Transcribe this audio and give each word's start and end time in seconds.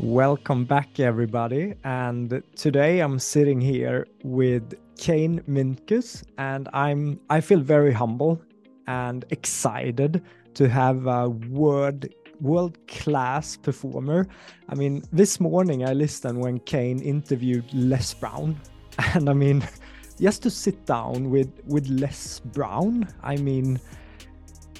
Welcome 0.00 0.64
back, 0.64 0.98
everybody. 0.98 1.74
And 1.84 2.42
today 2.56 3.00
I'm 3.00 3.18
sitting 3.18 3.60
here 3.60 4.06
with 4.24 4.74
Kane 4.96 5.40
Minkus, 5.48 6.24
and 6.38 6.68
I'm 6.72 7.20
I 7.30 7.40
feel 7.40 7.60
very 7.60 7.92
humble 7.92 8.42
and 8.86 9.24
excited 9.30 10.22
to 10.54 10.68
have 10.68 11.06
a 11.06 11.28
world 11.28 12.06
world 12.40 12.78
class 12.88 13.56
performer. 13.56 14.26
I 14.68 14.74
mean, 14.74 15.04
this 15.12 15.38
morning 15.38 15.86
I 15.86 15.92
listened 15.92 16.40
when 16.40 16.58
Kane 16.60 17.00
interviewed 17.00 17.64
Les 17.72 18.14
Brown, 18.14 18.60
and 19.14 19.28
I 19.28 19.34
mean, 19.34 19.62
just 20.20 20.42
to 20.42 20.50
sit 20.50 20.84
down 20.86 21.30
with 21.30 21.52
with 21.66 21.86
Les 21.88 22.40
Brown, 22.40 23.06
I 23.22 23.36
mean 23.36 23.78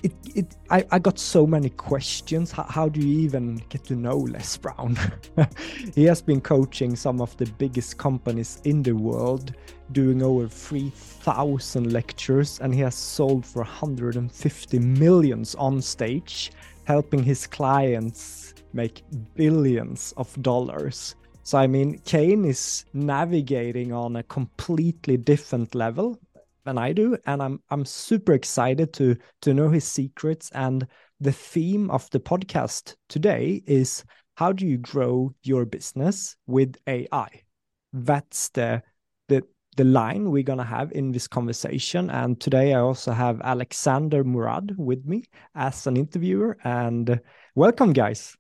it, 0.03 0.13
it 0.35 0.57
I, 0.71 0.85
I 0.91 0.99
got 0.99 1.19
so 1.19 1.47
many 1.47 1.71
questions. 1.71 2.51
How, 2.51 2.65
how 2.65 2.89
do 2.89 3.01
you 3.01 3.21
even 3.21 3.63
get 3.69 3.85
to 3.85 3.95
know 3.95 4.19
Les 4.19 4.57
Brown? 4.57 4.99
he 5.95 6.05
has 6.05 6.21
been 6.21 6.41
coaching 6.41 6.97
some 6.97 7.21
of 7.21 7.37
the 7.37 7.47
biggest 7.59 7.99
companies 7.99 8.61
in 8.65 8.83
the 8.83 8.93
world, 8.93 9.55
doing 9.93 10.23
over 10.23 10.49
3,000 10.49 11.93
lectures, 11.93 12.59
and 12.61 12.75
he 12.75 12.81
has 12.81 12.95
sold 12.95 13.47
for 13.47 13.63
150 13.63 14.79
millions 14.79 15.55
on 15.55 15.81
stage, 15.81 16.53
helping 16.85 17.23
his 17.23 17.47
clients 17.47 18.55
make 18.73 19.05
billions 19.35 20.13
of 20.17 20.43
dollars. 20.43 21.15
So, 21.45 21.59
I 21.59 21.67
mean, 21.67 21.99
Kane 22.05 22.45
is 22.45 22.85
navigating 22.93 23.93
on 23.93 24.17
a 24.17 24.23
completely 24.23 25.17
different 25.17 25.75
level 25.75 26.19
than 26.65 26.79
I 26.79 26.93
do, 26.93 27.17
and 27.27 27.43
I'm 27.43 27.61
I'm 27.71 27.85
super 27.85 28.33
excited 28.33 28.93
to 28.95 29.17
to 29.43 29.55
know 29.55 29.69
his 29.69 29.85
secrets. 29.85 30.51
And 30.55 30.87
the 31.21 31.33
theme 31.33 31.91
of 31.91 32.09
the 32.11 32.21
podcast 32.21 32.97
today 33.09 33.63
is 33.67 34.05
how 34.37 34.53
do 34.53 34.67
you 34.67 34.79
grow 34.79 35.35
your 35.43 35.65
business 35.65 36.37
with 36.47 36.77
AI? 36.87 37.43
That's 37.93 38.49
the 38.51 38.83
the 39.29 39.43
the 39.77 39.85
line 39.85 40.31
we're 40.31 40.43
gonna 40.43 40.65
have 40.65 40.93
in 40.93 41.13
this 41.13 41.29
conversation. 41.29 42.11
And 42.11 42.41
today 42.41 42.75
I 42.75 42.81
also 42.81 43.13
have 43.13 43.41
Alexander 43.43 44.25
Morad 44.25 44.75
with 44.77 45.05
me 45.05 45.25
as 45.55 45.87
an 45.87 45.97
interviewer. 45.97 46.57
And 46.65 47.21
welcome, 47.55 47.93
guys. 47.93 48.37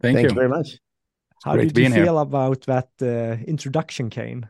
Thank, 0.00 0.16
Thank 0.16 0.24
you. 0.24 0.28
you 0.30 0.34
very 0.34 0.48
much. 0.48 0.78
How 1.44 1.56
did 1.56 1.76
you 1.76 1.90
feel 1.90 2.14
here. 2.14 2.22
about 2.22 2.62
that 2.62 2.90
uh, 3.00 3.42
introduction, 3.46 4.10
Kane? 4.10 4.48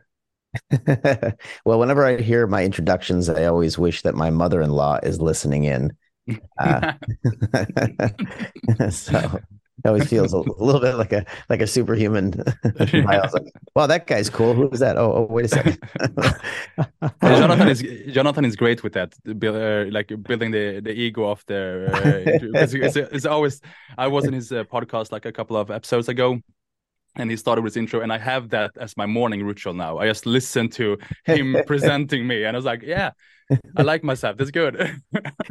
well, 1.65 1.79
whenever 1.79 2.05
I 2.05 2.21
hear 2.21 2.47
my 2.47 2.63
introductions, 2.63 3.29
I 3.29 3.45
always 3.45 3.77
wish 3.77 4.01
that 4.03 4.15
my 4.15 4.29
mother-in-law 4.29 4.99
is 5.03 5.21
listening 5.21 5.65
in. 5.65 5.91
Uh, 6.57 6.93
so 8.89 9.41
it 9.83 9.87
always 9.87 10.07
feels 10.07 10.31
a, 10.31 10.37
little 10.37 10.79
bit 10.79 10.95
like 10.95 11.11
a 11.11 11.25
like 11.49 11.59
a 11.59 11.67
superhuman. 11.67 12.41
Like, 12.63 12.93
"Wow, 13.75 13.87
that 13.87 14.07
guy's 14.07 14.29
cool. 14.29 14.53
Who 14.53 14.69
is 14.69 14.79
that? 14.79 14.97
Oh, 14.97 15.13
oh 15.13 15.27
wait 15.29 15.45
a 15.45 15.47
second. 15.49 15.77
Jonathan 17.21 17.67
is 17.67 17.83
Jonathan 18.13 18.45
is 18.45 18.55
great 18.55 18.83
with 18.83 18.93
that, 18.93 19.13
uh, 19.27 19.91
like 19.91 20.13
building 20.23 20.51
the 20.51 20.79
the 20.79 20.93
ego 20.93 21.25
of 21.29 21.43
the. 21.47 21.89
Uh, 21.91 22.61
it's, 22.61 22.73
it's, 22.73 22.95
it's, 22.95 23.25
always. 23.25 23.59
I 23.97 24.07
was 24.07 24.23
in 24.23 24.33
his 24.33 24.53
uh, 24.53 24.63
podcast 24.63 25.11
like 25.11 25.25
a 25.25 25.33
couple 25.33 25.57
of 25.57 25.69
episodes 25.69 26.07
ago, 26.07 26.39
and 27.15 27.29
he 27.29 27.37
started 27.37 27.61
with 27.61 27.73
his 27.73 27.81
intro 27.81 28.01
and 28.01 28.11
i 28.11 28.17
have 28.17 28.49
that 28.49 28.71
as 28.79 28.97
my 28.97 29.05
morning 29.05 29.43
ritual 29.43 29.73
now. 29.73 29.97
I 29.97 30.07
just 30.07 30.25
listen 30.25 30.69
to 30.71 30.97
him 31.25 31.55
presenting 31.65 32.25
me 32.27 32.43
and 32.43 32.55
i 32.55 32.57
was 32.57 32.65
like 32.65 32.81
yeah 32.81 33.11
i 33.77 33.81
like 33.81 34.03
myself. 34.03 34.37
That's 34.37 34.51
good. 34.51 34.75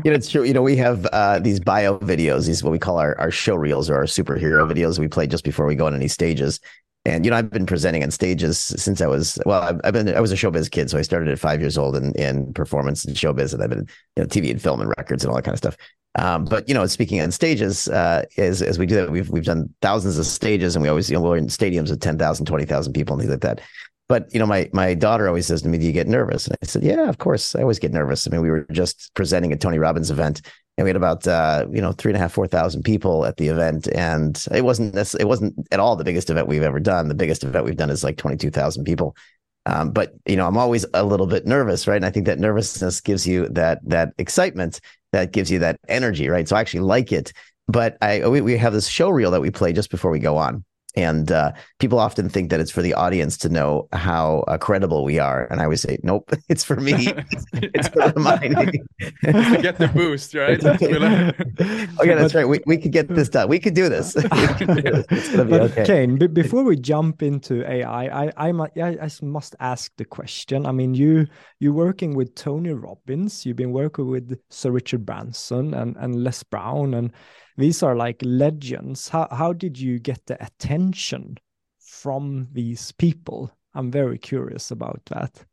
You 0.04 0.10
know 0.10 0.16
it's 0.16 0.30
true. 0.30 0.42
You 0.42 0.52
know 0.52 0.62
we 0.62 0.76
have 0.76 1.06
uh, 1.06 1.38
these 1.38 1.60
bio 1.60 1.98
videos 1.98 2.46
these 2.46 2.64
what 2.64 2.72
we 2.72 2.78
call 2.78 2.98
our, 2.98 3.16
our 3.20 3.30
show 3.30 3.54
reels 3.54 3.88
or 3.88 3.96
our 3.96 4.04
superhero 4.04 4.68
videos 4.68 4.98
we 4.98 5.06
play 5.06 5.26
just 5.26 5.44
before 5.44 5.66
we 5.66 5.76
go 5.76 5.86
on 5.86 5.94
any 5.94 6.08
stages. 6.08 6.58
And 7.04 7.24
you 7.24 7.30
know 7.30 7.36
i've 7.36 7.50
been 7.50 7.66
presenting 7.66 8.04
on 8.04 8.12
stages 8.12 8.58
since 8.58 9.00
i 9.00 9.08
was 9.08 9.36
well 9.44 9.60
i've, 9.62 9.80
I've 9.82 9.92
been 9.92 10.14
i 10.14 10.20
was 10.20 10.30
a 10.30 10.36
showbiz 10.36 10.70
kid 10.70 10.88
so 10.88 10.98
i 10.98 11.02
started 11.02 11.28
at 11.30 11.38
five 11.40 11.60
years 11.60 11.76
old 11.76 11.96
in, 11.96 12.12
in 12.14 12.52
performance 12.52 13.04
and 13.04 13.16
showbiz 13.16 13.52
and 13.52 13.60
i've 13.60 13.70
been 13.70 13.88
you 14.16 14.22
know 14.22 14.28
tv 14.28 14.52
and 14.52 14.62
film 14.62 14.80
and 14.80 14.88
records 14.96 15.24
and 15.24 15.30
all 15.30 15.36
that 15.36 15.42
kind 15.42 15.54
of 15.54 15.58
stuff 15.58 15.76
um, 16.16 16.44
but 16.44 16.68
you 16.68 16.74
know, 16.74 16.86
speaking 16.86 17.20
on 17.20 17.30
stages, 17.30 17.88
uh, 17.88 18.24
as 18.36 18.60
as 18.60 18.78
we 18.78 18.86
do 18.86 18.96
that, 18.96 19.10
we've 19.10 19.30
we've 19.30 19.44
done 19.44 19.72
thousands 19.80 20.18
of 20.18 20.26
stages, 20.26 20.76
and 20.76 20.82
we 20.82 20.88
always 20.88 21.10
you 21.10 21.16
know 21.16 21.22
we're 21.22 21.36
in 21.36 21.46
stadiums 21.46 21.90
of 21.90 22.00
10,000, 22.00 22.44
20,000 22.44 22.92
people 22.92 23.14
and 23.14 23.22
things 23.22 23.30
like 23.30 23.40
that. 23.40 23.60
But 24.08 24.32
you 24.32 24.38
know, 24.38 24.46
my 24.46 24.68
my 24.74 24.92
daughter 24.92 25.26
always 25.26 25.46
says 25.46 25.62
to 25.62 25.68
me, 25.68 25.78
"Do 25.78 25.86
you 25.86 25.92
get 25.92 26.08
nervous?" 26.08 26.46
And 26.46 26.56
I 26.62 26.66
said, 26.66 26.82
"Yeah, 26.82 27.08
of 27.08 27.16
course. 27.16 27.54
I 27.54 27.62
always 27.62 27.78
get 27.78 27.92
nervous. 27.92 28.26
I 28.26 28.30
mean, 28.30 28.42
we 28.42 28.50
were 28.50 28.66
just 28.70 29.10
presenting 29.14 29.52
a 29.52 29.56
Tony 29.56 29.78
Robbins 29.78 30.10
event, 30.10 30.42
and 30.76 30.84
we 30.84 30.90
had 30.90 30.96
about 30.96 31.26
uh, 31.26 31.66
you 31.70 31.80
know 31.80 31.92
three 31.92 32.10
and 32.10 32.16
a 32.16 32.20
half, 32.20 32.32
four 32.32 32.46
thousand 32.46 32.82
people 32.82 33.24
at 33.24 33.38
the 33.38 33.48
event, 33.48 33.88
and 33.94 34.44
it 34.52 34.64
wasn't 34.66 34.94
it 34.96 35.26
wasn't 35.26 35.54
at 35.70 35.80
all 35.80 35.96
the 35.96 36.04
biggest 36.04 36.28
event 36.28 36.46
we've 36.46 36.62
ever 36.62 36.80
done. 36.80 37.08
The 37.08 37.14
biggest 37.14 37.42
event 37.42 37.64
we've 37.64 37.76
done 37.76 37.88
is 37.88 38.04
like 38.04 38.18
twenty 38.18 38.36
two 38.36 38.50
thousand 38.50 38.84
people. 38.84 39.16
Um, 39.64 39.92
but 39.92 40.12
you 40.26 40.36
know, 40.36 40.46
I'm 40.46 40.58
always 40.58 40.84
a 40.92 41.04
little 41.04 41.26
bit 41.26 41.46
nervous, 41.46 41.86
right? 41.86 41.96
And 41.96 42.04
I 42.04 42.10
think 42.10 42.26
that 42.26 42.38
nervousness 42.38 43.00
gives 43.00 43.26
you 43.26 43.48
that 43.50 43.78
that 43.88 44.12
excitement 44.18 44.80
that 45.12 45.32
gives 45.32 45.50
you 45.50 45.58
that 45.60 45.78
energy, 45.88 46.28
right? 46.28 46.48
So 46.48 46.56
I 46.56 46.60
actually 46.60 46.80
like 46.80 47.12
it. 47.12 47.32
But 47.68 47.96
I 48.02 48.26
we, 48.28 48.40
we 48.40 48.56
have 48.56 48.72
this 48.72 48.88
show 48.88 49.08
reel 49.08 49.30
that 49.30 49.40
we 49.40 49.50
play 49.50 49.72
just 49.72 49.90
before 49.90 50.10
we 50.10 50.18
go 50.18 50.36
on. 50.36 50.64
And 50.94 51.32
uh, 51.32 51.52
people 51.78 51.98
often 51.98 52.28
think 52.28 52.50
that 52.50 52.60
it's 52.60 52.70
for 52.70 52.82
the 52.82 52.92
audience 52.92 53.38
to 53.38 53.48
know 53.48 53.88
how 53.92 54.44
uh, 54.46 54.58
credible 54.58 55.04
we 55.04 55.18
are, 55.18 55.46
and 55.50 55.60
I 55.60 55.64
always 55.64 55.80
say, 55.80 55.98
"Nope, 56.02 56.30
it's 56.50 56.62
for 56.62 56.76
me. 56.76 57.14
it's 57.54 57.88
for 57.88 58.12
reminding." 58.14 58.84
get 59.62 59.78
the 59.78 59.90
boost, 59.94 60.34
right? 60.34 60.62
okay, 60.62 62.14
that's 62.14 62.34
right. 62.34 62.46
We, 62.46 62.60
we 62.66 62.76
could 62.76 62.92
get 62.92 63.08
this 63.08 63.30
done. 63.30 63.48
We 63.48 63.58
could 63.58 63.72
do 63.74 63.88
this. 63.88 64.12
but 64.12 65.60
okay. 65.62 65.84
Kane, 65.84 66.18
b- 66.18 66.26
before 66.26 66.62
we 66.62 66.76
jump 66.76 67.22
into 67.22 67.66
AI, 67.68 68.26
I, 68.26 68.32
I 68.36 68.50
I 68.50 68.98
I 69.02 69.08
must 69.22 69.56
ask 69.60 69.92
the 69.96 70.04
question. 70.04 70.66
I 70.66 70.72
mean, 70.72 70.92
you 70.92 71.26
you're 71.58 71.72
working 71.72 72.14
with 72.14 72.34
Tony 72.34 72.72
Robbins. 72.72 73.46
You've 73.46 73.56
been 73.56 73.72
working 73.72 74.08
with 74.08 74.38
Sir 74.50 74.70
Richard 74.70 75.06
Branson 75.06 75.72
and 75.72 75.96
and 75.96 76.22
Les 76.22 76.42
Brown 76.42 76.92
and 76.92 77.12
these 77.56 77.82
are 77.82 77.96
like 77.96 78.20
legends. 78.24 79.08
How 79.08 79.28
how 79.30 79.52
did 79.52 79.78
you 79.78 79.98
get 79.98 80.26
the 80.26 80.42
attention 80.42 81.36
from 81.78 82.48
these 82.52 82.92
people? 82.92 83.50
I'm 83.74 83.90
very 83.90 84.18
curious 84.18 84.70
about 84.70 85.00
that. 85.06 85.44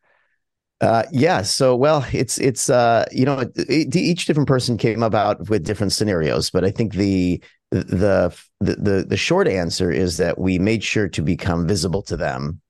Uh, 0.81 1.03
yeah. 1.11 1.41
So, 1.41 1.75
well, 1.75 2.05
it's 2.13 2.37
it's 2.37 2.69
uh, 2.69 3.05
you 3.11 3.25
know, 3.25 3.39
it, 3.55 3.95
each 3.95 4.25
different 4.25 4.47
person 4.47 4.77
came 4.77 5.03
about 5.03 5.49
with 5.49 5.65
different 5.65 5.91
scenarios, 5.91 6.49
but 6.49 6.63
I 6.63 6.71
think 6.71 6.93
the 6.93 7.43
the 7.71 8.35
the 8.59 9.05
the 9.07 9.17
short 9.17 9.47
answer 9.47 9.91
is 9.91 10.17
that 10.17 10.39
we 10.39 10.57
made 10.57 10.83
sure 10.83 11.07
to 11.09 11.21
become 11.21 11.67
visible 11.67 12.01
to 12.03 12.17
them 12.17 12.61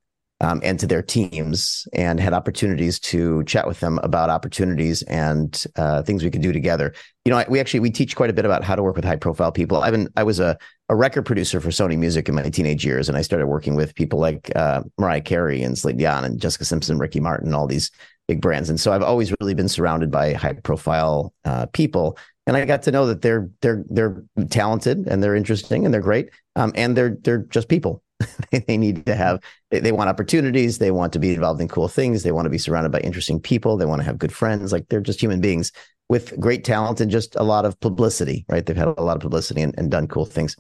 um, 0.42 0.62
and 0.64 0.80
to 0.80 0.88
their 0.88 1.02
teams 1.02 1.88
and 1.94 2.20
had 2.20 2.34
opportunities 2.34 3.00
to 3.00 3.44
chat 3.44 3.68
with 3.68 3.80
them 3.80 4.00
about 4.04 4.30
opportunities 4.30 5.02
and 5.04 5.66
uh, 5.76 6.02
things 6.02 6.24
we 6.24 6.32
could 6.32 6.42
do 6.42 6.54
together. 6.54 6.94
You 7.26 7.32
know, 7.32 7.44
we 7.50 7.60
actually 7.60 7.82
we 7.82 7.92
teach 7.92 8.16
quite 8.16 8.30
a 8.30 8.34
bit 8.34 8.46
about 8.46 8.64
how 8.64 8.76
to 8.76 8.84
work 8.84 8.96
with 8.96 9.06
high 9.06 9.18
profile 9.18 9.52
people. 9.52 9.84
I've 9.84 9.92
been 9.92 10.08
I 10.16 10.24
was 10.24 10.40
a, 10.40 10.58
a 10.88 10.96
record 10.96 11.26
producer 11.26 11.60
for 11.60 11.70
Sony 11.70 11.98
Music 11.98 12.30
in 12.30 12.36
my 12.36 12.44
teenage 12.44 12.86
years, 12.86 13.10
and 13.10 13.18
I 13.18 13.22
started 13.22 13.48
working 13.48 13.76
with 13.76 13.96
people 13.96 14.20
like 14.20 14.52
uh, 14.56 14.84
Mariah 14.98 15.22
Carey 15.22 15.62
and 15.62 15.78
Celine 15.78 15.98
Dion 15.98 16.24
and 16.24 16.40
Jessica 16.40 16.66
Simpson, 16.66 16.98
Ricky 16.98 17.20
Martin, 17.20 17.54
all 17.54 17.68
these 17.68 17.92
big 18.28 18.42
brands. 18.42 18.70
And 18.70 18.80
so 18.80 18.94
I've 18.94 19.04
always 19.04 19.34
really 19.42 19.54
been 19.54 19.70
surrounded 19.70 20.10
by 20.10 20.34
high 20.34 20.54
profile 20.54 21.34
uh, 21.46 21.66
people. 21.68 22.18
And 22.48 22.56
I 22.56 22.66
got 22.66 22.84
to 22.84 22.92
know 22.92 23.06
that 23.08 23.22
they're 23.22 23.50
they're 23.62 23.84
they're 23.90 24.24
talented 24.50 25.08
and 25.08 25.22
they're 25.22 25.36
interesting 25.36 25.86
and 25.86 25.94
they're 25.94 26.02
great, 26.02 26.30
um, 26.56 26.72
and 26.76 26.96
they're 26.96 27.18
they're 27.22 27.40
just 27.40 27.68
people 27.68 28.02
they 28.52 28.78
need 28.78 29.06
to 29.06 29.16
have 29.16 29.42
they, 29.72 29.80
they, 29.80 29.92
want 29.92 30.10
opportunities. 30.10 30.78
They 30.78 30.92
want 30.92 31.14
to 31.14 31.20
be 31.20 31.34
involved 31.34 31.62
in 31.62 31.68
cool 31.68 31.88
things. 31.88 32.24
They 32.24 32.32
want 32.32 32.46
to 32.46 32.50
be 32.50 32.58
surrounded 32.58 32.92
by 32.92 33.00
interesting 33.00 33.40
people. 33.40 33.78
They 33.78 33.86
want 33.86 34.02
to 34.02 34.06
have 34.06 34.18
good 34.18 34.34
friends. 34.34 34.72
Like 34.72 34.88
they're 34.90 35.02
just 35.02 35.22
human 35.22 35.42
beings 35.42 35.72
with 36.10 36.38
great 36.40 36.64
talent 36.64 37.00
and 37.00 37.12
just 37.12 37.36
a 37.36 37.44
lot 37.44 37.66
of 37.66 37.80
publicity 37.80 38.46
right? 38.50 38.66
They've 38.66 38.76
had 38.76 38.88
a 38.98 39.02
lot 39.02 39.16
of 39.16 39.22
publicity 39.22 39.62
and, 39.62 39.74
and 39.78 39.90
done 39.90 40.08
cool 40.08 40.26
things. 40.26 40.56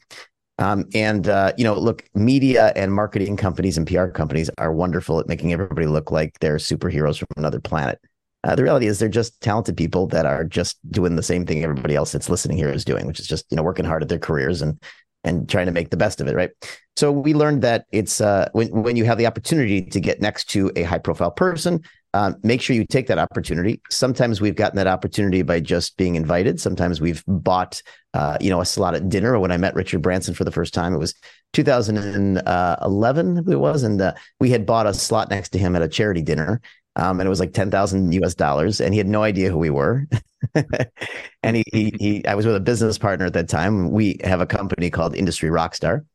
Um, 0.60 0.86
and 0.94 1.28
uh, 1.28 1.54
you 1.58 1.64
know 1.64 1.74
look 1.74 2.04
media 2.14 2.74
and 2.76 2.94
marketing 2.94 3.38
companies 3.38 3.78
and 3.78 3.88
pr 3.88 4.08
companies 4.08 4.50
are 4.58 4.74
wonderful 4.74 5.18
at 5.20 5.28
making 5.28 5.54
everybody 5.54 5.88
look 5.88 6.12
like 6.12 6.38
they're 6.40 6.58
superheroes 6.58 7.18
from 7.18 7.28
another 7.38 7.60
planet. 7.60 8.00
Uh, 8.44 8.56
the 8.56 8.64
reality 8.64 8.88
is 8.88 9.00
they're 9.00 9.10
just 9.10 9.40
talented 9.42 9.76
people 9.76 10.08
that 10.08 10.26
are 10.26 10.44
just 10.46 10.78
doing 10.92 11.16
the 11.16 11.24
same 11.24 11.46
thing 11.46 11.64
everybody 11.64 11.96
else 11.96 12.12
that's 12.12 12.30
listening 12.30 12.58
here 12.58 12.70
is 12.70 12.86
doing, 12.86 13.06
which 13.08 13.20
is 13.20 13.28
just 13.28 13.46
you 13.50 13.56
know 13.58 13.64
working 13.64 13.86
hard 13.86 14.04
at 14.04 14.10
their 14.10 14.20
careers 14.20 14.62
and 14.62 14.82
and 15.24 15.50
trying 15.50 15.66
to 15.66 15.72
make 15.72 15.90
the 15.90 15.98
best 15.98 16.22
of 16.22 16.28
it, 16.28 16.36
right? 16.36 16.52
So 16.96 17.12
we 17.12 17.34
learned 17.34 17.62
that 17.62 17.86
it's 17.92 18.22
uh, 18.22 18.50
when 18.54 18.70
when 18.84 18.96
you 18.96 19.06
have 19.06 19.18
the 19.18 19.28
opportunity 19.28 19.82
to 19.82 20.00
get 20.00 20.22
next 20.22 20.50
to 20.52 20.72
a 20.76 20.84
high 20.84 20.98
profile 20.98 21.32
person, 21.32 21.82
um, 22.14 22.36
make 22.44 22.62
sure 22.62 22.76
you 22.76 22.86
take 22.86 23.08
that 23.08 23.20
opportunity. 23.20 23.82
Sometimes 23.90 24.42
we've 24.42 24.56
gotten 24.56 24.78
that 24.78 24.88
opportunity 24.88 25.42
by 25.44 25.60
just 25.60 25.96
being 25.98 26.16
invited. 26.16 26.60
Sometimes 26.60 27.00
we've 27.00 27.24
bought, 27.28 27.82
uh, 28.14 28.38
you 28.42 28.50
know, 28.50 28.62
a 28.62 28.66
slot 28.66 28.96
at 28.96 29.08
dinner. 29.10 29.40
When 29.40 29.52
I 29.52 29.58
met 29.58 29.76
Richard 29.76 30.02
Branson 30.02 30.34
for 30.34 30.44
the 30.44 30.52
first 30.52 30.74
time, 30.74 30.94
it 30.94 30.98
was 30.98 31.14
2011, 31.54 33.38
it 33.48 33.56
was, 33.60 33.84
and 33.84 34.02
uh, 34.02 34.14
we 34.40 34.50
had 34.50 34.66
bought 34.66 34.88
a 34.88 34.94
slot 34.94 35.30
next 35.30 35.50
to 35.50 35.60
him 35.60 35.76
at 35.76 35.84
a 35.84 35.88
charity 35.88 36.22
dinner. 36.22 36.62
Um, 36.96 37.20
and 37.20 37.28
it 37.28 37.30
was 37.30 37.40
like 37.40 37.54
10,000 37.54 38.12
US 38.14 38.36
dollars 38.36 38.82
and 38.82 38.94
he 38.94 38.98
had 38.98 39.08
no 39.08 39.24
idea 39.24 39.50
who 39.50 39.58
we 39.58 39.70
were. 39.70 40.06
and 41.44 41.56
he, 41.56 41.64
he, 41.72 41.94
he, 42.00 42.28
I 42.28 42.36
was 42.36 42.46
with 42.46 42.56
a 42.56 42.60
business 42.60 42.98
partner 42.98 43.26
at 43.26 43.34
that 43.34 43.50
time. 43.50 43.92
We 43.92 44.20
have 44.24 44.42
a 44.42 44.46
company 44.46 44.90
called 44.90 45.16
Industry 45.16 45.50
Rockstar. 45.50 46.06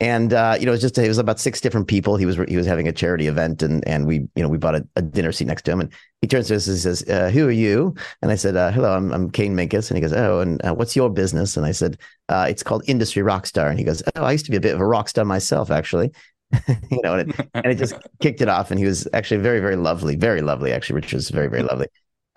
and 0.00 0.32
uh, 0.32 0.56
you 0.58 0.64
know, 0.64 0.70
it 0.72 0.76
was 0.76 0.80
just 0.80 0.96
it 0.96 1.08
was 1.08 1.18
about 1.18 1.40
six 1.40 1.60
different 1.60 1.88
people. 1.88 2.16
He 2.16 2.24
was 2.26 2.36
he 2.48 2.56
was 2.56 2.66
having 2.66 2.86
a 2.86 2.92
charity 2.92 3.26
event, 3.26 3.62
and 3.64 3.86
and 3.88 4.06
we 4.06 4.16
you 4.36 4.42
know 4.42 4.48
we 4.48 4.56
bought 4.58 4.76
a, 4.76 4.86
a 4.94 5.02
dinner 5.02 5.32
seat 5.32 5.46
next 5.46 5.62
to 5.62 5.72
him, 5.72 5.80
and 5.80 5.92
he 6.22 6.28
turns 6.28 6.46
to 6.48 6.54
us 6.54 6.68
and 6.68 6.78
says, 6.78 7.02
uh, 7.08 7.30
"Who 7.30 7.48
are 7.48 7.50
you?" 7.50 7.94
And 8.22 8.30
I 8.30 8.36
said, 8.36 8.54
uh, 8.56 8.70
"Hello, 8.70 8.94
I'm 8.96 9.12
I'm 9.12 9.28
Kane 9.30 9.56
Minkus," 9.56 9.90
and 9.90 9.96
he 9.96 10.00
goes, 10.00 10.12
"Oh, 10.12 10.38
and 10.40 10.64
uh, 10.64 10.72
what's 10.72 10.94
your 10.94 11.10
business?" 11.10 11.56
And 11.56 11.66
I 11.66 11.72
said, 11.72 11.98
uh, 12.28 12.46
"It's 12.48 12.62
called 12.62 12.84
Industry 12.86 13.22
Rockstar," 13.22 13.68
and 13.70 13.78
he 13.78 13.84
goes, 13.84 14.02
"Oh, 14.14 14.22
I 14.22 14.32
used 14.32 14.44
to 14.44 14.52
be 14.52 14.56
a 14.56 14.60
bit 14.60 14.74
of 14.74 14.80
a 14.80 14.86
rock 14.86 15.08
star 15.08 15.24
myself, 15.24 15.70
actually." 15.70 16.12
you 16.90 17.00
know, 17.02 17.14
and 17.14 17.30
it, 17.30 17.48
and 17.54 17.66
it 17.66 17.76
just 17.76 17.94
kicked 18.20 18.40
it 18.40 18.48
off, 18.48 18.70
and 18.70 18.78
he 18.78 18.86
was 18.86 19.06
actually 19.12 19.40
very 19.40 19.60
very 19.60 19.76
lovely, 19.76 20.16
very 20.16 20.42
lovely. 20.42 20.72
Actually, 20.72 20.96
Richard 20.96 21.16
was 21.16 21.30
very 21.30 21.48
very 21.48 21.62
lovely. 21.62 21.86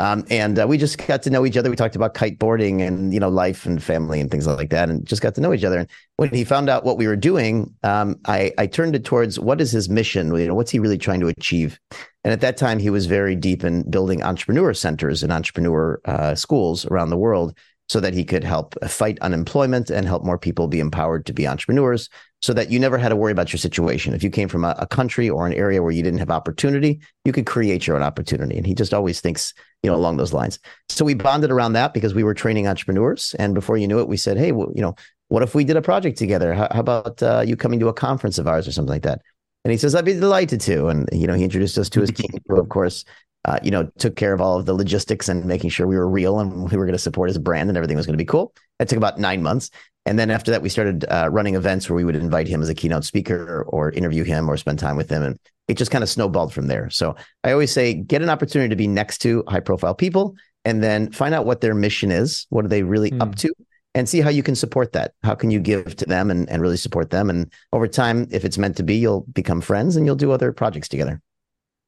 Um, 0.02 0.26
and 0.32 0.58
uh, 0.58 0.66
we 0.68 0.80
just 0.80 0.98
got 1.06 1.22
to 1.24 1.30
know 1.30 1.46
each 1.46 1.56
other. 1.58 1.70
We 1.70 1.76
talked 1.76 1.96
about 1.96 2.16
kiteboarding 2.16 2.82
and 2.82 3.14
you 3.14 3.20
know 3.20 3.30
life 3.30 3.68
and 3.68 3.82
family 3.82 4.20
and 4.20 4.32
things 4.32 4.48
like 4.48 4.72
that, 4.72 4.90
and 4.90 5.06
just 5.06 5.22
got 5.22 5.36
to 5.36 5.42
know 5.42 5.54
each 5.54 5.64
other. 5.64 5.78
And 5.78 5.90
when 6.18 6.30
he 6.30 6.44
found 6.44 6.70
out 6.70 6.84
what 6.84 6.98
we 6.98 7.06
were 7.06 7.16
doing, 7.16 7.76
um, 7.84 8.16
I, 8.26 8.52
I 8.58 8.66
turned 8.66 8.96
it 8.96 9.06
towards 9.06 9.40
what 9.40 9.62
is 9.62 9.72
his 9.72 9.90
mission? 9.90 10.36
You 10.36 10.48
know, 10.48 10.56
what's 10.56 10.72
he 10.72 10.80
really 10.80 10.98
trying 10.98 11.20
to 11.20 11.28
achieve? 11.28 11.80
And 12.24 12.34
at 12.34 12.42
that 12.42 12.58
time, 12.58 12.80
he 12.80 12.90
was 12.90 13.06
very 13.06 13.36
deep 13.36 13.64
in 13.64 13.90
building 13.92 14.24
entrepreneur 14.24 14.74
centers 14.74 15.22
and 15.22 15.32
entrepreneur 15.32 16.02
uh, 16.06 16.34
schools 16.34 16.86
around 16.88 17.12
the 17.12 17.18
world, 17.18 17.56
so 17.92 18.00
that 18.00 18.14
he 18.14 18.24
could 18.24 18.46
help 18.46 18.74
fight 18.88 19.20
unemployment 19.20 19.90
and 19.90 20.08
help 20.08 20.24
more 20.24 20.38
people 20.38 20.70
be 20.70 20.80
empowered 20.80 21.26
to 21.26 21.34
be 21.34 21.46
entrepreneurs 21.46 22.08
so 22.42 22.54
that 22.54 22.72
you 22.72 22.80
never 22.80 22.98
had 22.98 23.10
to 23.10 23.18
worry 23.18 23.34
about 23.34 23.52
your 23.52 23.58
situation. 23.58 24.14
If 24.14 24.24
you 24.24 24.30
came 24.30 24.48
from 24.48 24.64
a, 24.64 24.74
a, 24.80 24.88
country 24.88 25.30
or 25.30 25.46
an 25.46 25.52
area 25.54 25.84
where 25.84 25.92
you 25.92 26.02
didn't 26.02 26.20
have 26.20 26.32
opportunity, 26.32 27.02
you 27.26 27.34
could 27.34 27.46
create 27.46 27.86
your 27.86 27.98
own 27.98 28.02
opportunity. 28.02 28.56
And 28.56 28.66
he 28.66 28.74
just 28.74 28.94
always 28.94 29.20
thinks, 29.20 29.54
you 29.84 29.90
know, 29.90 29.98
along 29.98 30.16
those 30.16 30.32
lines. 30.32 30.58
So 30.88 31.04
we 31.04 31.16
bonded 31.16 31.52
around 31.52 31.74
that 31.74 31.94
because 31.94 32.14
we 32.14 32.24
were 32.24 32.34
training 32.34 32.66
entrepreneurs. 32.66 33.36
And 33.40 33.54
before 33.54 33.76
you 33.76 33.90
knew 33.90 34.00
it, 34.00 34.08
we 34.08 34.16
said, 34.16 34.38
hey, 34.38 34.54
well, 34.54 34.72
you 34.74 34.82
know, 34.82 34.96
what 35.28 35.44
if 35.44 35.54
we 35.54 35.66
did 35.66 35.76
a 35.76 35.82
project 35.82 36.18
together? 36.18 36.54
How, 36.54 36.70
how 36.72 36.80
about 36.80 37.22
uh, 37.22 37.44
you 37.46 37.58
coming 37.58 37.82
to 37.82 37.90
a 37.90 37.94
conference 37.94 38.38
of 38.38 38.48
ours 38.48 38.70
or 38.70 38.72
something 38.72 38.94
like 38.94 39.04
that? 39.04 39.22
And 39.66 39.72
he 39.74 39.78
says, 39.78 39.96
I'd 39.96 40.06
be 40.06 40.14
delighted 40.14 40.62
to. 40.62 40.88
And, 40.88 41.10
you 41.12 41.28
know, 41.28 41.34
he 41.34 41.44
introduced 41.44 41.78
us 41.78 41.90
to 41.90 42.00
his 42.00 42.12
team, 42.16 42.32
who, 42.48 42.58
of 42.58 42.70
course, 42.70 43.04
uh, 43.46 43.60
you 43.64 43.72
know, 43.72 43.90
took 43.98 44.16
care 44.16 44.34
of 44.34 44.42
all 44.42 44.60
of 44.60 44.66
the 44.66 44.74
logistics 44.74 45.28
and 45.28 45.46
making 45.46 45.70
sure 45.70 45.88
we 45.88 45.98
were 45.98 46.08
real 46.08 46.40
and 46.40 46.70
we 46.70 46.78
were 46.78 46.86
going 46.86 46.94
to 46.94 47.00
support 47.00 47.30
his 47.30 47.38
brand 47.38 47.70
and 47.70 47.78
everything 47.78 47.98
was 47.98 48.06
going 48.06 48.14
to 48.14 48.22
be 48.22 48.26
cool. 48.26 48.54
It 48.80 48.88
took 48.88 48.98
about 48.98 49.20
nine 49.20 49.42
months. 49.42 49.72
And 50.06 50.18
then 50.18 50.32
after 50.32 50.52
that, 50.52 50.62
we 50.62 50.70
started 50.70 51.06
uh, 51.10 51.30
running 51.32 51.56
events 51.56 51.90
where 51.90 51.96
we 51.96 52.04
would 52.04 52.16
invite 52.16 52.48
him 52.48 52.62
as 52.62 52.70
a 52.70 52.76
keynote 52.76 53.04
speaker 53.04 53.64
or 53.68 53.92
interview 53.92 54.24
him 54.24 54.50
or 54.50 54.58
spend 54.58 54.80
time 54.80 54.96
with 54.96 55.10
him. 55.10 55.24
And 55.24 55.40
it 55.68 55.78
just 55.78 55.92
kind 55.92 56.04
of 56.04 56.10
snowballed 56.10 56.54
from 56.54 56.68
there. 56.68 56.90
So 56.90 57.16
I 57.44 57.52
always 57.52 57.72
say 57.72 57.94
get 57.94 58.22
an 58.22 58.30
opportunity 58.30 58.70
to 58.70 58.76
be 58.76 58.88
next 58.88 59.20
to 59.20 59.44
high 59.48 59.60
profile 59.60 59.96
people 59.96 60.36
and 60.66 60.84
then 60.84 61.12
find 61.12 61.34
out 61.34 61.46
what 61.46 61.62
their 61.62 61.76
mission 61.76 62.12
is. 62.12 62.46
What 62.50 62.66
are 62.66 62.70
they 62.70 62.84
really 62.84 63.12
mm. 63.12 63.22
up 63.22 63.36
to? 63.36 63.54
And 63.94 64.08
see 64.08 64.22
how 64.22 64.30
you 64.30 64.42
can 64.42 64.56
support 64.56 64.94
that. 64.94 65.14
How 65.22 65.36
can 65.36 65.52
you 65.52 65.60
give 65.60 65.98
to 65.98 66.06
them 66.06 66.32
and, 66.32 66.50
and 66.50 66.62
really 66.62 66.78
support 66.78 67.10
them? 67.10 67.30
And 67.30 67.52
over 67.74 67.90
time, 67.90 68.26
if 68.32 68.46
it's 68.46 68.58
meant 68.58 68.78
to 68.78 68.84
be, 68.84 68.96
you'll 68.96 69.26
become 69.34 69.60
friends 69.60 69.98
and 69.98 70.06
you'll 70.06 70.16
do 70.16 70.32
other 70.32 70.54
projects 70.54 70.88
together. 70.88 71.22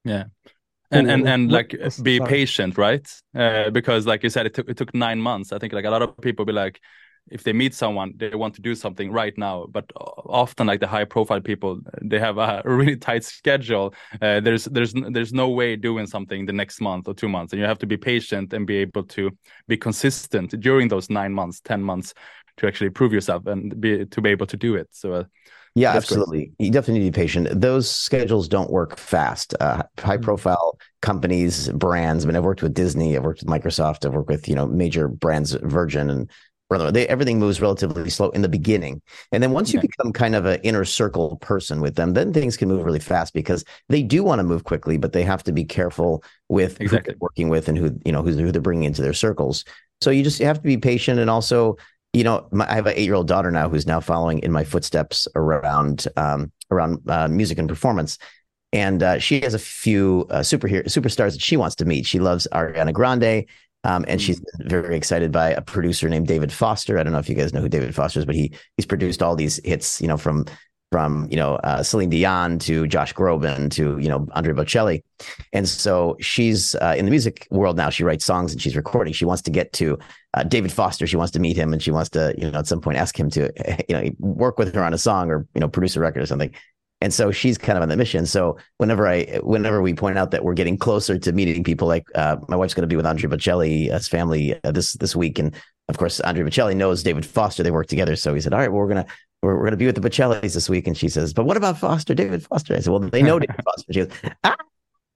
Yeah 0.04 0.26
and 0.92 1.10
and 1.10 1.28
and 1.28 1.52
like 1.52 1.76
be 2.02 2.20
Sorry. 2.20 2.30
patient 2.30 2.78
right? 2.78 3.08
Uh, 3.36 3.70
because 3.70 4.06
like 4.06 4.24
you 4.24 4.30
said 4.30 4.46
it 4.46 4.54
took 4.54 4.70
it 4.70 4.78
took 4.78 4.94
nine 4.94 5.20
months. 5.20 5.52
I 5.52 5.60
think 5.60 5.74
like 5.74 5.86
a 5.86 5.90
lot 5.90 6.02
of 6.02 6.18
people 6.22 6.46
be 6.46 6.54
like 6.54 6.80
if 7.32 7.44
they 7.44 7.54
meet 7.54 7.74
someone 7.74 8.14
they 8.18 8.36
want 8.36 8.54
to 8.56 8.62
do 8.62 8.76
something 8.76 9.12
right 9.12 9.36
now. 9.38 9.66
But 9.70 9.92
often 9.96 10.68
like 10.68 10.80
the 10.80 10.88
high 10.88 11.06
profile 11.06 11.42
people 11.42 11.82
they 12.02 12.20
have 12.20 12.38
a 12.38 12.62
really 12.66 12.96
tight 12.98 13.24
schedule. 13.24 13.94
Uh, 14.22 14.40
there's 14.40 14.66
there's 14.66 14.94
there's 14.94 15.34
no 15.34 15.50
way 15.50 15.76
doing 15.76 16.08
something 16.08 16.46
the 16.46 16.54
next 16.54 16.82
month 16.82 17.08
or 17.08 17.14
two 17.14 17.30
months. 17.30 17.54
And 17.54 17.60
you 17.60 17.66
have 17.68 17.80
to 17.80 17.88
be 17.88 17.98
patient 17.98 18.54
and 18.54 18.68
be 18.68 18.78
able 18.78 19.04
to 19.04 19.32
be 19.68 19.78
consistent 19.78 20.60
during 20.60 20.88
those 20.90 21.10
nine 21.10 21.34
months 21.34 21.62
ten 21.62 21.82
months 21.82 22.14
to 22.58 22.68
actually 22.68 22.90
prove 22.92 23.14
yourself 23.14 23.48
and 23.48 23.80
be 23.82 24.06
to 24.06 24.22
be 24.22 24.30
able 24.30 24.46
to 24.48 24.58
do 24.58 24.76
it. 24.76 24.88
So 24.92 25.14
uh, 25.14 25.24
yeah, 25.76 25.94
absolutely. 25.94 26.46
Great. 26.46 26.54
You 26.60 26.72
definitely 26.72 27.00
need 27.00 27.12
to 27.12 27.18
be 27.18 27.22
patient. 27.24 27.62
Those 27.62 27.90
schedules 27.90 28.48
don't 28.48 28.70
work 28.70 28.98
fast. 28.98 29.56
Uh, 29.60 29.84
high 30.00 30.16
mm-hmm. 30.16 30.24
profile 30.24 30.78
companies, 31.02 31.70
brands. 31.70 32.24
I 32.24 32.28
mean, 32.28 32.36
I've 32.36 32.44
worked 32.44 32.62
with 32.62 32.74
Disney, 32.74 33.16
I've 33.16 33.24
worked 33.24 33.42
with 33.42 33.50
Microsoft, 33.50 34.06
I've 34.06 34.14
worked 34.14 34.30
with 34.30 34.48
you 34.48 34.56
know 34.56 34.68
major 34.68 35.08
brands, 35.08 35.54
Virgin 35.54 36.10
and 36.10 36.30
they, 36.92 37.08
everything 37.08 37.40
moves 37.40 37.62
relatively 37.62 38.10
slow 38.10 38.30
in 38.32 38.42
the 38.42 38.50
beginning. 38.50 39.02
And 39.32 39.44
then 39.44 39.52
once 39.52 39.74
you 39.74 39.80
become 39.80 40.12
kind 40.12 40.36
of 40.36 40.46
an 40.46 40.60
inner 40.64 40.86
circle 40.86 41.38
person 41.38 41.82
with 41.82 41.96
them, 41.96 42.14
then 42.14 42.34
things 42.34 42.58
can 42.58 42.70
move 42.70 42.84
really 42.84 43.00
fast 43.00 43.34
because 43.34 43.64
they 43.90 44.02
do 44.02 44.24
want 44.24 44.40
to 44.40 44.44
move 44.44 44.64
quickly, 44.64 44.98
but 44.98 45.14
they 45.14 45.24
have 45.24 45.44
to 45.44 45.52
be 45.52 45.66
careful 45.66 46.24
with 46.50 46.82
exactly. 46.82 46.88
who 46.88 47.04
they're 47.04 47.18
working 47.20 47.50
with 47.50 47.68
and 47.68 47.78
who, 47.78 48.00
you 48.06 48.12
know, 48.12 48.24
who, 48.24 48.32
who 48.32 48.52
they're 48.52 48.62
bringing 48.62 48.86
into 48.86 49.02
their 49.02 49.14
circles. 49.14 49.66
So 50.02 50.10
you 50.10 50.24
just 50.24 50.40
have 50.40 50.58
to 50.58 50.64
be 50.64 50.78
patient 50.78 51.20
and 51.20 51.30
also, 51.30 51.78
you 52.14 52.24
know, 52.24 52.48
my, 52.52 52.70
I 52.70 52.76
have 52.76 52.88
an 52.88 52.94
eight 52.96 53.06
year 53.06 53.16
old 53.16 53.28
daughter 53.28 53.52
now 53.52 53.70
who's 53.70 53.88
now 53.88 54.00
following 54.00 54.40
in 54.40 54.52
my 54.52 54.64
footsteps 54.64 55.28
around, 55.36 56.08
um, 56.16 56.52
around 56.72 57.02
uh, 57.10 57.28
music 57.28 57.58
and 57.58 57.68
performance 57.68 58.18
and 58.74 59.04
uh, 59.04 59.20
she 59.20 59.40
has 59.42 59.54
a 59.54 59.60
few 59.60 60.26
uh, 60.32 60.40
superhero 60.40 60.84
superstars 60.86 61.34
that 61.34 61.42
she 61.42 61.56
wants 61.56 61.76
to 61.76 61.86
meet. 61.86 62.08
She 62.08 62.20
loves 62.20 62.48
Ariana 62.52 62.92
Grande. 62.92 63.46
Um, 63.86 64.06
and 64.08 64.22
she's 64.22 64.40
mm. 64.40 64.70
very 64.70 64.96
excited 64.96 65.32
by 65.32 65.50
a 65.52 65.62
producer 65.62 66.08
named 66.10 66.28
David 66.28 66.52
Foster. 66.52 66.98
I 66.98 67.04
don't 67.04 67.12
know 67.14 67.20
if 67.20 67.28
you 67.28 67.36
guys 67.36 67.54
know 67.54 67.62
who 67.62 67.70
David 67.70 67.94
Foster 67.94 68.20
is, 68.20 68.26
but 68.26 68.34
he 68.34 68.54
he's 68.78 68.86
produced 68.86 69.22
all 69.22 69.36
these 69.36 69.60
hits, 69.64 70.02
you 70.02 70.08
know, 70.08 70.16
from 70.16 70.46
from 70.94 71.28
you 71.32 71.38
know 71.38 71.56
uh, 71.64 71.82
Celine 71.82 72.12
Dion 72.12 72.60
to 72.60 72.86
Josh 72.86 73.16
Groban 73.16 73.72
to 73.72 73.98
you 73.98 74.08
know 74.08 74.28
Andre 74.34 74.54
Bocelli, 74.54 75.02
and 75.52 75.68
so 75.68 76.16
she's 76.20 76.76
uh, 76.76 76.94
in 76.96 77.06
the 77.06 77.10
music 77.10 77.48
world 77.50 77.78
now. 77.78 77.90
She 77.90 78.04
writes 78.04 78.24
songs 78.24 78.52
and 78.54 78.62
she's 78.62 78.76
recording. 78.76 79.12
She 79.12 79.26
wants 79.26 79.42
to 79.42 79.50
get 79.50 79.74
to 79.74 79.98
uh, 80.36 80.44
David 80.44 80.72
Foster. 80.72 81.08
She 81.08 81.18
wants 81.18 81.32
to 81.32 81.40
meet 81.40 81.58
him 81.58 81.74
and 81.74 81.82
she 81.82 81.90
wants 81.90 82.12
to 82.12 82.36
you 82.38 82.52
know 82.52 82.60
at 82.60 82.68
some 82.68 82.80
point 82.80 83.00
ask 83.00 83.20
him 83.20 83.32
to 83.32 83.52
you 83.90 83.96
know 83.96 84.08
work 84.20 84.60
with 84.60 84.76
her 84.76 84.84
on 84.84 84.94
a 84.94 85.00
song 85.00 85.32
or 85.32 85.48
you 85.56 85.62
know 85.62 85.68
produce 85.68 85.96
a 85.96 86.00
record 86.00 86.22
or 86.22 86.28
something. 86.28 86.54
And 87.02 87.12
so 87.12 87.32
she's 87.32 87.58
kind 87.58 87.76
of 87.76 87.82
on 87.82 87.90
the 87.90 87.98
mission. 87.98 88.28
So 88.28 88.58
whenever 88.78 89.08
I, 89.08 89.40
whenever 89.42 89.82
we 89.82 89.96
point 89.96 90.20
out 90.20 90.30
that 90.30 90.44
we're 90.46 90.54
getting 90.54 90.78
closer 90.78 91.18
to 91.18 91.32
meeting 91.34 91.64
people, 91.64 91.88
like 91.88 92.06
uh, 92.14 92.38
my 92.48 92.56
wife's 92.56 92.76
going 92.76 92.88
to 92.88 92.88
be 92.88 92.96
with 92.96 93.06
Andre 93.06 93.30
Bocelli, 93.30 93.92
his 93.92 94.08
family 94.08 94.58
uh, 94.64 94.72
this 94.72 94.94
this 94.94 95.16
week, 95.16 95.40
and 95.40 95.56
of 95.90 95.98
course 95.98 96.20
Andre 96.20 96.44
Bocelli 96.44 96.76
knows 96.76 97.02
David 97.02 97.26
Foster. 97.26 97.64
They 97.64 97.72
work 97.72 97.88
together. 97.88 98.16
So 98.16 98.36
he 98.36 98.42
said, 98.42 98.54
"All 98.54 98.60
right, 98.60 98.72
well, 98.72 98.80
we're 98.80 98.88
gonna 98.88 99.08
we're, 99.44 99.58
we're 99.58 99.66
gonna 99.66 99.78
be 99.78 99.86
with 99.86 99.96
the 99.96 100.02
Bocellis 100.02 100.54
this 100.54 100.70
week." 100.70 100.88
And 100.88 100.98
she 100.98 101.10
says, 101.10 101.34
"But 101.34 101.46
what 101.46 101.58
about 101.58 101.78
Foster, 101.78 102.14
David 102.14 102.44
Foster?" 102.44 102.76
I 102.76 102.80
said, 102.80 102.92
"Well, 102.92 103.00
they 103.00 103.22
know 103.22 103.40
David 103.40 103.56
Foster." 103.66 103.94
She 103.94 104.00
goes, 104.00 104.12
"Ah." 104.44 104.56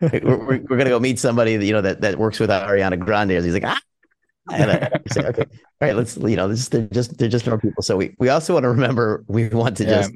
we're, 0.00 0.46
we're, 0.46 0.76
gonna 0.76 0.90
go 0.90 1.00
meet 1.00 1.18
somebody 1.18 1.56
that 1.56 1.64
you 1.64 1.72
know 1.72 1.80
that 1.80 2.02
that 2.02 2.18
works 2.18 2.38
with 2.38 2.50
Ariana 2.50 2.98
Grande, 2.98 3.30
he's 3.30 3.54
like, 3.54 3.64
ah, 3.64 3.80
and 4.52 4.70
I 4.70 4.90
say, 5.10 5.22
okay, 5.22 5.42
all 5.42 5.48
right, 5.80 5.96
let's 5.96 6.16
you 6.16 6.36
know, 6.36 6.48
this 6.48 6.68
they're 6.68 6.86
just 6.88 7.16
they're 7.18 7.28
just 7.28 7.46
normal 7.46 7.62
people. 7.62 7.82
So 7.82 7.96
we 7.96 8.14
we 8.18 8.28
also 8.28 8.54
want 8.54 8.64
to 8.64 8.68
remember 8.68 9.24
we 9.26 9.48
want 9.48 9.76
to 9.78 9.84
yeah. 9.84 10.02
just 10.02 10.12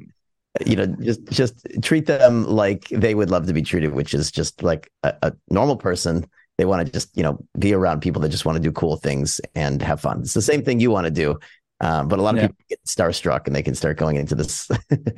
you 0.65 0.75
know 0.75 0.85
just 1.01 1.25
just 1.31 1.67
treat 1.81 2.05
them 2.05 2.45
like 2.45 2.87
they 2.89 3.15
would 3.15 3.31
love 3.31 3.47
to 3.47 3.53
be 3.53 3.61
treated, 3.61 3.93
which 3.93 4.13
is 4.13 4.31
just 4.31 4.61
like 4.61 4.91
a, 5.03 5.13
a 5.23 5.33
normal 5.49 5.77
person. 5.77 6.27
They 6.57 6.65
want 6.65 6.85
to 6.85 6.91
just 6.91 7.15
you 7.17 7.23
know 7.23 7.39
be 7.57 7.73
around 7.73 8.01
people 8.01 8.21
that 8.21 8.29
just 8.29 8.45
want 8.45 8.55
to 8.55 8.61
do 8.61 8.71
cool 8.71 8.97
things 8.97 9.41
and 9.55 9.81
have 9.81 10.01
fun. 10.01 10.21
It's 10.21 10.33
the 10.33 10.41
same 10.41 10.63
thing 10.63 10.79
you 10.79 10.91
want 10.91 11.05
to 11.05 11.11
do. 11.11 11.39
Um, 11.81 12.07
but 12.07 12.19
a 12.19 12.21
lot 12.21 12.35
of 12.35 12.41
yeah. 12.41 12.47
people 12.47 12.65
get 12.69 12.85
starstruck 12.85 13.47
and 13.47 13.55
they 13.55 13.61
can 13.61 13.75
start 13.75 13.97
going 13.97 14.15
into 14.15 14.33
this 14.33 14.69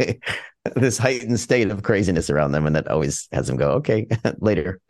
this 0.76 0.98
heightened 0.98 1.40
state 1.40 1.70
of 1.70 1.84
craziness 1.84 2.30
around 2.30 2.52
them, 2.52 2.66
and 2.66 2.76
that 2.76 2.88
always 2.88 3.28
has 3.32 3.48
them 3.48 3.58
go, 3.58 3.72
okay, 3.74 4.08
later. 4.40 4.80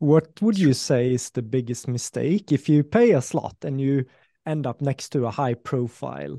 What 0.00 0.40
would 0.40 0.56
you 0.56 0.74
say 0.74 1.12
is 1.12 1.30
the 1.30 1.42
biggest 1.42 1.88
mistake 1.88 2.52
if 2.52 2.68
you 2.68 2.84
pay 2.84 3.10
a 3.12 3.20
slot 3.20 3.56
and 3.62 3.80
you 3.80 4.04
end 4.46 4.64
up 4.64 4.80
next 4.80 5.08
to 5.10 5.26
a 5.26 5.30
high 5.32 5.54
profile 5.54 6.38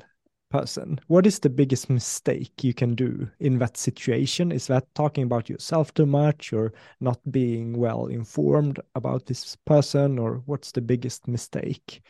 person? 0.50 1.00
What 1.08 1.26
is 1.26 1.40
the 1.40 1.50
biggest 1.50 1.90
mistake 1.90 2.64
you 2.64 2.74
can 2.74 2.96
do 2.96 3.30
in 3.40 3.60
that 3.60 3.78
situation? 3.78 4.52
Is 4.52 4.68
that 4.68 4.94
talking 4.96 5.24
about 5.24 5.50
yourself 5.50 5.94
too 5.94 6.06
much 6.06 6.54
or 6.54 6.74
not 7.00 7.20
being 7.32 7.78
well 7.78 8.08
informed 8.08 8.80
about 8.96 9.26
this 9.26 9.56
person, 9.66 10.20
or 10.20 10.42
what's 10.46 10.72
the 10.72 10.82
biggest 10.82 11.28
mistake? 11.28 12.02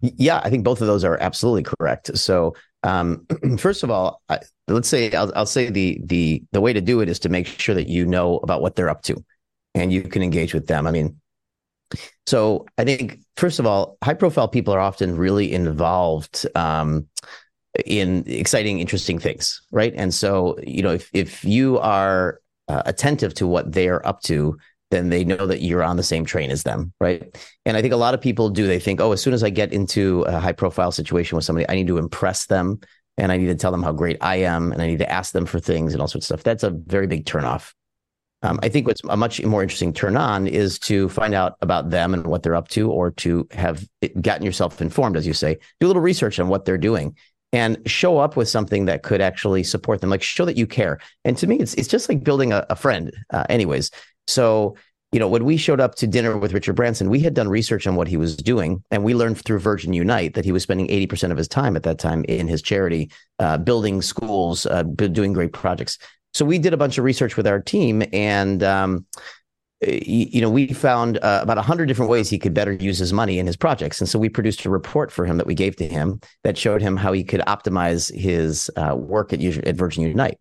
Yeah, 0.00 0.40
I 0.44 0.50
think 0.50 0.64
both 0.64 0.80
of 0.80 0.86
those 0.86 1.04
are 1.04 1.18
absolutely 1.20 1.62
correct. 1.62 2.16
So, 2.18 2.54
um, 2.82 3.26
first 3.58 3.82
of 3.82 3.90
all, 3.90 4.22
I, 4.28 4.40
let's 4.68 4.88
say 4.88 5.12
I'll, 5.12 5.32
I'll 5.34 5.46
say 5.46 5.70
the 5.70 6.00
the 6.04 6.42
the 6.52 6.60
way 6.60 6.72
to 6.72 6.80
do 6.80 7.00
it 7.00 7.08
is 7.08 7.18
to 7.20 7.28
make 7.28 7.46
sure 7.46 7.74
that 7.74 7.88
you 7.88 8.04
know 8.04 8.38
about 8.38 8.60
what 8.60 8.76
they're 8.76 8.90
up 8.90 9.02
to 9.02 9.24
and 9.74 9.92
you 9.92 10.02
can 10.02 10.22
engage 10.22 10.54
with 10.54 10.66
them. 10.66 10.86
I 10.86 10.90
mean, 10.90 11.20
so 12.26 12.66
I 12.78 12.84
think 12.84 13.20
first 13.36 13.58
of 13.58 13.66
all, 13.66 13.96
high 14.02 14.14
profile 14.14 14.48
people 14.48 14.74
are 14.74 14.80
often 14.80 15.16
really 15.16 15.52
involved 15.52 16.46
um, 16.54 17.06
in 17.84 18.24
exciting, 18.26 18.80
interesting 18.80 19.18
things, 19.18 19.62
right? 19.70 19.92
And 19.96 20.12
so 20.12 20.58
you 20.62 20.82
know, 20.82 20.92
if 20.92 21.10
if 21.12 21.44
you 21.44 21.78
are 21.78 22.40
uh, 22.68 22.82
attentive 22.86 23.34
to 23.34 23.46
what 23.46 23.72
they're 23.72 24.06
up 24.06 24.22
to, 24.22 24.56
then 24.90 25.10
they 25.10 25.24
know 25.24 25.46
that 25.46 25.60
you're 25.60 25.82
on 25.82 25.96
the 25.96 26.02
same 26.02 26.24
train 26.24 26.50
as 26.50 26.62
them, 26.62 26.92
right? 27.00 27.36
And 27.66 27.76
I 27.76 27.82
think 27.82 27.92
a 27.92 27.98
lot 27.98 28.14
of 28.14 28.20
people 28.20 28.48
do. 28.48 28.66
They 28.66 28.78
think, 28.78 29.00
oh, 29.00 29.12
as 29.12 29.20
soon 29.20 29.34
as 29.34 29.42
I 29.42 29.50
get 29.50 29.72
into 29.72 30.22
a 30.22 30.38
high 30.38 30.52
profile 30.52 30.92
situation 30.92 31.36
with 31.36 31.44
somebody, 31.44 31.68
I 31.68 31.74
need 31.74 31.88
to 31.88 31.98
impress 31.98 32.46
them 32.46 32.80
and 33.16 33.30
I 33.30 33.36
need 33.36 33.46
to 33.46 33.54
tell 33.54 33.70
them 33.70 33.82
how 33.82 33.92
great 33.92 34.18
I 34.20 34.36
am 34.36 34.72
and 34.72 34.80
I 34.82 34.86
need 34.86 34.98
to 34.98 35.10
ask 35.10 35.32
them 35.32 35.46
for 35.46 35.60
things 35.60 35.92
and 35.92 36.00
all 36.00 36.08
sorts 36.08 36.30
of 36.30 36.38
stuff. 36.38 36.44
That's 36.44 36.62
a 36.62 36.70
very 36.70 37.06
big 37.06 37.26
turnoff 37.26 37.72
Um, 38.44 38.60
I 38.62 38.68
think 38.68 38.86
what's 38.86 39.00
a 39.08 39.16
much 39.16 39.42
more 39.42 39.62
interesting 39.62 39.92
turn 39.92 40.16
on 40.16 40.46
is 40.46 40.78
to 40.80 41.08
find 41.08 41.34
out 41.34 41.56
about 41.62 41.88
them 41.90 42.12
and 42.12 42.26
what 42.26 42.42
they're 42.42 42.54
up 42.54 42.68
to, 42.68 42.90
or 42.90 43.10
to 43.12 43.48
have 43.52 43.88
gotten 44.20 44.44
yourself 44.44 44.82
informed, 44.82 45.16
as 45.16 45.26
you 45.26 45.32
say, 45.32 45.56
do 45.80 45.86
a 45.86 45.88
little 45.88 46.02
research 46.02 46.38
on 46.38 46.48
what 46.48 46.66
they're 46.66 46.78
doing 46.78 47.16
and 47.54 47.78
show 47.86 48.18
up 48.18 48.36
with 48.36 48.48
something 48.48 48.84
that 48.84 49.02
could 49.02 49.20
actually 49.22 49.62
support 49.64 50.00
them, 50.00 50.10
like 50.10 50.22
show 50.22 50.44
that 50.44 50.58
you 50.58 50.66
care. 50.66 50.98
And 51.24 51.38
to 51.38 51.46
me, 51.46 51.58
it's 51.58 51.72
it's 51.74 51.88
just 51.88 52.08
like 52.08 52.22
building 52.22 52.52
a, 52.52 52.66
a 52.68 52.76
friend, 52.76 53.12
uh, 53.30 53.46
anyways. 53.48 53.90
So 54.26 54.76
you 55.12 55.20
know, 55.20 55.28
when 55.28 55.44
we 55.44 55.56
showed 55.56 55.78
up 55.78 55.94
to 55.94 56.08
dinner 56.08 56.36
with 56.36 56.52
Richard 56.52 56.74
Branson, 56.74 57.08
we 57.08 57.20
had 57.20 57.34
done 57.34 57.48
research 57.48 57.86
on 57.86 57.94
what 57.94 58.08
he 58.08 58.16
was 58.16 58.36
doing, 58.36 58.82
and 58.90 59.04
we 59.04 59.14
learned 59.14 59.38
through 59.38 59.60
Virgin 59.60 59.92
Unite 59.92 60.34
that 60.34 60.44
he 60.44 60.50
was 60.50 60.64
spending 60.64 60.88
80% 60.88 61.30
of 61.30 61.38
his 61.38 61.46
time 61.46 61.76
at 61.76 61.84
that 61.84 62.00
time 62.00 62.24
in 62.24 62.48
his 62.48 62.60
charity, 62.60 63.12
uh, 63.38 63.56
building 63.56 64.02
schools, 64.02 64.66
uh, 64.66 64.82
doing 64.82 65.32
great 65.32 65.52
projects. 65.52 65.98
So 66.34 66.44
we 66.44 66.58
did 66.58 66.74
a 66.74 66.76
bunch 66.76 66.98
of 66.98 67.04
research 67.04 67.36
with 67.36 67.46
our 67.46 67.60
team, 67.60 68.02
and 68.12 68.62
um, 68.62 69.06
you 69.86 70.40
know, 70.40 70.50
we 70.50 70.72
found 70.72 71.18
uh, 71.18 71.40
about 71.42 71.56
100 71.56 71.86
different 71.86 72.10
ways 72.10 72.28
he 72.28 72.38
could 72.38 72.54
better 72.54 72.72
use 72.72 72.98
his 72.98 73.12
money 73.12 73.38
in 73.38 73.46
his 73.46 73.56
projects. 73.56 74.00
And 74.00 74.08
so 74.08 74.18
we 74.18 74.28
produced 74.28 74.64
a 74.64 74.70
report 74.70 75.10
for 75.10 75.26
him 75.26 75.36
that 75.38 75.46
we 75.46 75.54
gave 75.54 75.76
to 75.76 75.88
him 75.88 76.20
that 76.42 76.56
showed 76.56 76.80
him 76.80 76.96
how 76.96 77.12
he 77.12 77.24
could 77.24 77.40
optimize 77.42 78.14
his 78.14 78.70
uh, 78.76 78.94
work 78.96 79.32
at, 79.32 79.42
at 79.42 79.76
Virgin 79.76 80.04
Unite. 80.04 80.38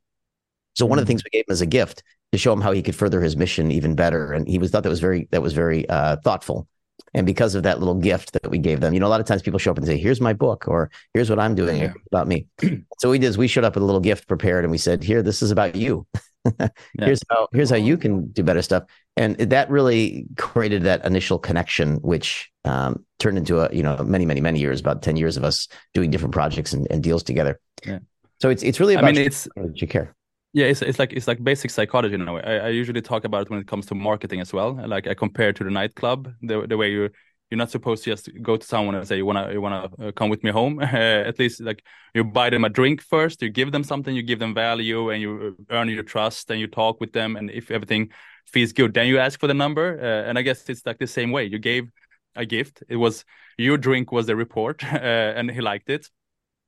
So 0.75 0.85
one 0.85 0.97
of 0.97 1.05
the 1.05 1.13
mm-hmm. 1.13 1.19
things 1.19 1.23
we 1.23 1.37
gave 1.37 1.45
him 1.47 1.51
as 1.51 1.61
a 1.61 1.65
gift 1.65 2.03
to 2.31 2.37
show 2.37 2.53
him 2.53 2.61
how 2.61 2.71
he 2.71 2.81
could 2.81 2.95
further 2.95 3.21
his 3.21 3.37
mission 3.37 3.71
even 3.71 3.95
better. 3.95 4.33
And 4.33 4.47
he 4.47 4.57
was 4.57 4.71
thought 4.71 4.83
that 4.83 4.89
was 4.89 4.99
very 4.99 5.27
that 5.31 5.41
was 5.41 5.53
very 5.53 5.87
uh, 5.89 6.17
thoughtful. 6.23 6.67
And 7.13 7.25
because 7.25 7.55
of 7.55 7.63
that 7.63 7.79
little 7.79 7.95
gift 7.95 8.33
that 8.33 8.49
we 8.49 8.57
gave 8.57 8.79
them, 8.79 8.93
you 8.93 8.99
know, 8.99 9.07
a 9.07 9.09
lot 9.09 9.19
of 9.19 9.27
times 9.27 9.41
people 9.41 9.59
show 9.59 9.71
up 9.71 9.77
and 9.77 9.85
say, 9.85 9.97
"Here's 9.97 10.19
my 10.19 10.33
book," 10.33 10.67
or 10.67 10.89
"Here's 11.13 11.29
what 11.29 11.39
I'm 11.39 11.55
doing 11.55 11.81
yeah. 11.81 11.93
about 12.11 12.27
me." 12.27 12.47
so 12.99 13.11
we 13.11 13.19
did 13.19 13.27
is 13.27 13.37
we 13.37 13.47
showed 13.47 13.63
up 13.63 13.75
with 13.75 13.83
a 13.83 13.85
little 13.85 14.01
gift 14.01 14.27
prepared, 14.27 14.63
and 14.65 14.71
we 14.71 14.77
said, 14.77 15.03
"Here, 15.03 15.21
this 15.21 15.41
is 15.41 15.51
about 15.51 15.75
you. 15.75 16.07
here's 16.99 17.21
how 17.29 17.47
here's 17.51 17.69
how 17.69 17.75
you 17.75 17.97
can 17.97 18.27
do 18.31 18.43
better 18.43 18.61
stuff." 18.61 18.83
And 19.15 19.37
that 19.37 19.69
really 19.69 20.25
created 20.37 20.83
that 20.83 21.05
initial 21.05 21.37
connection, 21.37 21.97
which 21.97 22.51
um, 22.65 23.05
turned 23.19 23.37
into 23.37 23.59
a 23.59 23.73
you 23.73 23.83
know 23.83 23.97
many 24.03 24.25
many 24.25 24.41
many 24.41 24.59
years, 24.59 24.79
about 24.79 25.03
ten 25.03 25.15
years 25.15 25.37
of 25.37 25.43
us 25.43 25.67
doing 25.93 26.09
different 26.09 26.33
projects 26.33 26.73
and, 26.73 26.87
and 26.89 27.03
deals 27.03 27.21
together. 27.21 27.59
Yeah. 27.85 27.99
So 28.41 28.49
it's 28.49 28.63
it's 28.63 28.79
really 28.79 28.95
about 28.95 29.05
I 29.05 29.11
mean, 29.11 29.21
it's 29.21 29.47
you 29.75 29.87
care 29.87 30.15
yeah 30.53 30.65
it's, 30.65 30.81
it's 30.81 30.99
like 30.99 31.13
it's 31.13 31.27
like 31.27 31.43
basic 31.43 31.71
psychology 31.71 32.15
in 32.15 32.27
a 32.27 32.33
way. 32.33 32.41
I, 32.43 32.67
I, 32.67 32.69
usually 32.69 33.01
talk 33.01 33.25
about 33.25 33.43
it 33.43 33.49
when 33.49 33.59
it 33.59 33.67
comes 33.67 33.85
to 33.87 33.95
marketing 33.95 34.39
as 34.39 34.53
well 34.53 34.79
like 34.87 35.07
i 35.07 35.13
compare 35.13 35.51
to 35.53 35.63
the 35.63 35.71
nightclub 35.71 36.31
the, 36.41 36.65
the 36.67 36.77
way 36.77 36.91
you 36.91 37.09
you're 37.53 37.59
not 37.59 37.69
supposed 37.69 38.03
to 38.03 38.09
just 38.09 38.29
go 38.41 38.57
to 38.57 38.65
someone 38.65 38.95
and 38.95 39.07
say 39.07 39.15
you 39.15 39.27
wanna 39.27 39.51
you 39.53 39.61
wanna 39.61 39.87
uh, 40.01 40.11
come 40.11 40.29
with 40.29 40.43
me 40.43 40.49
home? 40.49 40.79
At 40.81 41.37
least 41.37 41.61
like 41.61 41.85
you 42.15 42.23
buy 42.23 42.49
them 42.49 42.63
a 42.63 42.69
drink 42.69 42.99
first 42.99 43.43
you 43.43 43.49
give 43.51 43.71
them 43.71 43.83
something 43.83 44.15
you 44.15 44.23
give 44.23 44.39
them 44.39 44.55
value 44.55 45.11
and 45.11 45.21
you 45.21 45.55
uh, 45.69 45.75
earn 45.75 45.87
your 45.87 46.01
trust 46.01 46.49
and 46.49 46.59
you 46.59 46.65
talk 46.65 46.99
with 46.99 47.13
them 47.13 47.35
and 47.35 47.51
if 47.51 47.69
everything 47.69 48.09
feels 48.47 48.71
good 48.71 48.95
then 48.95 49.05
you 49.05 49.19
ask 49.19 49.39
for 49.39 49.45
the 49.45 49.53
number 49.53 49.99
uh, 50.01 50.27
and 50.27 50.39
i 50.39 50.41
guess 50.41 50.67
it's 50.67 50.83
like 50.83 50.97
the 50.97 51.05
same 51.05 51.31
way. 51.31 51.43
You 51.45 51.59
gave 51.59 51.91
a 52.35 52.43
gift 52.43 52.81
it 52.89 52.95
was 52.95 53.23
your 53.59 53.77
drink 53.77 54.11
was 54.11 54.25
the 54.25 54.35
report 54.35 54.83
uh, 54.91 55.37
and 55.37 55.51
he 55.51 55.61
liked 55.61 55.91
it 55.91 56.09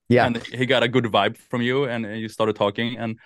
yeah. 0.08 0.28
and 0.28 0.38
he 0.38 0.68
got 0.68 0.84
a 0.84 0.88
good 0.88 1.06
vibe 1.06 1.36
from 1.36 1.64
you 1.64 1.86
and, 1.86 2.06
and 2.06 2.22
you 2.22 2.30
started 2.30 2.56
talking 2.56 2.96
and 3.00 3.18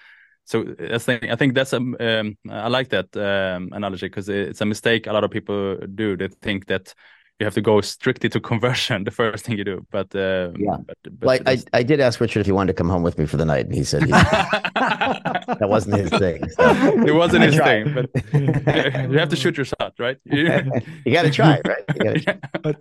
so 0.50 0.66
I 0.92 0.98
think 0.98 1.26
I 1.26 1.36
think 1.36 1.54
that's 1.54 1.74
a 1.74 1.78
um, 1.78 2.36
I 2.50 2.70
like 2.70 2.90
that 2.90 3.16
um, 3.16 3.70
analogy 3.72 4.08
because 4.08 4.30
it's 4.30 4.62
a 4.62 4.66
mistake 4.66 5.06
a 5.06 5.14
lot 5.14 5.24
of 5.24 5.30
people 5.30 5.78
do. 5.94 6.18
They 6.18 6.28
think 6.28 6.66
that 6.66 6.96
you 7.40 7.46
have 7.46 7.54
to 7.54 7.62
go 7.62 7.82
strictly 7.82 8.30
to 8.30 8.40
conversion 8.52 9.04
the 9.04 9.12
first 9.12 9.46
thing 9.46 9.60
you 9.60 9.64
do. 9.64 9.86
But 9.92 10.16
uh, 10.16 10.50
yeah, 10.58 10.78
but, 10.88 10.98
but 11.04 11.28
well, 11.28 11.40
I, 11.46 11.60
I 11.72 11.84
did 11.84 12.00
ask 12.00 12.20
Richard 12.20 12.40
if 12.40 12.48
he 12.48 12.52
wanted 12.52 12.74
to 12.74 12.74
come 12.74 12.90
home 12.90 13.04
with 13.04 13.20
me 13.20 13.28
for 13.28 13.38
the 13.38 13.46
night, 13.46 13.68
and 13.68 13.76
he 13.76 13.84
said 13.84 14.06
he, 14.06 14.10
that 14.12 15.68
wasn't 15.70 15.98
his 15.98 16.10
thing. 16.10 16.50
So. 16.50 16.64
It 17.06 17.14
wasn't 17.14 17.44
his 17.44 17.56
thing, 17.56 17.94
but 17.94 18.10
you 19.12 19.20
have 19.20 19.30
to 19.30 19.36
shoot 19.36 19.56
your 19.56 19.66
shot, 19.66 19.94
right? 20.00 20.18
you 20.26 21.14
got 21.14 21.24
to 21.24 21.30
try, 21.30 21.62
right? 21.64 21.86
Gotta 21.88 22.40
But, 22.64 22.78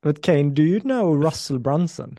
but 0.00 0.22
Kane, 0.22 0.54
do 0.54 0.62
you 0.62 0.80
know 0.84 1.12
Russell 1.12 1.58
Brunson? 1.58 2.18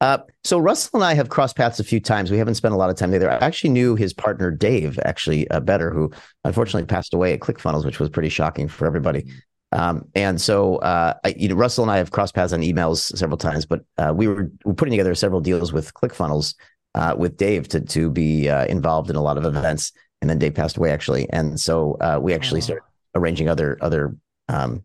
Uh, 0.00 0.18
so 0.44 0.58
Russell 0.58 1.00
and 1.00 1.04
I 1.04 1.14
have 1.14 1.28
crossed 1.28 1.56
paths 1.56 1.80
a 1.80 1.84
few 1.84 2.00
times. 2.00 2.30
We 2.30 2.38
haven't 2.38 2.54
spent 2.54 2.74
a 2.74 2.76
lot 2.76 2.90
of 2.90 2.96
time 2.96 3.10
together. 3.10 3.30
I 3.30 3.38
actually 3.38 3.70
knew 3.70 3.96
his 3.96 4.12
partner 4.12 4.50
Dave 4.50 4.98
actually 5.04 5.50
uh, 5.50 5.60
better, 5.60 5.90
who 5.90 6.12
unfortunately 6.44 6.86
passed 6.86 7.14
away 7.14 7.32
at 7.32 7.40
ClickFunnels, 7.40 7.84
which 7.84 7.98
was 7.98 8.08
pretty 8.08 8.28
shocking 8.28 8.68
for 8.68 8.86
everybody. 8.86 9.26
Um, 9.72 10.08
and 10.14 10.40
so, 10.40 10.76
uh, 10.76 11.14
I, 11.24 11.34
you 11.36 11.48
know, 11.48 11.56
Russell 11.56 11.84
and 11.84 11.90
I 11.90 11.98
have 11.98 12.10
crossed 12.10 12.34
paths 12.34 12.52
on 12.52 12.60
emails 12.60 13.14
several 13.16 13.36
times, 13.36 13.66
but 13.66 13.80
uh, 13.98 14.12
we 14.16 14.28
were, 14.28 14.50
we 14.64 14.70
were 14.70 14.74
putting 14.74 14.92
together 14.92 15.14
several 15.14 15.40
deals 15.40 15.72
with 15.72 15.92
ClickFunnels 15.94 16.54
uh, 16.94 17.14
with 17.18 17.36
Dave 17.36 17.68
to 17.68 17.80
to 17.80 18.10
be 18.10 18.48
uh, 18.48 18.64
involved 18.66 19.10
in 19.10 19.16
a 19.16 19.22
lot 19.22 19.36
of 19.36 19.44
events. 19.44 19.92
And 20.20 20.30
then 20.30 20.38
Dave 20.38 20.54
passed 20.54 20.76
away 20.76 20.90
actually, 20.90 21.28
and 21.30 21.60
so 21.60 21.96
we 22.20 22.34
actually 22.34 22.58
oh. 22.58 22.64
started 22.64 22.84
arranging 23.14 23.48
other 23.48 23.78
other 23.80 24.16
um, 24.48 24.84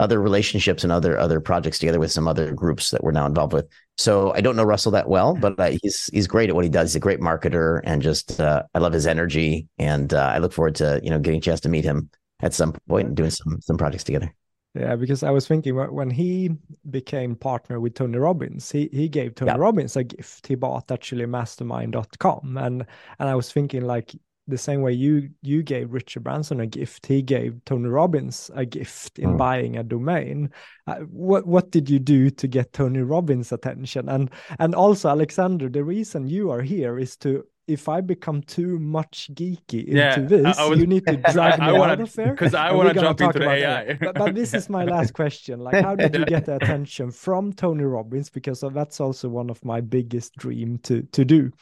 other 0.00 0.20
relationships 0.20 0.82
and 0.82 0.90
other 0.90 1.16
other 1.18 1.40
projects 1.40 1.78
together 1.78 2.00
with 2.00 2.10
some 2.10 2.26
other 2.26 2.52
groups 2.52 2.90
that 2.90 3.04
we're 3.04 3.12
now 3.12 3.26
involved 3.26 3.52
with. 3.52 3.68
So 3.98 4.32
I 4.32 4.40
don't 4.40 4.56
know 4.56 4.64
Russell 4.64 4.92
that 4.92 5.08
well, 5.08 5.36
but 5.36 5.60
uh, 5.60 5.72
he's 5.82 6.06
he's 6.12 6.26
great 6.26 6.48
at 6.48 6.54
what 6.54 6.64
he 6.64 6.70
does. 6.70 6.90
He's 6.90 6.96
a 6.96 7.00
great 7.00 7.20
marketer, 7.20 7.80
and 7.84 8.02
just 8.02 8.40
uh, 8.40 8.62
I 8.74 8.78
love 8.78 8.94
his 8.94 9.06
energy, 9.06 9.68
and 9.78 10.12
uh, 10.12 10.32
I 10.34 10.38
look 10.38 10.52
forward 10.52 10.74
to 10.76 11.00
you 11.04 11.10
know 11.10 11.18
getting 11.18 11.38
a 11.38 11.42
chance 11.42 11.60
to 11.60 11.68
meet 11.68 11.84
him 11.84 12.10
at 12.40 12.54
some 12.54 12.74
point 12.88 13.08
and 13.08 13.16
doing 13.16 13.30
some 13.30 13.60
some 13.60 13.76
projects 13.76 14.04
together. 14.04 14.34
Yeah, 14.74 14.94
because 14.94 15.22
I 15.22 15.30
was 15.30 15.48
thinking 15.48 15.74
when 15.74 16.10
he 16.10 16.50
became 16.88 17.34
partner 17.34 17.80
with 17.80 17.94
Tony 17.94 18.18
Robbins, 18.18 18.70
he 18.70 18.88
he 18.92 19.08
gave 19.08 19.34
Tony 19.34 19.50
yeah. 19.50 19.58
Robbins 19.58 19.96
a 19.96 20.04
gift. 20.04 20.46
He 20.46 20.54
bought 20.54 20.90
actually 20.90 21.26
mastermind.com, 21.26 22.56
and 22.56 22.86
and 23.18 23.28
I 23.28 23.34
was 23.34 23.52
thinking 23.52 23.82
like 23.82 24.14
the 24.50 24.58
same 24.58 24.82
way 24.82 24.92
you 24.92 25.30
you 25.42 25.62
gave 25.62 25.92
Richard 25.92 26.24
Branson 26.24 26.60
a 26.60 26.66
gift, 26.66 27.06
he 27.06 27.22
gave 27.22 27.64
Tony 27.64 27.88
Robbins 27.88 28.50
a 28.54 28.64
gift 28.64 29.18
in 29.18 29.30
mm. 29.30 29.38
buying 29.38 29.76
a 29.76 29.82
domain. 29.82 30.50
Uh, 30.86 30.96
what 31.10 31.46
what 31.46 31.70
did 31.70 31.88
you 31.88 31.98
do 31.98 32.30
to 32.30 32.48
get 32.48 32.72
Tony 32.72 33.00
Robbins' 33.00 33.52
attention? 33.52 34.08
And 34.08 34.30
and 34.58 34.74
also 34.74 35.08
Alexander, 35.08 35.68
the 35.68 35.84
reason 35.84 36.26
you 36.26 36.50
are 36.50 36.62
here 36.62 36.98
is 36.98 37.16
to 37.18 37.44
if 37.70 37.88
I 37.88 38.00
become 38.00 38.42
too 38.42 38.78
much 38.80 39.30
geeky 39.32 39.84
into 39.86 39.96
yeah, 39.96 40.18
this, 40.18 40.58
was, 40.58 40.78
you 40.78 40.86
need 40.86 41.06
to 41.06 41.16
drag 41.32 41.60
me 41.60 41.66
I 41.66 41.72
wanna, 41.72 41.92
out 41.92 42.00
of 42.00 42.12
there 42.14 42.32
because 42.32 42.52
I 42.52 42.72
want 42.72 42.92
to 42.92 43.00
jump 43.00 43.20
into 43.20 43.38
the 43.38 43.48
AI. 43.48 43.94
but, 43.94 44.16
but, 44.16 44.34
this 44.34 44.54
is 44.54 44.68
my 44.68 44.84
last 44.84 45.14
question: 45.14 45.60
like, 45.60 45.82
how 45.82 45.94
did 45.94 46.14
you 46.14 46.24
get 46.34 46.46
the 46.46 46.56
attention 46.56 47.12
from 47.12 47.52
Tony 47.52 47.84
Robbins? 47.84 48.28
Because 48.28 48.64
that's 48.72 49.00
also 49.00 49.28
one 49.28 49.50
of 49.50 49.64
my 49.64 49.80
biggest 49.80 50.34
dream 50.34 50.78
to 50.78 51.02
to 51.12 51.24
do. 51.24 51.52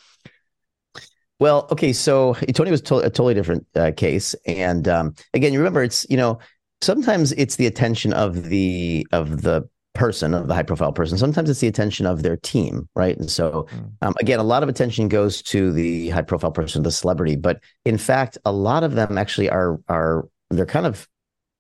Well, 1.41 1.69
okay, 1.71 1.93
so 1.93 2.35
Tony 2.55 2.71
was 2.71 2.83
to- 2.83 2.99
a 2.99 3.11
totally 3.11 3.35
different 3.35 3.67
uh, 3.77 3.93
case, 3.97 4.35
and 4.47 4.89
um, 4.89 5.15
again, 5.35 5.53
you 5.53 5.59
remember 5.59 5.83
it's 5.83 6.07
you 6.11 6.17
know 6.17 6.39
sometimes 6.81 7.33
it's 7.33 7.57
the 7.57 7.67
attention 7.67 8.13
of 8.13 8.45
the 8.45 9.07
of 9.13 9.43
the 9.43 9.69
person 9.95 10.33
of 10.33 10.47
the 10.49 10.55
high 10.55 10.63
profile 10.63 10.93
person. 10.93 11.19
Sometimes 11.19 11.51
it's 11.51 11.61
the 11.61 11.67
attention 11.67 12.07
of 12.07 12.23
their 12.23 12.37
team, 12.37 12.89
right? 12.95 13.17
And 13.17 13.31
so 13.31 13.67
hmm. 13.71 13.79
um, 14.03 14.15
again, 14.21 14.39
a 14.39 14.45
lot 14.45 14.63
of 14.63 14.69
attention 14.69 15.09
goes 15.09 15.43
to 15.43 15.73
the 15.73 16.11
high 16.11 16.23
profile 16.23 16.53
person, 16.53 16.83
the 16.83 16.93
celebrity, 16.93 17.37
but 17.37 17.61
in 17.85 17.99
fact, 17.99 18.39
a 18.45 18.53
lot 18.53 18.85
of 18.85 18.95
them 18.95 19.19
actually 19.19 19.51
are 19.51 19.81
are 19.89 20.29
they're 20.51 20.67
kind 20.67 20.87
of 20.87 21.09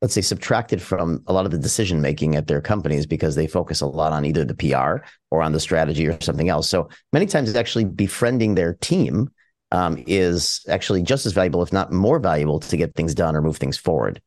let's 0.00 0.14
say 0.14 0.20
subtracted 0.20 0.80
from 0.80 1.22
a 1.26 1.32
lot 1.32 1.44
of 1.44 1.50
the 1.50 1.58
decision 1.58 2.00
making 2.00 2.36
at 2.36 2.46
their 2.46 2.60
companies 2.60 3.04
because 3.04 3.34
they 3.34 3.48
focus 3.48 3.80
a 3.80 3.86
lot 3.86 4.12
on 4.12 4.24
either 4.24 4.44
the 4.44 4.54
PR 4.54 5.04
or 5.32 5.42
on 5.42 5.50
the 5.50 5.58
strategy 5.58 6.06
or 6.06 6.16
something 6.20 6.48
else. 6.48 6.68
So 6.68 6.88
many 7.12 7.26
times 7.26 7.48
it's 7.48 7.58
actually 7.58 7.84
befriending 7.84 8.54
their 8.54 8.74
team 8.74 9.28
um, 9.72 10.02
is 10.06 10.64
actually 10.68 11.02
just 11.02 11.26
as 11.26 11.32
valuable, 11.32 11.62
if 11.62 11.72
not 11.72 11.92
more 11.92 12.18
valuable, 12.18 12.60
to 12.60 12.76
get 12.76 12.94
things 12.94 13.14
done 13.14 13.36
or 13.36 13.42
move 13.42 13.58
things 13.58 13.76
forward. 13.76 14.20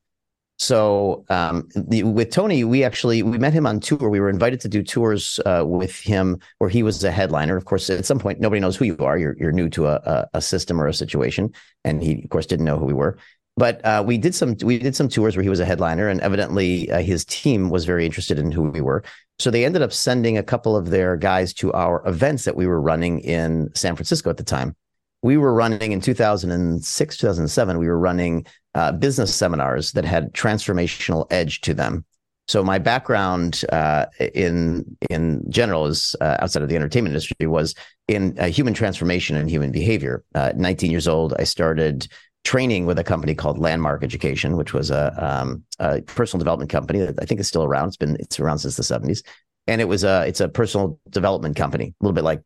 So 0.62 1.26
um, 1.30 1.68
the, 1.76 2.04
with 2.04 2.30
Tony, 2.30 2.64
we 2.64 2.84
actually 2.84 3.24
we 3.24 3.40
met 3.40 3.52
him 3.52 3.66
on 3.66 3.80
tour. 3.80 4.10
We 4.10 4.20
were 4.20 4.30
invited 4.30 4.62
to 4.62 4.70
do 4.70 4.84
tours 4.84 5.40
uh, 5.44 5.64
with 5.66 6.00
him 6.00 6.40
where 6.60 6.70
he 6.70 6.84
was 6.84 7.04
a 7.04 7.10
headliner. 7.10 7.58
Of 7.58 7.66
course, 7.66 7.90
at 7.90 8.06
some 8.06 8.20
point, 8.20 8.40
nobody 8.40 8.60
knows 8.60 8.78
who 8.78 8.86
you 8.86 8.96
are. 9.00 9.18
You're 9.18 9.36
you're 9.40 9.52
new 9.52 9.70
to 9.70 9.88
a, 9.88 10.30
a 10.36 10.40
system 10.42 10.80
or 10.80 10.86
a 10.86 10.94
situation, 10.94 11.52
and 11.84 12.04
he 12.04 12.22
of 12.24 12.30
course 12.30 12.46
didn't 12.46 12.68
know 12.68 12.78
who 12.78 12.86
we 12.86 12.94
were. 12.94 13.18
But 13.58 13.84
uh, 13.84 14.04
we 14.06 14.20
did 14.20 14.36
some 14.36 14.56
we 14.62 14.78
did 14.78 14.96
some 14.96 15.10
tours 15.10 15.36
where 15.36 15.42
he 15.42 15.50
was 15.50 15.60
a 15.60 15.66
headliner, 15.66 16.08
and 16.08 16.22
evidently 16.22 16.92
uh, 16.92 17.02
his 17.02 17.26
team 17.26 17.72
was 17.72 17.86
very 17.86 18.06
interested 18.06 18.38
in 18.38 18.52
who 18.52 18.70
we 18.70 18.82
were. 18.82 19.04
So 19.40 19.50
they 19.50 19.66
ended 19.66 19.82
up 19.82 19.92
sending 19.92 20.38
a 20.38 20.44
couple 20.44 20.78
of 20.78 20.92
their 20.92 21.18
guys 21.18 21.56
to 21.56 21.74
our 21.74 22.08
events 22.08 22.44
that 22.44 22.56
we 22.56 22.68
were 22.68 22.80
running 22.80 23.22
in 23.22 23.72
San 23.74 23.96
Francisco 23.96 24.30
at 24.30 24.38
the 24.38 24.44
time 24.44 24.76
we 25.24 25.38
were 25.38 25.54
running 25.54 25.92
in 25.92 26.02
2006 26.02 27.18
2007 27.18 27.78
we 27.78 27.88
were 27.88 28.00
running 28.00 28.46
uh, 28.76 28.92
business 28.92 29.34
seminars 29.34 29.92
that 29.94 30.06
had 30.06 30.34
transformational 30.34 31.28
edge 31.30 31.62
to 31.62 31.74
them. 31.74 32.06
So 32.48 32.64
my 32.64 32.80
background 32.80 33.64
uh, 33.72 34.08
in 34.34 34.98
in 35.10 35.44
general 35.50 35.86
is 35.86 36.16
uh, 36.22 36.38
outside 36.40 36.64
of 36.64 36.70
the 36.70 36.76
entertainment 36.76 37.14
industry 37.14 37.48
was 37.48 37.76
in 38.08 38.38
uh, 38.40 38.48
human 38.48 38.74
transformation 38.74 39.36
and 39.36 39.50
human 39.50 39.72
behavior. 39.72 40.24
19 40.36 40.92
years 40.92 41.08
old 41.08 41.34
i 41.40 41.44
started 41.44 42.08
training 42.44 42.88
with 42.88 42.98
a 42.98 43.04
company 43.04 43.36
called 43.36 43.60
landmark 43.60 44.04
education 44.04 44.58
which 44.58 44.74
was 44.74 44.90
a, 44.90 45.14
um, 45.24 45.64
a 45.80 46.02
personal 46.02 46.40
development 46.40 46.72
company 46.72 47.00
that 47.00 47.16
i 47.22 47.26
think 47.26 47.40
is 47.40 47.48
still 47.48 47.64
around. 47.64 47.88
It's 47.90 47.98
been 47.98 48.18
it's 48.20 48.40
around 48.40 48.60
since 48.60 48.76
the 48.76 48.84
70s 48.84 49.22
and 49.68 49.80
it 49.80 49.86
was 49.86 50.04
a 50.04 50.26
it's 50.28 50.42
a 50.42 50.50
personal 50.50 51.00
development 51.10 51.56
company 51.56 51.94
a 52.00 52.04
little 52.04 52.16
bit 52.16 52.24
like 52.24 52.42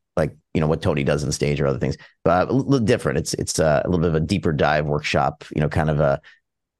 you 0.56 0.62
know 0.62 0.68
what 0.68 0.82
Tony 0.82 1.04
does 1.04 1.24
on 1.24 1.32
stage 1.32 1.60
or 1.60 1.68
other 1.68 1.80
things, 1.80 1.98
but 2.24 2.50
a 2.50 2.54
little 2.54 2.80
different. 2.80 3.18
It's 3.18 3.34
it's 3.36 3.60
a, 3.60 3.82
a 3.86 3.90
little 3.90 4.02
bit 4.02 4.10
of 4.10 4.16
a 4.16 4.26
deeper 4.26 4.54
dive 4.54 4.86
workshop. 4.88 5.44
You 5.54 5.62
know, 5.62 5.70
kind 5.70 5.90
of 5.90 6.00
a 6.00 6.22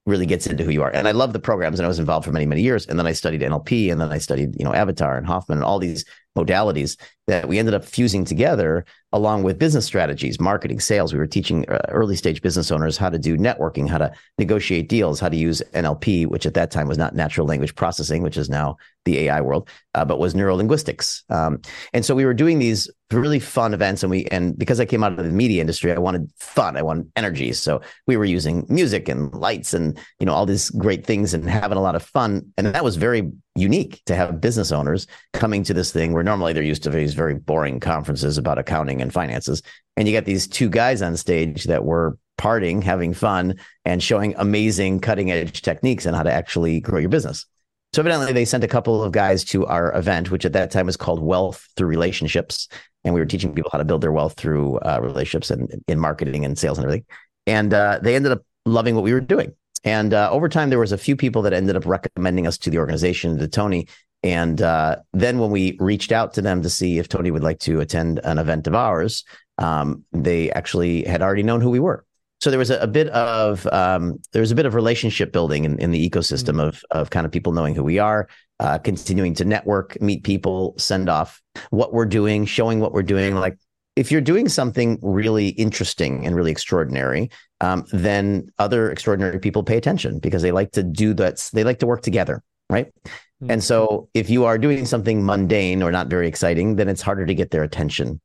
really 0.06 0.26
gets 0.26 0.48
into 0.48 0.64
who 0.64 0.72
you 0.72 0.84
are. 0.84 0.92
And 0.92 1.08
I 1.08 1.12
love 1.12 1.34
the 1.34 1.40
programs, 1.40 1.80
and 1.80 1.86
I 1.86 1.90
was 1.90 2.00
involved 2.00 2.26
for 2.26 2.32
many 2.32 2.46
many 2.46 2.62
years. 2.62 2.86
And 2.86 2.98
then 2.98 3.08
I 3.08 3.12
studied 3.12 3.42
NLP, 3.42 3.92
and 3.92 4.00
then 4.00 4.12
I 4.12 4.18
studied 4.18 4.56
you 4.58 4.66
know 4.66 4.74
Avatar 4.74 5.18
and 5.18 5.28
Hoffman 5.28 5.58
and 5.58 5.66
all 5.66 5.80
these 5.80 6.06
modalities 6.36 6.98
that 7.28 7.48
we 7.48 7.58
ended 7.58 7.74
up 7.74 7.84
fusing 7.84 8.24
together 8.24 8.86
along 9.12 9.44
with 9.44 9.58
business 9.58 9.86
strategies, 9.86 10.40
marketing, 10.40 10.80
sales. 10.80 11.14
We 11.14 11.20
were 11.20 11.26
teaching 11.26 11.68
uh, 11.70 11.80
early 11.90 12.16
stage 12.16 12.42
business 12.42 12.72
owners 12.72 12.98
how 12.98 13.10
to 13.10 13.18
do 13.18 13.38
networking, 13.38 13.90
how 13.90 13.98
to 13.98 14.12
negotiate 14.38 14.90
deals, 14.90 15.20
how 15.20 15.30
to 15.30 15.38
use 15.38 15.62
NLP, 15.74 16.28
which 16.28 16.46
at 16.46 16.54
that 16.56 16.70
time 16.70 16.88
was 16.88 16.98
not 16.98 17.16
natural 17.16 17.48
language 17.48 17.74
processing, 17.76 18.22
which 18.22 18.38
is 18.38 18.50
now 18.50 18.78
the 19.06 19.20
AI 19.20 19.42
world, 19.42 19.70
uh, 19.94 20.04
but 20.04 20.20
was 20.20 20.34
neurolinguistics. 20.34 21.24
Um, 21.32 21.62
and 21.94 22.04
so 22.06 22.14
we 22.14 22.26
were 22.26 22.34
doing 22.34 22.60
these 22.60 22.90
really 23.12 23.40
fun 23.40 23.74
events, 23.74 24.04
and 24.04 24.12
we 24.12 24.26
and 24.26 24.58
because 24.58 24.80
I 24.80 24.86
came 24.86 25.04
out 25.04 25.18
of 25.18 25.26
the 25.26 25.32
media 25.32 25.62
industry, 25.62 25.94
I 25.94 25.98
wanted 25.98 26.30
fun, 26.38 26.76
I 26.76 26.82
wanted 26.82 27.10
energy. 27.16 27.54
So 27.54 27.82
we 28.06 28.18
were 28.18 28.26
using 28.26 28.66
music 28.68 29.08
and 29.08 29.34
lights 29.34 29.74
and 29.74 29.98
you 30.20 30.26
know 30.26 30.34
all 30.34 30.46
these 30.46 30.70
great 30.72 31.06
things 31.06 31.34
and 31.34 31.50
having 31.50 31.78
a 31.78 31.82
lot 31.82 31.96
of 31.96 32.04
fun, 32.04 32.52
and 32.58 32.68
that 32.68 32.84
was 32.84 32.98
very 32.98 33.32
unique 33.56 34.02
to 34.06 34.16
have 34.16 34.42
business 34.42 34.72
owners 34.72 35.08
coming 35.34 35.64
to 35.64 35.74
this 35.74 35.92
thing 35.92 36.12
where 36.12 36.24
normally 36.24 36.54
they're 36.54 36.64
used 36.64 36.84
to 36.84 36.90
these 36.90 37.14
very 37.14 37.34
boring 37.34 37.80
conferences 37.80 38.38
about 38.38 38.58
accounting 38.58 39.02
and 39.02 39.14
finances. 39.14 39.62
And 39.96 40.08
you 40.08 40.14
got 40.14 40.26
these 40.26 40.48
two 40.48 40.70
guys 40.70 41.02
on 41.02 41.16
stage 41.16 41.64
that 41.66 41.86
were 41.86 42.18
partying, 42.38 42.84
having 42.84 43.14
fun, 43.14 43.56
and 43.86 44.04
showing 44.04 44.36
amazing 44.38 45.00
cutting 45.00 45.32
edge 45.32 45.62
techniques 45.62 46.06
on 46.06 46.14
how 46.14 46.24
to 46.24 46.32
actually 46.32 46.82
grow 46.82 47.00
your 47.00 47.10
business. 47.10 47.46
So 47.94 48.02
evidently 48.02 48.34
they 48.34 48.44
sent 48.44 48.66
a 48.66 48.68
couple 48.68 49.02
of 49.02 49.14
guys 49.14 49.46
to 49.46 49.66
our 49.68 49.96
event, 49.96 50.30
which 50.30 50.44
at 50.44 50.52
that 50.52 50.70
time 50.70 50.86
was 50.86 50.98
called 50.98 51.24
Wealth 51.24 51.66
Through 51.78 51.88
Relationships. 51.88 52.68
And 53.06 53.14
we 53.14 53.22
were 53.22 53.26
teaching 53.26 53.54
people 53.54 53.70
how 53.72 53.78
to 53.78 53.86
build 53.86 54.02
their 54.02 54.12
wealth 54.12 54.34
through 54.34 54.80
uh, 54.80 55.00
relationships 55.02 55.50
and 55.50 55.82
in 55.88 56.00
marketing 56.00 56.44
and 56.44 56.58
sales 56.58 56.78
and 56.78 56.86
everything. 56.86 57.06
And 57.48 57.74
uh, 57.74 58.00
they 58.02 58.16
ended 58.16 58.34
up 58.34 58.42
loving 58.66 58.96
what 58.96 59.04
we 59.06 59.14
were 59.14 59.22
doing. 59.22 59.54
And 59.86 60.14
uh, 60.14 60.30
over 60.32 60.50
time, 60.50 60.70
there 60.70 60.80
was 60.80 60.92
a 60.92 60.98
few 60.98 61.16
people 61.16 61.44
that 61.44 61.54
ended 61.54 61.78
up 61.78 61.86
recommending 61.86 62.48
us 62.48 62.58
to 62.60 62.70
the 62.70 62.80
organization, 62.80 63.38
to 63.38 63.48
Tony. 63.48 63.88
And 64.24 64.62
uh, 64.62 64.98
then 65.14 65.38
when 65.38 65.52
we 65.52 65.78
reached 65.80 66.12
out 66.12 66.34
to 66.34 66.42
them 66.42 66.64
to 66.64 66.70
see 66.70 66.98
if 66.98 67.08
Tony 67.08 67.30
would 67.30 67.44
like 67.44 67.60
to 67.60 67.80
attend 67.80 68.20
an 68.24 68.40
event 68.40 68.66
of 68.66 68.74
ours, 68.74 69.24
um, 69.60 70.04
they 70.12 70.52
actually 70.52 71.04
had 71.04 71.22
already 71.22 71.44
known 71.44 71.62
who 71.62 71.70
we 71.70 71.80
were. 71.80 72.04
So 72.42 72.50
there 72.50 72.60
was 72.60 72.72
a, 72.72 72.80
a 72.80 72.88
bit 72.88 73.08
of 73.10 73.66
um, 73.68 74.20
there 74.34 74.42
was 74.42 74.52
a 74.52 74.56
bit 74.56 74.66
of 74.66 74.74
relationship 74.74 75.32
building 75.32 75.64
in, 75.64 75.80
in 75.80 75.92
the 75.92 76.10
ecosystem 76.10 76.56
mm-hmm. 76.56 76.60
of 76.62 76.84
of 76.92 77.10
kind 77.10 77.26
of 77.26 77.32
people 77.32 77.54
knowing 77.54 77.76
who 77.76 77.84
we 77.84 78.00
are, 78.00 78.28
uh, 78.60 78.78
continuing 78.80 79.36
to 79.36 79.46
network, 79.46 80.02
meet 80.02 80.24
people, 80.24 80.74
send 80.78 81.08
off 81.08 81.42
what 81.70 81.94
we're 81.94 82.06
doing, 82.06 82.46
showing 82.46 82.80
what 82.80 82.92
we're 82.92 83.04
doing. 83.04 83.36
Like 83.36 83.58
if 83.96 84.12
you're 84.12 84.22
doing 84.22 84.50
something 84.50 85.00
really 85.02 85.50
interesting 85.50 86.26
and 86.26 86.36
really 86.36 86.52
extraordinary, 86.52 87.30
um, 87.66 87.86
then 87.92 88.50
other 88.60 88.92
extraordinary 88.92 89.40
people 89.40 89.64
pay 89.64 89.78
attention 89.78 90.20
because 90.20 90.42
they 90.42 90.52
like 90.52 90.72
to 90.74 90.84
do 90.84 91.14
that. 91.16 91.50
They 91.54 91.64
like 91.64 91.80
to 91.80 91.88
work 91.88 92.02
together, 92.02 92.44
right? 92.70 92.88
Mm-hmm. 93.06 93.52
And 93.52 93.64
so 93.64 94.08
if 94.14 94.30
you 94.30 94.46
are 94.46 94.58
doing 94.58 94.86
something 94.86 95.26
mundane 95.26 95.82
or 95.82 95.92
not 95.92 96.08
very 96.08 96.28
exciting, 96.28 96.76
then 96.76 96.88
it's 96.88 97.02
harder 97.02 97.26
to 97.26 97.34
get 97.34 97.52
their 97.52 97.64
attention. 97.64 98.22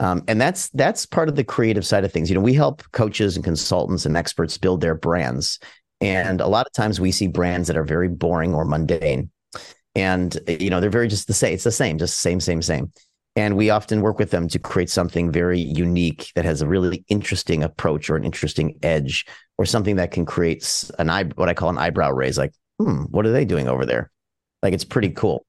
Um, 0.00 0.24
and 0.26 0.40
that's 0.40 0.68
that's 0.70 1.06
part 1.06 1.28
of 1.28 1.36
the 1.36 1.44
creative 1.44 1.86
side 1.86 2.04
of 2.04 2.12
things. 2.12 2.28
You 2.28 2.34
know, 2.34 2.40
we 2.40 2.54
help 2.54 2.82
coaches 2.90 3.36
and 3.36 3.44
consultants 3.44 4.04
and 4.04 4.16
experts 4.16 4.58
build 4.58 4.80
their 4.80 4.96
brands, 4.96 5.60
and 6.00 6.40
a 6.40 6.48
lot 6.48 6.66
of 6.66 6.72
times 6.72 7.00
we 7.00 7.12
see 7.12 7.28
brands 7.28 7.68
that 7.68 7.76
are 7.76 7.84
very 7.84 8.08
boring 8.08 8.52
or 8.52 8.64
mundane, 8.64 9.30
and 9.94 10.36
you 10.48 10.70
know 10.70 10.80
they're 10.80 10.90
very 10.90 11.06
just 11.06 11.28
the 11.28 11.34
same. 11.34 11.54
It's 11.54 11.62
the 11.62 11.70
same, 11.70 11.98
just 11.98 12.18
same, 12.18 12.40
same, 12.40 12.62
same. 12.62 12.90
And 13.34 13.56
we 13.56 13.70
often 13.70 14.02
work 14.02 14.18
with 14.18 14.30
them 14.30 14.46
to 14.48 14.58
create 14.58 14.90
something 14.90 15.32
very 15.32 15.58
unique 15.58 16.32
that 16.34 16.44
has 16.44 16.60
a 16.60 16.68
really 16.68 17.04
interesting 17.08 17.62
approach 17.62 18.10
or 18.10 18.16
an 18.16 18.24
interesting 18.24 18.78
edge 18.82 19.24
or 19.56 19.64
something 19.64 19.96
that 19.96 20.10
can 20.10 20.26
create 20.26 20.90
an 20.98 21.08
eye, 21.08 21.24
what 21.34 21.48
I 21.48 21.54
call 21.54 21.70
an 21.70 21.78
eyebrow 21.78 22.10
raise, 22.10 22.36
like, 22.36 22.52
hmm, 22.78 23.04
what 23.04 23.24
are 23.24 23.32
they 23.32 23.44
doing 23.44 23.68
over 23.68 23.86
there? 23.86 24.10
Like 24.62 24.74
it's 24.74 24.84
pretty 24.84 25.10
cool. 25.10 25.46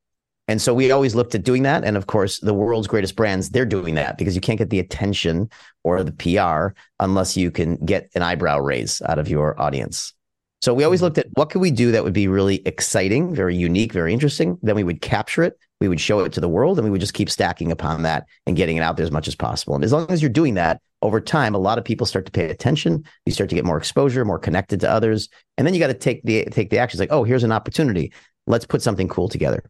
And 0.47 0.61
so 0.61 0.73
we 0.73 0.91
always 0.91 1.15
looked 1.15 1.35
at 1.35 1.43
doing 1.43 1.63
that. 1.63 1.83
And 1.83 1.95
of 1.95 2.07
course, 2.07 2.39
the 2.39 2.53
world's 2.53 2.87
greatest 2.87 3.15
brands, 3.15 3.49
they're 3.49 3.65
doing 3.65 3.95
that 3.95 4.17
because 4.17 4.35
you 4.35 4.41
can't 4.41 4.59
get 4.59 4.69
the 4.69 4.79
attention 4.79 5.49
or 5.83 6.03
the 6.03 6.11
PR 6.11 6.75
unless 6.99 7.37
you 7.37 7.49
can 7.49 7.77
get 7.77 8.09
an 8.15 8.21
eyebrow 8.21 8.59
raise 8.59 9.01
out 9.03 9.19
of 9.19 9.29
your 9.29 9.59
audience. 9.61 10.13
So 10.61 10.73
we 10.73 10.83
always 10.83 10.99
mm-hmm. 10.99 11.05
looked 11.05 11.17
at 11.17 11.27
what 11.33 11.49
could 11.49 11.61
we 11.61 11.71
do 11.71 11.91
that 11.91 12.03
would 12.03 12.13
be 12.13 12.27
really 12.27 12.61
exciting, 12.65 13.33
very 13.33 13.55
unique, 13.55 13.93
very 13.93 14.13
interesting. 14.13 14.57
Then 14.61 14.75
we 14.75 14.83
would 14.83 15.01
capture 15.01 15.43
it, 15.43 15.57
we 15.83 15.89
would 15.89 15.99
show 15.99 16.21
it 16.21 16.31
to 16.31 16.39
the 16.39 16.47
world, 16.47 16.79
and 16.79 16.85
we 16.85 16.89
would 16.89 17.01
just 17.01 17.13
keep 17.13 17.29
stacking 17.29 17.69
upon 17.69 18.03
that 18.03 18.25
and 18.47 18.55
getting 18.55 18.77
it 18.77 18.79
out 18.79 18.95
there 18.95 19.03
as 19.03 19.11
much 19.11 19.27
as 19.27 19.35
possible. 19.35 19.75
And 19.75 19.83
as 19.83 19.91
long 19.91 20.09
as 20.09 20.21
you're 20.21 20.29
doing 20.29 20.53
that 20.53 20.81
over 21.01 21.19
time, 21.19 21.53
a 21.55 21.57
lot 21.57 21.77
of 21.77 21.83
people 21.83 22.07
start 22.07 22.25
to 22.25 22.31
pay 22.31 22.49
attention. 22.49 23.03
You 23.25 23.33
start 23.33 23.49
to 23.49 23.55
get 23.55 23.65
more 23.65 23.77
exposure, 23.77 24.23
more 24.23 24.39
connected 24.39 24.79
to 24.79 24.89
others, 24.89 25.27
and 25.57 25.67
then 25.67 25.73
you 25.73 25.81
got 25.81 25.87
to 25.87 25.93
take 25.93 26.23
the 26.23 26.45
take 26.45 26.69
the 26.69 26.79
actions. 26.79 27.01
Like, 27.01 27.11
oh, 27.11 27.25
here's 27.25 27.43
an 27.43 27.51
opportunity. 27.51 28.13
Let's 28.47 28.65
put 28.65 28.81
something 28.81 29.09
cool 29.09 29.27
together. 29.27 29.61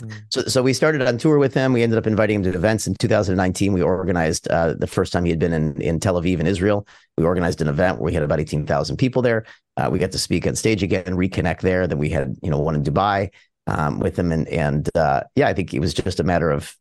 Mm. 0.00 0.12
So, 0.30 0.42
so 0.44 0.62
we 0.62 0.72
started 0.72 1.02
on 1.02 1.18
tour 1.18 1.36
with 1.36 1.52
him. 1.52 1.74
We 1.74 1.82
ended 1.82 1.98
up 1.98 2.06
inviting 2.06 2.36
him 2.36 2.50
to 2.50 2.56
events 2.56 2.86
in 2.86 2.94
2019. 2.94 3.74
We 3.74 3.82
organized 3.82 4.48
uh, 4.48 4.74
the 4.78 4.86
first 4.86 5.12
time 5.12 5.24
he 5.24 5.30
had 5.30 5.38
been 5.38 5.52
in, 5.52 5.78
in 5.80 6.00
Tel 6.00 6.14
Aviv 6.14 6.40
in 6.40 6.46
Israel. 6.46 6.86
We 7.18 7.24
organized 7.24 7.60
an 7.60 7.68
event 7.68 7.98
where 7.98 8.06
we 8.06 8.14
had 8.14 8.22
about 8.22 8.40
18,000 8.40 8.96
people 8.96 9.20
there. 9.20 9.44
Uh, 9.76 9.88
we 9.90 9.98
got 9.98 10.12
to 10.12 10.18
speak 10.18 10.46
on 10.46 10.54
stage 10.56 10.82
again, 10.82 11.04
reconnect 11.04 11.60
there. 11.60 11.86
Then 11.86 11.98
we 11.98 12.08
had, 12.08 12.36
you 12.42 12.50
know, 12.50 12.58
one 12.58 12.74
in 12.74 12.82
Dubai 12.82 13.30
um, 13.68 14.00
with 14.00 14.18
him, 14.18 14.32
and 14.32 14.48
and 14.48 14.88
uh, 14.96 15.22
yeah, 15.36 15.48
I 15.48 15.54
think 15.54 15.74
it 15.74 15.80
was 15.80 15.94
just 15.94 16.18
a 16.18 16.24
matter 16.24 16.50
of, 16.50 16.74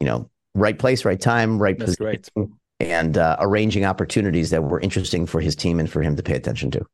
you 0.00 0.06
know, 0.06 0.30
right 0.54 0.78
place, 0.78 1.04
right 1.04 1.20
time, 1.20 1.60
right 1.60 1.78
That's 1.78 1.96
position, 1.96 2.58
and 2.80 3.18
uh, 3.18 3.36
arranging 3.38 3.84
opportunities 3.84 4.50
that 4.50 4.64
were 4.64 4.80
interesting 4.80 5.26
for 5.26 5.40
his 5.40 5.54
team 5.54 5.78
and 5.78 5.90
for 5.90 6.02
him 6.02 6.16
to 6.16 6.22
pay 6.22 6.34
attention 6.34 6.70
to. 6.72 6.86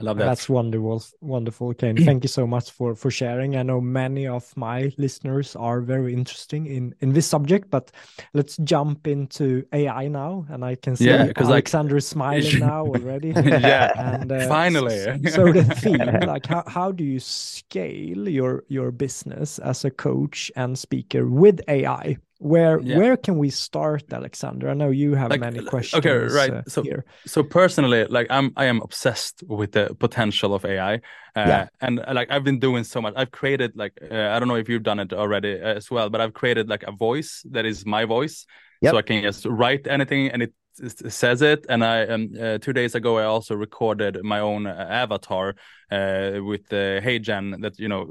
I 0.00 0.02
love 0.02 0.16
that. 0.16 0.24
That's 0.24 0.48
wonderful, 0.48 1.02
wonderful, 1.20 1.74
Kane. 1.74 1.96
Thank 2.04 2.24
you 2.24 2.28
so 2.28 2.46
much 2.46 2.70
for 2.70 2.94
for 2.94 3.10
sharing. 3.10 3.56
I 3.56 3.62
know 3.62 3.80
many 3.80 4.26
of 4.26 4.56
my 4.56 4.92
listeners 4.96 5.54
are 5.56 5.80
very 5.80 6.14
interesting 6.14 6.66
in 6.66 6.94
in 7.00 7.12
this 7.12 7.26
subject, 7.26 7.70
but 7.70 7.92
let's 8.32 8.56
jump 8.58 9.06
into 9.06 9.64
AI 9.72 10.08
now. 10.08 10.46
And 10.48 10.64
I 10.64 10.76
can 10.76 10.96
see 10.96 11.08
yeah, 11.08 11.32
Alexander 11.36 11.96
is 11.98 12.06
smiling 12.06 12.58
now 12.70 12.86
already. 12.86 13.28
yeah, 13.44 13.92
and 13.96 14.32
uh, 14.32 14.48
finally. 14.48 14.98
so, 15.28 15.30
so 15.30 15.52
the 15.52 15.64
theme, 15.82 16.20
like, 16.26 16.46
how 16.46 16.64
how 16.66 16.92
do 16.92 17.04
you 17.04 17.20
scale 17.20 18.28
your 18.28 18.64
your 18.68 18.90
business 18.90 19.58
as 19.58 19.84
a 19.84 19.90
coach 19.90 20.50
and 20.56 20.78
speaker 20.78 21.26
with 21.26 21.60
AI? 21.68 22.16
Where 22.40 22.80
yeah. 22.80 22.96
where 22.96 23.18
can 23.18 23.36
we 23.36 23.50
start 23.50 24.02
alexander 24.14 24.70
i 24.70 24.72
know 24.72 24.88
you 24.88 25.14
have 25.14 25.30
like, 25.30 25.40
many 25.40 25.62
questions 25.62 25.98
okay 25.98 26.34
right 26.34 26.50
uh, 26.50 26.62
so 26.66 26.82
here. 26.82 27.04
so 27.26 27.42
personally 27.42 28.04
like 28.06 28.26
i'm 28.30 28.50
i 28.56 28.64
am 28.64 28.80
obsessed 28.80 29.42
with 29.46 29.72
the 29.72 29.94
potential 29.98 30.54
of 30.54 30.64
ai 30.64 30.94
uh, 30.94 30.98
yeah. 31.36 31.68
and 31.82 32.00
uh, 32.00 32.14
like 32.14 32.30
i've 32.30 32.42
been 32.42 32.58
doing 32.58 32.82
so 32.82 33.02
much 33.02 33.12
i've 33.14 33.30
created 33.30 33.72
like 33.76 33.92
uh, 34.10 34.30
i 34.30 34.38
don't 34.38 34.48
know 34.48 34.56
if 34.56 34.70
you've 34.70 34.82
done 34.82 34.98
it 34.98 35.12
already 35.12 35.60
uh, 35.60 35.74
as 35.74 35.90
well 35.90 36.08
but 36.08 36.22
i've 36.22 36.32
created 36.32 36.66
like 36.66 36.82
a 36.84 36.92
voice 36.92 37.44
that 37.50 37.66
is 37.66 37.84
my 37.84 38.06
voice 38.06 38.46
yep. 38.80 38.92
so 38.92 38.96
i 38.96 39.02
can 39.02 39.22
just 39.22 39.44
write 39.44 39.86
anything 39.86 40.30
and 40.30 40.42
it 40.42 40.54
says 40.88 41.42
it 41.42 41.66
and 41.68 41.84
i 41.84 42.06
um, 42.06 42.30
uh, 42.40 42.58
two 42.58 42.72
days 42.72 42.94
ago 42.94 43.18
i 43.18 43.24
also 43.24 43.54
recorded 43.54 44.18
my 44.22 44.40
own 44.40 44.66
uh, 44.66 44.86
avatar 44.88 45.54
uh, 45.90 46.38
with 46.42 46.72
uh, 46.72 47.00
HeyGen 47.00 47.60
that 47.62 47.78
you 47.78 47.88
know 47.88 48.08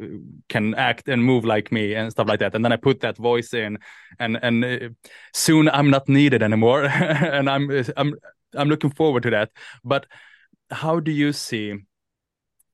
can 0.50 0.76
act 0.76 1.08
and 1.08 1.24
move 1.24 1.46
like 1.46 1.72
me 1.72 1.96
and 1.96 2.12
stuff 2.12 2.28
like 2.28 2.40
that. 2.40 2.54
And 2.54 2.64
then 2.64 2.74
i 2.74 2.76
put 2.76 3.00
that 3.02 3.18
voice 3.18 3.54
in 3.54 3.78
and 4.20 4.38
and 4.42 4.66
uh, 4.66 4.90
soon 5.34 5.70
i'm 5.70 5.90
not 5.90 6.10
needed 6.10 6.44
anymore. 6.44 6.84
And 7.40 7.50
i'm 7.50 7.70
i'm 7.96 8.16
i'm 8.56 8.70
looking 8.70 8.92
forward 8.92 9.24
to 9.24 9.30
that. 9.30 9.52
But 9.84 10.08
how 10.72 11.00
do 11.00 11.12
you 11.12 11.34
see 11.34 11.76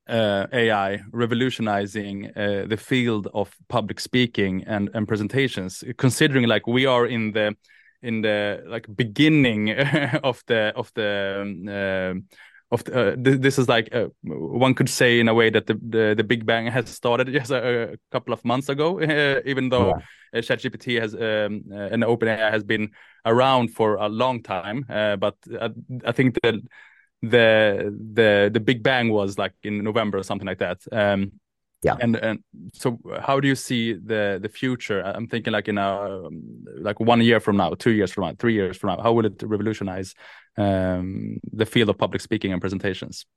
uh, 0.07 0.47
AI 0.53 1.01
revolutionizing 1.11 2.31
uh, 2.35 2.65
the 2.67 2.77
field 2.77 3.27
of 3.33 3.55
public 3.69 3.99
speaking 3.99 4.63
and, 4.67 4.89
and 4.93 5.07
presentations, 5.07 5.83
considering 5.97 6.47
like 6.47 6.67
we 6.67 6.85
are 6.85 7.05
in 7.07 7.31
the 7.31 7.55
in 8.01 8.21
the 8.21 8.63
like 8.67 8.87
beginning 8.95 9.71
of 10.23 10.43
the 10.47 10.73
of 10.75 10.91
the 10.95 11.41
um, 11.41 11.67
uh, 11.67 12.13
of 12.71 12.83
the, 12.83 13.13
uh, 13.13 13.15
th 13.15 13.41
this 13.41 13.59
is 13.59 13.67
like 13.67 13.93
uh, 13.93 14.07
one 14.23 14.73
could 14.73 14.89
say 14.89 15.19
in 15.19 15.27
a 15.27 15.33
way 15.33 15.49
that 15.49 15.65
the 15.67 15.75
the, 15.89 16.13
the 16.17 16.23
Big 16.23 16.45
Bang 16.45 16.67
has 16.67 16.89
started 16.89 17.31
just 17.31 17.51
a, 17.51 17.93
a 17.93 17.97
couple 18.11 18.33
of 18.33 18.43
months 18.43 18.69
ago, 18.69 19.01
even 19.45 19.69
though 19.69 19.87
yeah. 19.87 20.01
Uh, 20.33 20.41
ChatGPT 20.41 20.99
has 20.99 21.13
um, 21.13 21.63
uh, 21.71 21.93
and 21.93 22.03
OpenAI 22.03 22.51
has 22.51 22.63
been 22.63 22.91
around 23.25 23.69
for 23.69 23.95
a 23.95 24.09
long 24.09 24.43
time. 24.43 24.85
Uh, 24.89 25.15
but 25.15 25.35
I, 25.61 25.69
I 26.05 26.11
think 26.11 26.35
the 26.41 26.61
the 27.21 27.95
the 28.13 28.49
the 28.53 28.59
Big 28.59 28.83
Bang 28.83 29.09
was 29.09 29.37
like 29.37 29.53
in 29.63 29.83
November 29.83 30.17
or 30.17 30.23
something 30.23 30.47
like 30.47 30.59
that. 30.59 30.79
Um, 30.91 31.31
yeah. 31.85 31.97
And 31.99 32.15
and 32.15 32.39
so 32.73 32.99
how 33.21 33.39
do 33.39 33.47
you 33.47 33.55
see 33.55 33.93
the 33.93 34.39
the 34.41 34.49
future? 34.49 35.01
I'm 35.03 35.27
thinking 35.27 35.53
like 35.53 35.67
in 35.67 35.77
a 35.77 36.29
like 36.77 36.99
one 36.99 37.21
year 37.21 37.39
from 37.39 37.57
now 37.57 37.75
two 37.75 37.91
years 37.91 38.11
from 38.11 38.23
now 38.23 38.33
three 38.39 38.55
years 38.55 38.75
from 38.75 38.89
now 38.89 39.03
how 39.03 39.13
will 39.13 39.25
it 39.27 39.43
revolutionize 39.43 40.15
um, 40.57 41.37
the 41.53 41.65
field 41.65 41.89
of 41.89 41.97
public 41.99 42.21
speaking 42.21 42.51
and 42.51 42.59
presentations? 42.59 43.27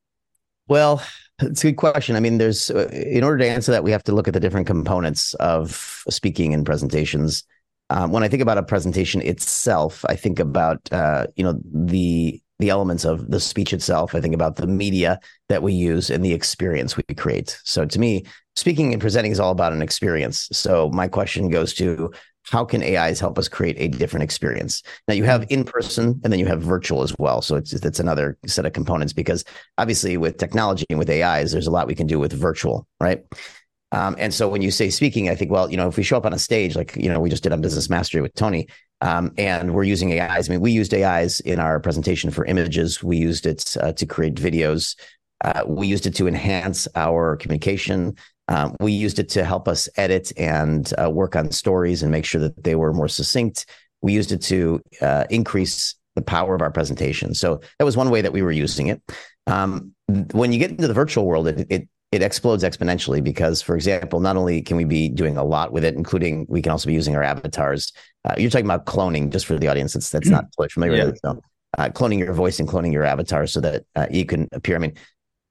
Well 0.67 1.03
it's 1.43 1.63
a 1.63 1.73
good 1.73 1.77
question. 1.77 2.17
I 2.17 2.21
mean 2.21 2.39
there's 2.39 2.71
uh, 2.71 2.89
in 2.91 3.23
order 3.23 3.39
to 3.45 3.47
answer 3.47 3.71
that 3.73 3.85
we 3.85 3.91
have 3.91 4.05
to 4.05 4.13
look 4.13 4.29
at 4.29 4.35
the 4.35 4.41
different 4.41 4.67
components 4.67 5.35
of 5.35 6.03
speaking 6.09 6.55
and 6.55 6.65
presentations. 6.65 7.45
Um, 7.91 8.13
when 8.13 8.23
I 8.23 8.29
think 8.29 8.43
about 8.43 8.59
a 8.59 8.63
presentation 8.63 9.21
itself, 9.23 10.05
I 10.09 10.17
think 10.17 10.39
about 10.39 10.81
uh, 10.91 11.27
you 11.37 11.45
know 11.45 11.61
the 11.71 12.41
the 12.59 12.71
elements 12.71 13.05
of 13.05 13.31
the 13.31 13.41
speech 13.41 13.73
itself. 13.73 14.15
I 14.15 14.21
think 14.21 14.35
about 14.35 14.57
the 14.57 14.67
media 14.67 15.21
that 15.49 15.63
we 15.63 15.73
use 15.73 16.11
and 16.11 16.25
the 16.25 16.33
experience 16.33 16.97
we 16.97 17.03
create. 17.15 17.59
So 17.65 17.85
to 17.85 17.99
me, 17.99 18.25
speaking 18.57 18.93
and 18.93 19.01
presenting 19.01 19.33
is 19.33 19.41
all 19.41 19.53
about 19.53 19.73
an 19.73 19.83
experience. 19.83 20.49
So 20.53 20.91
my 20.91 21.09
question 21.09 21.51
goes 21.51 21.73
to 21.75 22.13
how 22.51 22.65
can 22.65 22.83
AIs 22.83 23.21
help 23.21 23.39
us 23.39 23.49
create 23.49 23.77
a 23.79 23.89
different 23.89 24.25
experience? 24.25 24.83
Now 25.07 25.15
you 25.15 25.25
have 25.25 25.47
in 25.51 25.65
person 25.65 26.21
and 26.25 26.33
then 26.33 26.41
you 26.41 26.47
have 26.47 26.63
virtual 26.63 27.03
as 27.03 27.15
well. 27.19 27.43
So 27.43 27.57
it's 27.57 27.73
it's 27.73 28.01
another 28.01 28.39
set 28.47 28.67
of 28.67 28.73
components 28.73 29.13
because 29.13 29.45
obviously 29.77 30.17
with 30.17 30.39
technology 30.39 30.87
and 30.91 30.99
with 30.99 31.11
AIs, 31.11 31.53
there's 31.53 31.67
a 31.67 31.71
lot 31.71 31.87
we 31.87 31.95
can 31.95 32.07
do 32.07 32.19
with 32.19 32.33
virtual, 32.33 32.87
right? 33.01 33.23
Um, 33.93 34.17
and 34.19 34.35
so 34.35 34.49
when 34.49 34.63
you 34.63 34.71
say 34.71 34.91
speaking, 34.91 35.29
I 35.31 35.35
think, 35.35 35.51
well, 35.51 35.71
you 35.71 35.77
know, 35.77 35.89
if 35.89 35.97
we 35.97 36.03
show 36.03 36.17
up 36.17 36.27
on 36.27 36.35
a 36.35 36.39
stage, 36.39 36.77
like, 36.77 36.95
you 36.97 37.09
know, 37.09 37.21
we 37.21 37.31
just 37.31 37.43
did 37.43 37.53
on 37.53 37.63
Business 37.63 37.89
Mastery 37.89 38.21
with 38.21 38.35
Tony, 38.35 38.69
um, 39.01 39.33
and 39.39 39.75
we're 39.75 39.85
using 39.85 40.19
AIs. 40.19 40.49
I 40.49 40.53
mean, 40.53 40.61
we 40.61 40.73
used 40.73 40.93
AIs 40.93 41.41
in 41.41 41.61
our 41.61 41.79
presentation 41.81 42.31
for 42.31 42.45
images. 42.45 43.03
We 43.03 43.17
used 43.17 43.47
it 43.47 43.77
uh, 43.81 43.93
to 43.93 44.07
create 44.07 44.35
videos. 44.35 44.97
Uh, 45.45 45.63
we 45.67 45.87
used 45.87 46.07
it 46.07 46.15
to 46.17 46.27
enhance 46.27 46.89
our 46.95 47.37
communication. 47.37 48.17
Um, 48.49 48.75
we 48.81 48.93
used 48.93 49.19
it 49.19 49.29
to 49.31 49.45
help 49.45 49.69
us 49.69 49.89
edit 49.97 50.33
and 50.37 50.93
uh, 51.01 51.11
work 51.11 51.37
on 51.37 51.53
stories 51.53 52.03
and 52.03 52.11
make 52.11 52.25
sure 52.25 52.41
that 52.41 52.65
they 52.65 52.75
were 52.75 52.93
more 52.93 53.09
succinct. 53.09 53.67
We 54.03 54.13
used 54.15 54.33
it 54.33 54.43
to 54.43 54.81
uh, 55.01 55.25
increase 55.31 55.95
the 56.17 56.23
power 56.23 56.55
of 56.55 56.63
our 56.63 56.73
presentation. 56.73 57.35
So 57.35 57.61
that 57.79 57.85
was 57.85 57.97
one 57.97 58.11
way 58.11 58.23
that 58.23 58.33
we 58.33 58.43
were 58.43 58.53
using 58.53 58.89
it. 58.89 59.01
Um, 59.47 59.95
when 60.33 60.53
you 60.53 60.59
get 60.59 60.71
into 60.71 60.89
the 60.89 60.95
virtual 60.95 61.27
world, 61.27 61.47
it, 61.47 61.67
it 61.71 61.89
it 62.11 62.23
explodes 62.23 62.65
exponentially 62.65 63.23
because, 63.23 63.61
for 63.61 63.75
example, 63.75 64.21
not 64.21 64.37
only 64.37 64.63
can 64.63 64.77
we 64.77 64.85
be 64.85 65.09
doing 65.09 65.37
a 65.37 65.45
lot 65.45 65.73
with 65.73 65.85
it, 65.85 65.95
including 65.95 66.47
we 66.49 66.63
can 66.63 66.73
also 66.73 66.87
be 66.87 66.95
using 66.95 67.15
our 67.15 67.23
avatars. 67.23 67.93
Uh, 68.25 68.35
you're 68.39 68.51
talking 68.51 68.65
about 68.65 68.87
cloning, 68.87 69.31
just 69.31 69.47
for 69.47 69.59
the 69.59 69.69
audience 69.69 69.93
that's 69.93 70.11
that's 70.11 70.29
not 70.29 70.45
totally 70.57 70.69
familiar 70.71 70.97
yeah. 70.97 71.05
with 71.05 71.15
it. 71.15 71.21
So, 71.23 71.43
uh, 71.77 71.89
cloning 71.91 72.19
your 72.19 72.33
voice 72.33 72.61
and 72.61 72.69
cloning 72.69 72.93
your 72.93 73.05
avatar 73.05 73.47
so 73.47 73.61
that 73.61 73.85
uh, 73.95 74.07
you 74.11 74.25
can 74.25 74.49
appear. 74.53 74.77
I 74.77 74.79
mean, 74.79 74.95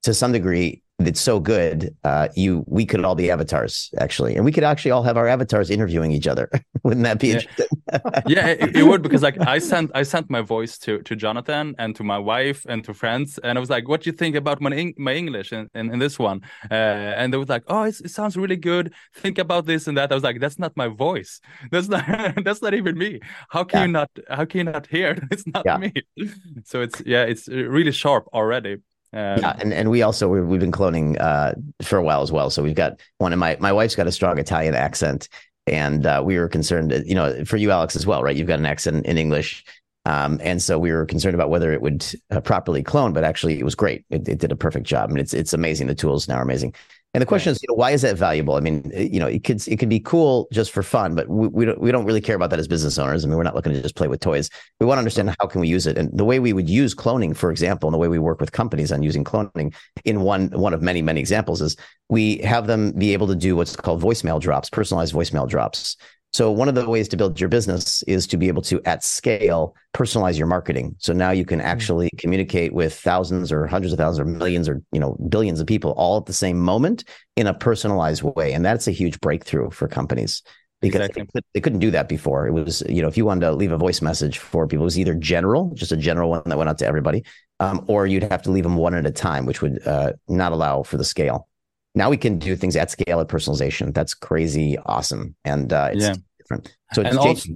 to 0.03 0.13
some 0.13 0.31
degree, 0.31 0.81
it's 0.99 1.21
so 1.21 1.39
good. 1.39 1.95
Uh, 2.03 2.27
you 2.35 2.63
we 2.67 2.85
could 2.85 3.05
all 3.05 3.13
be 3.13 3.29
avatars 3.29 3.91
actually, 3.99 4.35
and 4.35 4.43
we 4.43 4.51
could 4.51 4.63
actually 4.63 4.91
all 4.91 5.03
have 5.03 5.15
our 5.15 5.27
avatars 5.27 5.69
interviewing 5.69 6.11
each 6.11 6.27
other. 6.27 6.49
Wouldn't 6.83 7.03
that 7.03 7.19
be 7.19 7.27
yeah. 7.27 7.33
interesting? 7.35 7.67
yeah, 8.27 8.47
it, 8.47 8.75
it, 8.75 8.83
would 8.83 9.03
because 9.03 9.21
like 9.21 9.39
I 9.41 9.59
sent 9.59 9.91
I 9.93 10.01
sent 10.01 10.29
my 10.29 10.41
voice 10.41 10.79
to 10.79 10.99
to 11.03 11.15
Jonathan 11.15 11.75
and 11.77 11.95
to 11.97 12.03
my 12.03 12.17
wife 12.17 12.65
and 12.67 12.83
to 12.85 12.93
friends, 12.95 13.37
and 13.43 13.57
I 13.57 13.59
was 13.59 13.69
like, 13.69 13.87
"What 13.87 14.01
do 14.01 14.09
you 14.09 14.15
think 14.15 14.35
about 14.35 14.59
my 14.59 14.93
my 14.97 15.13
English 15.13 15.53
in, 15.53 15.69
in, 15.75 15.91
in 15.93 15.99
this 15.99 16.17
one?" 16.17 16.41
Uh, 16.71 16.73
and 17.19 17.31
they 17.31 17.37
was 17.37 17.49
like, 17.49 17.63
"Oh, 17.67 17.83
it 17.83 18.09
sounds 18.09 18.35
really 18.35 18.57
good. 18.57 18.93
Think 19.13 19.37
about 19.37 19.67
this 19.67 19.87
and 19.87 19.97
that." 19.97 20.11
I 20.11 20.15
was 20.15 20.23
like, 20.23 20.39
"That's 20.39 20.57
not 20.57 20.75
my 20.75 20.87
voice. 20.87 21.39
That's 21.71 21.89
not 21.89 22.05
that's 22.43 22.61
not 22.61 22.73
even 22.73 22.97
me. 22.97 23.19
How 23.49 23.63
can 23.63 23.79
yeah. 23.79 23.85
you 23.85 23.91
not 23.91 24.09
how 24.29 24.45
can 24.45 24.57
you 24.59 24.63
not 24.71 24.87
hear? 24.87 25.17
It's 25.29 25.45
not 25.45 25.63
yeah. 25.65 25.77
me." 25.77 25.93
So 26.63 26.81
it's 26.81 27.03
yeah, 27.05 27.23
it's 27.23 27.47
really 27.47 27.91
sharp 27.91 28.27
already. 28.33 28.77
Um, 29.13 29.39
yeah, 29.39 29.55
and, 29.59 29.73
and 29.73 29.89
we 29.89 30.01
also 30.01 30.27
we 30.27 30.39
have 30.39 30.59
been 30.59 30.71
cloning 30.71 31.19
uh, 31.19 31.53
for 31.81 31.97
a 31.97 32.03
while 32.03 32.21
as 32.21 32.31
well. 32.31 32.49
So 32.49 32.61
we've 32.61 32.75
got 32.75 32.99
one 33.19 33.33
of 33.33 33.39
my 33.39 33.57
my 33.59 33.71
wife's 33.71 33.95
got 33.95 34.07
a 34.07 34.11
strong 34.11 34.37
Italian 34.37 34.75
accent, 34.75 35.29
and 35.65 36.05
uh, 36.05 36.21
we 36.25 36.37
were 36.37 36.47
concerned, 36.49 36.91
you 37.05 37.15
know, 37.15 37.45
for 37.45 37.57
you, 37.57 37.71
Alex, 37.71 37.95
as 37.95 38.05
well, 38.05 38.21
right? 38.21 38.35
You've 38.35 38.47
got 38.47 38.59
an 38.59 38.65
accent 38.65 39.05
in 39.05 39.17
English, 39.17 39.63
um, 40.05 40.39
and 40.43 40.61
so 40.61 40.77
we 40.77 40.91
were 40.91 41.05
concerned 41.05 41.35
about 41.35 41.49
whether 41.49 41.71
it 41.71 41.81
would 41.81 42.05
uh, 42.31 42.41
properly 42.41 42.83
clone. 42.83 43.13
But 43.13 43.23
actually, 43.23 43.59
it 43.59 43.63
was 43.63 43.75
great. 43.75 44.05
It, 44.09 44.27
it 44.27 44.39
did 44.39 44.51
a 44.51 44.57
perfect 44.57 44.85
job, 44.85 45.09
and 45.09 45.19
it's 45.19 45.33
it's 45.33 45.53
amazing. 45.53 45.87
The 45.87 45.95
tools 45.95 46.27
now 46.27 46.35
are 46.35 46.43
amazing. 46.43 46.73
And 47.17 47.21
the 47.23 47.25
question 47.25 47.51
is, 47.51 47.59
you 47.63 47.67
know, 47.67 47.73
why 47.73 47.89
is 47.89 48.03
that 48.03 48.15
valuable? 48.15 48.57
I 48.57 48.59
mean, 48.59 48.91
you 48.95 49.19
know, 49.19 49.25
it 49.25 49.43
could 49.43 49.67
it 49.67 49.79
could 49.79 49.89
be 49.89 49.99
cool 49.99 50.47
just 50.53 50.71
for 50.71 50.83
fun, 50.83 51.15
but 51.15 51.27
we, 51.27 51.47
we 51.47 51.65
don't 51.65 51.81
we 51.81 51.91
don't 51.91 52.05
really 52.05 52.21
care 52.21 52.35
about 52.35 52.51
that 52.51 52.59
as 52.59 52.67
business 52.67 52.99
owners. 52.99 53.25
I 53.25 53.27
mean, 53.27 53.37
we're 53.37 53.43
not 53.43 53.55
looking 53.55 53.73
to 53.73 53.81
just 53.81 53.95
play 53.95 54.07
with 54.07 54.19
toys. 54.19 54.51
We 54.79 54.85
want 54.85 54.97
to 54.97 54.99
understand 54.99 55.35
how 55.39 55.47
can 55.47 55.59
we 55.59 55.67
use 55.67 55.87
it, 55.87 55.97
and 55.97 56.15
the 56.15 56.23
way 56.23 56.37
we 56.37 56.53
would 56.53 56.69
use 56.69 56.93
cloning, 56.93 57.35
for 57.35 57.49
example, 57.49 57.89
and 57.89 57.93
the 57.95 57.97
way 57.97 58.07
we 58.07 58.19
work 58.19 58.39
with 58.39 58.51
companies 58.51 58.91
on 58.91 59.01
using 59.01 59.23
cloning 59.23 59.73
in 60.05 60.21
one 60.21 60.49
one 60.49 60.75
of 60.75 60.83
many 60.83 61.01
many 61.01 61.19
examples 61.19 61.59
is 61.59 61.75
we 62.07 62.37
have 62.43 62.67
them 62.67 62.91
be 62.91 63.13
able 63.13 63.25
to 63.25 63.35
do 63.35 63.55
what's 63.55 63.75
called 63.75 63.99
voicemail 63.99 64.39
drops, 64.39 64.69
personalized 64.69 65.15
voicemail 65.15 65.49
drops. 65.49 65.97
So 66.33 66.51
one 66.51 66.67
of 66.67 66.75
the 66.75 66.87
ways 66.87 67.07
to 67.09 67.17
build 67.17 67.39
your 67.39 67.49
business 67.49 68.03
is 68.03 68.27
to 68.27 68.37
be 68.37 68.47
able 68.47 68.61
to 68.63 68.81
at 68.83 69.03
scale 69.03 69.75
personalize 69.93 70.37
your 70.37 70.47
marketing. 70.47 70.95
So 70.99 71.13
now 71.13 71.31
you 71.31 71.45
can 71.45 71.59
mm. 71.59 71.63
actually 71.63 72.09
communicate 72.17 72.73
with 72.73 72.93
thousands 72.93 73.51
or 73.51 73.65
hundreds 73.65 73.93
of 73.93 73.99
thousands 73.99 74.19
or 74.19 74.25
millions 74.25 74.69
or 74.69 74.81
you 74.91 74.99
know 74.99 75.17
billions 75.29 75.59
of 75.59 75.67
people 75.67 75.91
all 75.91 76.17
at 76.17 76.25
the 76.25 76.33
same 76.33 76.59
moment 76.59 77.05
in 77.35 77.47
a 77.47 77.53
personalized 77.53 78.23
way, 78.23 78.53
and 78.53 78.63
that's 78.63 78.87
a 78.87 78.91
huge 78.91 79.19
breakthrough 79.19 79.69
for 79.71 79.87
companies 79.87 80.43
because 80.81 81.01
exactly. 81.01 81.25
they, 81.33 81.41
they, 81.55 81.61
couldn't 81.61 81.79
do 81.79 81.89
that 81.91 82.07
before. 82.07 82.45
It 82.47 82.51
was 82.51 82.83
you 82.87 83.01
know 83.01 83.07
if 83.07 83.17
you 83.17 83.25
wanted 83.25 83.41
to 83.41 83.53
leave 83.53 83.71
a 83.71 83.77
voice 83.77 84.01
message 84.01 84.37
for 84.37 84.67
people, 84.67 84.83
it 84.83 84.85
was 84.85 84.99
either 84.99 85.15
general, 85.15 85.71
just 85.73 85.91
a 85.91 85.97
general 85.97 86.29
one 86.29 86.43
that 86.45 86.57
went 86.57 86.69
out 86.69 86.77
to 86.79 86.87
everybody, 86.87 87.23
um, 87.59 87.83
or 87.87 88.05
you'd 88.05 88.23
have 88.23 88.43
to 88.43 88.51
leave 88.51 88.63
them 88.63 88.75
one 88.75 88.93
at 88.93 89.05
a 89.05 89.11
time, 89.11 89.45
which 89.45 89.61
would 89.61 89.85
uh, 89.87 90.13
not 90.27 90.51
allow 90.51 90.83
for 90.83 90.97
the 90.97 91.05
scale. 91.05 91.47
Now 91.97 92.09
we 92.09 92.17
can 92.17 92.37
do 92.37 92.55
things 92.55 92.75
at 92.75 92.91
scale 92.91 93.19
at 93.19 93.27
personalization. 93.27 93.93
That's 93.93 94.13
crazy 94.13 94.77
awesome, 94.85 95.35
and 95.43 95.73
uh, 95.73 95.89
it's 95.91 96.03
yeah 96.03 96.15
different. 96.39 96.77
So 96.93 97.01
and 97.01 97.17
also, 97.17 97.49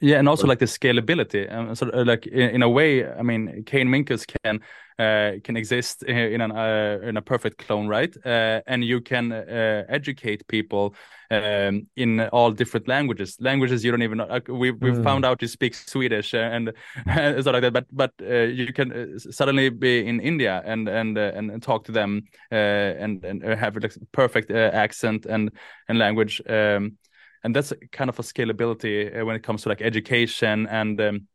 yeah, 0.00 0.18
and 0.18 0.28
also 0.28 0.46
like 0.46 0.58
the 0.58 0.66
scalability. 0.66 1.52
Um, 1.52 1.74
so 1.74 1.90
uh, 1.92 2.04
like 2.04 2.26
in, 2.26 2.50
in, 2.50 2.62
a 2.62 2.68
way, 2.68 3.06
I 3.06 3.22
mean, 3.22 3.64
Kane 3.66 3.88
Minkus 3.88 4.26
can 4.42 4.60
uh, 4.98 5.40
can 5.44 5.56
exist 5.56 6.02
in 6.04 6.40
an 6.40 6.52
uh, 6.52 6.98
in 7.02 7.18
a 7.18 7.22
perfect 7.22 7.58
clone, 7.58 7.86
right? 7.86 8.14
Uh, 8.24 8.60
and 8.66 8.82
you 8.82 9.02
can 9.02 9.30
uh, 9.30 9.84
educate 9.88 10.46
people 10.48 10.94
um, 11.30 11.86
in 11.96 12.20
all 12.32 12.50
different 12.50 12.88
languages, 12.88 13.36
languages 13.40 13.84
you 13.84 13.90
don't 13.90 14.02
even 14.02 14.18
know. 14.18 14.40
we 14.48 14.70
we 14.70 14.90
mm. 14.90 15.04
found 15.04 15.26
out 15.26 15.42
you 15.42 15.48
speak 15.48 15.74
Swedish 15.74 16.32
uh, 16.32 16.38
and 16.52 16.72
stuff 17.04 17.46
like 17.52 17.62
that, 17.62 17.72
but 17.72 17.86
but 17.92 18.12
you 18.20 18.72
can 18.72 19.18
suddenly 19.18 19.68
be 19.68 20.06
in 20.06 20.18
India 20.20 20.62
and 20.64 20.88
and 20.88 21.18
and 21.18 21.62
talk 21.62 21.84
to 21.84 21.92
them 21.92 22.22
and 22.50 23.22
and 23.24 23.42
have 23.42 23.76
a 23.76 23.88
perfect 24.12 24.50
accent 24.50 25.26
and 25.26 25.50
and 25.88 25.98
language. 25.98 26.40
Um, 26.48 26.96
and 27.42 27.54
that's 27.54 27.72
kind 27.92 28.10
of 28.10 28.18
a 28.18 28.22
scalability 28.22 29.20
uh, 29.20 29.24
when 29.24 29.36
it 29.36 29.42
comes 29.42 29.62
to 29.62 29.68
like 29.68 29.82
education 29.82 30.66
and 30.66 31.00
um, 31.00 31.28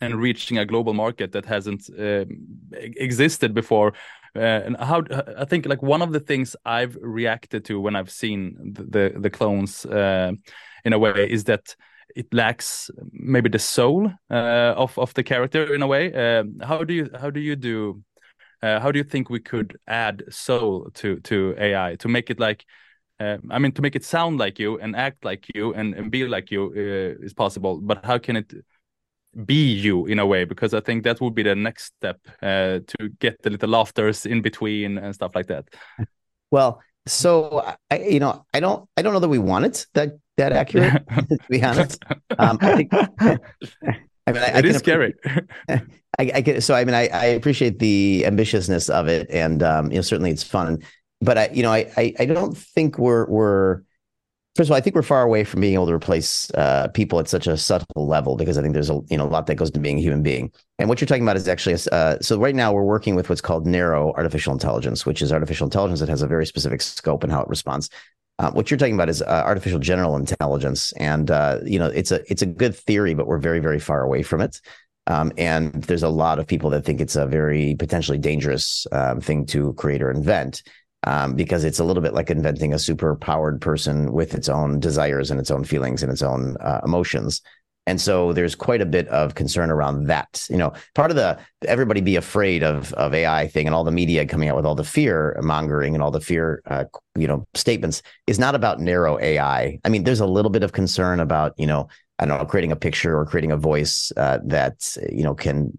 and 0.00 0.16
reaching 0.16 0.58
a 0.58 0.64
global 0.64 0.94
market 0.94 1.32
that 1.32 1.44
hasn't 1.44 1.88
uh, 1.98 2.24
existed 2.72 3.54
before. 3.54 3.92
Uh, 4.34 4.38
and 4.38 4.76
how 4.78 5.02
I 5.36 5.44
think 5.44 5.66
like 5.66 5.82
one 5.82 6.02
of 6.02 6.12
the 6.12 6.20
things 6.20 6.54
I've 6.64 6.96
reacted 7.00 7.64
to 7.66 7.80
when 7.80 7.96
I've 7.96 8.10
seen 8.10 8.74
the 8.74 8.84
the, 8.84 9.20
the 9.20 9.30
clones 9.30 9.84
uh, 9.84 10.32
in 10.84 10.92
a 10.92 10.98
way 10.98 11.28
is 11.28 11.44
that 11.44 11.74
it 12.16 12.32
lacks 12.32 12.90
maybe 13.12 13.48
the 13.48 13.58
soul 13.58 14.10
uh, 14.30 14.74
of 14.76 14.98
of 14.98 15.12
the 15.14 15.22
character 15.22 15.74
in 15.74 15.82
a 15.82 15.86
way. 15.86 16.12
Um, 16.12 16.60
how 16.62 16.84
do 16.84 16.94
you 16.94 17.10
how 17.20 17.30
do 17.30 17.40
you 17.40 17.56
do 17.56 18.02
uh, 18.62 18.80
how 18.80 18.92
do 18.92 18.98
you 18.98 19.04
think 19.04 19.30
we 19.30 19.40
could 19.40 19.78
add 19.86 20.22
soul 20.30 20.90
to 20.94 21.20
to 21.20 21.54
AI 21.58 21.96
to 21.96 22.08
make 22.08 22.30
it 22.30 22.38
like 22.38 22.64
uh, 23.20 23.36
I 23.50 23.58
mean, 23.58 23.72
to 23.72 23.82
make 23.82 23.94
it 23.94 24.04
sound 24.04 24.38
like 24.38 24.58
you 24.58 24.78
and 24.78 24.96
act 24.96 25.24
like 25.24 25.46
you 25.54 25.74
and, 25.74 25.94
and 25.94 26.10
be 26.10 26.26
like 26.26 26.50
you 26.50 26.72
uh, 26.74 27.24
is 27.24 27.34
possible, 27.34 27.78
but 27.78 28.04
how 28.04 28.18
can 28.18 28.36
it 28.36 28.52
be 29.44 29.72
you 29.72 30.06
in 30.06 30.18
a 30.18 30.26
way? 30.26 30.44
Because 30.44 30.72
I 30.72 30.80
think 30.80 31.04
that 31.04 31.20
would 31.20 31.34
be 31.34 31.42
the 31.42 31.54
next 31.54 31.92
step 31.98 32.18
uh, 32.42 32.80
to 32.86 33.10
get 33.18 33.42
the 33.42 33.50
little 33.50 33.68
laughters 33.68 34.24
in 34.24 34.40
between 34.40 34.96
and 34.96 35.14
stuff 35.14 35.34
like 35.34 35.48
that. 35.48 35.68
Well, 36.50 36.80
so 37.06 37.62
I, 37.90 37.98
you 37.98 38.20
know, 38.20 38.46
I 38.54 38.60
don't, 38.60 38.88
I 38.96 39.02
don't 39.02 39.12
know 39.12 39.20
that 39.20 39.28
we 39.28 39.38
want 39.38 39.66
it 39.66 39.86
that 39.94 40.18
that 40.38 40.52
accurate. 40.52 41.06
to 41.28 41.38
be 41.50 41.62
honest, 41.62 42.02
um, 42.38 42.58
I 42.62 42.76
think. 42.76 42.92
I 44.26 44.32
mean, 44.32 44.42
I, 44.42 44.58
it 44.58 44.64
I 44.64 44.68
is 44.68 44.76
scary. 44.78 45.14
I, 45.68 45.80
I 46.18 46.40
get 46.40 46.62
so. 46.62 46.74
I 46.74 46.84
mean, 46.84 46.94
I, 46.94 47.08
I 47.08 47.24
appreciate 47.26 47.78
the 47.78 48.24
ambitiousness 48.26 48.88
of 48.88 49.08
it, 49.08 49.28
and 49.30 49.62
um, 49.62 49.90
you 49.90 49.96
know, 49.96 50.02
certainly 50.02 50.30
it's 50.30 50.42
fun 50.42 50.78
but 51.20 51.38
I, 51.38 51.50
you 51.52 51.62
know, 51.62 51.72
I, 51.72 51.90
I, 51.96 52.14
I 52.20 52.24
don't 52.26 52.56
think 52.56 52.98
we're 52.98 53.26
we're 53.26 53.82
first 54.56 54.68
of 54.68 54.72
all, 54.72 54.76
I 54.76 54.80
think 54.80 54.96
we're 54.96 55.02
far 55.02 55.22
away 55.22 55.44
from 55.44 55.60
being 55.60 55.74
able 55.74 55.86
to 55.86 55.94
replace 55.94 56.50
uh, 56.52 56.88
people 56.88 57.18
at 57.18 57.28
such 57.28 57.46
a 57.46 57.56
subtle 57.56 57.86
level 58.06 58.36
because 58.36 58.58
I 58.58 58.62
think 58.62 58.74
there's 58.74 58.90
a 58.90 59.00
you 59.08 59.16
know 59.16 59.24
a 59.24 59.28
lot 59.28 59.46
that 59.46 59.56
goes 59.56 59.70
to 59.70 59.80
being 59.80 59.98
a 59.98 60.02
human 60.02 60.22
being. 60.22 60.52
And 60.78 60.88
what 60.88 61.00
you're 61.00 61.06
talking 61.06 61.22
about 61.22 61.36
is 61.36 61.48
actually 61.48 61.76
uh, 61.92 62.18
so 62.20 62.38
right 62.38 62.54
now 62.54 62.72
we're 62.72 62.84
working 62.84 63.14
with 63.14 63.28
what's 63.28 63.40
called 63.40 63.66
narrow 63.66 64.12
artificial 64.14 64.52
intelligence, 64.52 65.04
which 65.04 65.22
is 65.22 65.32
artificial 65.32 65.66
intelligence 65.66 66.00
that 66.00 66.08
has 66.08 66.22
a 66.22 66.26
very 66.26 66.46
specific 66.46 66.82
scope 66.82 67.22
and 67.22 67.32
how 67.32 67.40
it 67.40 67.48
responds. 67.48 67.90
Uh, 68.38 68.50
what 68.52 68.70
you're 68.70 68.78
talking 68.78 68.94
about 68.94 69.10
is 69.10 69.20
uh, 69.20 69.42
artificial 69.44 69.78
general 69.78 70.16
intelligence, 70.16 70.92
and 70.92 71.30
uh, 71.30 71.58
you 71.64 71.78
know 71.78 71.86
it's 71.86 72.10
a 72.10 72.20
it's 72.30 72.42
a 72.42 72.46
good 72.46 72.74
theory, 72.74 73.14
but 73.14 73.26
we're 73.26 73.38
very 73.38 73.60
very 73.60 73.78
far 73.78 74.02
away 74.02 74.22
from 74.22 74.40
it. 74.40 74.60
Um, 75.06 75.32
and 75.36 75.82
there's 75.84 76.02
a 76.02 76.08
lot 76.08 76.38
of 76.38 76.46
people 76.46 76.70
that 76.70 76.84
think 76.84 77.00
it's 77.00 77.16
a 77.16 77.26
very 77.26 77.74
potentially 77.78 78.18
dangerous 78.18 78.86
um, 78.92 79.20
thing 79.20 79.44
to 79.46 79.72
create 79.74 80.02
or 80.02 80.10
invent 80.10 80.62
um, 81.04 81.34
because 81.34 81.64
it's 81.64 81.78
a 81.78 81.84
little 81.84 82.02
bit 82.02 82.14
like 82.14 82.30
inventing 82.30 82.74
a 82.74 82.78
super 82.78 83.16
powered 83.16 83.60
person 83.60 84.12
with 84.12 84.34
its 84.34 84.48
own 84.48 84.80
desires 84.80 85.30
and 85.30 85.40
its 85.40 85.50
own 85.50 85.64
feelings 85.64 86.02
and 86.02 86.12
its 86.12 86.22
own 86.22 86.56
uh, 86.60 86.80
emotions. 86.84 87.40
And 87.86 88.00
so 88.00 88.32
there's 88.32 88.54
quite 88.54 88.82
a 88.82 88.86
bit 88.86 89.08
of 89.08 89.34
concern 89.34 89.70
around 89.70 90.04
that. 90.04 90.46
You 90.50 90.58
know, 90.58 90.72
part 90.94 91.10
of 91.10 91.16
the 91.16 91.38
everybody 91.66 92.00
be 92.00 92.16
afraid 92.16 92.62
of 92.62 92.92
of 92.92 93.14
AI 93.14 93.48
thing 93.48 93.66
and 93.66 93.74
all 93.74 93.84
the 93.84 93.90
media 93.90 94.26
coming 94.26 94.48
out 94.48 94.56
with 94.56 94.66
all 94.66 94.74
the 94.74 94.84
fear 94.84 95.38
mongering 95.42 95.94
and 95.94 96.02
all 96.02 96.10
the 96.10 96.20
fear, 96.20 96.62
uh, 96.66 96.84
you 97.16 97.26
know, 97.26 97.46
statements 97.54 98.02
is 98.26 98.38
not 98.38 98.54
about 98.54 98.80
narrow 98.80 99.18
AI. 99.18 99.80
I 99.84 99.88
mean, 99.88 100.04
there's 100.04 100.20
a 100.20 100.26
little 100.26 100.50
bit 100.50 100.62
of 100.62 100.72
concern 100.72 101.20
about 101.20 101.54
you 101.56 101.66
know 101.66 101.88
I 102.20 102.26
don't 102.26 102.38
know, 102.38 102.44
creating 102.44 102.70
a 102.70 102.76
picture 102.76 103.18
or 103.18 103.24
creating 103.24 103.50
a 103.50 103.56
voice 103.56 104.12
uh, 104.16 104.38
that 104.44 104.94
you 105.10 105.24
know 105.24 105.34
can 105.34 105.76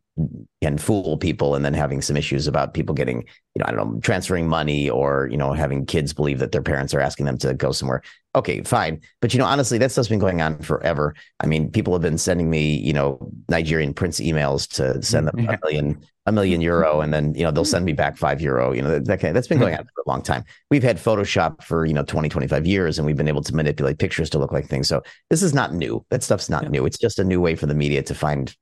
can 0.62 0.78
fool 0.78 1.18
people, 1.18 1.56
and 1.56 1.64
then 1.64 1.74
having 1.74 2.02
some 2.02 2.18
issues 2.18 2.48
about 2.48 2.74
people 2.74 2.94
getting 2.96 3.20
you 3.56 3.60
know 3.60 3.66
I 3.68 3.72
don't 3.72 3.94
know 3.94 4.00
transferring 4.00 4.48
money 4.48 4.90
or 4.90 5.28
you 5.32 5.38
know 5.38 5.54
having 5.54 5.86
kids 5.86 6.14
believe 6.14 6.40
that 6.40 6.52
their 6.52 6.62
parents 6.62 6.94
are 6.94 7.00
asking 7.00 7.26
them 7.26 7.38
to 7.40 7.54
go 7.54 7.72
somewhere. 7.72 8.02
Okay, 8.36 8.62
fine, 8.62 9.02
but 9.22 9.34
you 9.34 9.40
know 9.40 9.46
honestly, 9.46 9.78
that 9.78 9.92
stuff's 9.92 10.08
been 10.08 10.20
going 10.20 10.42
on 10.42 10.60
forever. 10.60 11.16
I 11.40 11.48
mean, 11.48 11.72
people 11.72 11.94
have 11.94 12.02
been 12.02 12.18
sending 12.18 12.50
me 12.50 12.76
you 12.76 12.94
know 12.94 13.32
Nigerian 13.50 13.94
prince 13.94 14.20
emails 14.20 14.68
to 14.76 15.02
send 15.02 15.28
them 15.28 15.40
a 15.50 15.60
million 15.64 16.02
a 16.28 16.32
million 16.32 16.62
euro 16.62 17.02
and 17.02 17.14
then 17.14 17.34
you 17.34 17.44
know 17.44 17.50
they'll 17.50 17.66
send 17.66 17.84
me 17.84 17.94
back 17.94 18.16
five 18.16 18.42
euro 18.42 18.72
you 18.72 18.82
know 18.82 18.92
that, 18.92 19.06
that 19.06 19.20
kind 19.20 19.30
of, 19.30 19.34
that's 19.34 19.48
been 19.48 19.58
going 19.58 19.74
on 19.78 19.84
for 19.84 20.02
a 20.06 20.10
long 20.10 20.22
time 20.22 20.44
we've 20.70 20.84
had 20.84 20.98
photoshop 20.98 21.64
for 21.64 21.86
you 21.86 21.94
know 21.94 22.04
20 22.04 22.30
25 22.30 22.68
years 22.68 23.00
and 23.00 23.08
we've 23.08 23.18
been 23.18 23.28
able 23.28 23.42
to 23.42 23.56
manipulate 23.56 23.98
pictures 23.98 24.30
to 24.30 24.38
look 24.38 24.52
like 24.52 24.68
things 24.68 24.88
so 24.88 25.02
this 25.32 25.42
is 25.42 25.54
not 25.54 25.74
new 25.74 26.06
that 26.10 26.22
stuff's 26.22 26.50
not 26.50 26.64
yeah. 26.64 26.70
new 26.70 26.86
it's 26.86 26.98
just 26.98 27.18
a 27.18 27.24
new 27.24 27.42
way 27.42 27.56
for 27.56 27.66
the 27.66 27.74
media 27.74 28.04
to 28.04 28.14
find 28.14 28.56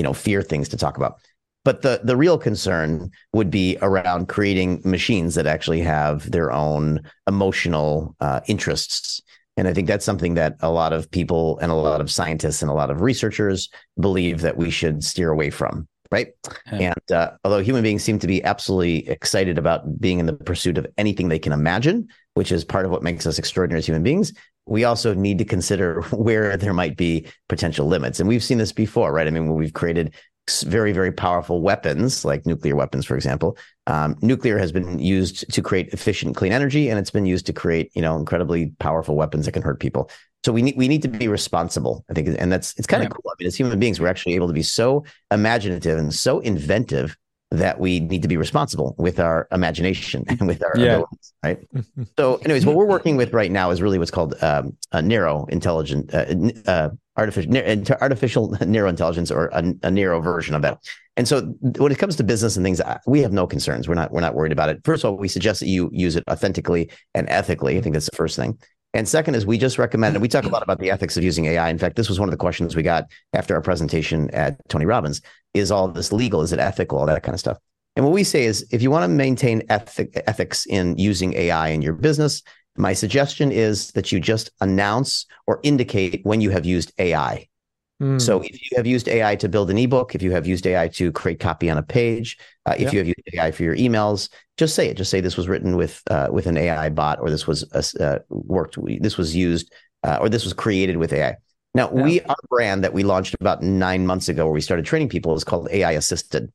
you 0.00 0.04
know 0.04 0.14
fear 0.14 0.40
things 0.40 0.66
to 0.66 0.78
talk 0.78 0.96
about 0.96 1.20
but 1.62 1.82
the 1.82 2.00
the 2.02 2.16
real 2.16 2.38
concern 2.38 3.10
would 3.34 3.50
be 3.50 3.76
around 3.82 4.28
creating 4.28 4.80
machines 4.82 5.34
that 5.34 5.46
actually 5.46 5.82
have 5.82 6.30
their 6.30 6.50
own 6.50 7.02
emotional 7.26 8.16
uh, 8.20 8.40
interests 8.46 9.20
and 9.58 9.68
I 9.68 9.74
think 9.74 9.88
that's 9.88 10.06
something 10.06 10.34
that 10.34 10.56
a 10.60 10.70
lot 10.70 10.94
of 10.94 11.10
people 11.10 11.58
and 11.58 11.70
a 11.70 11.74
lot 11.74 12.00
of 12.00 12.10
scientists 12.10 12.62
and 12.62 12.70
a 12.70 12.74
lot 12.74 12.90
of 12.90 13.02
researchers 13.02 13.68
believe 14.00 14.40
that 14.40 14.56
we 14.56 14.70
should 14.70 15.04
steer 15.04 15.30
away 15.30 15.50
from 15.50 15.86
right? 16.10 16.28
Yeah. 16.72 16.92
And 16.94 17.12
uh, 17.12 17.32
although 17.44 17.62
human 17.62 17.82
beings 17.82 18.02
seem 18.02 18.18
to 18.18 18.26
be 18.26 18.42
absolutely 18.42 19.08
excited 19.08 19.58
about 19.58 20.00
being 20.00 20.18
in 20.18 20.26
the 20.26 20.32
pursuit 20.32 20.76
of 20.76 20.86
anything 20.98 21.28
they 21.28 21.38
can 21.38 21.52
imagine, 21.52 22.08
which 22.34 22.50
is 22.50 22.64
part 22.64 22.84
of 22.84 22.90
what 22.90 23.02
makes 23.02 23.26
us 23.26 23.38
extraordinary 23.38 23.78
as 23.78 23.86
human 23.86 24.02
beings, 24.02 24.32
we 24.70 24.84
also 24.84 25.12
need 25.12 25.36
to 25.38 25.44
consider 25.44 26.00
where 26.12 26.56
there 26.56 26.72
might 26.72 26.96
be 26.96 27.26
potential 27.48 27.86
limits. 27.86 28.20
And 28.20 28.28
we've 28.28 28.44
seen 28.44 28.58
this 28.58 28.72
before, 28.72 29.12
right? 29.12 29.26
I 29.26 29.30
mean, 29.30 29.48
when 29.48 29.58
we've 29.58 29.74
created 29.74 30.14
very, 30.62 30.92
very 30.92 31.12
powerful 31.12 31.60
weapons, 31.60 32.24
like 32.24 32.46
nuclear 32.46 32.74
weapons, 32.74 33.04
for 33.04 33.14
example, 33.14 33.58
um, 33.86 34.16
nuclear 34.22 34.58
has 34.58 34.72
been 34.72 34.98
used 34.98 35.52
to 35.52 35.62
create 35.62 35.88
efficient, 35.92 36.36
clean 36.36 36.52
energy, 36.52 36.88
and 36.88 36.98
it's 36.98 37.10
been 37.10 37.26
used 37.26 37.46
to 37.46 37.52
create, 37.52 37.92
you 37.94 38.02
know, 38.02 38.16
incredibly 38.16 38.72
powerful 38.78 39.16
weapons 39.16 39.44
that 39.46 39.52
can 39.52 39.62
hurt 39.62 39.80
people 39.80 40.10
so 40.44 40.52
we 40.52 40.62
need 40.62 40.76
we 40.76 40.88
need 40.88 41.02
to 41.02 41.08
be 41.08 41.28
responsible 41.28 42.04
i 42.10 42.14
think 42.14 42.28
and 42.38 42.50
that's 42.50 42.74
it's 42.78 42.86
kind 42.86 43.02
of 43.02 43.08
yeah. 43.08 43.12
cool 43.12 43.30
i 43.30 43.34
mean 43.38 43.46
as 43.46 43.54
human 43.54 43.78
beings 43.78 44.00
we're 44.00 44.08
actually 44.08 44.34
able 44.34 44.46
to 44.46 44.54
be 44.54 44.62
so 44.62 45.04
imaginative 45.30 45.98
and 45.98 46.14
so 46.14 46.38
inventive 46.40 47.16
that 47.50 47.80
we 47.80 48.00
need 48.00 48.22
to 48.22 48.28
be 48.28 48.36
responsible 48.36 48.94
with 48.98 49.18
our 49.18 49.48
imagination 49.50 50.24
and 50.28 50.46
with 50.46 50.62
our 50.62 50.72
yeah. 50.76 50.96
abilities 50.96 51.30
right? 51.44 51.58
So 52.16 52.36
anyways 52.36 52.66
what 52.66 52.76
we're 52.76 52.86
working 52.86 53.16
with 53.16 53.32
right 53.32 53.50
now 53.50 53.70
is 53.70 53.82
really 53.82 53.98
what's 53.98 54.10
called 54.10 54.34
um, 54.42 54.76
a 54.92 55.02
narrow 55.02 55.46
intelligent 55.46 56.12
uh, 56.14 56.70
uh, 56.70 56.90
artificial 57.16 57.56
artificial 58.00 58.56
narrow 58.66 58.88
intelligence 58.88 59.30
or 59.30 59.46
a, 59.52 59.74
a 59.82 59.90
narrow 59.90 60.20
version 60.20 60.54
of 60.54 60.62
that. 60.62 60.78
And 61.16 61.26
so 61.26 61.42
when 61.78 61.92
it 61.92 61.98
comes 61.98 62.16
to 62.16 62.24
business 62.24 62.56
and 62.56 62.64
things 62.64 62.80
we 63.06 63.20
have 63.20 63.32
no 63.32 63.46
concerns. 63.46 63.88
We're 63.88 63.94
not 63.94 64.12
we're 64.12 64.20
not 64.20 64.34
worried 64.34 64.52
about 64.52 64.68
it. 64.68 64.80
First 64.84 65.04
of 65.04 65.10
all 65.10 65.16
we 65.16 65.28
suggest 65.28 65.60
that 65.60 65.68
you 65.68 65.90
use 65.92 66.16
it 66.16 66.24
authentically 66.30 66.90
and 67.14 67.28
ethically. 67.28 67.78
I 67.78 67.80
think 67.80 67.94
that's 67.94 68.08
the 68.10 68.16
first 68.16 68.36
thing 68.36 68.58
and 68.92 69.08
second 69.08 69.34
is 69.34 69.46
we 69.46 69.58
just 69.58 69.78
recommend, 69.78 70.16
and 70.16 70.22
we 70.22 70.28
talk 70.28 70.44
a 70.44 70.48
lot 70.48 70.62
about 70.64 70.78
the 70.78 70.90
ethics 70.90 71.16
of 71.16 71.24
using 71.24 71.46
AI. 71.46 71.68
In 71.68 71.78
fact, 71.78 71.96
this 71.96 72.08
was 72.08 72.18
one 72.18 72.28
of 72.28 72.32
the 72.32 72.36
questions 72.36 72.74
we 72.74 72.82
got 72.82 73.06
after 73.32 73.54
our 73.54 73.60
presentation 73.60 74.30
at 74.30 74.56
Tony 74.68 74.86
Robbins 74.86 75.20
is 75.54 75.70
all 75.70 75.88
this 75.88 76.12
legal? 76.12 76.42
Is 76.42 76.52
it 76.52 76.58
ethical? 76.58 76.98
All 76.98 77.06
that 77.06 77.22
kind 77.22 77.34
of 77.34 77.40
stuff. 77.40 77.58
And 77.96 78.04
what 78.04 78.14
we 78.14 78.24
say 78.24 78.44
is 78.44 78.66
if 78.70 78.82
you 78.82 78.90
want 78.90 79.04
to 79.04 79.08
maintain 79.08 79.62
ethic, 79.68 80.22
ethics 80.26 80.64
in 80.66 80.96
using 80.96 81.34
AI 81.34 81.68
in 81.68 81.82
your 81.82 81.92
business, 81.92 82.42
my 82.76 82.92
suggestion 82.92 83.50
is 83.50 83.90
that 83.92 84.12
you 84.12 84.20
just 84.20 84.50
announce 84.60 85.26
or 85.46 85.60
indicate 85.62 86.20
when 86.22 86.40
you 86.40 86.50
have 86.50 86.64
used 86.64 86.92
AI. 86.98 87.48
Mm. 88.00 88.20
So 88.20 88.40
if 88.40 88.52
you 88.52 88.76
have 88.76 88.86
used 88.86 89.08
AI 89.08 89.36
to 89.36 89.48
build 89.48 89.70
an 89.70 89.76
ebook, 89.76 90.14
if 90.14 90.22
you 90.22 90.30
have 90.32 90.46
used 90.46 90.66
AI 90.66 90.88
to 90.88 91.12
create 91.12 91.38
copy 91.38 91.68
on 91.68 91.76
a 91.76 91.82
page, 91.82 92.38
uh, 92.64 92.74
if 92.78 92.92
you 92.92 92.98
have 92.98 93.06
used 93.06 93.20
AI 93.34 93.50
for 93.50 93.62
your 93.62 93.76
emails, 93.76 94.30
just 94.56 94.74
say 94.74 94.88
it. 94.88 94.96
Just 94.96 95.10
say 95.10 95.20
this 95.20 95.36
was 95.36 95.48
written 95.48 95.76
with 95.76 96.02
uh, 96.10 96.28
with 96.30 96.46
an 96.46 96.56
AI 96.56 96.88
bot, 96.88 97.18
or 97.20 97.28
this 97.28 97.46
was 97.46 97.64
uh, 97.72 98.18
worked. 98.30 98.78
This 99.00 99.18
was 99.18 99.36
used, 99.36 99.72
uh, 100.02 100.18
or 100.20 100.30
this 100.30 100.44
was 100.44 100.54
created 100.54 100.96
with 100.96 101.12
AI. 101.12 101.36
Now 101.74 101.90
yeah. 101.94 102.02
we 102.02 102.20
our 102.22 102.36
brand 102.48 102.84
that 102.84 102.94
we 102.94 103.02
launched 103.02 103.34
about 103.38 103.62
nine 103.62 104.06
months 104.06 104.28
ago, 104.28 104.46
where 104.46 104.54
we 104.54 104.62
started 104.62 104.86
training 104.86 105.10
people, 105.10 105.34
is 105.34 105.44
called 105.44 105.68
AI 105.70 105.92
Assisted. 105.92 106.50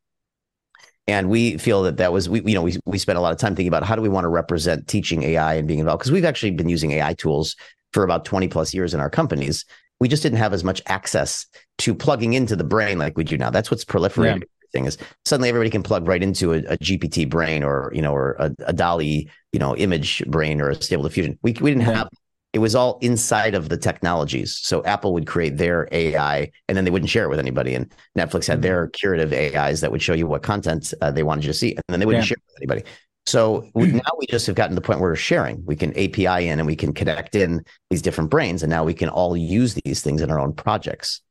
And 1.07 1.29
we 1.29 1.57
feel 1.57 1.83
that 1.83 1.97
that 1.97 2.11
was 2.11 2.27
we 2.27 2.41
you 2.41 2.55
know 2.55 2.63
we 2.63 2.77
we 2.85 2.97
spent 2.97 3.19
a 3.19 3.21
lot 3.21 3.33
of 3.33 3.37
time 3.37 3.55
thinking 3.55 3.67
about 3.67 3.83
how 3.83 3.95
do 3.95 4.01
we 4.01 4.09
want 4.09 4.23
to 4.23 4.29
represent 4.29 4.87
teaching 4.87 5.21
AI 5.21 5.53
and 5.53 5.67
being 5.67 5.79
involved 5.79 5.99
because 5.99 6.11
we've 6.11 6.25
actually 6.25 6.51
been 6.51 6.69
using 6.69 6.93
AI 6.93 7.13
tools 7.13 7.55
for 7.93 8.03
about 8.03 8.25
20 8.25 8.47
plus 8.47 8.73
years 8.73 8.95
in 8.95 8.99
our 8.99 9.09
companies 9.09 9.63
we 9.99 10.07
just 10.07 10.23
didn't 10.23 10.37
have 10.37 10.53
as 10.53 10.63
much 10.63 10.81
access 10.87 11.45
to 11.79 11.95
plugging 11.95 12.33
into 12.33 12.55
the 12.55 12.63
brain 12.63 12.97
like 12.97 13.17
we 13.17 13.23
do 13.23 13.37
now. 13.37 13.49
That's 13.49 13.71
what's 13.71 13.85
proliferated. 13.85 14.39
Yeah. 14.39 14.47
Thing 14.73 14.85
is 14.85 14.97
suddenly 15.23 15.47
everybody 15.47 15.69
can 15.69 15.83
plug 15.83 16.05
right 16.05 16.21
into 16.21 16.51
a, 16.51 16.57
a 16.57 16.77
GPT 16.79 17.29
brain 17.29 17.63
or 17.63 17.91
you 17.93 18.01
know 18.01 18.13
or 18.13 18.33
a, 18.39 18.53
a, 18.65 18.73
DALL-E 18.73 19.29
you 19.53 19.59
know 19.59 19.73
image 19.77 20.21
brain 20.27 20.59
or 20.59 20.69
a 20.69 20.81
Stable 20.81 21.03
Diffusion. 21.03 21.39
We 21.43 21.55
we 21.61 21.71
didn't 21.71 21.87
yeah. 21.87 21.97
have 21.97 22.09
it 22.55 22.59
was 22.59 22.73
all 22.73 22.99
inside 23.01 23.53
of 23.53 23.67
the 23.67 23.75
technologies. 23.75 24.55
So 24.55 24.81
Apple 24.85 25.11
would 25.13 25.27
create 25.27 25.57
their 25.57 25.89
AI 25.91 26.49
and 26.69 26.77
then 26.77 26.85
they 26.85 26.89
wouldn't 26.91 27.09
share 27.09 27.25
it 27.25 27.29
with 27.29 27.37
anybody. 27.37 27.75
And 27.75 27.93
Netflix 28.17 28.47
had 28.47 28.55
mm-hmm. 28.55 28.61
their 28.61 28.87
curative 28.87 29.33
AIs 29.33 29.81
that 29.81 29.91
would 29.91 30.01
show 30.01 30.13
you 30.13 30.25
what 30.25 30.41
content 30.41 30.93
uh, 31.01 31.11
they 31.11 31.23
wanted 31.23 31.43
you 31.43 31.49
to 31.49 31.57
see, 31.57 31.73
and 31.75 31.83
then 31.89 31.99
they 31.99 32.05
wouldn't 32.05 32.23
yeah. 32.23 32.27
share 32.27 32.37
it 32.37 32.43
with 32.47 32.57
anybody. 32.61 32.89
So 33.25 33.69
we, 33.73 33.87
mm-hmm. 33.87 33.97
now 33.97 34.11
we 34.19 34.27
just 34.27 34.45
have 34.47 34.55
gotten 34.55 34.71
to 34.71 34.75
the 34.75 34.85
point 34.85 34.99
where 34.99 35.09
we're 35.09 35.15
sharing. 35.15 35.65
We 35.65 35.75
can 35.75 35.91
API 35.91 36.47
in 36.47 36.59
and 36.59 36.67
we 36.67 36.75
can 36.75 36.93
connect 36.93 37.35
in 37.35 37.65
these 37.89 38.01
different 38.01 38.29
brains, 38.29 38.61
and 38.61 38.69
now 38.69 38.83
we 38.83 38.93
can 38.93 39.09
all 39.09 39.35
use 39.35 39.73
these 39.83 40.01
things 40.01 40.21
in 40.21 40.29
our 40.29 40.39
own 40.39 40.53
projects. 40.53 41.21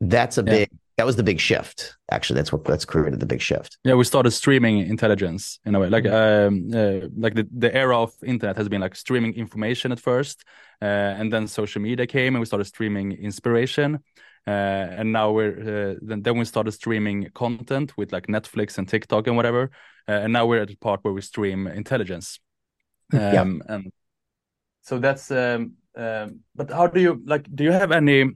That's 0.00 0.38
a 0.38 0.42
yeah. 0.42 0.50
big. 0.50 0.70
That 0.96 1.06
was 1.06 1.16
the 1.16 1.24
big 1.24 1.40
shift. 1.40 1.96
Actually, 2.10 2.36
that's 2.36 2.52
what 2.52 2.64
that's 2.64 2.84
created 2.84 3.18
the 3.18 3.26
big 3.26 3.40
shift. 3.40 3.78
Yeah, 3.82 3.94
we 3.94 4.04
started 4.04 4.30
streaming 4.30 4.78
intelligence 4.78 5.58
in 5.64 5.74
a 5.74 5.80
way. 5.80 5.88
Like, 5.88 6.06
um, 6.06 6.70
uh, 6.72 7.08
like 7.16 7.34
the, 7.34 7.48
the 7.50 7.74
era 7.74 7.98
of 7.98 8.12
internet 8.24 8.56
has 8.56 8.68
been 8.68 8.80
like 8.80 8.94
streaming 8.94 9.34
information 9.34 9.90
at 9.90 9.98
first, 9.98 10.44
uh, 10.80 10.84
and 10.84 11.32
then 11.32 11.48
social 11.48 11.82
media 11.82 12.06
came, 12.06 12.36
and 12.36 12.40
we 12.40 12.46
started 12.46 12.66
streaming 12.66 13.12
inspiration. 13.12 13.98
Uh, 14.46 14.50
and 14.50 15.12
now 15.12 15.32
we're 15.32 15.94
uh, 15.94 15.98
then, 16.02 16.22
then 16.22 16.38
we 16.38 16.44
started 16.44 16.70
streaming 16.72 17.28
content 17.34 17.96
with 17.96 18.12
like 18.12 18.26
Netflix 18.28 18.78
and 18.78 18.88
TikTok 18.88 19.26
and 19.26 19.36
whatever. 19.36 19.70
Uh, 20.06 20.12
and 20.12 20.32
now 20.32 20.46
we're 20.46 20.62
at 20.62 20.68
the 20.68 20.76
part 20.76 21.00
where 21.02 21.14
we 21.14 21.20
stream 21.20 21.66
intelligence. 21.66 22.38
Um, 23.12 23.20
yeah. 23.20 23.74
And 23.74 23.92
so 24.80 24.98
that's 24.98 25.30
um, 25.30 25.74
um, 25.94 26.40
but 26.54 26.70
how 26.70 26.86
do 26.86 27.00
you 27.00 27.22
like? 27.26 27.46
Do 27.54 27.64
you 27.64 27.72
have 27.72 27.92
any? 27.92 28.30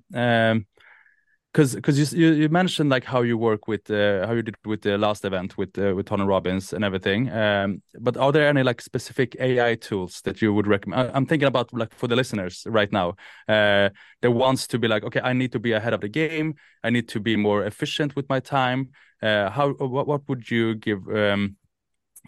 Because 1.59 1.75
because 1.75 2.15
you, 2.15 2.31
you 2.35 2.49
mentioned 2.49 2.89
like 2.89 3.03
how 3.03 3.23
you 3.23 3.37
work 3.37 3.67
with 3.67 3.91
uh, 3.91 4.25
how 4.29 4.33
you 4.33 4.43
did 4.43 4.55
with 4.65 4.83
the 4.83 4.97
last 4.97 5.25
event 5.25 5.59
with 5.59 5.77
uh, 5.77 5.93
with 5.93 6.07
Tony 6.07 6.23
Robbins 6.23 6.73
and 6.73 6.85
everything. 6.85 7.33
Um, 7.33 7.83
but 7.99 8.17
are 8.17 8.31
there 8.31 8.47
any 8.47 8.63
like 8.63 8.81
specific 8.81 9.35
AI 9.41 9.75
tools 9.75 10.21
that 10.23 10.41
you 10.41 10.55
would 10.55 10.69
recommend? 10.69 11.11
I'm 11.13 11.27
thinking 11.27 11.49
about 11.49 11.73
like 11.73 11.93
for 11.93 12.07
the 12.07 12.15
listeners 12.15 12.65
right 12.71 12.93
now 12.93 13.17
uh, 13.49 13.91
that 14.23 14.31
wants 14.31 14.69
to 14.69 14.79
be 14.79 14.87
like, 14.87 15.03
okay, 15.03 15.21
I 15.21 15.33
need 15.33 15.51
to 15.51 15.59
be 15.59 15.73
ahead 15.73 15.95
of 15.95 16.01
the 16.01 16.09
game. 16.09 16.55
I 16.85 16.91
need 16.91 17.09
to 17.09 17.19
be 17.19 17.35
more 17.35 17.65
efficient 17.65 18.15
with 18.15 18.29
my 18.29 18.39
time. 18.39 18.91
Uh, 19.21 19.51
how 19.51 19.71
what 19.73 20.07
what 20.07 20.29
would 20.29 20.49
you 20.49 20.77
give? 20.77 21.09
Um, 21.09 21.57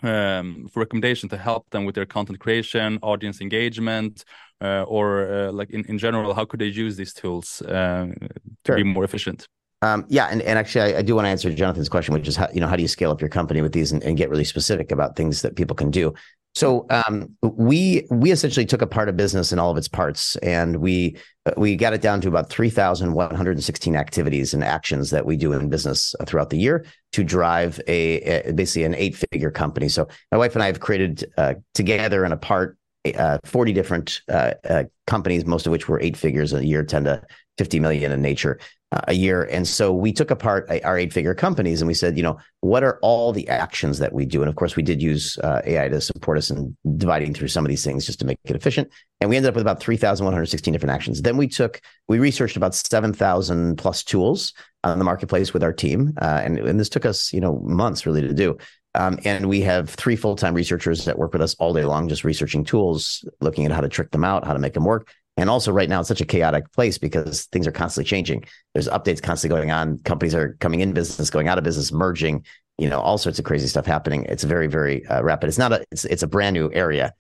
um, 0.03 0.69
for 0.73 0.81
recommendation 0.81 1.29
to 1.29 1.37
help 1.37 1.69
them 1.71 1.85
with 1.85 1.95
their 1.95 2.07
content 2.07 2.39
creation, 2.39 2.99
audience 3.03 3.41
engagement, 3.41 4.25
uh, 4.61 4.83
or 4.83 5.31
uh, 5.31 5.53
like 5.53 5.71
in, 5.71 5.85
in 5.87 5.99
general, 5.99 6.35
how 6.35 6.45
could 6.45 6.61
they 6.61 6.67
use 6.67 6.97
these 6.97 7.13
tools 7.13 7.63
uh, 7.63 8.07
to 8.07 8.29
sure. 8.67 8.77
be 8.77 8.83
more 8.83 9.05
efficient? 9.05 9.47
Um, 9.83 10.05
yeah, 10.09 10.27
and, 10.27 10.43
and 10.43 10.59
actually, 10.59 10.95
I, 10.95 10.99
I, 10.99 11.03
do 11.03 11.15
want 11.15 11.25
to 11.25 11.31
answer 11.31 11.51
Jonathan's 11.55 11.89
question, 11.89 12.13
which 12.13 12.29
is 12.29 12.37
how 12.37 12.49
you 12.53 12.61
know 12.61 12.67
how 12.67 12.77
do 12.77 12.83
you 12.83 12.89
scale 12.89 13.11
up 13.11 13.21
your 13.23 13.31
company 13.31 13.63
with 13.63 13.73
these 13.73 13.93
and, 13.93 14.03
and 14.03 14.15
get 14.15 14.29
really 14.29 14.45
specific 14.45 14.93
about 14.93 15.17
things 15.17 15.41
that 15.41 15.57
people 15.57 15.75
can 15.75 15.91
do. 15.91 16.13
So 16.55 16.87
um, 16.91 17.37
we 17.43 18.07
we 18.11 18.33
essentially 18.33 18.67
took 18.67 18.83
apart 18.83 19.09
a 19.09 19.13
business 19.13 19.53
in 19.53 19.59
all 19.59 19.71
of 19.71 19.77
its 19.77 19.87
parts, 19.87 20.35
and 20.37 20.77
we 20.77 21.17
we 21.57 21.77
got 21.77 21.93
it 21.93 22.03
down 22.03 22.21
to 22.23 22.29
about 22.29 22.51
three 22.51 22.71
thousand 22.71 23.13
one 23.13 23.35
hundred 23.35 23.53
and 23.53 23.65
sixteen 23.65 23.95
activities 23.95 24.53
and 24.53 24.65
actions 24.65 25.11
that 25.11 25.25
we 25.25 25.37
do 25.37 25.53
in 25.53 25.69
business 25.69 26.15
throughout 26.27 26.51
the 26.51 26.59
year 26.59 26.85
to 27.13 27.23
drive 27.23 27.81
a, 27.87 28.49
a 28.49 28.53
basically 28.53 28.85
an 28.85 28.95
eight 28.97 29.17
figure 29.33 29.51
company. 29.51 29.89
So 29.89 30.09
my 30.33 30.39
wife 30.39 30.55
and 30.55 30.63
I 30.63 30.67
have 30.67 30.81
created 30.81 31.25
uh, 31.39 31.55
together 31.75 32.25
and 32.25 32.35
apart 32.35 32.77
uh, 33.17 33.39
40 33.45 33.73
different 33.73 34.21
uh, 34.29 34.55
uh, 34.69 34.85
companies, 35.07 35.47
most 35.47 35.67
of 35.67 35.71
which 35.71 35.89
were 35.89 36.01
eight 36.01 36.17
figures 36.17 36.53
a 36.53 36.65
year, 36.65 36.85
10 36.85 37.05
to 37.05 37.23
50 37.59 37.81
million 37.81 38.13
in 38.13 38.21
nature 38.23 38.59
uh, 38.93 39.01
a 39.09 39.15
year. 39.15 39.45
And 39.45 39.67
so 39.67 39.93
we 39.93 40.13
took 40.13 40.31
apart 40.31 40.71
our 40.85 40.99
eight 40.99 41.13
figure 41.13 41.35
companies 41.35 41.81
and 41.81 41.89
we 41.89 41.95
said, 41.95 42.17
you 42.17 42.23
know, 42.23 42.39
what 42.61 42.83
are 42.83 42.99
all 43.03 43.33
the 43.33 43.49
actions 43.49 43.99
that 43.99 44.13
we 44.13 44.25
do? 44.27 44.43
And 44.43 44.49
of 44.49 44.57
course, 44.57 44.77
we 44.77 44.83
did 44.83 45.01
use 45.01 45.39
uh, 45.39 45.63
AI 45.65 45.89
to 45.89 46.01
support 46.01 46.39
us 46.39 46.51
in 46.51 46.77
dividing 46.97 47.35
through 47.35 47.49
some 47.49 47.65
of 47.65 47.69
these 47.69 47.85
things 47.85 48.07
just 48.07 48.19
to 48.21 48.27
make 48.27 48.39
it 48.45 48.57
efficient. 48.57 48.91
And 49.21 49.31
we 49.31 49.37
ended 49.37 49.51
up 49.51 49.55
with 49.55 49.63
about 49.63 49.81
3,116 49.81 50.73
different 50.73 50.93
actions. 50.93 51.23
Then 51.23 51.37
we 51.37 51.47
took, 51.47 51.81
we 52.09 52.19
researched 52.19 52.57
about 52.57 52.75
7,000 52.75 53.77
plus 53.77 54.03
tools 54.03 54.55
on 54.83 54.99
the 54.99 55.05
marketplace 55.05 55.53
with 55.53 55.63
our 55.63 55.73
team. 55.73 56.15
Uh, 56.21 56.41
and, 56.43 56.59
and 56.59 56.81
this 56.81 56.89
took 56.89 57.05
us, 57.05 57.33
you 57.33 57.41
know, 57.41 57.61
months 57.61 58.07
really 58.07 58.23
to 58.23 58.35
do. 58.35 58.57
Um, 58.95 59.21
and 59.25 59.49
we 59.49 59.61
have 59.61 59.89
three 59.91 60.17
full 60.17 60.35
time 60.35 60.55
researchers 60.55 61.05
that 61.05 61.19
work 61.19 61.33
with 61.33 61.43
us 61.43 61.55
all 61.55 61.73
day 61.73 61.85
long, 61.85 62.09
just 62.09 62.25
researching 62.25 62.65
tools, 62.65 63.25
looking 63.41 63.65
at 63.65 63.73
how 63.73 63.81
to 63.81 63.89
trick 63.89 64.11
them 64.11 64.25
out, 64.25 64.45
how 64.45 64.53
to 64.53 64.59
make 64.59 64.75
them 64.75 64.85
work. 64.85 65.13
And 65.41 65.49
also, 65.49 65.73
right 65.73 65.89
now, 65.89 66.01
it's 66.01 66.09
such 66.09 66.21
a 66.21 66.27
chaotic 66.27 66.71
place 66.73 66.99
because 66.99 67.47
things 67.47 67.67
are 67.67 67.73
constantly 67.73 68.07
changing. 68.07 68.45
There's 68.75 68.89
updates 68.89 69.23
constantly 69.23 69.57
going 69.57 69.71
on. 69.71 69.99
Companies 70.01 70.35
are 70.35 70.55
coming 70.61 70.81
in 70.81 70.93
business, 70.93 71.31
going 71.31 71.49
out 71.49 71.57
of 71.57 71.65
business, 71.65 71.91
merging. 71.91 72.45
You 72.77 72.91
know, 72.91 73.01
all 73.01 73.17
sorts 73.17 73.39
of 73.39 73.47
crazy 73.47 73.67
stuff 73.67 73.87
happening. 73.87 74.27
It's 74.29 74.45
very, 74.45 74.67
very 74.67 75.07
uh, 75.07 75.23
rapid. 75.23 75.49
It's 75.49 75.57
not 75.57 75.73
a. 75.73 75.83
It's 75.91 76.05
it's 76.05 76.23
a 76.23 76.27
brand 76.27 76.53
new 76.53 76.71
area. 76.75 77.15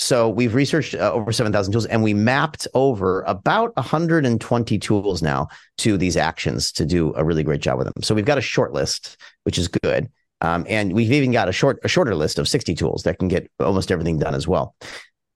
So 0.00 0.28
we've 0.28 0.54
researched 0.54 0.96
uh, 0.96 1.12
over 1.12 1.30
7,000 1.30 1.72
tools 1.72 1.86
and 1.86 2.02
we 2.02 2.12
mapped 2.12 2.66
over 2.74 3.22
about 3.22 3.74
120 3.76 4.78
tools 4.78 5.22
now 5.22 5.46
to 5.78 5.96
these 5.96 6.16
actions 6.16 6.72
to 6.72 6.84
do 6.84 7.14
a 7.14 7.24
really 7.24 7.44
great 7.44 7.60
job 7.60 7.78
with 7.78 7.86
them. 7.86 8.02
So 8.02 8.12
we've 8.12 8.24
got 8.24 8.36
a 8.36 8.42
short 8.42 8.72
list, 8.72 9.16
which 9.44 9.58
is 9.58 9.68
good. 9.68 10.10
Um, 10.40 10.66
and 10.68 10.92
we've 10.92 11.12
even 11.12 11.30
got 11.30 11.48
a 11.48 11.52
short, 11.52 11.78
a 11.84 11.88
shorter 11.88 12.16
list 12.16 12.40
of 12.40 12.48
60 12.48 12.74
tools 12.74 13.04
that 13.04 13.20
can 13.20 13.28
get 13.28 13.48
almost 13.60 13.92
everything 13.92 14.18
done 14.18 14.34
as 14.34 14.48
well. 14.48 14.74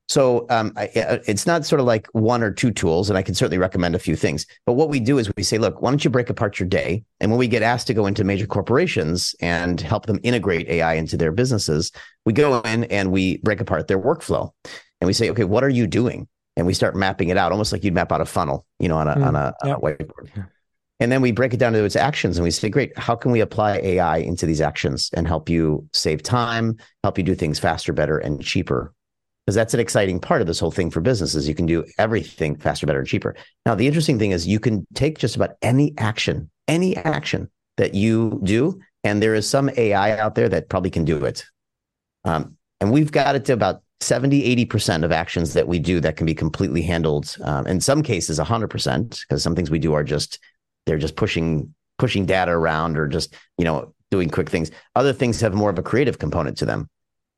So 0.08 0.46
um, 0.50 0.72
I, 0.76 0.90
it's 1.26 1.46
not 1.46 1.66
sort 1.66 1.80
of 1.80 1.86
like 1.86 2.06
one 2.12 2.42
or 2.42 2.52
two 2.52 2.70
tools, 2.70 3.10
and 3.10 3.18
I 3.18 3.22
can 3.22 3.34
certainly 3.34 3.58
recommend 3.58 3.94
a 3.94 3.98
few 3.98 4.14
things. 4.14 4.46
But 4.64 4.74
what 4.74 4.88
we 4.88 5.00
do 5.00 5.18
is 5.18 5.30
we 5.36 5.42
say, 5.42 5.58
look, 5.58 5.82
why 5.82 5.90
don't 5.90 6.04
you 6.04 6.10
break 6.10 6.30
apart 6.30 6.60
your 6.60 6.68
day? 6.68 7.04
And 7.20 7.30
when 7.30 7.38
we 7.38 7.48
get 7.48 7.62
asked 7.62 7.88
to 7.88 7.94
go 7.94 8.06
into 8.06 8.22
major 8.22 8.46
corporations 8.46 9.34
and 9.40 9.80
help 9.80 10.06
them 10.06 10.20
integrate 10.22 10.68
AI 10.68 10.94
into 10.94 11.16
their 11.16 11.32
businesses, 11.32 11.90
we 12.24 12.32
go 12.32 12.60
in 12.60 12.84
and 12.84 13.10
we 13.10 13.38
break 13.38 13.60
apart 13.60 13.88
their 13.88 14.00
workflow, 14.00 14.50
and 15.00 15.06
we 15.06 15.12
say, 15.12 15.30
okay, 15.30 15.44
what 15.44 15.64
are 15.64 15.68
you 15.68 15.86
doing? 15.86 16.28
And 16.56 16.66
we 16.66 16.72
start 16.72 16.94
mapping 16.94 17.28
it 17.28 17.36
out, 17.36 17.52
almost 17.52 17.72
like 17.72 17.84
you'd 17.84 17.92
map 17.92 18.12
out 18.12 18.20
a 18.20 18.26
funnel, 18.26 18.64
you 18.78 18.88
know, 18.88 18.96
on 18.96 19.08
a 19.08 19.14
mm, 19.14 19.26
on 19.26 19.36
a, 19.36 19.54
yeah. 19.64 19.74
on 19.74 19.76
a 19.76 19.80
whiteboard. 19.80 20.48
And 20.98 21.12
then 21.12 21.20
we 21.20 21.30
break 21.30 21.52
it 21.52 21.58
down 21.58 21.74
to 21.74 21.84
its 21.84 21.96
actions 21.96 22.38
and 22.38 22.44
we 22.44 22.50
say, 22.50 22.70
great, 22.70 22.96
how 22.96 23.14
can 23.14 23.30
we 23.30 23.40
apply 23.40 23.76
AI 23.78 24.16
into 24.18 24.46
these 24.46 24.62
actions 24.62 25.10
and 25.12 25.28
help 25.28 25.50
you 25.50 25.86
save 25.92 26.22
time, 26.22 26.78
help 27.02 27.18
you 27.18 27.24
do 27.24 27.34
things 27.34 27.58
faster, 27.58 27.92
better, 27.92 28.16
and 28.16 28.42
cheaper 28.42 28.94
because 29.46 29.54
that's 29.54 29.74
an 29.74 29.80
exciting 29.80 30.18
part 30.18 30.40
of 30.40 30.48
this 30.48 30.58
whole 30.58 30.72
thing 30.72 30.90
for 30.90 31.00
businesses. 31.00 31.46
You 31.46 31.54
can 31.54 31.66
do 31.66 31.84
everything 31.98 32.56
faster, 32.56 32.84
better, 32.84 32.98
and 32.98 33.06
cheaper. 33.06 33.36
Now, 33.64 33.76
the 33.76 33.86
interesting 33.86 34.18
thing 34.18 34.32
is 34.32 34.44
you 34.46 34.58
can 34.58 34.84
take 34.94 35.18
just 35.18 35.36
about 35.36 35.50
any 35.62 35.94
action, 35.98 36.50
any 36.66 36.96
action 36.96 37.48
that 37.76 37.94
you 37.94 38.40
do, 38.42 38.80
and 39.04 39.22
there 39.22 39.36
is 39.36 39.48
some 39.48 39.70
AI 39.76 40.18
out 40.18 40.34
there 40.34 40.48
that 40.48 40.68
probably 40.68 40.90
can 40.90 41.04
do 41.04 41.24
it. 41.24 41.44
Um, 42.24 42.56
and 42.80 42.90
we've 42.90 43.12
got 43.12 43.36
it 43.36 43.44
to 43.44 43.52
about 43.52 43.82
70, 44.00 44.66
80% 44.66 45.04
of 45.04 45.12
actions 45.12 45.54
that 45.54 45.68
we 45.68 45.78
do 45.78 46.00
that 46.00 46.16
can 46.16 46.26
be 46.26 46.34
completely 46.34 46.82
handled. 46.82 47.36
Um, 47.42 47.68
in 47.68 47.80
some 47.80 48.02
cases, 48.02 48.40
100%, 48.40 49.20
because 49.20 49.44
some 49.44 49.54
things 49.54 49.70
we 49.70 49.78
do 49.78 49.94
are 49.94 50.04
just, 50.04 50.40
they're 50.86 50.98
just 50.98 51.14
pushing, 51.14 51.72
pushing 51.98 52.26
data 52.26 52.50
around 52.50 52.98
or 52.98 53.06
just, 53.06 53.34
you 53.58 53.64
know, 53.64 53.94
doing 54.10 54.28
quick 54.28 54.50
things. 54.50 54.72
Other 54.96 55.12
things 55.12 55.40
have 55.40 55.54
more 55.54 55.70
of 55.70 55.78
a 55.78 55.84
creative 55.84 56.18
component 56.18 56.58
to 56.58 56.66
them. 56.66 56.90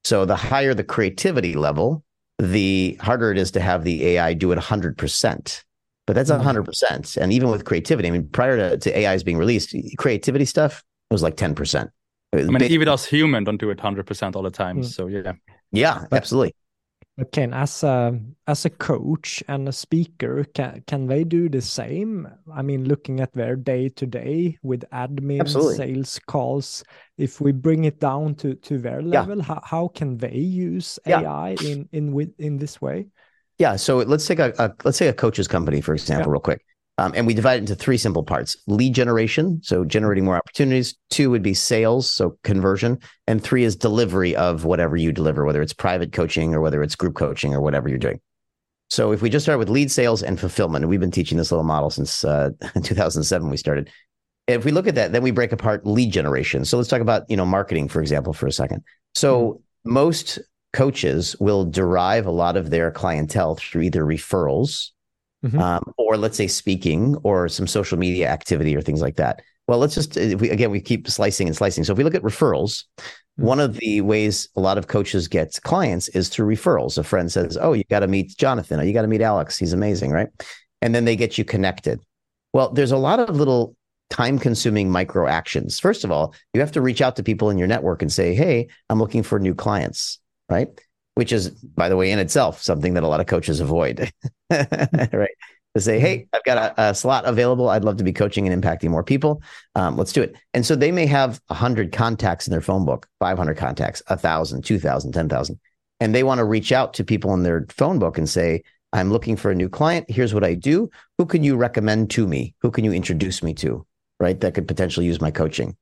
So 0.08 0.24
the 0.24 0.36
higher 0.36 0.72
the 0.72 0.84
creativity 0.84 1.52
level, 1.52 2.02
the 2.38 2.96
harder 2.98 3.30
it 3.30 3.36
is 3.36 3.50
to 3.50 3.60
have 3.60 3.84
the 3.84 4.06
AI 4.06 4.32
do 4.32 4.50
it 4.52 4.58
100%. 4.58 5.64
But 6.06 6.14
that's 6.14 6.30
100%. 6.30 6.64
Mm-hmm. 6.64 7.22
And 7.22 7.30
even 7.30 7.50
with 7.50 7.66
creativity, 7.66 8.08
I 8.08 8.12
mean, 8.12 8.26
prior 8.28 8.56
to, 8.56 8.78
to 8.78 9.06
AIs 9.06 9.22
being 9.22 9.36
released, 9.36 9.76
creativity 9.98 10.46
stuff 10.46 10.82
was 11.10 11.22
like 11.22 11.36
10%. 11.36 11.90
I 12.32 12.36
mean, 12.36 12.62
even 12.62 12.88
us 12.88 13.04
human 13.04 13.44
don't 13.44 13.58
do 13.58 13.68
it 13.68 13.76
100% 13.76 14.34
all 14.34 14.42
the 14.42 14.50
time. 14.50 14.78
Mm. 14.78 14.86
So, 14.86 15.08
yeah. 15.08 15.34
Yeah, 15.72 16.06
but, 16.08 16.16
absolutely. 16.16 16.54
Ken, 17.24 17.52
as 17.52 17.82
a 17.82 18.18
as 18.46 18.64
a 18.64 18.70
coach 18.70 19.42
and 19.48 19.68
a 19.68 19.72
speaker, 19.72 20.44
can 20.54 20.82
can 20.86 21.06
they 21.06 21.24
do 21.24 21.48
the 21.48 21.60
same? 21.60 22.28
I 22.52 22.62
mean, 22.62 22.84
looking 22.84 23.20
at 23.20 23.32
their 23.32 23.56
day 23.56 23.88
to 23.90 24.06
day 24.06 24.56
with 24.62 24.84
admin, 24.92 25.40
Absolutely. 25.40 25.76
sales 25.76 26.20
calls, 26.26 26.84
if 27.16 27.40
we 27.40 27.50
bring 27.50 27.84
it 27.84 27.98
down 27.98 28.36
to 28.36 28.54
to 28.54 28.78
their 28.78 29.02
level, 29.02 29.38
yeah. 29.38 29.42
how, 29.42 29.60
how 29.64 29.88
can 29.88 30.16
they 30.16 30.36
use 30.36 30.98
yeah. 31.06 31.22
AI 31.22 31.56
in 31.64 31.88
in 31.92 32.12
with 32.12 32.32
in 32.38 32.56
this 32.58 32.80
way? 32.80 33.06
Yeah. 33.58 33.74
So 33.76 33.98
let's 33.98 34.26
take 34.26 34.38
a, 34.38 34.52
a 34.58 34.72
let's 34.84 34.98
say 34.98 35.08
a 35.08 35.12
coach's 35.12 35.48
company 35.48 35.80
for 35.80 35.94
example, 35.94 36.30
yeah. 36.30 36.32
real 36.32 36.40
quick. 36.40 36.64
Um, 36.98 37.12
and 37.14 37.28
we 37.28 37.34
divide 37.34 37.54
it 37.54 37.58
into 37.58 37.76
three 37.76 37.96
simple 37.96 38.24
parts 38.24 38.56
lead 38.66 38.92
generation, 38.92 39.60
so 39.62 39.84
generating 39.84 40.24
more 40.24 40.36
opportunities. 40.36 40.96
Two 41.10 41.30
would 41.30 41.44
be 41.44 41.54
sales, 41.54 42.10
so 42.10 42.36
conversion. 42.42 42.98
And 43.28 43.42
three 43.42 43.62
is 43.62 43.76
delivery 43.76 44.34
of 44.34 44.64
whatever 44.64 44.96
you 44.96 45.12
deliver, 45.12 45.44
whether 45.44 45.62
it's 45.62 45.72
private 45.72 46.12
coaching 46.12 46.54
or 46.54 46.60
whether 46.60 46.82
it's 46.82 46.96
group 46.96 47.14
coaching 47.14 47.54
or 47.54 47.60
whatever 47.60 47.88
you're 47.88 47.98
doing. 47.98 48.20
So 48.90 49.12
if 49.12 49.22
we 49.22 49.30
just 49.30 49.44
start 49.44 49.60
with 49.60 49.68
lead 49.68 49.92
sales 49.92 50.24
and 50.24 50.40
fulfillment, 50.40 50.82
and 50.82 50.90
we've 50.90 50.98
been 50.98 51.12
teaching 51.12 51.38
this 51.38 51.52
little 51.52 51.64
model 51.64 51.90
since 51.90 52.24
uh, 52.24 52.50
2007, 52.82 53.48
we 53.48 53.56
started. 53.56 53.90
If 54.48 54.64
we 54.64 54.72
look 54.72 54.88
at 54.88 54.96
that, 54.96 55.12
then 55.12 55.22
we 55.22 55.30
break 55.30 55.52
apart 55.52 55.86
lead 55.86 56.10
generation. 56.10 56.64
So 56.64 56.78
let's 56.78 56.88
talk 56.88 57.02
about 57.02 57.30
you 57.30 57.36
know 57.36 57.46
marketing, 57.46 57.88
for 57.88 58.00
example, 58.00 58.32
for 58.32 58.48
a 58.48 58.52
second. 58.52 58.82
So 59.14 59.52
mm-hmm. 59.84 59.92
most 59.92 60.40
coaches 60.72 61.36
will 61.38 61.64
derive 61.64 62.26
a 62.26 62.30
lot 62.32 62.56
of 62.56 62.70
their 62.70 62.90
clientele 62.90 63.54
through 63.54 63.82
either 63.82 64.04
referrals 64.04 64.90
mm-hmm. 65.44 65.58
um, 65.58 65.92
or 65.96 66.16
let's 66.16 66.36
say 66.36 66.46
speaking 66.46 67.16
or 67.22 67.48
some 67.48 67.66
social 67.66 67.98
media 67.98 68.28
activity 68.28 68.76
or 68.76 68.80
things 68.80 69.00
like 69.00 69.16
that. 69.16 69.42
Well, 69.66 69.78
let's 69.78 69.94
just 69.94 70.16
we, 70.16 70.50
again 70.50 70.70
we 70.70 70.80
keep 70.80 71.08
slicing 71.08 71.46
and 71.46 71.56
slicing. 71.56 71.84
So 71.84 71.92
if 71.92 71.98
we 71.98 72.04
look 72.04 72.14
at 72.14 72.22
referrals, 72.22 72.84
mm-hmm. 72.98 73.44
one 73.44 73.60
of 73.60 73.76
the 73.76 74.00
ways 74.00 74.48
a 74.56 74.60
lot 74.60 74.78
of 74.78 74.86
coaches 74.86 75.28
get 75.28 75.58
clients 75.62 76.08
is 76.08 76.28
through 76.28 76.54
referrals. 76.54 76.96
A 76.96 77.04
friend 77.04 77.30
says, 77.30 77.58
"Oh, 77.60 77.74
you 77.74 77.84
got 77.90 78.00
to 78.00 78.08
meet 78.08 78.36
Jonathan. 78.36 78.80
Or 78.80 78.84
you 78.84 78.92
got 78.92 79.02
to 79.02 79.08
meet 79.08 79.20
Alex. 79.20 79.58
He's 79.58 79.74
amazing, 79.74 80.10
right?" 80.10 80.28
And 80.80 80.94
then 80.94 81.04
they 81.04 81.16
get 81.16 81.36
you 81.36 81.44
connected. 81.44 82.00
Well, 82.52 82.72
there's 82.72 82.92
a 82.92 82.96
lot 82.96 83.20
of 83.20 83.36
little 83.36 83.76
time-consuming 84.10 84.88
micro 84.90 85.26
actions. 85.26 85.78
First 85.78 86.02
of 86.02 86.10
all, 86.10 86.34
you 86.54 86.60
have 86.60 86.72
to 86.72 86.80
reach 86.80 87.02
out 87.02 87.16
to 87.16 87.22
people 87.22 87.50
in 87.50 87.58
your 87.58 87.68
network 87.68 88.00
and 88.00 88.10
say, 88.10 88.34
"Hey, 88.34 88.68
I'm 88.88 88.98
looking 88.98 89.22
for 89.22 89.38
new 89.38 89.54
clients." 89.54 90.18
Right? 90.48 90.68
Which 91.18 91.32
is, 91.32 91.50
by 91.50 91.88
the 91.88 91.96
way, 91.96 92.12
in 92.12 92.20
itself 92.20 92.62
something 92.62 92.94
that 92.94 93.02
a 93.02 93.08
lot 93.08 93.18
of 93.18 93.26
coaches 93.26 93.58
avoid, 93.58 94.12
right? 94.52 95.34
To 95.74 95.80
say, 95.80 95.98
hey, 95.98 96.28
I've 96.32 96.44
got 96.44 96.58
a, 96.78 96.90
a, 96.90 96.94
slot 96.94 97.24
available. 97.24 97.70
I'd 97.70 97.82
love 97.82 97.96
to 97.96 98.04
be 98.04 98.12
coaching 98.12 98.46
and 98.46 98.62
impacting 98.62 98.90
more 98.90 99.02
people. 99.02 99.42
Um, 99.74 99.96
let's 99.96 100.12
do 100.12 100.22
it. 100.22 100.36
And 100.54 100.64
so 100.64 100.76
they 100.76 100.92
may 100.92 101.06
have 101.06 101.40
100 101.48 101.90
contacts 101.90 102.46
in 102.46 102.52
their 102.52 102.60
phone 102.60 102.84
book, 102.84 103.08
500 103.18 103.56
contacts, 103.56 104.00
1,000, 104.06 104.62
2,000, 104.62 105.10
10,000. 105.10 105.60
And 105.98 106.14
they 106.14 106.22
want 106.22 106.38
to 106.38 106.44
reach 106.44 106.70
out 106.70 106.94
to 106.94 107.04
people 107.04 107.34
in 107.34 107.42
their 107.42 107.66
phone 107.68 107.98
book 107.98 108.16
and 108.16 108.28
say, 108.28 108.62
I'm 108.92 109.10
looking 109.10 109.34
for 109.34 109.50
a 109.50 109.56
new 109.56 109.68
client. 109.68 110.08
Here's 110.08 110.32
what 110.32 110.44
I 110.44 110.54
do. 110.54 110.88
Who 111.18 111.26
can 111.26 111.42
you 111.42 111.56
recommend 111.56 112.10
to 112.10 112.28
me? 112.28 112.54
Who 112.60 112.70
can 112.70 112.84
you 112.84 112.92
introduce 112.92 113.42
me 113.42 113.54
to? 113.54 113.84
Right. 114.20 114.38
That 114.38 114.54
could 114.54 114.68
potentially 114.68 115.06
use 115.06 115.20
my 115.20 115.32
coaching. 115.32 115.76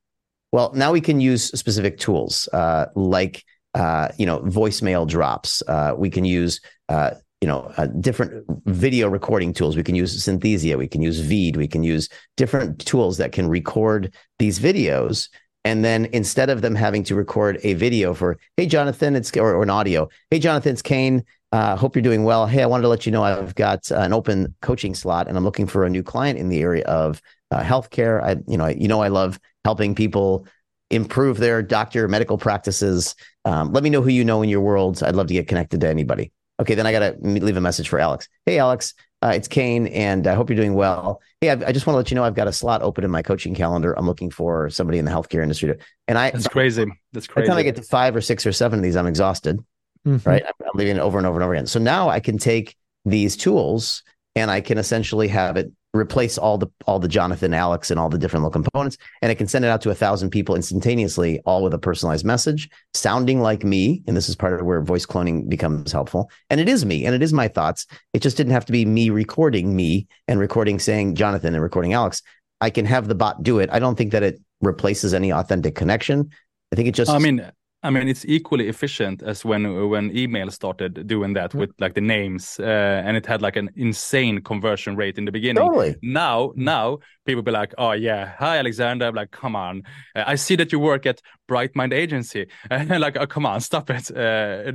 Well, 0.51 0.71
now 0.73 0.91
we 0.93 1.01
can 1.01 1.21
use 1.21 1.43
specific 1.43 1.99
tools 1.99 2.49
uh, 2.51 2.87
like 2.95 3.43
uh, 3.73 4.09
you 4.17 4.25
know, 4.25 4.39
voicemail 4.39 5.07
drops. 5.07 5.61
Uh, 5.67 5.93
we 5.97 6.09
can 6.09 6.25
use, 6.25 6.59
uh, 6.89 7.11
you 7.41 7.47
know, 7.47 7.71
uh, 7.77 7.87
different 7.87 8.43
video 8.65 9.07
recording 9.07 9.53
tools. 9.53 9.75
We 9.75 9.83
can 9.83 9.95
use 9.95 10.23
Synthesia. 10.25 10.77
We 10.77 10.87
can 10.87 11.01
use 11.01 11.19
Veed. 11.19 11.55
We 11.55 11.67
can 11.67 11.83
use 11.83 12.09
different 12.35 12.85
tools 12.85 13.17
that 13.17 13.31
can 13.31 13.47
record 13.47 14.13
these 14.39 14.59
videos. 14.59 15.29
And 15.63 15.83
then 15.83 16.05
instead 16.13 16.49
of 16.49 16.61
them 16.61 16.75
having 16.75 17.03
to 17.03 17.15
record 17.15 17.59
a 17.63 17.73
video 17.73 18.13
for, 18.13 18.39
hey, 18.55 18.67
Jonathan, 18.67 19.15
it's 19.15 19.35
or, 19.35 19.53
or 19.53 19.63
an 19.63 19.69
audio, 19.69 20.07
hey, 20.31 20.39
Jonathan, 20.39 20.71
it's 20.71 20.81
Kane. 20.81 21.23
Uh, 21.51 21.75
hope 21.75 21.95
you're 21.95 22.03
doing 22.03 22.23
well. 22.23 22.45
Hey, 22.45 22.63
I 22.63 22.65
wanted 22.65 22.83
to 22.83 22.89
let 22.89 23.05
you 23.05 23.11
know 23.11 23.23
I've 23.23 23.55
got 23.55 23.89
an 23.91 24.13
open 24.13 24.55
coaching 24.61 24.95
slot, 24.95 25.27
and 25.27 25.37
I'm 25.37 25.43
looking 25.43 25.67
for 25.67 25.85
a 25.85 25.89
new 25.89 26.03
client 26.03 26.39
in 26.39 26.49
the 26.49 26.61
area 26.61 26.83
of 26.85 27.21
uh, 27.51 27.61
healthcare. 27.61 28.23
I, 28.23 28.37
you 28.47 28.57
know, 28.57 28.67
you 28.67 28.87
know, 28.87 29.01
I 29.01 29.09
love 29.09 29.39
helping 29.63 29.95
people 29.95 30.47
improve 30.89 31.37
their 31.37 31.61
doctor 31.61 32.07
medical 32.07 32.37
practices. 32.37 33.15
Um, 33.47 33.71
let 33.71 33.81
me 33.81 33.89
know 33.89 34.01
who 34.01 34.09
you 34.09 34.25
know 34.25 34.41
in 34.41 34.49
your 34.49 34.59
world. 34.59 35.01
I'd 35.01 35.15
love 35.15 35.27
to 35.27 35.33
get 35.33 35.47
connected 35.47 35.79
to 35.79 35.87
anybody. 35.87 36.33
Okay, 36.59 36.75
then 36.75 36.85
I 36.85 36.91
got 36.91 36.99
to 36.99 37.15
leave 37.21 37.55
a 37.55 37.61
message 37.61 37.87
for 37.87 37.97
Alex. 37.97 38.27
Hey, 38.45 38.59
Alex, 38.59 38.93
uh, 39.21 39.31
it's 39.33 39.47
Kane, 39.47 39.87
and 39.87 40.27
I 40.27 40.35
hope 40.35 40.49
you're 40.49 40.57
doing 40.57 40.73
well. 40.73 41.21
Hey, 41.39 41.51
I, 41.51 41.53
I 41.53 41.71
just 41.71 41.87
want 41.87 41.93
to 41.93 41.97
let 41.97 42.11
you 42.11 42.15
know 42.15 42.25
I've 42.25 42.35
got 42.35 42.49
a 42.49 42.51
slot 42.51 42.81
open 42.81 43.05
in 43.05 43.11
my 43.11 43.21
coaching 43.21 43.55
calendar. 43.55 43.97
I'm 43.97 44.05
looking 44.05 44.31
for 44.31 44.69
somebody 44.69 44.97
in 44.97 45.05
the 45.05 45.11
healthcare 45.11 45.41
industry. 45.43 45.69
To, 45.69 45.77
and 46.09 46.17
I 46.17 46.31
that's 46.31 46.49
crazy. 46.49 46.87
That's 47.13 47.27
crazy. 47.27 47.43
By 47.43 47.45
the 47.45 47.47
time 47.47 47.57
I 47.59 47.63
get 47.63 47.77
to 47.77 47.83
five 47.83 48.17
or 48.17 48.21
six 48.21 48.45
or 48.45 48.51
seven 48.51 48.79
of 48.79 48.83
these, 48.83 48.97
I'm 48.97 49.07
exhausted. 49.07 49.63
Mm-hmm. 50.05 50.29
Right, 50.29 50.43
I'm, 50.45 50.53
I'm 50.65 50.71
leaving 50.77 50.97
it 50.97 50.99
over 50.99 51.17
and 51.17 51.25
over 51.25 51.37
and 51.37 51.43
over 51.43 51.53
again. 51.53 51.67
So 51.67 51.79
now 51.79 52.09
I 52.09 52.19
can 52.19 52.37
take 52.37 52.75
these 53.05 53.37
tools 53.37 54.03
and 54.35 54.51
I 54.51 54.59
can 54.59 54.77
essentially 54.77 55.29
have 55.29 55.55
it 55.55 55.71
replace 55.97 56.37
all 56.37 56.57
the 56.57 56.67
all 56.85 56.99
the 56.99 57.07
Jonathan, 57.07 57.53
Alex, 57.53 57.91
and 57.91 57.99
all 57.99 58.09
the 58.09 58.17
different 58.17 58.43
little 58.43 58.61
components, 58.61 58.97
and 59.21 59.31
it 59.31 59.35
can 59.35 59.47
send 59.47 59.65
it 59.65 59.69
out 59.69 59.81
to 59.81 59.89
a 59.89 59.95
thousand 59.95 60.29
people 60.29 60.55
instantaneously, 60.55 61.39
all 61.45 61.63
with 61.63 61.73
a 61.73 61.79
personalized 61.79 62.25
message, 62.25 62.69
sounding 62.93 63.41
like 63.41 63.63
me. 63.63 64.03
And 64.07 64.15
this 64.15 64.29
is 64.29 64.35
part 64.35 64.59
of 64.59 64.65
where 64.65 64.81
voice 64.81 65.05
cloning 65.05 65.49
becomes 65.49 65.91
helpful. 65.91 66.29
And 66.49 66.59
it 66.59 66.69
is 66.69 66.85
me, 66.85 67.05
and 67.05 67.15
it 67.15 67.21
is 67.21 67.33
my 67.33 67.47
thoughts. 67.47 67.85
It 68.13 68.21
just 68.21 68.37
didn't 68.37 68.53
have 68.53 68.65
to 68.65 68.71
be 68.71 68.85
me 68.85 69.09
recording 69.09 69.75
me 69.75 70.07
and 70.27 70.39
recording 70.39 70.79
saying 70.79 71.15
Jonathan 71.15 71.53
and 71.53 71.63
recording 71.63 71.93
Alex. 71.93 72.21
I 72.61 72.69
can 72.69 72.85
have 72.85 73.07
the 73.07 73.15
bot 73.15 73.43
do 73.43 73.59
it. 73.59 73.69
I 73.71 73.79
don't 73.79 73.95
think 73.95 74.11
that 74.11 74.23
it 74.23 74.39
replaces 74.61 75.13
any 75.13 75.31
authentic 75.31 75.75
connection. 75.75 76.29
I 76.71 76.75
think 76.75 76.87
it 76.87 76.95
just. 76.95 77.11
I 77.11 77.19
mean, 77.19 77.49
I 77.87 77.89
mean, 77.89 78.09
it's 78.09 78.25
equally 78.25 78.67
efficient 78.67 79.23
as 79.23 79.45
when 79.45 79.89
when 79.89 80.15
email 80.15 80.51
started 80.51 81.07
doing 81.07 81.33
that 81.35 81.53
with 81.53 81.71
like 81.79 81.93
the 81.93 82.01
names, 82.01 82.59
uh, 82.59 83.03
and 83.05 83.15
it 83.15 83.25
had 83.25 83.41
like 83.41 83.55
an 83.55 83.69
insane 83.75 84.41
conversion 84.41 84.97
rate 84.97 85.17
in 85.17 85.23
the 85.23 85.31
beginning. 85.31 85.63
Totally. 85.63 85.95
Now, 86.01 86.51
now 86.55 86.99
people 87.25 87.43
be 87.43 87.51
like, 87.51 87.73
"Oh 87.77 87.93
yeah, 87.93 88.33
hi 88.37 88.57
Alexander." 88.57 89.05
I'm 89.07 89.15
like, 89.15 89.31
"Come 89.31 89.55
on, 89.55 89.83
uh, 90.15 90.25
I 90.27 90.35
see 90.35 90.57
that 90.57 90.71
you 90.73 90.79
work 90.79 91.05
at 91.05 91.21
Bright 91.47 91.75
Mind 91.75 91.93
Agency." 91.93 92.47
And 92.69 92.89
like, 92.99 93.15
"Oh 93.15 93.25
come 93.25 93.45
on, 93.45 93.61
stop 93.61 93.89
it." 93.89 94.11
Uh, 94.11 94.71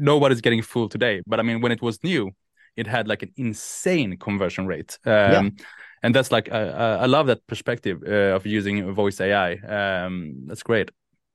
nobody's 0.00 0.40
getting 0.40 0.62
fooled 0.62 0.92
today. 0.92 1.20
But 1.26 1.40
I 1.40 1.42
mean, 1.42 1.60
when 1.62 1.72
it 1.72 1.82
was 1.82 1.98
new, 2.04 2.30
it 2.76 2.86
had 2.86 3.08
like 3.08 3.24
an 3.24 3.32
insane 3.36 4.16
conversion 4.18 4.66
rate. 4.66 4.98
Um, 5.04 5.12
Yeah. 5.12 5.48
And 6.04 6.14
that's 6.14 6.32
like 6.32 6.50
uh, 6.50 6.54
uh, 6.54 6.98
I 7.00 7.06
love 7.06 7.26
that 7.28 7.46
perspective 7.46 8.02
uh, 8.06 8.34
of 8.36 8.44
using 8.44 8.92
voice 8.92 9.20
AI. 9.20 9.52
Um, 9.54 10.46
that's 10.46 10.62
great. 10.64 10.90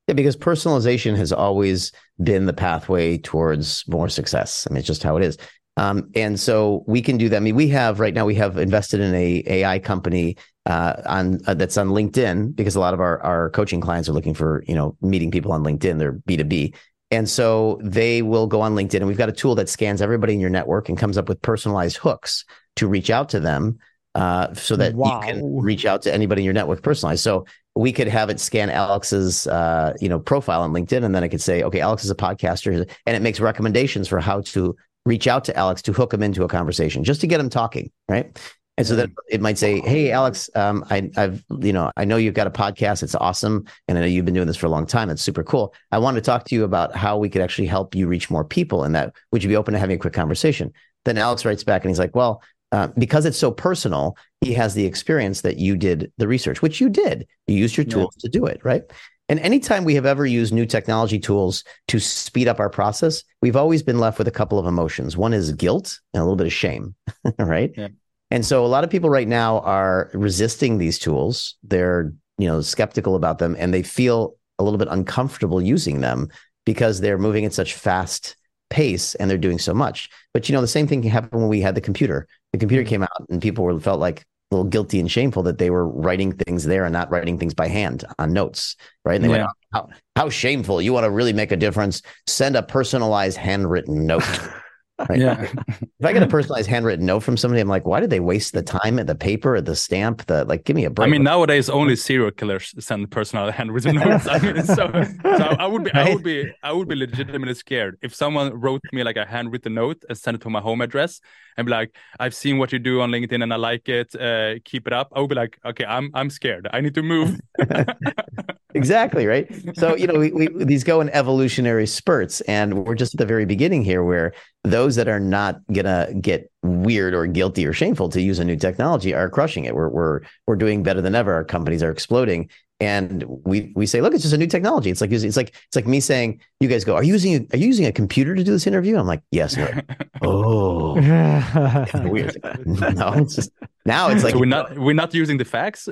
Yeah, 0.08 0.14
because 0.14 0.38
personalization 0.38 1.18
has 1.18 1.34
always 1.34 1.92
been 2.24 2.46
the 2.46 2.54
pathway 2.54 3.18
towards 3.18 3.86
more 3.88 4.08
success. 4.08 4.66
I 4.70 4.74
mean, 4.74 4.80
it's 4.80 4.88
just 4.88 5.04
how 5.04 5.18
it 5.18 5.24
is. 5.24 5.38
Um, 5.76 6.10
and 6.16 6.40
so 6.40 6.84
we 6.88 7.02
can 7.02 7.18
do 7.18 7.30
that. 7.30 7.38
I 7.38 7.40
mean, 7.42 7.56
we 7.56 7.68
have 7.70 8.00
right 8.00 8.14
now 8.14 8.26
we 8.26 8.36
have 8.36 8.58
invested 8.58 9.00
in 9.00 9.14
a 9.14 9.44
AI 9.46 9.80
company 9.80 10.38
uh, 10.66 11.02
on 11.06 11.40
uh, 11.46 11.54
that's 11.54 11.78
on 11.78 11.90
LinkedIn 11.90 12.56
because 12.56 12.76
a 12.76 12.80
lot 12.80 12.94
of 12.94 13.00
our 13.00 13.22
our 13.22 13.50
coaching 13.52 13.80
clients 13.80 14.10
are 14.10 14.14
looking 14.14 14.34
for 14.34 14.64
you 14.68 14.74
know 14.74 14.98
meeting 15.02 15.30
people 15.30 15.52
on 15.52 15.64
LinkedIn. 15.64 16.00
They're 16.00 16.14
B 16.14 16.36
two 16.38 16.46
B, 16.46 16.74
and 17.12 17.30
so 17.30 17.80
they 17.84 18.22
will 18.24 18.48
go 18.48 18.62
on 18.62 18.74
LinkedIn, 18.76 18.96
and 18.96 19.08
we've 19.08 19.18
got 19.18 19.30
a 19.30 19.34
tool 19.34 19.54
that 19.56 19.70
scans 19.70 20.02
everybody 20.02 20.34
in 20.34 20.40
your 20.40 20.50
network 20.50 20.90
and 20.90 20.98
comes 20.98 21.18
up 21.18 21.30
with 21.30 21.42
personalized 21.42 21.98
hooks 21.98 22.44
to 22.78 22.88
reach 22.88 23.12
out 23.12 23.30
to 23.30 23.40
them, 23.40 23.78
uh, 24.16 24.54
so 24.56 24.76
that 24.78 24.96
Wow. 24.96 25.22
you 25.22 25.28
can 25.28 25.62
reach 25.62 25.86
out 25.86 26.02
to 26.04 26.14
anybody 26.14 26.42
in 26.42 26.46
your 26.46 26.54
network 26.56 26.82
personalized. 26.82 27.24
So 27.24 27.46
we 27.78 27.92
could 27.92 28.08
have 28.08 28.30
it 28.30 28.40
scan 28.40 28.70
Alex's 28.70 29.48
uh, 29.48 29.94
you 30.00 30.10
know 30.10 30.20
profile 30.20 30.62
on 30.62 30.72
LinkedIn, 30.72 31.04
and 31.04 31.14
then 31.14 31.24
it 31.24 31.30
could 31.30 31.42
say, 31.42 31.64
okay, 31.64 31.80
Alex 31.80 32.04
is 32.04 32.10
a 32.10 32.16
podcaster, 32.16 32.88
and 33.06 33.16
it 33.16 33.22
makes 33.22 33.40
recommendations 33.40 34.08
for 34.08 34.20
how 34.20 34.42
to 34.42 34.76
reach 35.06 35.28
out 35.28 35.46
to 35.46 35.56
Alex 35.56 35.82
to 35.84 35.94
hook 35.94 36.14
him 36.14 36.24
into 36.24 36.44
a 36.44 36.48
conversation, 36.48 37.04
just 37.04 37.22
to 37.22 37.28
get 37.28 37.40
him 37.40 37.50
talking, 37.50 37.92
right? 38.10 38.38
And 38.78 38.86
so 38.86 38.96
that 38.96 39.10
it 39.30 39.42
might 39.42 39.58
say, 39.58 39.80
"Hey, 39.80 40.12
Alex, 40.12 40.50
um, 40.56 40.86
I, 40.90 41.10
I've 41.18 41.44
you 41.62 41.74
know 41.74 41.92
I 41.98 42.06
know 42.06 42.18
you've 42.18 42.36
got 42.36 42.48
a 42.48 42.52
podcast. 42.52 43.04
It's 43.04 43.16
awesome, 43.16 43.66
and 43.88 43.98
I 43.98 44.02
know 44.02 44.08
you've 44.08 44.26
been 44.26 44.36
doing 44.36 44.48
this 44.48 44.58
for 44.58 44.68
a 44.68 44.72
long 44.72 44.86
time. 44.86 45.10
It's 45.10 45.22
super 45.22 45.44
cool. 45.44 45.74
I 45.92 45.98
want 45.98 46.16
to 46.16 46.22
talk 46.22 46.46
to 46.46 46.56
you 46.56 46.64
about 46.64 46.96
how 46.96 47.18
we 47.18 47.30
could 47.30 47.42
actually 47.42 47.68
help 47.68 47.96
you 47.96 48.08
reach 48.08 48.30
more 48.30 48.44
people. 48.44 48.84
And 48.84 48.94
that 48.96 49.16
would 49.32 49.44
you 49.44 49.50
be 49.50 49.56
open 49.56 49.74
to 49.74 49.80
having 49.80 49.96
a 49.96 50.00
quick 50.00 50.14
conversation?" 50.14 50.74
Then 51.06 51.18
Alex 51.18 51.46
writes 51.46 51.64
back 51.64 51.84
and 51.84 51.92
he's 51.92 52.00
like, 52.00 52.16
"Well." 52.16 52.42
Uh, 52.72 52.88
because 52.98 53.26
it's 53.26 53.38
so 53.38 53.52
personal, 53.52 54.18
he 54.42 54.54
has 54.54 54.74
the 54.74 54.86
experience 54.86 55.42
that 55.42 55.58
you 55.58 55.78
did 55.78 56.12
the 56.18 56.28
research, 56.28 56.62
which 56.62 56.82
you 56.82 56.90
did. 56.90 57.26
You 57.48 57.56
used 57.56 57.78
your 57.78 57.86
Yeah. 57.86 57.94
tools 57.94 58.16
to 58.20 58.30
do 58.30 58.46
it, 58.46 58.60
right? 58.64 58.84
And 59.30 59.40
anytime 59.40 59.84
we 59.84 59.96
have 59.96 60.06
ever 60.06 60.26
used 60.26 60.54
new 60.54 60.66
technology 60.66 61.20
tools 61.20 61.64
to 61.90 62.00
speed 62.00 62.48
up 62.48 62.60
our 62.60 62.70
process, 62.70 63.24
we've 63.42 63.56
always 63.56 63.84
been 63.84 64.00
left 64.00 64.18
with 64.18 64.28
a 64.28 64.32
couple 64.32 64.58
of 64.60 64.66
emotions. 64.66 65.18
One 65.18 65.34
is 65.34 65.52
guilt 65.54 66.00
and 66.14 66.22
a 66.22 66.24
little 66.24 66.36
bit 66.38 66.48
of 66.48 66.54
shame, 66.54 66.96
right? 67.40 67.72
Yeah. 67.78 67.90
And 68.32 68.46
so 68.46 68.66
a 68.66 68.68
lot 68.68 68.84
of 68.84 68.90
people 68.90 69.10
right 69.10 69.28
now 69.28 69.60
are 69.60 70.10
resisting 70.14 70.78
these 70.78 71.00
tools. 71.00 71.56
They're, 71.64 72.14
you 72.38 72.48
know, 72.48 72.62
skeptical 72.62 73.16
about 73.16 73.40
them 73.40 73.56
and 73.58 73.74
they 73.74 73.84
feel 73.84 74.36
a 74.60 74.64
little 74.64 74.78
bit 74.78 74.90
uncomfortable 74.92 75.62
using 75.62 76.02
them 76.02 76.28
because 76.66 77.00
they're 77.00 77.18
moving 77.18 77.46
at 77.46 77.54
such 77.54 77.74
fast 77.76 78.36
pace 78.70 79.16
and 79.16 79.30
they're 79.30 79.38
doing 79.38 79.60
so 79.60 79.74
much. 79.74 80.10
But 80.34 80.50
you 80.50 80.54
know, 80.54 80.62
the 80.62 80.68
same 80.68 80.88
thing 80.88 81.02
can 81.02 81.12
happen 81.12 81.40
when 81.40 81.48
we 81.48 81.62
had 81.62 81.76
the 81.76 81.82
computer. 81.82 82.28
The 82.58 82.62
computer 82.62 82.84
hmm. 82.84 82.90
came 82.90 83.04
out 83.04 83.30
and 83.30 83.40
people 83.40 83.64
were 83.64 83.80
felt 83.80 84.00
like 84.00 84.22
a 84.52 84.56
little 84.56 84.70
guilty 84.70 85.00
and 85.00 85.12
shameful 85.12 85.44
that 85.44 85.60
they 85.60 85.70
were 85.70 85.88
writing 85.88 86.32
things 86.32 86.64
there 86.64 86.86
and 86.86 86.94
not 86.94 87.12
writing 87.12 87.38
things 87.38 87.54
by 87.54 87.68
hand 87.68 88.04
on 88.18 88.34
notes, 88.34 88.76
right? 89.06 89.16
And 89.16 89.24
they 89.24 89.30
went, 89.30 89.48
how, 89.72 89.90
how 90.16 90.30
shameful. 90.30 90.82
You 90.82 90.92
want 90.92 91.04
to 91.04 91.12
really 91.12 91.34
make 91.34 91.52
a 91.52 91.58
difference? 91.58 92.02
Send 92.26 92.56
a 92.56 92.64
personalized 92.64 93.38
handwritten 93.38 94.08
note. 94.08 94.24
Right? 95.10 95.20
Yeah. 95.20 95.52
If 96.00 96.06
I 96.06 96.12
get 96.14 96.24
a 96.24 96.28
personalized 96.28 96.68
handwritten 96.68 97.06
note 97.06 97.22
from 97.22 97.38
somebody, 97.38 97.62
I'm 97.62 97.68
like, 97.68 97.86
why 97.86 98.00
did 98.00 98.10
they 98.10 98.20
waste 98.20 98.54
the 98.54 98.64
time 98.64 98.98
at 98.98 99.08
the 99.08 99.16
paper, 99.16 99.56
at 99.56 99.66
the 99.66 99.76
stamp? 99.76 100.26
The 100.26 100.46
like, 100.46 100.64
give 100.66 100.76
me 100.76 100.86
a 100.86 100.90
break. 100.90 101.08
I 101.08 101.12
mean, 101.12 101.24
nowadays 101.24 101.70
only 101.70 101.96
serial 101.96 102.32
killers 102.32 102.74
send 102.80 103.10
personal 103.12 103.52
handwritten 103.52 103.96
notes. 104.04 104.28
I 104.28 104.40
mean, 104.40 104.64
so, 104.64 104.92
so 105.24 105.46
I 105.60 105.68
would 105.68 105.84
be, 105.84 105.92
I 105.94 106.14
would 106.14 106.24
be, 106.24 106.52
I 106.64 106.72
would 106.72 106.88
be 106.88 106.96
legitimately 106.96 107.54
scared 107.54 107.98
if 108.02 108.16
someone 108.16 108.60
wrote 108.60 108.82
me 108.92 109.04
like 109.04 109.18
a 109.18 109.26
handwritten 109.26 109.76
note 109.76 110.04
and 110.10 110.18
sent 110.18 110.36
it 110.36 110.42
to 110.42 110.50
my 110.50 110.62
home 110.62 110.82
address 110.82 111.22
and 111.58 111.66
be 111.66 111.72
like, 111.72 111.96
"I've 112.20 112.34
seen 112.34 112.58
what 112.58 112.72
you 112.72 112.80
do 112.80 113.02
on 113.02 113.12
LinkedIn 113.12 113.44
and 113.44 113.54
I 113.54 113.58
like 113.58 113.88
it. 113.90 114.16
Uh, 114.16 114.56
keep 114.66 114.88
it 114.88 114.94
up." 114.94 115.12
I 115.16 115.20
would 115.20 115.30
be 115.30 115.36
like, 115.36 115.60
"Okay, 115.64 115.86
I'm, 115.86 116.10
I'm 116.14 116.30
scared. 116.30 116.68
I 116.74 116.82
need 116.82 116.96
to 116.96 117.04
move." 117.04 117.40
exactly 118.74 119.26
right? 119.26 119.48
So 119.76 119.96
you 119.96 120.08
know 120.08 120.20
we, 120.20 120.32
we 120.32 120.64
these 120.64 120.84
go 120.84 121.02
in 121.02 121.10
evolutionary 121.10 121.88
spurts 121.88 122.42
and 122.42 122.86
we're 122.86 122.96
just 122.96 123.14
at 123.14 123.18
the 123.18 123.26
very 123.26 123.46
beginning 123.46 123.84
here 123.84 124.04
where 124.04 124.34
those 124.64 124.96
that 124.96 125.08
are 125.08 125.20
not 125.20 125.62
gonna 125.72 126.14
get 126.20 126.52
weird 126.64 127.14
or 127.14 127.28
guilty 127.28 127.66
or 127.66 127.74
shameful 127.74 128.10
to 128.10 128.22
use 128.22 128.40
a 128.40 128.46
new 128.46 128.56
technology 128.56 129.14
are 129.14 129.30
crushing 129.30 129.66
it. 129.66 129.76
We're 129.76 129.90
we're 129.90 130.22
we're 130.46 130.56
doing 130.56 130.84
better 130.84 131.02
than 131.02 131.16
ever. 131.16 131.34
Our 131.34 131.44
companies 131.44 131.84
are 131.84 131.92
exploding 131.92 132.50
and 132.80 133.24
we 133.28 133.72
we 133.76 133.88
say 133.88 134.02
look 134.02 134.14
it's 134.14 134.22
just 134.22 134.34
a 134.34 134.38
new 134.38 134.48
technology. 134.48 134.92
It's 134.92 135.02
like 135.02 135.12
it's 135.12 135.38
like 135.38 135.56
it's 135.68 135.76
like 135.76 135.88
me 135.88 136.00
saying 136.00 136.40
you 136.60 136.68
guys 136.68 136.84
go 136.84 136.96
are 136.96 137.04
you 137.04 137.14
using 137.14 137.36
a, 137.36 137.56
are 137.56 137.58
you 137.58 137.68
using 137.68 137.86
a 137.86 137.92
computer 137.92 138.36
to 138.36 138.44
do 138.44 138.52
this 138.52 138.68
interview? 138.68 138.98
I'm 138.98 139.08
like 139.08 139.24
yes 139.32 139.58
like, 139.58 139.86
oh. 140.22 140.94
Weird. 142.10 142.38
No 142.68 143.14
it's 143.14 143.36
just 143.36 143.52
now 143.86 144.10
it's 144.10 144.24
like 144.24 144.34
so 144.34 144.40
we're 144.40 144.46
not, 144.46 144.78
we're 144.78 144.94
not 144.94 145.14
using 145.14 145.38
the 145.38 145.46
fax. 145.46 145.88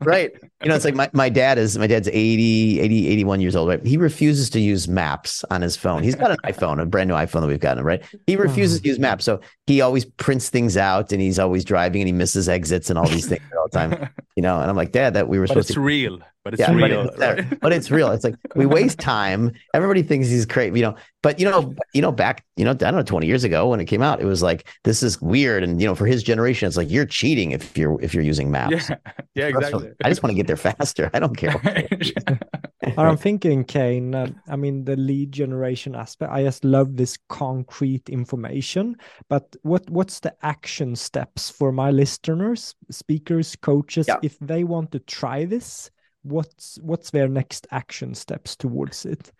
right. 0.00 0.32
You 0.62 0.68
know 0.68 0.74
it's 0.74 0.84
like 0.84 0.94
my, 0.94 1.08
my 1.12 1.28
dad 1.28 1.56
is 1.56 1.78
my 1.78 1.86
dad's 1.86 2.08
80 2.08 2.80
80 2.80 3.08
81 3.08 3.40
years 3.40 3.56
old 3.56 3.68
right? 3.68 3.86
He 3.86 3.96
refuses 3.96 4.50
to 4.50 4.60
use 4.60 4.86
maps 4.88 5.44
on 5.50 5.62
his 5.62 5.76
phone. 5.76 6.02
He's 6.02 6.14
got 6.14 6.30
an 6.30 6.38
iphone 6.44 6.80
a 6.80 6.86
brand 6.86 7.08
new 7.08 7.14
iphone 7.14 7.40
that 7.40 7.46
we've 7.46 7.60
gotten 7.60 7.84
right? 7.84 8.02
He 8.26 8.36
refuses 8.36 8.78
uh-huh. 8.78 8.82
to 8.82 8.88
use 8.88 8.98
maps. 8.98 9.24
So 9.24 9.40
he 9.66 9.80
always 9.80 10.04
prints 10.04 10.50
things 10.50 10.76
out 10.76 11.12
and 11.12 11.22
he's 11.22 11.38
always 11.38 11.64
driving 11.64 12.02
and 12.02 12.08
he 12.08 12.12
misses 12.12 12.48
exits 12.48 12.90
and 12.90 12.98
all 12.98 13.08
these 13.08 13.28
things 13.28 13.42
all 13.56 13.68
the 13.70 13.78
time 13.78 14.10
you 14.36 14.42
know? 14.42 14.60
And 14.60 14.70
i'm 14.70 14.76
like 14.76 14.92
dad 14.92 15.14
that 15.14 15.28
we 15.28 15.38
were 15.38 15.46
but 15.46 15.50
supposed 15.50 15.70
it's 15.70 15.74
to 15.74 15.80
real. 15.80 16.17
But 16.44 16.54
it's 16.54 16.60
yeah, 16.60 16.72
but 16.72 16.90
real. 16.90 17.08
it's, 17.08 17.18
there. 17.18 17.48
but 17.60 17.72
it's 17.72 17.90
real. 17.90 18.10
It's 18.12 18.24
like 18.24 18.36
we 18.54 18.64
waste 18.64 18.98
time. 19.16 19.52
Everybody 19.74 20.02
thinks 20.02 20.28
he's 20.28 20.46
crazy, 20.46 20.78
you 20.78 20.84
know. 20.84 20.96
But 21.22 21.38
you 21.38 21.50
know, 21.50 21.74
you 21.92 22.00
know, 22.00 22.12
back, 22.12 22.44
you 22.56 22.64
know, 22.64 22.70
I 22.70 22.74
don't 22.74 22.94
know, 22.94 23.02
twenty 23.02 23.26
years 23.26 23.44
ago 23.44 23.68
when 23.68 23.80
it 23.80 23.84
came 23.86 24.02
out, 24.02 24.20
it 24.20 24.24
was 24.24 24.42
like 24.42 24.66
this 24.84 25.02
is 25.02 25.20
weird, 25.20 25.62
and 25.62 25.80
you 25.80 25.86
know, 25.86 25.94
for 25.94 26.06
his 26.06 26.22
generation, 26.22 26.66
it's 26.66 26.76
like 26.76 26.90
you're 26.90 27.06
cheating 27.06 27.50
if 27.50 27.76
you're 27.76 28.00
if 28.00 28.14
you're 28.14 28.24
using 28.24 28.50
maps. 28.50 28.88
Yeah, 28.88 28.96
yeah, 29.34 29.46
exactly. 29.48 29.90
I 30.02 30.08
just 30.08 30.22
want 30.22 30.30
to 30.30 30.36
get 30.36 30.46
there 30.46 30.56
faster. 30.56 31.10
I 31.12 31.18
don't 31.18 31.36
care. 31.36 31.60
I'm 32.96 33.16
thinking, 33.16 33.64
Kane, 33.64 34.14
uh, 34.14 34.28
I 34.48 34.56
mean, 34.56 34.84
the 34.84 34.96
lead 34.96 35.32
generation 35.32 35.94
aspect, 35.94 36.32
I 36.32 36.44
just 36.44 36.64
love 36.64 36.96
this 36.96 37.18
concrete 37.28 38.08
information. 38.08 38.96
But 39.28 39.54
what 39.62 39.88
what's 39.90 40.20
the 40.20 40.34
action 40.42 40.96
steps 40.96 41.50
for 41.50 41.72
my 41.72 41.90
listeners, 41.90 42.74
speakers, 42.90 43.56
coaches, 43.56 44.08
Yeah. 44.08 44.18
if 44.22 44.38
they 44.38 44.64
want 44.64 44.92
to 44.92 45.00
try 45.00 45.44
this? 45.44 45.90
What's 46.28 46.78
what's 46.82 47.10
their 47.10 47.28
next 47.28 47.66
action 47.70 48.14
steps 48.14 48.56
towards 48.56 49.04
it? 49.04 49.32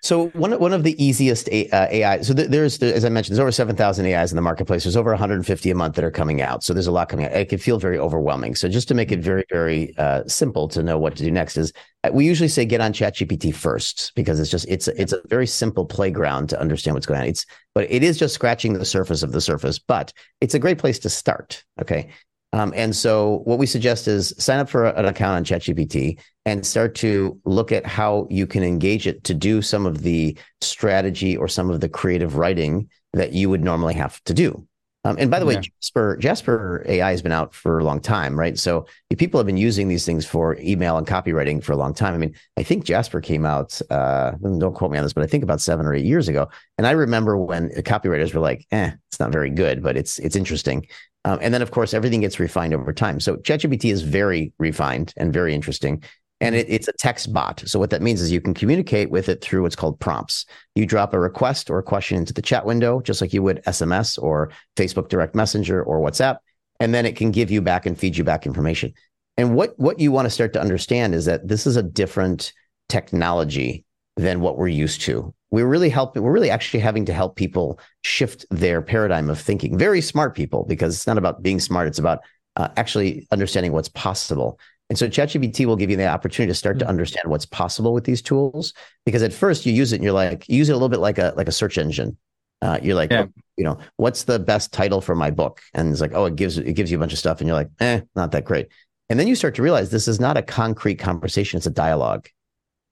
So 0.00 0.28
one 0.28 0.52
one 0.60 0.72
of 0.72 0.84
the 0.84 1.02
easiest 1.02 1.48
A, 1.48 1.68
uh, 1.70 1.88
AI. 1.90 2.20
So 2.22 2.32
there's 2.32 2.80
as 2.80 3.04
I 3.04 3.08
mentioned, 3.08 3.34
there's 3.34 3.42
over 3.42 3.50
seven 3.50 3.74
thousand 3.74 4.06
AIs 4.06 4.30
in 4.30 4.36
the 4.36 4.42
marketplace. 4.42 4.84
There's 4.84 4.96
over 4.96 5.10
150 5.10 5.70
a 5.70 5.74
month 5.74 5.96
that 5.96 6.04
are 6.04 6.10
coming 6.10 6.40
out. 6.40 6.62
So 6.62 6.72
there's 6.72 6.86
a 6.86 6.92
lot 6.92 7.08
coming 7.08 7.26
out. 7.26 7.32
It 7.32 7.48
can 7.48 7.58
feel 7.58 7.80
very 7.80 7.98
overwhelming. 7.98 8.54
So 8.54 8.68
just 8.68 8.86
to 8.88 8.94
make 8.94 9.10
it 9.10 9.18
very 9.18 9.44
very 9.50 9.96
uh, 9.98 10.22
simple 10.28 10.68
to 10.68 10.84
know 10.84 10.98
what 10.98 11.16
to 11.16 11.24
do 11.24 11.32
next 11.32 11.56
is 11.56 11.72
uh, 12.04 12.10
we 12.12 12.24
usually 12.24 12.48
say 12.48 12.64
get 12.64 12.80
on 12.80 12.92
ChatGPT 12.92 13.52
first 13.52 14.12
because 14.14 14.38
it's 14.38 14.50
just 14.50 14.66
it's 14.68 14.86
it's 14.86 15.12
a 15.12 15.20
very 15.26 15.48
simple 15.48 15.84
playground 15.84 16.48
to 16.50 16.60
understand 16.60 16.94
what's 16.94 17.06
going 17.06 17.20
on. 17.20 17.26
It's 17.26 17.44
but 17.74 17.90
it 17.90 18.04
is 18.04 18.18
just 18.18 18.34
scratching 18.34 18.74
the 18.74 18.84
surface 18.84 19.24
of 19.24 19.32
the 19.32 19.40
surface. 19.40 19.80
But 19.80 20.12
it's 20.40 20.54
a 20.54 20.60
great 20.60 20.78
place 20.78 21.00
to 21.00 21.10
start. 21.10 21.64
Okay. 21.80 22.10
Um, 22.52 22.72
and 22.74 22.96
so 22.96 23.42
what 23.44 23.58
we 23.58 23.66
suggest 23.66 24.08
is 24.08 24.34
sign 24.38 24.58
up 24.58 24.70
for 24.70 24.86
an 24.86 25.04
account 25.04 25.36
on 25.36 25.44
ChatGPT 25.44 26.18
and 26.46 26.64
start 26.64 26.94
to 26.96 27.38
look 27.44 27.72
at 27.72 27.84
how 27.84 28.26
you 28.30 28.46
can 28.46 28.62
engage 28.62 29.06
it 29.06 29.22
to 29.24 29.34
do 29.34 29.60
some 29.60 29.84
of 29.84 30.02
the 30.02 30.36
strategy 30.62 31.36
or 31.36 31.46
some 31.46 31.68
of 31.70 31.80
the 31.80 31.88
creative 31.88 32.36
writing 32.36 32.88
that 33.12 33.32
you 33.32 33.50
would 33.50 33.62
normally 33.62 33.94
have 33.94 34.22
to 34.24 34.32
do. 34.32 34.66
Um, 35.04 35.16
and 35.18 35.30
by 35.30 35.38
the 35.38 35.46
way, 35.46 35.56
Jasper 35.56 36.16
Jasper 36.16 36.84
AI 36.86 37.12
has 37.12 37.22
been 37.22 37.32
out 37.32 37.54
for 37.54 37.78
a 37.78 37.84
long 37.84 38.00
time, 38.00 38.38
right? 38.38 38.58
So 38.58 38.86
people 39.16 39.38
have 39.38 39.46
been 39.46 39.56
using 39.56 39.86
these 39.88 40.04
things 40.04 40.26
for 40.26 40.58
email 40.58 40.98
and 40.98 41.06
copywriting 41.06 41.62
for 41.62 41.72
a 41.72 41.76
long 41.76 41.94
time. 41.94 42.14
I 42.14 42.18
mean, 42.18 42.34
I 42.56 42.62
think 42.64 42.84
Jasper 42.84 43.20
came 43.20 43.46
out. 43.46 43.80
Uh, 43.90 44.32
don't 44.42 44.74
quote 44.74 44.90
me 44.90 44.98
on 44.98 45.04
this, 45.04 45.12
but 45.12 45.22
I 45.22 45.28
think 45.28 45.44
about 45.44 45.60
seven 45.60 45.86
or 45.86 45.94
eight 45.94 46.04
years 46.04 46.28
ago. 46.28 46.48
And 46.78 46.86
I 46.86 46.90
remember 46.90 47.38
when 47.38 47.68
the 47.68 47.82
copywriters 47.82 48.34
were 48.34 48.40
like, 48.40 48.66
"Eh, 48.72 48.90
it's 49.08 49.20
not 49.20 49.30
very 49.30 49.50
good, 49.50 49.82
but 49.82 49.96
it's 49.96 50.18
it's 50.18 50.36
interesting." 50.36 50.86
Um, 51.28 51.38
and 51.42 51.52
then, 51.52 51.60
of 51.60 51.72
course, 51.72 51.92
everything 51.92 52.22
gets 52.22 52.40
refined 52.40 52.72
over 52.72 52.90
time. 52.90 53.20
So 53.20 53.36
ChatGPT 53.36 53.92
is 53.92 54.00
very 54.00 54.50
refined 54.58 55.12
and 55.18 55.30
very 55.30 55.54
interesting. 55.54 56.02
And 56.40 56.54
it, 56.54 56.64
it's 56.70 56.88
a 56.88 56.92
text 56.94 57.34
bot. 57.34 57.62
So 57.66 57.78
what 57.78 57.90
that 57.90 58.00
means 58.00 58.22
is 58.22 58.32
you 58.32 58.40
can 58.40 58.54
communicate 58.54 59.10
with 59.10 59.28
it 59.28 59.42
through 59.42 59.60
what's 59.60 59.76
called 59.76 60.00
prompts. 60.00 60.46
You 60.74 60.86
drop 60.86 61.12
a 61.12 61.20
request 61.20 61.68
or 61.68 61.78
a 61.78 61.82
question 61.82 62.16
into 62.16 62.32
the 62.32 62.40
chat 62.40 62.64
window, 62.64 63.02
just 63.02 63.20
like 63.20 63.34
you 63.34 63.42
would 63.42 63.62
SMS 63.64 64.18
or 64.22 64.52
Facebook 64.74 65.10
Direct 65.10 65.34
Messenger 65.34 65.82
or 65.82 66.00
WhatsApp, 66.00 66.38
and 66.80 66.94
then 66.94 67.04
it 67.04 67.14
can 67.14 67.30
give 67.30 67.50
you 67.50 67.60
back 67.60 67.84
and 67.84 67.98
feed 67.98 68.16
you 68.16 68.24
back 68.24 68.46
information. 68.46 68.94
And 69.36 69.54
what 69.54 69.78
what 69.78 70.00
you 70.00 70.10
want 70.10 70.24
to 70.24 70.30
start 70.30 70.54
to 70.54 70.60
understand 70.62 71.14
is 71.14 71.26
that 71.26 71.46
this 71.46 71.66
is 71.66 71.76
a 71.76 71.82
different 71.82 72.54
technology 72.88 73.84
than 74.16 74.40
what 74.40 74.56
we're 74.56 74.68
used 74.68 75.02
to. 75.02 75.34
We're 75.50 75.66
really 75.66 75.88
helping. 75.88 76.22
We're 76.22 76.32
really 76.32 76.50
actually 76.50 76.80
having 76.80 77.04
to 77.06 77.12
help 77.12 77.36
people 77.36 77.80
shift 78.02 78.44
their 78.50 78.82
paradigm 78.82 79.30
of 79.30 79.40
thinking. 79.40 79.78
Very 79.78 80.00
smart 80.00 80.34
people, 80.34 80.64
because 80.68 80.94
it's 80.94 81.06
not 81.06 81.18
about 81.18 81.42
being 81.42 81.60
smart. 81.60 81.88
It's 81.88 81.98
about 81.98 82.20
uh, 82.56 82.68
actually 82.76 83.26
understanding 83.30 83.72
what's 83.72 83.88
possible. 83.88 84.58
And 84.90 84.98
so 84.98 85.06
ChatGPT 85.06 85.64
will 85.66 85.76
give 85.76 85.90
you 85.90 85.96
the 85.96 86.06
opportunity 86.08 86.50
to 86.50 86.54
start 86.54 86.78
to 86.80 86.84
Mhm. 86.84 86.88
understand 86.88 87.30
what's 87.30 87.46
possible 87.46 87.92
with 87.92 88.04
these 88.04 88.20
tools. 88.22 88.72
Because 89.06 89.22
at 89.22 89.32
first 89.32 89.64
you 89.64 89.72
use 89.72 89.92
it 89.92 89.96
and 89.96 90.04
you're 90.04 90.12
like, 90.12 90.48
you 90.48 90.56
use 90.56 90.68
it 90.68 90.72
a 90.72 90.76
little 90.76 90.88
bit 90.88 91.00
like 91.00 91.18
a 91.18 91.34
like 91.36 91.48
a 91.48 91.52
search 91.52 91.78
engine. 91.78 92.16
Uh, 92.60 92.78
you're 92.82 92.96
like, 92.96 93.10
Yeah. 93.12 93.26
oh, 93.28 93.32
you 93.56 93.64
know, 93.64 93.78
what's 93.96 94.24
the 94.24 94.38
best 94.38 94.72
title 94.72 95.00
for 95.00 95.14
my 95.14 95.30
book? 95.30 95.60
And 95.74 95.92
it's 95.92 96.00
like, 96.00 96.12
oh, 96.14 96.24
it 96.24 96.36
gives 96.36 96.58
it 96.58 96.72
gives 96.72 96.90
you 96.90 96.98
a 96.98 97.00
bunch 97.00 97.12
of 97.12 97.18
stuff, 97.18 97.40
and 97.40 97.46
you're 97.48 97.56
like, 97.56 97.70
eh, 97.80 98.00
not 98.16 98.32
that 98.32 98.44
great. 98.44 98.68
And 99.08 99.18
then 99.20 99.28
you 99.28 99.36
start 99.36 99.54
to 99.54 99.62
realize 99.62 99.90
this 99.90 100.08
is 100.08 100.18
not 100.20 100.36
a 100.36 100.42
concrete 100.42 100.96
conversation; 100.96 101.58
it's 101.58 101.66
a 101.66 101.70
dialogue. 101.70 102.28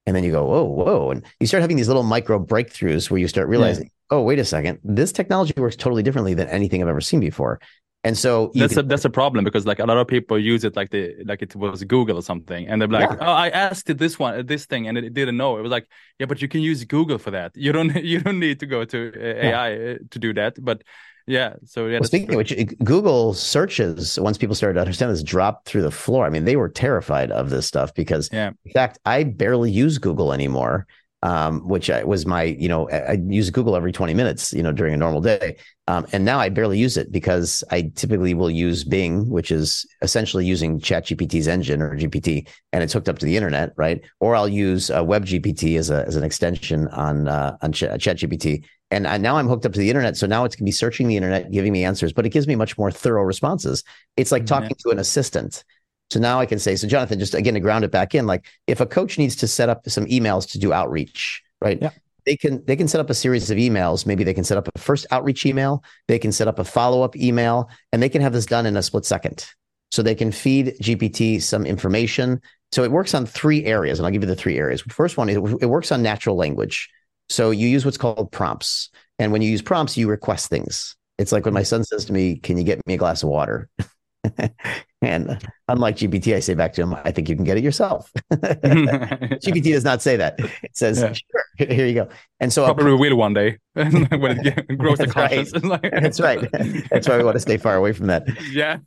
And 0.07 0.15
then 0.15 0.23
you 0.23 0.31
go, 0.31 0.45
whoa, 0.45 0.65
whoa, 0.65 1.11
and 1.11 1.25
you 1.41 1.49
start 1.49 1.63
having 1.63 1.77
these 1.77 1.89
little 1.89 2.05
micro 2.05 2.39
breakthroughs 2.39 3.11
where 3.11 3.19
you 3.19 3.27
start 3.27 3.49
realizing, 3.49 3.91
oh, 4.11 4.23
wait 4.23 4.39
a 4.39 4.45
second, 4.45 4.79
this 4.85 5.11
technology 5.11 5.53
works 5.57 5.75
totally 5.75 6.03
differently 6.05 6.33
than 6.35 6.49
anything 6.49 6.81
I've 6.81 6.89
ever 6.89 7.01
seen 7.01 7.19
before. 7.19 7.61
And 8.05 8.17
so 8.17 8.53
that's 8.55 8.75
can- 8.75 8.85
a 8.85 8.89
that's 8.89 9.05
a 9.05 9.11
problem 9.11 9.45
because 9.45 9.67
like 9.67 9.81
a 9.81 9.85
lot 9.85 9.97
of 9.97 10.07
people 10.07 10.39
use 10.39 10.63
it 10.63 10.77
like 10.77 10.91
the 10.91 11.17
like 11.25 11.43
it 11.43 11.57
was 11.57 11.83
Google 11.83 12.17
or 12.19 12.23
something, 12.23 12.69
and 12.69 12.81
they're 12.81 12.87
like, 12.89 13.11
Yeah. 13.11 13.17
"Oh, 13.21 13.33
I 13.33 13.49
asked 13.49 13.91
it 13.91 13.99
this 13.99 14.17
one, 14.17 14.47
this 14.47 14.65
thing, 14.67 14.87
and 14.87 14.97
it 14.97 15.13
didn't 15.13 15.37
know." 15.37 15.59
It 15.59 15.63
was 15.63 15.73
like, 15.73 15.89
"Yeah, 16.21 16.27
but 16.27 16.41
you 16.41 16.47
can 16.47 16.61
use 16.61 16.85
Google 16.85 17.19
for 17.19 17.33
that. 17.33 17.57
You 17.57 17.73
don't 17.73 17.93
you 18.05 18.21
don't 18.21 18.39
need 18.39 18.61
to 18.61 18.67
go 18.67 18.85
to 18.85 19.13
uh, 19.17 19.47
AI 19.47 19.75
uh, 19.75 19.97
to 20.13 20.19
do 20.21 20.33
that." 20.35 20.55
But 20.63 20.85
yeah, 21.27 21.55
so. 21.64 21.89
Well, 21.89 22.05
speaking 22.05 22.31
of 22.31 22.37
which, 22.37 22.55
Google 22.85 23.35
searches, 23.35 24.18
once 24.20 24.39
people 24.39 24.55
started 24.55 24.74
to 24.74 24.81
understand 24.81 25.11
this, 25.12 25.22
dropped 25.22 25.66
through 25.68 25.83
the 25.83 25.91
floor. 25.91 26.27
I 26.27 26.31
mean, 26.31 26.45
they 26.45 26.57
were 26.57 26.68
terrified 26.68 27.31
of 27.31 27.51
this 27.51 27.66
stuff 27.66 27.95
because, 27.95 28.31
Yeah. 28.33 28.51
in 28.64 28.72
fact, 28.72 28.99
I 29.05 29.24
barely 29.24 29.70
use 29.70 29.99
Google 29.99 30.33
anymore, 30.33 30.87
um, 31.22 31.66
which 31.66 31.91
I, 31.91 32.05
was 32.05 32.27
my, 32.27 32.45
you 32.45 32.68
know, 32.68 32.89
I, 32.91 32.97
I 32.99 33.12
use 33.27 33.51
Google 33.51 33.74
every 33.74 33.91
20 33.91 34.14
minutes, 34.14 34.53
you 34.53 34.62
know, 34.62 34.70
during 34.72 34.95
a 34.95 34.97
normal 34.97 35.20
day. 35.20 35.57
Um, 35.89 36.07
and 36.12 36.24
now 36.24 36.39
I 36.39 36.49
barely 36.49 36.79
use 36.79 36.97
it 36.97 37.12
because 37.12 37.62
I 37.70 37.93
typically 37.95 38.35
will 38.35 38.51
use 38.51 38.83
Bing, 38.85 39.29
which 39.31 39.51
is 39.51 39.87
essentially 40.03 40.45
using 40.45 40.81
ChatGPT's 40.81 41.47
engine 41.49 41.81
or 41.81 41.97
GPT, 41.97 42.49
and 42.72 42.83
it's 42.83 42.93
hooked 42.93 43.09
up 43.09 43.18
to 43.20 43.27
the 43.27 43.37
internet, 43.37 43.72
right? 43.77 44.01
Or 44.20 44.35
I'll 44.35 44.49
use 44.49 44.91
uh, 44.91 45.03
WebGPT 45.05 45.79
as 45.79 45.91
a 45.91 46.05
as 46.07 46.16
an 46.16 46.24
extension 46.24 46.89
on 46.89 47.29
uh, 47.29 47.57
on 47.62 47.70
Ch- 47.72 47.83
ChatGPT, 47.85 48.64
and 48.91 49.07
I, 49.07 49.18
now 49.18 49.37
I'm 49.37 49.49
hooked 49.49 49.66
up 49.66 49.72
to 49.72 49.78
the 49.78 49.89
internet. 49.91 50.16
So 50.16 50.26
now 50.26 50.45
it's 50.45 50.55
going 50.55 50.64
to 50.64 50.68
be 50.68 50.72
searching 50.72 51.09
the 51.09 51.16
internet, 51.16 51.51
giving 51.51 51.72
me 51.72 51.84
answers, 51.84 52.12
but 52.12 52.24
it 52.24 52.30
gives 52.30 52.47
me 52.47 52.55
much 52.55 52.78
more 52.78 52.91
thorough 52.91 53.22
responses. 53.24 53.82
It's 54.16 54.30
like 54.32 54.45
Mhm. 54.45 54.49
talking 54.49 54.76
to 54.80 54.91
an 54.91 54.99
assistant. 54.99 55.64
So 56.11 56.20
now 56.20 56.39
I 56.39 56.47
can 56.47 56.59
say, 56.61 56.76
so 56.76 56.87
Jonathan, 56.87 57.18
just 57.18 57.34
again 57.34 57.55
to 57.55 57.61
ground 57.61 57.84
it 57.84 57.91
back 57.91 58.14
in, 58.14 58.26
like 58.26 58.45
if 58.66 58.80
a 58.80 58.87
coach 58.87 59.18
needs 59.18 59.34
to 59.37 59.49
set 59.49 59.68
up 59.68 59.89
some 59.89 60.07
emails 60.07 60.49
to 60.53 60.59
do 60.59 60.72
outreach, 60.72 61.43
right? 61.61 61.78
Yeah. 61.82 61.91
They 62.26 62.37
can 62.37 62.64
they 62.64 62.74
can 62.76 62.89
set 62.89 63.01
up 63.01 63.09
a 63.11 63.14
series 63.14 63.51
of 63.53 63.57
emails. 63.59 64.05
Maybe 64.05 64.24
they 64.24 64.34
can 64.34 64.43
set 64.45 64.59
up 64.59 64.68
a 64.74 64.78
first 64.78 65.07
outreach 65.12 65.47
email. 65.47 65.84
They 66.09 66.18
can 66.18 66.32
set 66.32 66.49
up 66.49 66.59
a 66.59 66.64
follow 66.64 67.03
up 67.03 67.14
email, 67.16 67.68
and 67.93 68.03
they 68.03 68.09
can 68.09 68.20
have 68.20 68.32
this 68.32 68.47
done 68.47 68.66
in 68.66 68.76
a 68.76 68.82
split 68.82 69.05
second. 69.05 69.47
So 69.93 70.03
they 70.03 70.16
can 70.16 70.32
feed 70.32 70.74
GPT 70.80 71.41
some 71.41 71.64
information. 71.64 72.41
So 72.72 72.82
it 72.82 72.91
works 72.91 73.14
on 73.14 73.26
three 73.26 73.64
areas, 73.64 73.99
and 74.01 74.07
I'll 74.07 74.12
give 74.12 74.22
you 74.22 74.28
the 74.28 74.34
three 74.34 74.59
areas. 74.59 74.82
First 74.89 75.16
one, 75.16 75.28
it, 75.28 75.37
it 75.61 75.66
works 75.66 75.93
on 75.93 76.03
natural 76.03 76.34
language. 76.37 76.91
So 77.29 77.51
you 77.51 77.68
use 77.68 77.85
what's 77.85 77.99
called 77.99 78.31
prompts. 78.33 78.91
And 79.18 79.33
when 79.33 79.43
you 79.43 79.51
use 79.51 79.62
prompts, 79.62 79.97
you 79.97 80.09
request 80.09 80.49
things. 80.51 80.97
It's 81.18 81.33
like 81.33 81.45
when 81.45 81.55
my 81.55 81.62
son 81.62 81.85
says 81.85 82.05
to 82.07 82.12
me, 82.12 82.37
Can 82.37 82.59
you 82.59 82.64
get 82.64 82.87
me 82.87 82.95
a 82.95 82.99
glass 82.99 83.22
of 83.22 83.31
water? 83.31 83.68
and 85.03 85.39
unlike 85.68 85.97
GPT, 85.97 86.35
I 86.35 86.41
say 86.41 86.55
back 86.55 86.72
to 86.74 86.83
him, 86.83 86.95
I 86.95 87.11
think 87.12 87.29
you 87.29 87.37
can 87.37 87.45
get 87.45 87.57
it 87.57 87.64
yourself. 87.64 88.12
GPT 88.33 89.72
does 89.72 89.85
not 89.85 90.03
say 90.03 90.16
that. 90.16 90.39
It 90.62 90.77
says, 90.77 91.01
Yeah. 91.01 91.12
Sure, 91.12 91.45
here 91.74 91.87
you 91.87 91.95
go. 91.95 92.09
And 92.41 92.53
so, 92.53 92.64
Probably 92.64 92.93
will 92.93 93.16
one 93.16 93.33
day 93.33 93.59
when 93.72 94.07
it 94.47 94.79
grows 94.79 94.99
the 94.99 95.07
right. 95.07 95.47
conscience. 95.47 95.64
Like- 95.64 95.83
that's 95.83 96.20
right. 96.20 96.47
That's 96.91 97.09
why 97.09 97.16
we 97.16 97.24
want 97.24 97.37
to 97.37 97.41
stay 97.41 97.57
far 97.57 97.77
away 97.77 97.93
from 97.93 98.09
that. 98.09 98.27
yeah. 98.53 98.79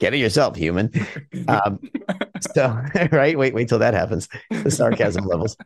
get 0.00 0.14
it 0.14 0.18
yourself, 0.18 0.56
human. 0.56 0.90
Um, 1.46 1.78
so, 2.54 2.80
right? 3.12 3.38
Wait, 3.38 3.54
wait 3.54 3.68
till 3.68 3.78
that 3.78 3.94
happens. 3.94 4.28
The 4.50 4.70
sarcasm 4.70 5.24
levels. 5.26 5.56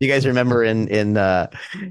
You 0.00 0.08
guys 0.08 0.26
remember 0.26 0.64
in 0.64 0.88
in 0.88 1.16
uh 1.16 1.48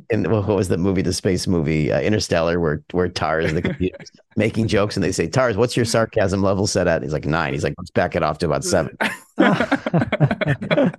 in 0.10 0.30
what 0.30 0.48
was 0.48 0.68
the 0.68 0.78
movie, 0.78 1.02
the 1.02 1.14
space 1.14 1.48
movie, 1.48 1.92
uh, 1.92 2.02
Interstellar, 2.02 2.60
where 2.60 2.84
where 2.92 3.08
Tars 3.08 3.54
the 3.54 3.62
computer 3.62 3.98
making 4.36 4.68
jokes, 4.68 4.96
and 4.96 5.04
they 5.04 5.12
say, 5.12 5.28
"Tars, 5.28 5.58
what's 5.58 5.76
your 5.76 5.86
sarcasm 5.86 6.42
level 6.42 6.68
set 6.68 6.88
at?" 6.88 7.02
He's 7.04 7.14
like 7.14 7.26
nine. 7.26 7.54
He's 7.54 7.64
like, 7.64 7.76
let's 7.78 7.92
back 7.92 8.16
it 8.16 8.24
off 8.24 8.38
to 8.40 8.46
about 8.46 8.64
seven. 8.64 8.98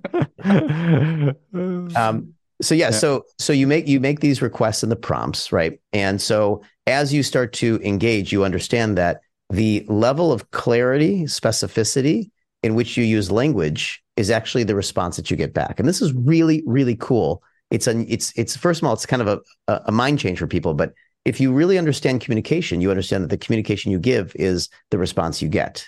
Um, 0.43 2.33
so 2.61 2.75
yeah, 2.75 2.87
Yeah. 2.87 2.91
so 2.91 3.23
so 3.39 3.53
you 3.53 3.67
make 3.67 3.87
you 3.87 3.99
make 3.99 4.19
these 4.19 4.41
requests 4.41 4.83
in 4.83 4.89
the 4.89 4.95
prompts, 4.95 5.51
right? 5.51 5.79
And 5.91 6.21
so 6.21 6.61
as 6.87 7.13
you 7.13 7.23
start 7.23 7.53
to 7.53 7.79
engage, 7.83 8.31
you 8.31 8.43
understand 8.43 8.97
that 8.97 9.21
the 9.49 9.85
level 9.87 10.31
of 10.31 10.51
clarity, 10.51 11.23
specificity 11.23 12.31
in 12.63 12.75
which 12.75 12.97
you 12.97 13.03
use 13.03 13.29
language 13.29 14.01
is 14.17 14.31
actually 14.31 14.63
the 14.63 14.75
response 14.75 15.17
that 15.17 15.29
you 15.29 15.37
get 15.37 15.53
back. 15.53 15.79
And 15.79 15.87
this 15.87 16.01
is 16.01 16.13
really, 16.13 16.63
really 16.65 16.95
cool. 16.95 17.43
It's 17.69 17.87
an 17.87 18.05
it's 18.07 18.31
it's 18.35 18.55
first 18.55 18.81
of 18.81 18.87
all, 18.87 18.93
it's 18.93 19.05
kind 19.05 19.21
of 19.21 19.43
a, 19.67 19.81
a 19.85 19.91
mind 19.91 20.19
change 20.19 20.39
for 20.39 20.47
people, 20.47 20.73
but 20.73 20.93
if 21.25 21.39
you 21.39 21.51
really 21.51 21.77
understand 21.77 22.21
communication, 22.21 22.81
you 22.81 22.89
understand 22.89 23.23
that 23.23 23.29
the 23.29 23.37
communication 23.37 23.91
you 23.91 23.99
give 23.99 24.35
is 24.35 24.69
the 24.91 24.97
response 24.97 25.41
you 25.41 25.47
get. 25.47 25.87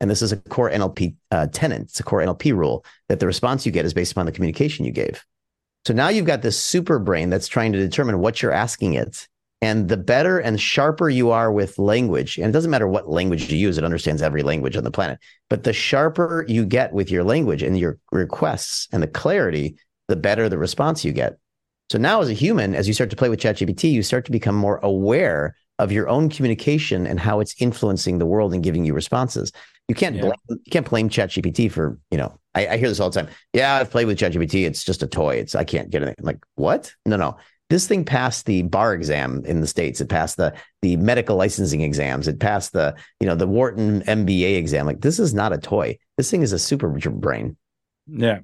And 0.00 0.10
this 0.10 0.22
is 0.22 0.30
a 0.30 0.36
core 0.36 0.70
NLP 0.70 1.16
uh, 1.30 1.46
tenet. 1.52 1.82
It's 1.82 2.00
a 2.00 2.02
core 2.02 2.20
NLP 2.20 2.54
rule 2.54 2.84
that 3.08 3.18
the 3.18 3.26
response 3.26 3.66
you 3.66 3.72
get 3.72 3.84
is 3.84 3.94
based 3.94 4.12
upon 4.12 4.26
the 4.26 4.32
communication 4.32 4.84
you 4.84 4.92
gave. 4.92 5.24
So 5.86 5.94
now 5.94 6.08
you've 6.08 6.26
got 6.26 6.42
this 6.42 6.62
super 6.62 6.98
brain 6.98 7.30
that's 7.30 7.48
trying 7.48 7.72
to 7.72 7.78
determine 7.78 8.18
what 8.18 8.42
you're 8.42 8.52
asking 8.52 8.94
it. 8.94 9.26
And 9.62 9.88
the 9.88 9.96
better 9.96 10.38
and 10.38 10.60
sharper 10.60 11.08
you 11.08 11.30
are 11.30 11.50
with 11.50 11.78
language, 11.78 12.36
and 12.36 12.46
it 12.46 12.52
doesn't 12.52 12.70
matter 12.70 12.86
what 12.86 13.08
language 13.08 13.50
you 13.50 13.56
use, 13.56 13.78
it 13.78 13.84
understands 13.84 14.20
every 14.20 14.42
language 14.42 14.76
on 14.76 14.84
the 14.84 14.90
planet. 14.90 15.18
But 15.48 15.64
the 15.64 15.72
sharper 15.72 16.44
you 16.46 16.66
get 16.66 16.92
with 16.92 17.10
your 17.10 17.24
language 17.24 17.62
and 17.62 17.78
your 17.78 17.98
requests 18.12 18.86
and 18.92 19.02
the 19.02 19.06
clarity, 19.06 19.76
the 20.08 20.16
better 20.16 20.48
the 20.48 20.58
response 20.58 21.04
you 21.04 21.12
get. 21.12 21.38
So 21.90 21.98
now, 21.98 22.20
as 22.20 22.28
a 22.28 22.34
human, 22.34 22.74
as 22.74 22.86
you 22.86 22.94
start 22.94 23.10
to 23.10 23.16
play 23.16 23.28
with 23.28 23.40
ChatGPT, 23.40 23.92
you 23.92 24.02
start 24.02 24.24
to 24.26 24.32
become 24.32 24.54
more 24.56 24.78
aware 24.82 25.56
of 25.78 25.92
your 25.92 26.08
own 26.08 26.28
communication 26.28 27.06
and 27.06 27.18
how 27.20 27.40
it's 27.40 27.54
influencing 27.60 28.18
the 28.18 28.26
world 28.26 28.52
and 28.52 28.62
giving 28.62 28.84
you 28.84 28.92
responses. 28.92 29.52
You 29.88 29.94
can't 29.94 30.16
Yeah. 30.16 30.22
blame 30.22 30.34
you 30.48 30.70
can't 30.70 30.88
blame 30.88 31.08
ChatGPT 31.08 31.70
for 31.70 31.98
you 32.10 32.18
know. 32.18 32.38
I, 32.54 32.66
I 32.68 32.76
hear 32.76 32.88
this 32.88 32.98
all 32.98 33.10
the 33.10 33.22
time. 33.22 33.32
Yeah, 33.52 33.74
I've 33.76 33.90
played 33.90 34.06
with 34.06 34.18
ChatGPT. 34.18 34.66
It's 34.66 34.82
just 34.84 35.02
a 35.02 35.06
toy. 35.06 35.36
It's 35.36 35.54
I 35.54 35.64
can't 35.64 35.88
get 35.90 36.02
anything. 36.02 36.16
I'm 36.18 36.24
like 36.26 36.44
what? 36.56 36.92
No, 37.06 37.16
no. 37.16 37.36
This 37.68 37.88
thing 37.88 38.04
passed 38.04 38.46
the 38.46 38.62
bar 38.62 38.94
exam 38.94 39.42
in 39.44 39.60
the 39.60 39.66
states. 39.66 40.00
It 40.00 40.08
passed 40.08 40.36
the 40.36 40.54
the 40.82 40.96
medical 40.96 41.36
licensing 41.36 41.80
exams. 41.80 42.28
It 42.28 42.38
passed 42.38 42.72
the 42.72 42.94
you 43.20 43.26
know 43.26 43.34
the 43.34 43.46
Wharton 43.46 44.02
MBA 44.02 44.56
exam. 44.56 44.86
Like 44.86 45.00
this 45.00 45.18
is 45.18 45.34
not 45.34 45.52
a 45.52 45.58
toy. 45.58 45.98
This 46.16 46.30
thing 46.30 46.42
is 46.42 46.52
a 46.52 46.58
super 46.58 46.88
brain. 46.88 47.56
yeah. 48.06 48.40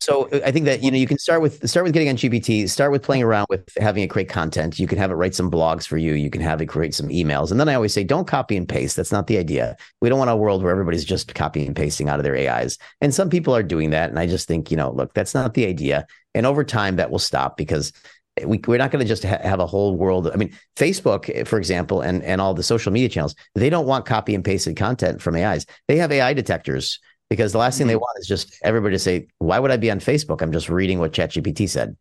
So 0.00 0.28
uh, 0.30 0.40
I 0.44 0.50
think 0.50 0.64
that 0.66 0.82
you 0.82 0.90
know 0.90 0.96
you 0.96 1.06
can 1.06 1.18
start 1.18 1.40
with 1.42 1.68
start 1.68 1.84
with 1.84 1.92
getting 1.92 2.08
on 2.08 2.16
GPT, 2.16 2.68
start 2.68 2.92
with 2.92 3.02
playing 3.02 3.22
around 3.22 3.46
with 3.48 3.68
having 3.78 4.02
it 4.02 4.08
create 4.08 4.28
content. 4.28 4.78
You 4.78 4.86
can 4.86 4.98
have 4.98 5.10
it 5.10 5.14
write 5.14 5.34
some 5.34 5.50
blogs 5.50 5.86
for 5.86 5.96
you. 5.96 6.14
You 6.14 6.30
can 6.30 6.40
have 6.40 6.60
it 6.60 6.66
create 6.66 6.94
some 6.94 7.08
emails. 7.08 7.50
And 7.50 7.60
then 7.60 7.68
I 7.68 7.74
always 7.74 7.92
say, 7.92 8.04
don't 8.04 8.26
copy 8.26 8.56
and 8.56 8.68
paste. 8.68 8.96
That's 8.96 9.12
not 9.12 9.26
the 9.26 9.38
idea. 9.38 9.76
We 10.00 10.08
don't 10.08 10.18
want 10.18 10.30
a 10.30 10.36
world 10.36 10.62
where 10.62 10.72
everybody's 10.72 11.04
just 11.04 11.34
copying 11.34 11.66
and 11.66 11.76
pasting 11.76 12.08
out 12.08 12.18
of 12.18 12.24
their 12.24 12.36
AIs. 12.36 12.78
And 13.00 13.14
some 13.14 13.30
people 13.30 13.54
are 13.54 13.62
doing 13.62 13.90
that. 13.90 14.10
And 14.10 14.18
I 14.18 14.26
just 14.26 14.48
think, 14.48 14.70
you 14.70 14.76
know, 14.76 14.90
look, 14.90 15.14
that's 15.14 15.34
not 15.34 15.54
the 15.54 15.66
idea. 15.66 16.06
And 16.34 16.46
over 16.46 16.64
time 16.64 16.96
that 16.96 17.10
will 17.10 17.18
stop 17.18 17.56
because 17.56 17.92
we, 18.44 18.60
we're 18.66 18.78
not 18.78 18.90
going 18.90 19.02
to 19.02 19.08
just 19.08 19.24
ha- 19.24 19.40
have 19.42 19.60
a 19.60 19.66
whole 19.66 19.96
world. 19.96 20.30
I 20.30 20.36
mean, 20.36 20.52
Facebook, 20.76 21.30
eh, 21.34 21.44
for 21.44 21.58
example, 21.58 22.02
and, 22.02 22.22
and 22.22 22.40
all 22.40 22.54
the 22.54 22.62
social 22.62 22.92
media 22.92 23.08
channels, 23.08 23.34
they 23.54 23.70
don't 23.70 23.86
want 23.86 24.04
copy 24.04 24.34
and 24.34 24.44
pasted 24.44 24.76
content 24.76 25.22
from 25.22 25.36
AIs. 25.36 25.64
They 25.88 25.96
have 25.96 26.12
AI 26.12 26.34
detectors 26.34 27.00
because 27.30 27.52
the 27.52 27.58
last 27.58 27.78
thing 27.78 27.86
they 27.86 27.96
want 27.96 28.18
is 28.18 28.26
just 28.26 28.58
everybody 28.62 28.94
to 28.94 28.98
say, 28.98 29.28
why 29.38 29.58
would 29.58 29.70
I 29.70 29.76
be 29.76 29.90
on 29.90 30.00
Facebook? 30.00 30.42
I'm 30.42 30.52
just 30.52 30.68
reading 30.68 30.98
what 30.98 31.12
ChatGPT 31.12 31.68
said. 31.68 31.96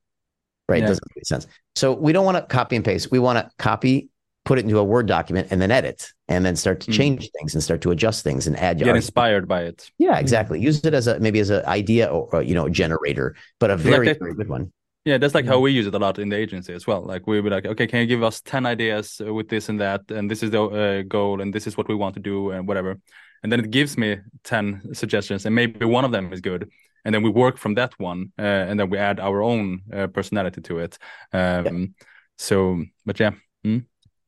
Right. 0.67 0.81
Yeah. 0.81 0.87
Doesn't 0.87 1.03
make 1.15 1.25
sense. 1.25 1.47
So 1.75 1.93
we 1.93 2.11
don't 2.13 2.25
want 2.25 2.37
to 2.37 2.43
copy 2.43 2.75
and 2.75 2.83
paste. 2.83 3.11
We 3.11 3.19
want 3.19 3.37
to 3.37 3.49
copy, 3.59 4.09
put 4.45 4.57
it 4.57 4.65
into 4.65 4.79
a 4.79 4.83
Word 4.83 5.05
document 5.07 5.49
and 5.51 5.61
then 5.61 5.71
edit 5.71 6.11
and 6.27 6.43
then 6.45 6.55
start 6.55 6.79
to 6.81 6.91
Mm. 6.91 6.93
change 6.95 7.29
things 7.37 7.53
and 7.53 7.63
start 7.63 7.81
to 7.81 7.91
adjust 7.91 8.23
things 8.23 8.47
and 8.47 8.57
add 8.57 8.79
Get 8.79 8.87
your 8.87 8.95
inspired 8.95 9.47
by 9.47 9.63
it. 9.63 9.91
Yeah, 9.99 10.17
exactly. 10.17 10.59
Use 10.59 10.83
it 10.83 10.93
as 10.93 11.05
a 11.07 11.19
maybe 11.19 11.39
as 11.39 11.51
an 11.51 11.63
idea 11.65 12.07
or, 12.07 12.41
you 12.41 12.55
know, 12.55 12.67
generator, 12.69 13.35
but 13.59 13.69
a 13.69 13.75
Like 13.75 13.83
very, 13.83 14.05
that- 14.07 14.19
very 14.19 14.33
good 14.33 14.49
one. 14.49 14.71
Yeah, 15.07 15.19
that's 15.19 15.35
like 15.35 15.45
how 15.45 15.59
we 15.59 15.69
use 15.69 15.85
it 15.85 15.93
a 15.93 15.99
lot 15.99 16.17
in 16.17 16.29
the 16.29 16.35
agency 16.35 16.73
as 16.73 16.87
well. 16.87 17.03
Like 17.03 17.27
we 17.27 17.39
would 17.39 17.47
be 17.47 17.53
like, 17.55 17.67
okay, 17.67 17.85
can 17.85 17.99
you 17.99 18.07
give 18.07 18.23
us 18.23 18.41
ten 18.41 18.65
ideas 18.65 19.21
uh, 19.23 19.31
with 19.31 19.49
this 19.49 19.69
and 19.69 19.79
that, 19.79 20.01
and 20.09 20.31
this 20.31 20.41
is 20.41 20.49
the 20.49 20.63
uh, 20.63 21.01
goal, 21.03 21.41
and 21.41 21.53
this 21.53 21.67
is 21.67 21.77
what 21.77 21.87
we 21.87 21.93
want 21.93 22.15
to 22.15 22.19
do, 22.19 22.49
and 22.49 22.67
whatever. 22.67 22.97
And 23.45 23.51
then 23.51 23.59
it 23.59 23.69
gives 23.69 23.95
me 23.95 24.17
ten 24.43 24.81
suggestions, 24.93 25.45
and 25.45 25.53
maybe 25.53 25.85
one 25.85 26.03
of 26.03 26.11
them 26.11 26.33
is 26.33 26.41
good, 26.41 26.67
and 27.03 27.13
then 27.13 27.21
we 27.21 27.29
work 27.29 27.59
from 27.59 27.75
that 27.75 27.93
one, 27.99 28.31
uh, 28.39 28.41
and 28.41 28.79
then 28.79 28.89
we 28.89 28.97
add 28.97 29.19
our 29.19 29.43
own 29.43 29.81
uh, 29.93 30.07
personality 30.07 30.61
to 30.61 30.79
it. 30.79 30.97
Um, 31.31 31.93
So, 32.37 32.83
but 33.05 33.19
yeah, 33.19 33.33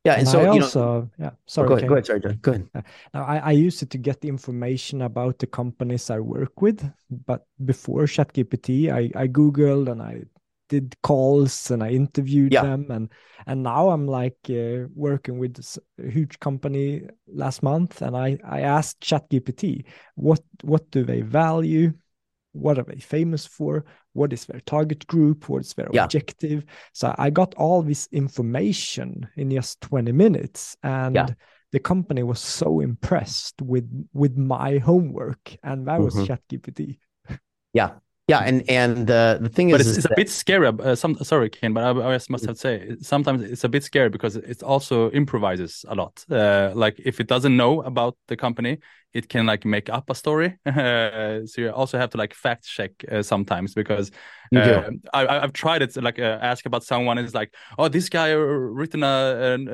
Yeah. 0.05 0.13
And, 0.13 0.19
And 0.19 0.27
so, 0.27 0.39
I 0.39 0.53
you 0.53 0.59
know, 0.59 0.65
also, 0.65 1.09
yeah, 1.17 1.31
oh, 1.33 1.37
sorry. 1.47 1.67
go 1.67 1.73
ahead, 1.73 1.81
Kane. 1.81 1.89
go 1.89 1.93
ahead. 1.95 2.05
Sorry, 2.05 2.19
John. 2.19 2.37
Go 2.41 2.51
ahead. 2.51 2.69
Now, 3.13 3.25
I, 3.25 3.37
I 3.37 3.51
use 3.67 3.81
it 3.81 3.89
to 3.89 3.97
get 3.97 4.21
the 4.21 4.29
information 4.29 5.01
about 5.01 5.39
the 5.39 5.47
companies 5.47 6.09
I 6.09 6.19
work 6.19 6.61
with, 6.61 6.85
but 7.25 7.47
before 7.65 8.05
ChatGPT, 8.05 8.91
I, 8.93 9.11
I 9.23 9.27
Googled 9.27 9.89
and 9.91 10.01
I 10.01 10.23
did 10.69 10.95
calls 11.03 11.71
and 11.71 11.83
I 11.83 11.89
interviewed 11.91 12.53
Yeah. 12.53 12.61
them, 12.61 12.87
and 12.91 13.09
and 13.45 13.63
now 13.63 13.89
I'm 13.89 14.07
like 14.07 14.37
uh, 14.49 14.87
working 14.93 15.39
with 15.39 15.55
this 15.55 15.77
huge 15.97 16.39
company 16.39 17.03
last 17.27 17.63
month, 17.63 18.01
and 18.01 18.15
I 18.17 18.37
I 18.43 18.61
asked 18.61 19.01
ChatGPT 19.01 19.85
what 20.15 20.41
what 20.63 20.89
do 20.91 21.03
they 21.03 21.21
value, 21.21 21.93
what 22.53 22.77
are 22.79 22.83
they 22.83 22.99
famous 22.99 23.45
for, 23.45 23.85
what 24.13 24.33
is 24.33 24.45
their 24.45 24.61
target 24.61 25.05
group, 25.07 25.47
what 25.49 25.61
is 25.61 25.73
their 25.73 25.89
Yeah. 25.91 26.03
objective. 26.03 26.65
So 26.93 27.13
I 27.17 27.29
got 27.29 27.53
all 27.55 27.81
this 27.83 28.07
information 28.11 29.27
in 29.35 29.51
just 29.51 29.81
20 29.81 30.11
minutes. 30.11 30.75
And 30.83 31.15
Yeah. 31.15 31.35
the 31.71 31.79
company 31.79 32.23
was 32.23 32.39
so 32.39 32.79
impressed 32.79 33.61
with 33.61 33.87
with 34.13 34.37
my 34.37 34.79
homework. 34.79 35.55
And 35.63 35.87
that 35.87 36.01
was 36.01 36.15
Mhm. 36.15 36.25
ChatGPT. 36.25 36.97
Yeah, 37.73 37.99
yeah, 38.27 38.39
and 38.39 38.69
and 38.69 39.07
the 39.07 39.39
the 39.41 39.47
thing 39.47 39.71
But 39.71 39.79
is, 39.79 39.87
it's, 39.87 39.99
is 39.99 40.05
it's 40.05 40.11
a 40.11 40.15
bit 40.15 40.29
scary. 40.29 40.67
Uh, 40.67 40.95
some 40.95 41.15
sorry, 41.23 41.49
Ken, 41.49 41.73
but 41.73 41.83
I, 41.83 42.09
I 42.09 42.13
just 42.15 42.29
must 42.29 42.45
have 42.45 42.55
to 42.55 42.59
say 42.59 42.95
sometimes 43.01 43.41
it's 43.41 43.63
a 43.63 43.69
bit 43.69 43.83
scary 43.83 44.09
because 44.09 44.35
it 44.35 44.61
also 44.63 45.09
improvises 45.11 45.85
a 45.87 45.95
lot. 45.95 46.25
Uh, 46.29 46.71
like 46.75 46.99
if 46.99 47.21
it 47.21 47.27
doesn't 47.27 47.55
know 47.55 47.81
about 47.83 48.17
the 48.27 48.35
company, 48.35 48.79
it 49.13 49.29
can 49.29 49.45
like 49.45 49.63
make 49.63 49.89
up 49.89 50.09
a 50.09 50.15
story. 50.15 50.57
Uh, 50.67 51.45
so 51.45 51.61
you 51.61 51.69
also 51.71 51.97
have 51.97 52.09
to 52.09 52.17
like 52.17 52.33
fact 52.33 52.65
check 52.65 52.91
uh, 53.11 53.21
sometimes 53.21 53.73
because 53.73 54.11
uh, 54.55 54.89
I, 55.13 55.39
I've 55.39 55.53
tried 55.53 55.81
it. 55.81 55.95
Like 56.01 56.19
uh, 56.19 56.37
ask 56.41 56.65
about 56.65 56.83
someone 56.83 57.17
is 57.17 57.33
like, 57.33 57.53
oh, 57.77 57.87
this 57.87 58.09
guy 58.09 58.31
written 58.31 59.03
a 59.03 59.55
an 59.55 59.69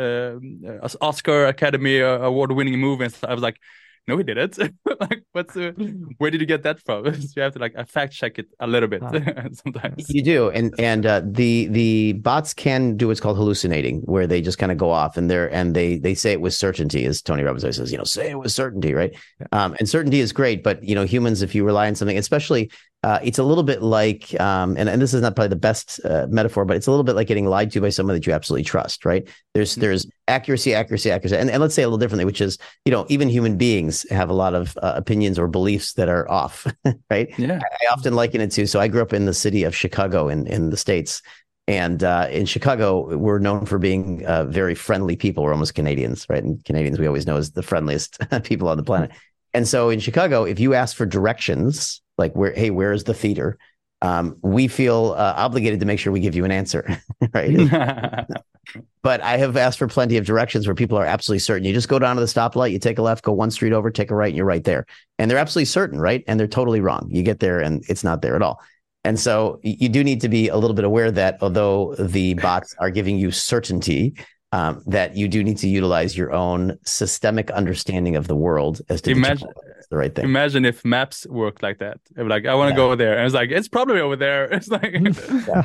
uh, 0.82 0.88
Oscar 1.02 1.48
Academy 1.48 2.00
award 2.00 2.52
winning 2.52 2.80
movie. 2.80 3.06
And. 3.06 3.18
I 3.24 3.34
was 3.34 3.42
like. 3.42 3.58
No, 4.06 4.18
he 4.18 4.24
didn't. 4.24 4.58
like, 5.00 5.24
what's 5.32 5.56
uh, 5.56 5.72
where 6.18 6.30
did 6.30 6.42
you 6.42 6.48
get 6.48 6.64
that 6.64 6.80
from? 6.82 7.06
so 7.06 7.28
you 7.36 7.42
have 7.42 7.54
to 7.54 7.60
like 7.60 7.74
uh, 7.78 7.86
fact 7.86 8.14
check 8.14 8.38
it 8.38 8.48
a 8.60 8.68
little 8.68 8.90
bit 8.90 9.02
sometimes. 9.64 10.10
You 10.10 10.24
do, 10.24 10.50
and 10.50 10.74
and 10.78 11.06
uh, 11.06 11.22
the 11.24 11.68
the 11.68 12.14
bots 12.14 12.54
can 12.54 12.98
do 12.98 13.08
what's 13.08 13.22
called 13.22 13.38
hallucinating, 13.38 14.02
where 14.02 14.28
they 14.28 14.42
just 14.42 14.58
kind 14.58 14.72
of 14.72 14.78
go 14.78 14.90
off 14.90 15.16
and 15.16 15.30
they're 15.30 15.54
and 15.54 15.74
they 15.74 15.98
they 15.98 16.16
say 16.16 16.34
it 16.34 16.42
with 16.42 16.54
certainty, 16.54 17.06
as 17.06 17.22
Tony 17.22 17.44
Robbins 17.44 17.64
always 17.64 17.78
says, 17.78 17.92
you 17.92 17.98
know, 17.98 18.04
say 18.04 18.32
it 18.32 18.40
with 18.40 18.52
certainty, 18.52 18.94
right? 18.94 19.16
Yeah. 19.40 19.48
Um, 19.52 19.76
and 19.80 19.88
certainty 19.88 20.20
is 20.20 20.34
great, 20.34 20.64
but 20.64 20.84
you 20.84 20.96
know, 20.96 21.06
humans, 21.06 21.42
if 21.42 21.56
you 21.56 21.64
rely 21.64 21.88
on 21.88 21.96
something, 21.96 22.18
especially, 22.18 22.72
uh, 23.04 23.20
it's 23.22 23.38
a 23.38 23.44
little 23.44 23.64
bit 23.64 23.82
like, 23.82 24.40
um, 24.40 24.78
and 24.78 24.88
and 24.88 25.02
this 25.02 25.14
is 25.14 25.22
not 25.22 25.36
probably 25.36 25.50
the 25.50 25.56
best 25.58 26.00
uh, 26.06 26.26
metaphor, 26.30 26.64
but 26.66 26.78
it's 26.78 26.88
a 26.88 26.92
little 26.92 27.04
bit 27.04 27.16
like 27.16 27.28
getting 27.28 27.46
lied 27.46 27.72
to 27.72 27.82
by 27.82 27.90
someone 27.90 28.16
that 28.16 28.26
you 28.26 28.32
absolutely 28.34 28.64
trust, 28.64 29.04
right? 29.06 29.28
There's 29.54 29.76
Mhm. 29.76 29.82
there's 29.82 30.08
accuracy, 30.28 30.74
accuracy, 30.74 31.12
accuracy, 31.12 31.36
and 31.38 31.52
and 31.52 31.62
let's 31.62 31.76
say 31.76 31.84
a 31.84 31.88
little 31.88 31.98
differently, 31.98 32.26
which 32.26 32.40
is, 32.42 32.58
you 32.86 32.92
know, 32.92 33.06
even 33.10 33.28
human 33.30 33.58
beings 33.58 34.06
have 34.10 34.30
a 34.30 34.34
lot 34.34 34.54
of 34.54 34.78
uh, 34.82 34.94
opinions 34.96 35.38
or 35.38 35.48
beliefs 35.48 35.94
that 35.94 36.08
are 36.08 36.30
off, 36.32 36.66
right? 37.12 37.28
Yeah. 37.38 37.60
I 37.62 37.86
often 37.94 38.14
liken 38.16 38.40
it 38.42 38.52
to. 38.52 38.66
So 38.68 38.80
I 38.80 38.88
grew 38.88 39.02
up 39.02 39.14
in 39.14 39.26
the 39.26 39.34
city 39.34 39.64
of 39.64 39.76
Chicago 39.76 40.30
in 40.30 40.48
in 40.48 40.70
the 40.70 40.78
states, 40.78 41.22
and 41.68 42.04
uh, 42.04 42.28
in 42.32 42.46
Chicago 42.46 43.18
we're 43.18 43.40
known 43.40 43.66
for 43.66 43.80
being 43.80 44.26
uh, 44.26 44.46
very 44.46 44.76
friendly 44.76 45.16
people. 45.18 45.44
We're 45.44 45.52
almost 45.54 45.76
Canadians, 45.76 46.26
right? 46.30 46.44
And 46.44 46.64
Canadians 46.64 47.00
we 47.00 47.08
always 47.08 47.26
know 47.28 47.36
as 47.38 47.52
the 47.52 47.64
friendliest 47.64 48.18
people 48.44 48.70
on 48.70 48.78
the 48.78 48.84
planet. 48.84 49.12
And 49.54 49.68
so 49.68 49.90
in 49.90 50.00
Chicago, 50.00 50.44
if 50.44 50.60
you 50.60 50.74
ask 50.74 50.96
for 50.96 51.06
directions, 51.06 52.02
like 52.18 52.34
where, 52.34 52.54
hey, 52.54 52.70
where 52.70 52.92
is 52.92 53.04
the 53.04 53.14
theater? 53.14 53.58
Um, 54.02 54.38
we 54.42 54.68
feel 54.68 55.16
uh, 55.18 55.34
obligated 55.38 55.80
to 55.80 55.86
make 55.86 55.98
sure 55.98 56.12
we 56.12 56.20
give 56.20 56.36
you 56.36 56.44
an 56.44 56.52
answer, 56.52 57.02
right? 57.34 58.28
but 59.02 59.22
I 59.22 59.38
have 59.38 59.56
asked 59.56 59.80
for 59.80 59.88
plenty 59.88 60.18
of 60.18 60.26
directions 60.26 60.68
where 60.68 60.76
people 60.76 60.98
are 60.98 61.06
absolutely 61.06 61.40
certain. 61.40 61.64
You 61.64 61.74
just 61.74 61.88
go 61.88 62.00
down 62.00 62.18
to 62.18 62.20
the 62.20 62.28
stoplight, 62.28 62.72
you 62.72 62.80
take 62.80 62.98
a 62.98 63.02
left, 63.02 63.24
go 63.24 63.32
one 63.32 63.52
street 63.52 63.72
over, 63.72 63.90
take 63.90 64.12
a 64.12 64.16
right, 64.16 64.28
and 64.28 64.36
you're 64.36 64.46
right 64.46 64.64
there. 64.64 64.86
And 65.20 65.32
they're 65.32 65.38
absolutely 65.38 65.66
certain, 65.66 66.00
right? 66.00 66.24
And 66.28 66.38
they're 66.40 66.48
totally 66.48 66.82
wrong. 66.82 67.08
You 67.10 67.24
get 67.24 67.40
there 67.40 67.62
and 67.62 67.84
it's 67.88 68.04
not 68.04 68.22
there 68.22 68.36
at 68.36 68.42
all. 68.42 68.62
And 69.06 69.20
so 69.20 69.60
you 69.64 69.90
do 69.90 70.04
need 70.04 70.22
to 70.22 70.30
be 70.30 70.48
a 70.48 70.56
little 70.56 70.76
bit 70.76 70.86
aware 70.86 71.12
that 71.12 71.38
although 71.42 71.94
the 71.96 72.36
bots 72.36 72.74
are 72.80 72.90
giving 72.90 73.18
you 73.18 73.32
certainty, 73.32 74.16
um, 74.54 74.84
that 74.86 75.18
you 75.18 75.28
do 75.28 75.44
need 75.44 75.58
to 75.58 75.68
utilize 75.68 76.16
your 76.16 76.32
own 76.32 76.78
systemic 76.86 77.50
understanding 77.52 78.16
of 78.16 78.28
the 78.28 78.36
world 78.36 78.82
as 78.88 79.02
to 79.02 79.10
Imagine- 79.10 79.50
the 79.94 79.98
right 80.04 80.14
thing. 80.16 80.26
Imagine 80.26 80.64
if 80.66 80.78
maps 80.96 81.26
worked 81.42 81.62
like 81.68 81.78
that. 81.86 81.98
Like, 82.34 82.46
I 82.52 82.56
want 82.60 82.70
to 82.70 82.74
Yeah. 82.74 82.86
go 82.86 82.96
there. 83.04 83.16
And 83.18 83.26
it's 83.28 83.36
like, 83.42 83.50
it's 83.58 83.70
probably 83.78 84.02
over 84.08 84.18
there. 84.26 84.44
It's 84.58 84.70
like, 84.78 84.92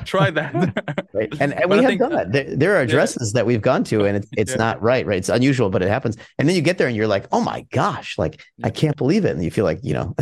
try 0.15 0.31
that. 0.41 0.53
Right. 1.19 1.33
And, 1.43 1.51
and 1.59 1.67
we 1.71 1.79
I 1.79 1.83
have 1.83 1.89
think- 1.91 2.01
done 2.05 2.13
that. 2.19 2.29
There, 2.35 2.49
there 2.63 2.73
are 2.77 2.83
addresses 2.89 3.33
that 3.33 3.45
we've 3.49 3.63
gone 3.71 3.83
to 3.91 3.97
and 4.07 4.15
it's, 4.19 4.29
it's 4.43 4.53
Yeah. 4.53 4.65
not 4.67 4.77
right, 4.91 5.05
right? 5.09 5.19
It's 5.23 5.29
unusual, 5.41 5.69
but 5.75 5.81
it 5.83 5.89
happens. 5.97 6.15
And 6.39 6.45
then 6.47 6.55
you 6.55 6.63
get 6.63 6.77
there 6.79 6.87
and 6.91 6.97
you're 6.97 7.13
like, 7.17 7.27
oh 7.33 7.41
my 7.53 7.61
gosh, 7.81 8.11
like 8.19 8.35
I 8.63 8.71
can't 8.81 8.97
believe 9.03 9.25
it. 9.29 9.33
And 9.35 9.43
you 9.43 9.51
feel 9.51 9.65
like, 9.71 9.81
you 9.89 9.95
know, 9.99 10.15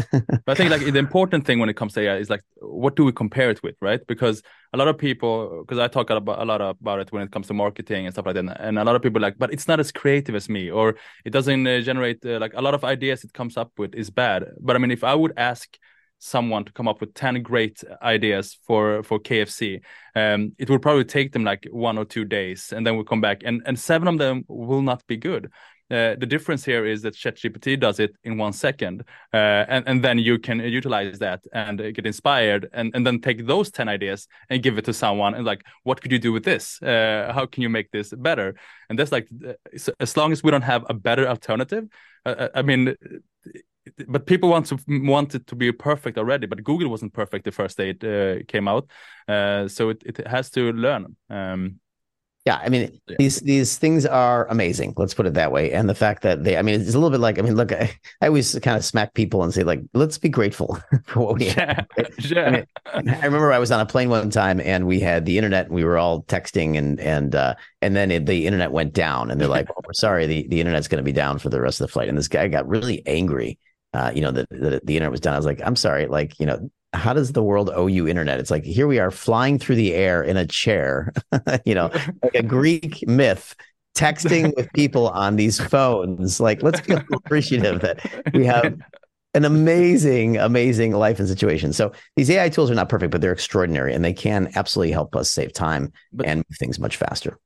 But 0.46 0.52
I 0.52 0.54
think 0.54 0.70
like 0.70 0.84
the 0.96 1.02
important 1.08 1.44
thing 1.46 1.58
when 1.60 1.68
it 1.68 1.76
comes 1.80 1.92
to 1.94 2.00
AI 2.00 2.16
is 2.24 2.30
like, 2.34 2.42
what 2.82 2.92
do 2.96 3.04
we 3.04 3.12
compare 3.12 3.50
it 3.54 3.60
with, 3.62 3.76
right? 3.88 4.00
Because 4.12 4.36
a 4.72 4.76
lot 4.78 4.88
of 4.88 4.96
people, 4.98 5.62
because 5.62 5.78
I 5.78 5.88
talk 5.88 6.08
about, 6.10 6.38
a 6.40 6.44
lot 6.52 6.60
about 6.60 6.98
it 7.00 7.08
when 7.12 7.22
it 7.22 7.30
comes 7.30 7.46
to 7.48 7.54
marketing 7.54 8.06
and 8.06 8.14
stuff 8.14 8.26
like 8.26 8.34
that, 8.34 8.56
and 8.60 8.78
a 8.78 8.84
lot 8.84 8.94
of 8.96 9.02
people 9.02 9.18
are 9.20 9.26
like, 9.28 9.38
but 9.38 9.52
it's 9.52 9.68
not 9.68 9.78
as 9.80 9.90
creative 9.92 10.34
as 10.34 10.48
me, 10.48 10.70
or 10.70 10.96
it 11.24 11.30
doesn't 11.36 11.66
uh, 11.66 11.80
generate 11.80 12.18
uh, 12.26 12.38
like 12.44 12.52
a 12.54 12.62
lot 12.66 12.74
of 12.74 12.84
ideas 12.84 13.24
it 13.24 13.32
comes 13.32 13.56
up 13.56 13.70
with 13.78 13.94
is 13.96 14.10
bad. 14.10 14.44
But 14.60 14.76
I 14.76 14.78
mean, 14.78 14.90
if 14.90 15.04
I 15.04 15.14
would 15.14 15.32
ask 15.36 15.76
someone 16.18 16.64
to 16.64 16.72
come 16.72 16.88
up 16.88 17.00
with 17.00 17.12
10 17.12 17.42
great 17.42 17.84
ideas 18.00 18.58
for 18.66 19.02
for 19.02 19.20
KFC 19.20 19.82
um 20.14 20.52
it 20.56 20.70
would 20.70 20.80
probably 20.80 21.04
take 21.04 21.32
them 21.32 21.44
like 21.44 21.66
one 21.70 21.98
or 21.98 22.06
two 22.06 22.24
days 22.24 22.72
and 22.74 22.86
then 22.86 22.94
we'll 22.94 23.04
come 23.04 23.20
back 23.20 23.42
and 23.44 23.60
and 23.66 23.78
seven 23.78 24.08
of 24.08 24.16
them 24.16 24.42
will 24.48 24.80
not 24.80 25.06
be 25.06 25.18
good 25.18 25.50
uh, 25.88 26.16
the 26.16 26.26
difference 26.26 26.64
here 26.64 26.84
is 26.84 27.02
that 27.02 27.14
ChatGPT 27.14 27.78
does 27.78 28.00
it 28.00 28.16
in 28.24 28.38
one 28.38 28.52
second, 28.52 29.04
uh, 29.32 29.64
and 29.68 29.86
and 29.86 30.02
then 30.02 30.18
you 30.18 30.36
can 30.36 30.58
utilize 30.58 31.20
that 31.20 31.44
and 31.52 31.78
get 31.78 32.04
inspired, 32.04 32.68
and 32.72 32.90
and 32.94 33.06
then 33.06 33.20
take 33.20 33.46
those 33.46 33.70
ten 33.70 33.88
ideas 33.88 34.26
and 34.50 34.64
give 34.64 34.78
it 34.78 34.84
to 34.86 34.92
someone, 34.92 35.34
and 35.34 35.44
like, 35.44 35.62
what 35.84 36.00
could 36.00 36.10
you 36.10 36.18
do 36.18 36.32
with 36.32 36.42
this? 36.42 36.82
Uh, 36.82 37.30
how 37.32 37.46
can 37.46 37.62
you 37.62 37.68
make 37.68 37.92
this 37.92 38.12
better? 38.12 38.56
And 38.90 38.98
that's 38.98 39.12
like, 39.12 39.28
as 40.00 40.16
long 40.16 40.32
as 40.32 40.42
we 40.42 40.50
don't 40.50 40.62
have 40.62 40.84
a 40.88 40.94
better 40.94 41.28
alternative, 41.28 41.84
uh, 42.24 42.30
uh, 42.30 42.48
I 42.54 42.62
mean. 42.62 42.96
But 44.08 44.26
people 44.26 44.48
want 44.50 44.66
to 44.66 44.78
want 44.88 45.34
it 45.34 45.46
to 45.48 45.54
be 45.54 45.72
perfect 45.72 46.18
already. 46.18 46.46
But 46.46 46.64
Google 46.64 46.88
wasn't 46.88 47.12
perfect 47.12 47.44
the 47.44 47.52
first 47.52 47.76
day 47.76 47.90
it 47.90 48.04
uh, 48.04 48.44
came 48.48 48.68
out, 48.68 48.88
uh, 49.28 49.68
so 49.68 49.90
it, 49.90 50.02
it 50.04 50.26
has 50.26 50.50
to 50.50 50.72
learn. 50.72 51.16
Um, 51.30 51.80
yeah, 52.46 52.60
I 52.62 52.68
mean, 52.68 53.00
Yeah. 53.08 53.16
these 53.18 53.40
these 53.40 53.76
things 53.76 54.06
are 54.06 54.46
amazing. 54.48 54.94
Let's 54.96 55.14
put 55.14 55.26
it 55.26 55.34
that 55.34 55.50
way. 55.50 55.72
And 55.72 55.88
the 55.88 55.96
fact 55.96 56.22
that 56.22 56.44
they, 56.44 56.56
I 56.56 56.62
mean, 56.62 56.80
it's 56.80 56.94
a 56.94 56.98
little 56.98 57.10
bit 57.10 57.18
like, 57.18 57.40
I 57.40 57.42
mean, 57.42 57.56
look, 57.56 57.72
I, 57.72 57.90
I 58.20 58.28
always 58.28 58.56
kind 58.60 58.76
of 58.76 58.84
smack 58.84 59.14
people 59.14 59.42
and 59.42 59.52
say, 59.52 59.64
like, 59.64 59.80
let's 59.94 60.16
be 60.16 60.28
grateful 60.28 60.78
for 61.06 61.26
what 61.26 61.38
we 61.40 61.46
have. 61.46 61.86
yeah, 61.96 62.06
yeah. 62.20 62.50
mean, 62.50 63.08
I 63.08 63.24
remember 63.24 63.52
I 63.52 63.58
was 63.58 63.72
on 63.72 63.80
a 63.80 63.86
plane 63.86 64.10
one 64.10 64.30
time 64.30 64.60
and 64.60 64.86
we 64.86 65.00
had 65.00 65.26
the 65.26 65.36
internet 65.38 65.66
and 65.66 65.74
we 65.74 65.82
were 65.82 65.98
all 65.98 66.22
texting 66.22 66.78
and 66.78 67.00
and 67.00 67.34
uh, 67.34 67.54
and 67.82 67.96
then 67.96 68.12
it, 68.12 68.26
the 68.26 68.46
internet 68.46 68.70
went 68.70 68.92
down 68.94 69.32
and 69.32 69.40
they're 69.40 69.48
like, 69.48 69.68
well, 69.68 69.82
we're 69.84 69.92
sorry, 69.94 70.26
the, 70.28 70.46
the 70.48 70.60
internet's 70.60 70.86
going 70.86 70.98
to 70.98 71.04
be 71.04 71.12
down 71.12 71.40
for 71.40 71.48
the 71.48 71.60
rest 71.60 71.80
of 71.80 71.88
the 71.88 71.92
flight. 71.92 72.08
And 72.08 72.16
this 72.16 72.28
guy 72.28 72.46
got 72.46 72.68
really 72.68 73.04
angry. 73.06 73.58
Uh, 73.96 74.12
you 74.14 74.20
know, 74.20 74.30
that 74.30 74.46
the, 74.50 74.78
the 74.84 74.94
internet 74.96 75.10
was 75.10 75.20
done. 75.20 75.32
I 75.32 75.38
was 75.38 75.46
like, 75.46 75.60
I'm 75.64 75.76
sorry, 75.76 76.06
like, 76.06 76.38
you 76.38 76.44
know, 76.44 76.70
how 76.92 77.14
does 77.14 77.32
the 77.32 77.42
world 77.42 77.70
owe 77.72 77.86
you 77.86 78.06
internet? 78.06 78.38
It's 78.40 78.50
like 78.50 78.62
here 78.64 78.86
we 78.86 78.98
are 78.98 79.10
flying 79.10 79.58
through 79.58 79.76
the 79.76 79.94
air 79.94 80.22
in 80.22 80.36
a 80.36 80.46
chair, 80.46 81.12
you 81.64 81.74
know, 81.74 81.90
like 82.22 82.34
a 82.34 82.42
Greek 82.42 83.06
myth, 83.08 83.54
texting 83.96 84.54
with 84.54 84.70
people 84.74 85.08
on 85.08 85.36
these 85.36 85.58
phones. 85.58 86.40
Like, 86.40 86.62
let's 86.62 86.82
be 86.82 86.94
appreciative 87.14 87.80
that 87.80 87.98
we 88.34 88.44
have 88.44 88.76
an 89.32 89.44
amazing, 89.46 90.36
amazing 90.36 90.92
life 90.92 91.18
and 91.18 91.28
situation. 91.28 91.72
So 91.72 91.92
these 92.16 92.30
AI 92.30 92.50
tools 92.50 92.70
are 92.70 92.74
not 92.74 92.90
perfect, 92.90 93.12
but 93.12 93.22
they're 93.22 93.32
extraordinary 93.32 93.94
and 93.94 94.04
they 94.04 94.12
can 94.12 94.50
absolutely 94.56 94.92
help 94.92 95.16
us 95.16 95.30
save 95.30 95.54
time 95.54 95.92
But- 96.12 96.26
and 96.26 96.38
move 96.38 96.58
things 96.58 96.78
much 96.78 96.96
faster. 96.96 97.38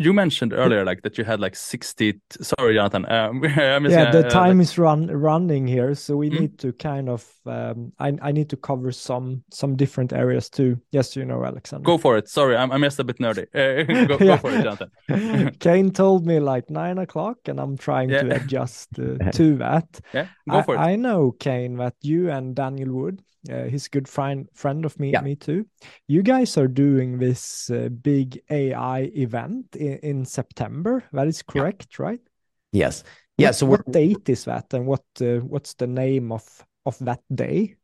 You 0.00 0.12
mentioned 0.12 0.52
earlier, 0.52 0.84
like 0.84 1.02
that 1.02 1.18
you 1.18 1.24
had 1.24 1.40
like 1.40 1.56
sixty. 1.56 2.20
Sorry, 2.40 2.74
Jonathan. 2.74 3.04
Um, 3.08 3.42
yeah, 3.42 4.04
gonna, 4.04 4.12
the 4.12 4.26
uh, 4.26 4.30
time 4.30 4.58
like- 4.58 4.64
is 4.68 4.78
run 4.78 5.06
running 5.08 5.66
here, 5.66 5.94
so 5.96 6.16
we 6.16 6.30
Mhm. 6.30 6.40
need 6.40 6.58
to 6.58 6.72
kind 6.72 7.08
of. 7.08 7.26
Um, 7.46 7.92
I 7.98 8.16
I 8.22 8.32
need 8.32 8.48
to 8.50 8.56
cover 8.56 8.92
some 8.92 9.42
some 9.50 9.74
different 9.76 10.12
areas 10.12 10.48
too. 10.50 10.76
Yes, 10.92 11.16
you 11.16 11.24
know, 11.24 11.44
Alexander. 11.44 11.84
go 11.84 11.98
for 11.98 12.16
it. 12.16 12.28
Sorry, 12.28 12.56
I'm, 12.56 12.70
I'm 12.70 12.82
just 12.82 13.00
a 13.00 13.04
bit 13.04 13.18
nerdy. 13.18 13.46
Uh, 13.52 14.06
go, 14.06 14.18
go 14.18 14.36
for 14.36 14.50
it, 14.52 14.62
Jonathan. 14.62 14.90
Kane 15.58 15.90
told 15.90 16.26
me 16.26 16.38
like 16.38 16.70
nine 16.70 16.98
o'clock, 16.98 17.38
and 17.48 17.58
I'm 17.58 17.76
trying 17.76 18.10
to 18.10 18.36
adjust 18.36 18.98
uh, 19.00 19.32
to 19.32 19.56
that. 19.58 20.00
Yeah, 20.14 20.28
go 20.48 20.58
I, 20.58 20.62
for 20.62 20.74
it. 20.76 20.78
I 20.78 20.96
know 20.96 21.32
Kane 21.32 21.76
that 21.78 21.94
you 22.02 22.30
and 22.30 22.54
Daniel 22.54 22.92
Wood, 22.94 23.20
uh, 23.50 23.64
he's 23.64 23.86
a 23.86 23.90
good 23.90 24.08
friend 24.08 24.48
friend 24.54 24.84
of 24.84 24.98
me, 24.98 25.12
Yeah. 25.12 25.22
me 25.22 25.36
too. 25.36 25.66
You 26.08 26.22
guys 26.22 26.56
are 26.58 26.68
doing 26.68 27.18
this 27.18 27.70
uh, 27.70 27.88
big 27.88 28.40
AI 28.50 29.10
event 29.14 29.76
in, 29.76 29.98
in 30.02 30.24
September. 30.24 31.04
That 31.12 31.28
is 31.28 31.42
correct, 31.42 31.98
right? 31.98 32.20
Yes. 32.72 33.04
Yeah. 33.38 33.48
What- 33.48 33.56
So 33.56 33.66
what 33.66 33.92
date 33.92 34.28
is 34.28 34.44
that, 34.44 34.74
and 34.74 34.86
what 34.86 35.04
uh, 35.20 35.40
what's 35.48 35.74
the 35.74 35.86
name 35.86 36.32
of 36.32 36.44
of 36.84 36.98
that 37.00 37.20
day? 37.34 37.77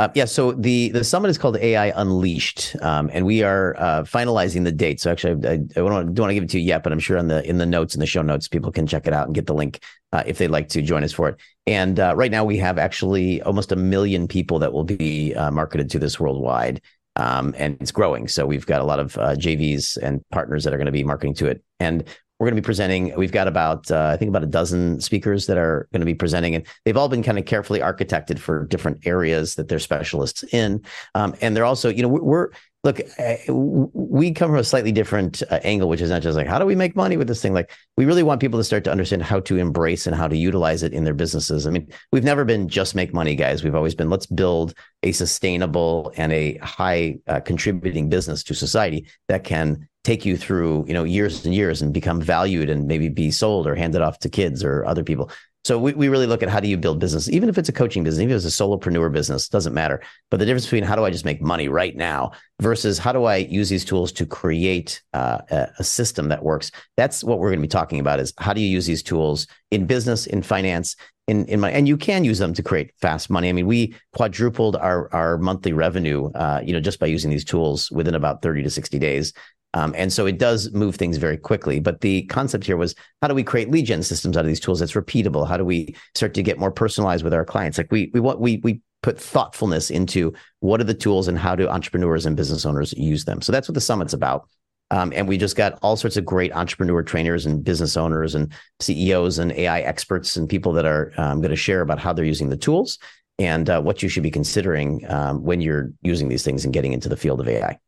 Uh, 0.00 0.08
yeah, 0.14 0.24
so 0.24 0.52
the 0.52 0.88
the 0.92 1.04
summit 1.04 1.28
is 1.28 1.36
called 1.36 1.58
AI 1.58 1.92
Unleashed, 1.94 2.74
um, 2.80 3.10
and 3.12 3.26
we 3.26 3.42
are 3.42 3.76
uh, 3.76 4.02
finalizing 4.02 4.64
the 4.64 4.72
date. 4.72 4.98
So 4.98 5.10
actually, 5.10 5.46
I, 5.46 5.52
I 5.52 5.56
don't, 5.58 5.92
want, 5.92 6.16
to 6.16 6.32
give 6.34 6.42
it 6.42 6.48
to 6.50 6.58
you 6.58 6.64
yet, 6.64 6.82
but 6.82 6.90
I'm 6.90 6.98
sure 6.98 7.18
in 7.18 7.28
the 7.28 7.46
in 7.46 7.58
the 7.58 7.66
notes 7.66 7.94
in 7.94 8.00
the 8.00 8.06
show 8.06 8.22
notes, 8.22 8.48
people 8.48 8.72
can 8.72 8.86
check 8.86 9.06
it 9.06 9.12
out 9.12 9.26
and 9.26 9.34
get 9.34 9.46
the 9.46 9.52
link 9.52 9.82
uh, 10.14 10.22
if 10.24 10.38
they'd 10.38 10.48
like 10.48 10.70
to 10.70 10.80
join 10.80 11.04
us 11.04 11.12
for 11.12 11.28
it. 11.28 11.36
And 11.66 12.00
uh, 12.00 12.14
right 12.16 12.30
now, 12.30 12.46
we 12.46 12.56
have 12.56 12.78
actually 12.78 13.42
almost 13.42 13.72
a 13.72 13.76
million 13.76 14.26
people 14.26 14.58
that 14.60 14.72
will 14.72 14.84
be 14.84 15.34
uh, 15.34 15.50
marketed 15.50 15.90
to 15.90 15.98
this 15.98 16.18
worldwide. 16.18 16.80
um, 17.16 17.54
and 17.58 17.76
it's 17.78 17.92
growing. 17.92 18.26
So 18.26 18.46
we've 18.46 18.64
got 18.64 18.80
a 18.80 18.84
lot 18.84 19.00
of 19.00 19.18
uh, 19.18 19.34
JVs 19.34 19.98
and 19.98 20.22
partners 20.30 20.64
that 20.64 20.72
are 20.72 20.78
going 20.78 20.86
to 20.86 20.92
be 20.92 21.04
marketing 21.04 21.34
to 21.34 21.46
it. 21.48 21.62
And 21.78 22.04
we're 22.40 22.46
going 22.46 22.56
to 22.56 22.62
be 22.62 22.64
presenting. 22.64 23.14
We've 23.16 23.30
got 23.30 23.46
about, 23.46 23.90
uh, 23.90 24.06
I 24.06 24.16
think, 24.16 24.30
about 24.30 24.42
a 24.42 24.46
dozen 24.46 25.00
speakers 25.00 25.46
that 25.46 25.58
are 25.58 25.86
going 25.92 26.00
to 26.00 26.06
be 26.06 26.14
presenting, 26.14 26.54
and 26.54 26.66
they've 26.84 26.96
all 26.96 27.10
been 27.10 27.22
kind 27.22 27.38
of 27.38 27.44
carefully 27.44 27.80
architected 27.80 28.38
for 28.38 28.66
different 28.66 29.06
areas 29.06 29.54
that 29.56 29.68
they're 29.68 29.78
specialists 29.78 30.42
in. 30.44 30.82
Um, 31.14 31.34
and 31.42 31.54
they're 31.54 31.66
also, 31.66 31.90
you 31.90 32.02
know, 32.02 32.08
we're 32.08 32.48
look, 32.82 33.00
uh, 33.18 33.36
we 33.52 34.32
come 34.32 34.50
from 34.50 34.58
a 34.58 34.64
slightly 34.64 34.92
different 34.92 35.42
uh, 35.50 35.60
angle, 35.64 35.88
which 35.88 36.00
is 36.00 36.08
not 36.08 36.22
just 36.22 36.36
like, 36.36 36.46
how 36.46 36.58
do 36.58 36.64
we 36.64 36.74
make 36.74 36.96
money 36.96 37.16
with 37.18 37.28
this 37.28 37.42
thing? 37.42 37.52
Like, 37.52 37.70
we 37.98 38.06
really 38.06 38.22
want 38.22 38.40
people 38.40 38.58
to 38.58 38.64
start 38.64 38.84
to 38.84 38.90
understand 38.90 39.22
how 39.22 39.40
to 39.40 39.58
embrace 39.58 40.06
and 40.06 40.16
how 40.16 40.26
to 40.26 40.36
utilize 40.36 40.82
it 40.82 40.94
in 40.94 41.04
their 41.04 41.14
businesses. 41.14 41.66
I 41.66 41.70
mean, 41.70 41.88
we've 42.10 42.24
never 42.24 42.44
been 42.44 42.68
just 42.68 42.94
make 42.94 43.12
money 43.12 43.34
guys. 43.34 43.62
We've 43.62 43.74
always 43.74 43.94
been, 43.94 44.08
let's 44.08 44.24
build 44.24 44.72
a 45.02 45.12
sustainable 45.12 46.12
and 46.16 46.32
a 46.32 46.56
high 46.58 47.18
uh, 47.26 47.40
contributing 47.40 48.08
business 48.08 48.42
to 48.44 48.54
society 48.54 49.06
that 49.28 49.44
can 49.44 49.86
take 50.10 50.24
you 50.24 50.36
through, 50.36 50.84
you 50.88 50.94
know, 50.94 51.04
years 51.04 51.44
and 51.44 51.54
years 51.54 51.82
and 51.82 51.94
become 51.94 52.20
valued 52.20 52.68
and 52.68 52.88
maybe 52.88 53.08
be 53.08 53.30
sold 53.30 53.64
or 53.64 53.76
handed 53.76 54.02
off 54.02 54.18
to 54.18 54.28
kids 54.28 54.64
or 54.64 54.84
other 54.84 55.04
people. 55.04 55.30
So 55.62 55.78
we, 55.78 55.92
we 55.92 56.08
really 56.08 56.26
look 56.26 56.42
at 56.42 56.48
how 56.48 56.58
do 56.58 56.66
you 56.66 56.76
build 56.76 56.98
business, 56.98 57.28
even 57.28 57.48
if 57.48 57.58
it's 57.58 57.68
a 57.68 57.72
coaching 57.72 58.02
business, 58.02 58.22
even 58.22 58.34
if 58.34 58.44
it's 58.44 58.60
a 58.60 58.62
solopreneur 58.62 59.12
business, 59.12 59.48
doesn't 59.48 59.74
matter. 59.74 60.02
But 60.28 60.40
the 60.40 60.46
difference 60.46 60.64
between 60.64 60.82
how 60.82 60.96
do 60.96 61.04
I 61.04 61.10
just 61.10 61.24
make 61.24 61.40
money 61.40 61.68
right 61.68 61.94
now 61.94 62.32
versus 62.60 62.98
how 62.98 63.12
do 63.12 63.24
I 63.24 63.36
use 63.36 63.68
these 63.68 63.84
tools 63.84 64.10
to 64.12 64.26
create 64.26 65.00
uh, 65.12 65.68
a, 65.78 65.84
system 65.84 66.28
that 66.30 66.42
works? 66.42 66.72
That's 66.96 67.22
what 67.22 67.38
we're 67.38 67.50
going 67.50 67.60
to 67.60 67.68
be 67.68 67.68
talking 67.68 68.00
about 68.00 68.18
is 68.18 68.32
how 68.38 68.52
do 68.52 68.60
you 68.60 68.68
use 68.68 68.86
these 68.86 69.02
tools 69.02 69.46
in 69.70 69.86
business, 69.86 70.26
in 70.26 70.42
finance, 70.42 70.96
in, 71.28 71.44
in 71.44 71.60
my, 71.60 71.70
and 71.70 71.86
you 71.86 71.96
can 71.96 72.24
use 72.24 72.38
them 72.38 72.54
to 72.54 72.62
create 72.62 72.92
fast 73.00 73.30
money. 73.30 73.48
I 73.48 73.52
mean, 73.52 73.66
we 73.66 73.94
quadrupled 74.16 74.74
our, 74.74 75.12
our 75.14 75.38
monthly 75.38 75.72
revenue, 75.72 76.32
uh, 76.32 76.60
you 76.64 76.72
know, 76.72 76.80
just 76.80 76.98
by 76.98 77.06
using 77.06 77.30
these 77.30 77.44
tools 77.44 77.90
within 77.92 78.16
about 78.16 78.42
30 78.42 78.64
to 78.64 78.70
60 78.70 78.98
days. 78.98 79.32
Um, 79.74 79.94
and 79.96 80.12
so 80.12 80.26
it 80.26 80.38
does 80.38 80.72
move 80.72 80.96
things 80.96 81.16
very 81.16 81.36
quickly. 81.36 81.78
But 81.78 82.00
the 82.00 82.22
concept 82.24 82.66
here 82.66 82.76
was 82.76 82.94
how 83.22 83.28
do 83.28 83.34
we 83.34 83.44
create 83.44 83.70
lead 83.70 83.86
gen 83.86 84.02
systems 84.02 84.36
out 84.36 84.40
of 84.40 84.48
these 84.48 84.60
tools 84.60 84.80
that's 84.80 84.92
repeatable? 84.92 85.46
How 85.46 85.56
do 85.56 85.64
we 85.64 85.94
start 86.14 86.34
to 86.34 86.42
get 86.42 86.58
more 86.58 86.72
personalized 86.72 87.22
with 87.22 87.34
our 87.34 87.44
clients? 87.44 87.78
Like 87.78 87.92
we 87.92 88.10
we 88.12 88.20
we 88.20 88.56
we 88.58 88.80
put 89.02 89.18
thoughtfulness 89.18 89.90
into 89.90 90.32
what 90.60 90.80
are 90.80 90.84
the 90.84 90.94
tools 90.94 91.28
and 91.28 91.38
how 91.38 91.54
do 91.54 91.68
entrepreneurs 91.68 92.26
and 92.26 92.36
business 92.36 92.66
owners 92.66 92.92
use 92.94 93.24
them. 93.24 93.40
So 93.40 93.52
that's 93.52 93.68
what 93.68 93.74
the 93.74 93.80
summit's 93.80 94.12
about. 94.12 94.48
Um, 94.90 95.12
and 95.14 95.28
we 95.28 95.38
just 95.38 95.56
got 95.56 95.78
all 95.82 95.96
sorts 95.96 96.16
of 96.16 96.24
great 96.24 96.52
entrepreneur 96.52 97.02
trainers 97.02 97.46
and 97.46 97.62
business 97.62 97.96
owners 97.96 98.34
and 98.34 98.52
CEOs 98.80 99.38
and 99.38 99.52
AI 99.52 99.80
experts 99.80 100.36
and 100.36 100.48
people 100.48 100.72
that 100.72 100.84
are 100.84 101.12
um, 101.16 101.40
going 101.40 101.50
to 101.50 101.56
share 101.56 101.80
about 101.80 102.00
how 102.00 102.12
they're 102.12 102.24
using 102.24 102.48
the 102.48 102.56
tools 102.56 102.98
and 103.38 103.70
uh, 103.70 103.80
what 103.80 104.02
you 104.02 104.08
should 104.08 104.24
be 104.24 104.32
considering 104.32 105.08
um, 105.08 105.42
when 105.42 105.60
you're 105.60 105.92
using 106.02 106.28
these 106.28 106.44
things 106.44 106.64
and 106.64 106.74
getting 106.74 106.92
into 106.92 107.08
the 107.08 107.16
field 107.16 107.40
of 107.40 107.48
AI. 107.48 107.78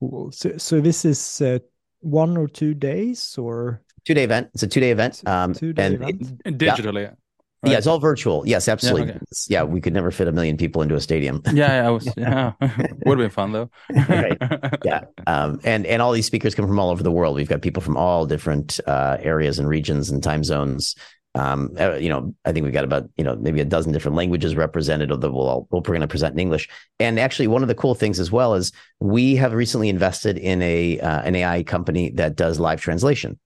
Cool. 0.00 0.32
So, 0.32 0.56
so 0.58 0.80
this 0.80 1.04
is 1.04 1.40
uh, 1.40 1.58
one 2.00 2.36
or 2.36 2.48
two 2.48 2.74
days, 2.74 3.36
or 3.36 3.82
two 4.04 4.14
day 4.14 4.24
event. 4.24 4.50
It's 4.54 4.62
a 4.62 4.68
two 4.68 4.80
day 4.80 4.90
event. 4.90 5.22
Um, 5.26 5.54
two 5.54 5.72
day 5.72 5.86
and 5.86 5.94
event? 5.96 6.40
It, 6.44 6.58
digitally. 6.58 7.02
Yeah. 7.02 7.14
Right? 7.60 7.72
Yeah, 7.72 7.78
it's 7.78 7.88
all 7.88 7.98
virtual. 7.98 8.46
Yes, 8.46 8.68
absolutely. 8.68 9.08
Yeah, 9.08 9.16
okay. 9.16 9.24
yeah, 9.48 9.62
we 9.64 9.80
could 9.80 9.92
never 9.92 10.12
fit 10.12 10.28
a 10.28 10.32
million 10.32 10.56
people 10.56 10.80
into 10.80 10.94
a 10.94 11.00
stadium. 11.00 11.42
yeah, 11.52 11.88
I 11.88 11.90
was. 11.90 12.08
Yeah, 12.16 12.52
would 12.60 13.18
have 13.18 13.18
been 13.18 13.30
fun 13.30 13.50
though. 13.50 13.70
right. 14.08 14.38
Yeah, 14.84 15.06
um, 15.26 15.60
and 15.64 15.84
and 15.84 16.00
all 16.00 16.12
these 16.12 16.26
speakers 16.26 16.54
come 16.54 16.68
from 16.68 16.78
all 16.78 16.90
over 16.90 17.02
the 17.02 17.10
world. 17.10 17.34
We've 17.34 17.48
got 17.48 17.62
people 17.62 17.82
from 17.82 17.96
all 17.96 18.26
different 18.26 18.78
uh, 18.86 19.16
areas 19.20 19.58
and 19.58 19.68
regions 19.68 20.08
and 20.08 20.22
time 20.22 20.44
zones. 20.44 20.94
Um, 21.34 21.76
uh, 21.78 21.94
you 21.94 22.08
know, 22.08 22.34
I 22.44 22.52
think 22.52 22.64
we've 22.64 22.72
got 22.72 22.84
about 22.84 23.08
you 23.16 23.24
know 23.24 23.36
maybe 23.36 23.60
a 23.60 23.64
dozen 23.64 23.92
different 23.92 24.16
languages 24.16 24.56
represented, 24.56 25.10
that 25.10 25.32
we'll 25.32 25.48
all, 25.48 25.68
we're 25.70 25.80
going 25.80 26.00
to 26.00 26.08
present 26.08 26.34
in 26.34 26.40
English. 26.40 26.68
And 26.98 27.18
actually, 27.20 27.46
one 27.46 27.62
of 27.62 27.68
the 27.68 27.74
cool 27.74 27.94
things 27.94 28.18
as 28.18 28.32
well 28.32 28.54
is 28.54 28.72
we 29.00 29.36
have 29.36 29.52
recently 29.52 29.88
invested 29.88 30.38
in 30.38 30.62
a 30.62 30.98
uh, 31.00 31.22
an 31.22 31.36
AI 31.36 31.62
company 31.62 32.10
that 32.12 32.36
does 32.36 32.58
live 32.58 32.80
translation. 32.80 33.38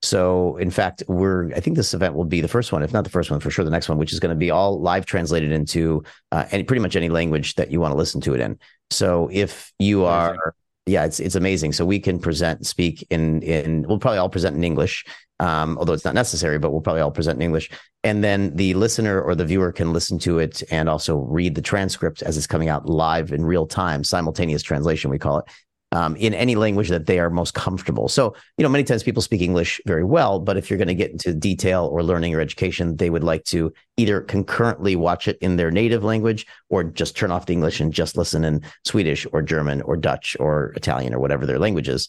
So, 0.00 0.56
in 0.58 0.70
fact, 0.70 1.02
we're 1.08 1.52
I 1.54 1.60
think 1.60 1.76
this 1.76 1.94
event 1.94 2.14
will 2.14 2.24
be 2.24 2.40
the 2.40 2.48
first 2.48 2.72
one, 2.72 2.82
if 2.82 2.92
not 2.92 3.04
the 3.04 3.10
first 3.10 3.30
one, 3.30 3.40
for 3.40 3.50
sure 3.50 3.64
the 3.64 3.70
next 3.70 3.88
one, 3.88 3.98
which 3.98 4.12
is 4.12 4.20
going 4.20 4.30
to 4.30 4.38
be 4.38 4.50
all 4.50 4.80
live 4.80 5.06
translated 5.06 5.52
into 5.52 6.04
uh, 6.32 6.44
any 6.50 6.64
pretty 6.64 6.80
much 6.80 6.96
any 6.96 7.08
language 7.08 7.54
that 7.54 7.70
you 7.70 7.80
want 7.80 7.92
to 7.92 7.96
listen 7.96 8.20
to 8.22 8.34
it 8.34 8.40
in. 8.40 8.58
So, 8.90 9.28
if 9.32 9.72
you 9.78 10.04
are 10.04 10.54
yeah, 10.88 11.04
it's 11.04 11.20
it's 11.20 11.34
amazing. 11.34 11.72
So 11.72 11.84
we 11.84 12.00
can 12.00 12.18
present, 12.18 12.66
speak 12.66 13.06
in 13.10 13.42
in. 13.42 13.82
We'll 13.86 13.98
probably 13.98 14.18
all 14.18 14.30
present 14.30 14.56
in 14.56 14.64
English, 14.64 15.04
um, 15.40 15.78
although 15.78 15.92
it's 15.92 16.04
not 16.04 16.14
necessary. 16.14 16.58
But 16.58 16.70
we'll 16.70 16.80
probably 16.80 17.02
all 17.02 17.10
present 17.10 17.36
in 17.36 17.42
English, 17.42 17.70
and 18.04 18.22
then 18.22 18.54
the 18.56 18.74
listener 18.74 19.20
or 19.20 19.34
the 19.34 19.44
viewer 19.44 19.72
can 19.72 19.92
listen 19.92 20.18
to 20.20 20.38
it 20.38 20.62
and 20.70 20.88
also 20.88 21.16
read 21.16 21.54
the 21.54 21.62
transcript 21.62 22.22
as 22.22 22.36
it's 22.36 22.46
coming 22.46 22.68
out 22.68 22.88
live 22.88 23.32
in 23.32 23.44
real 23.44 23.66
time, 23.66 24.04
simultaneous 24.04 24.62
translation 24.62 25.10
we 25.10 25.18
call 25.18 25.38
it, 25.38 25.44
um, 25.92 26.16
in 26.16 26.34
any 26.34 26.54
language 26.54 26.88
that 26.88 27.06
they 27.06 27.18
are 27.18 27.30
most 27.30 27.54
comfortable. 27.54 28.08
So, 28.08 28.34
you 28.56 28.62
know, 28.62 28.68
many 28.68 28.84
times 28.84 29.02
people 29.02 29.22
speak 29.22 29.40
English 29.40 29.80
very 29.86 30.04
well, 30.04 30.38
but 30.38 30.56
if 30.56 30.68
you're 30.68 30.78
going 30.78 30.88
to 30.88 30.94
get 30.94 31.10
into 31.10 31.32
detail 31.32 31.86
or 31.86 32.02
learning 32.02 32.34
or 32.34 32.40
education, 32.40 32.96
they 32.96 33.10
would 33.10 33.24
like 33.24 33.44
to 33.44 33.72
either 33.96 34.20
concurrently 34.20 34.96
watch 34.96 35.28
it 35.28 35.38
in 35.40 35.56
their 35.56 35.70
native 35.70 36.04
language 36.04 36.46
or 36.68 36.84
just 36.84 37.16
turn 37.16 37.30
off 37.30 37.46
the 37.46 37.54
English 37.54 37.80
and 37.80 37.92
just 37.92 38.16
listen 38.16 38.44
in 38.44 38.62
Swedish 38.84 39.26
or 39.32 39.40
German 39.40 39.80
or 39.82 39.96
Dutch 39.96 40.36
or 40.38 40.72
Italian 40.76 41.14
or 41.14 41.20
whatever 41.20 41.46
their 41.46 41.58
language 41.58 41.88
is. 41.88 42.08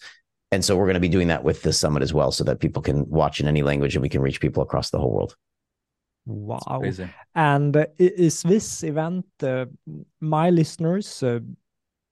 And 0.51 0.65
so 0.65 0.75
we're 0.75 0.85
going 0.85 0.95
to 0.95 0.99
be 0.99 1.09
doing 1.09 1.27
that 1.27 1.43
with 1.43 1.61
this 1.61 1.79
summit 1.79 2.01
as 2.01 2.13
well 2.13 2.31
so 2.31 2.43
that 2.43 2.59
people 2.59 2.81
can 2.81 3.07
watch 3.09 3.39
in 3.39 3.47
any 3.47 3.61
language 3.61 3.95
and 3.95 4.01
we 4.01 4.09
can 4.09 4.21
reach 4.21 4.41
people 4.41 4.63
across 4.63 4.89
the 4.89 4.97
whole 4.97 5.11
world. 5.11 5.35
Wow. 6.25 6.81
And 7.35 7.75
uh, 7.75 7.85
is 7.97 8.41
this 8.43 8.83
event, 8.83 9.25
uh, 9.41 9.65
my 10.19 10.49
listeners, 10.49 11.23
uh, 11.23 11.39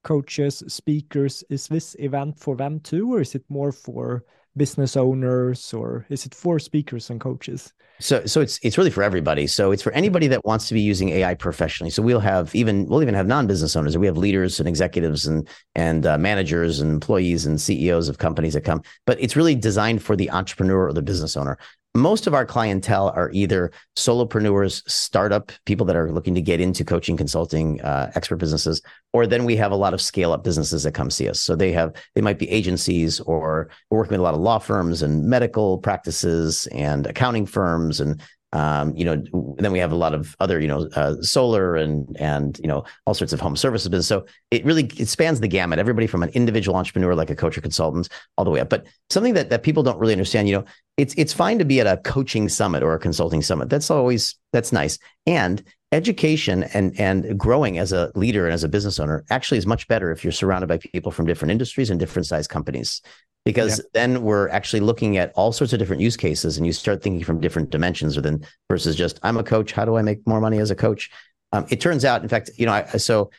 coaches, 0.03 0.63
speakers, 0.67 1.43
is 1.49 1.67
this 1.67 1.95
event 1.99 2.39
for 2.39 2.55
them 2.55 2.79
too, 2.79 3.13
or 3.13 3.21
is 3.21 3.35
it 3.35 3.43
more 3.49 3.71
for 3.71 4.23
business 4.58 4.97
owners, 4.97 5.74
or 5.74 6.05
is 6.10 6.26
it 6.26 6.36
for 6.36 6.60
speakers 6.60 7.10
and 7.10 7.22
coaches? 7.22 7.74
So, 7.99 8.26
so 8.26 8.41
it's 8.41 8.60
it's 8.62 8.78
really 8.78 8.91
for 8.91 9.01
everybody. 9.01 9.47
So 9.47 9.72
it's 9.72 9.82
for 9.82 9.91
anybody 9.91 10.28
that 10.28 10.45
wants 10.45 10.68
to 10.68 10.74
be 10.74 10.82
using 10.82 11.10
AI 11.10 11.34
professionally. 11.34 11.89
So 11.89 12.03
we'll 12.03 12.20
have 12.20 12.53
even 12.53 12.86
we'll 12.88 13.01
even 13.01 13.16
have 13.16 13.26
non-business 13.26 13.76
owners. 13.76 13.97
We 13.97 14.05
have 14.05 14.18
leaders 14.18 14.60
and 14.60 14.70
executives 14.70 15.26
and 15.26 15.47
and 15.74 16.05
uh, 16.05 16.18
managers 16.18 16.80
and 16.80 16.91
employees 16.91 17.45
and 17.45 17.60
CEOs 17.60 18.08
of 18.08 18.20
companies 18.20 18.53
that 18.53 18.62
come. 18.62 18.84
But 19.05 19.20
it's 19.20 19.36
really 19.36 19.55
designed 19.55 20.03
for 20.03 20.16
the 20.16 20.30
entrepreneur 20.30 20.88
or 20.88 20.93
the 20.93 21.01
business 21.01 21.36
owner 21.36 21.58
most 21.97 22.27
of 22.27 22.33
our 22.33 22.45
clientele 22.45 23.09
are 23.15 23.31
either 23.33 23.71
solopreneurs, 23.95 24.87
startup 24.89 25.51
people 25.65 25.85
that 25.85 25.95
are 25.95 26.11
looking 26.11 26.35
to 26.35 26.41
get 26.41 26.61
into 26.61 26.85
coaching, 26.85 27.17
consulting, 27.17 27.81
uh, 27.81 28.11
expert 28.15 28.37
businesses, 28.37 28.81
or 29.13 29.25
then 29.25 29.45
we 29.45 29.55
have 29.55 29.71
a 29.71 29.75
lot 29.75 29.93
of 29.93 30.01
scale 30.01 30.31
up 30.31 30.43
businesses 30.43 30.83
that 30.83 30.93
come 30.93 31.09
see 31.09 31.27
us. 31.27 31.39
So 31.39 31.55
they 31.55 31.71
have 31.71 31.93
they 32.13 32.21
might 32.21 32.39
be 32.39 32.49
agencies, 32.49 33.19
or 33.21 33.69
we're 33.89 33.97
working 33.99 34.11
with 34.11 34.19
a 34.19 34.23
lot 34.23 34.33
of 34.33 34.39
law 34.39 34.59
firms 34.59 35.01
and 35.01 35.25
medical 35.25 35.79
practices 35.79 36.67
and 36.67 37.07
accounting 37.07 37.45
firms 37.45 37.99
and 37.99 38.21
um, 38.53 38.95
you 38.95 39.03
know, 39.03 39.21
then 39.57 39.71
we 39.71 39.79
have 39.79 39.91
a 39.91 39.95
lot 39.95 40.13
of 40.13 40.35
other, 40.39 40.59
you 40.59 40.67
know, 40.67 40.87
uh, 40.95 41.15
solar 41.21 41.75
and 41.75 42.15
and 42.17 42.57
you 42.59 42.67
know 42.67 42.85
all 43.05 43.13
sorts 43.13 43.33
of 43.33 43.41
home 43.41 43.57
services 43.57 43.89
business. 43.89 44.07
So 44.07 44.25
it 44.51 44.63
really 44.63 44.85
it 44.97 45.07
spans 45.07 45.41
the 45.41 45.47
gamut. 45.47 45.79
Everybody 45.79 46.07
from 46.07 46.23
an 46.23 46.29
individual 46.29 46.77
entrepreneur 46.77 47.13
like 47.13 47.29
a 47.29 47.35
coach 47.35 47.57
or 47.57 47.61
consultant 47.61 48.07
all 48.37 48.45
the 48.45 48.51
way 48.51 48.61
up. 48.61 48.69
But 48.69 48.85
something 49.09 49.33
that 49.33 49.49
that 49.49 49.63
people 49.63 49.83
don't 49.83 49.99
really 49.99 50.13
understand, 50.13 50.47
you 50.47 50.55
know, 50.55 50.65
it's 50.95 51.13
it's 51.17 51.33
fine 51.33 51.59
to 51.59 51.65
be 51.65 51.81
at 51.81 51.87
a 51.87 51.97
coaching 51.97 52.47
summit 52.47 52.83
or 52.83 52.93
a 52.93 52.99
consulting 52.99 53.41
summit. 53.41 53.69
That's 53.69 53.91
always 53.91 54.35
that's 54.53 54.71
nice. 54.71 54.97
And 55.25 55.61
education 55.91 56.63
and 56.63 56.99
and 56.99 57.38
growing 57.39 57.77
as 57.77 57.93
a 57.93 58.11
leader 58.15 58.45
and 58.45 58.53
as 58.53 58.63
a 58.63 58.67
business 58.67 58.99
owner 58.99 59.23
actually 59.29 59.57
is 59.57 59.65
much 59.65 59.88
better 59.88 60.11
if 60.11 60.23
you're 60.23 60.33
surrounded 60.33 60.67
by 60.67 60.77
people 60.77 61.11
from 61.11 61.25
different 61.25 61.51
industries 61.51 61.89
and 61.89 61.99
different 61.99 62.25
size 62.25 62.47
companies. 62.47 63.01
Because 63.45 63.79
yeah. 63.79 63.85
then 63.93 64.21
we're 64.23 64.49
actually 64.49 64.81
looking 64.81 65.15
at 65.15 65.31
all 65.35 65.53
sorts 65.53 65.71
of 65.71 65.79
different 65.79 66.01
use 66.01 66.17
cases 66.17 66.57
and 66.57 66.65
you 66.65 66.73
start 66.73 67.01
thinking 67.01 67.23
from 67.23 67.39
different 67.39 67.69
dimensions 67.69 68.15
than 68.15 68.45
versus 68.69 68.95
just 68.95 69.19
i'm 69.23 69.38
a 69.38 69.43
coach 69.43 69.71
how 69.71 69.85
do 69.85 69.95
i 69.95 70.01
make 70.01 70.25
more 70.27 70.41
money 70.41 70.59
as 70.59 70.71
a 70.71 70.75
coach? 70.75 71.09
Um, 71.53 71.65
it 71.69 71.79
turns 71.79 72.03
out 72.03 72.21
in 72.21 72.27
fact 72.27 72.49
you 72.57 72.65
know 72.65 72.73
I, 72.73 72.83
so 72.97 73.31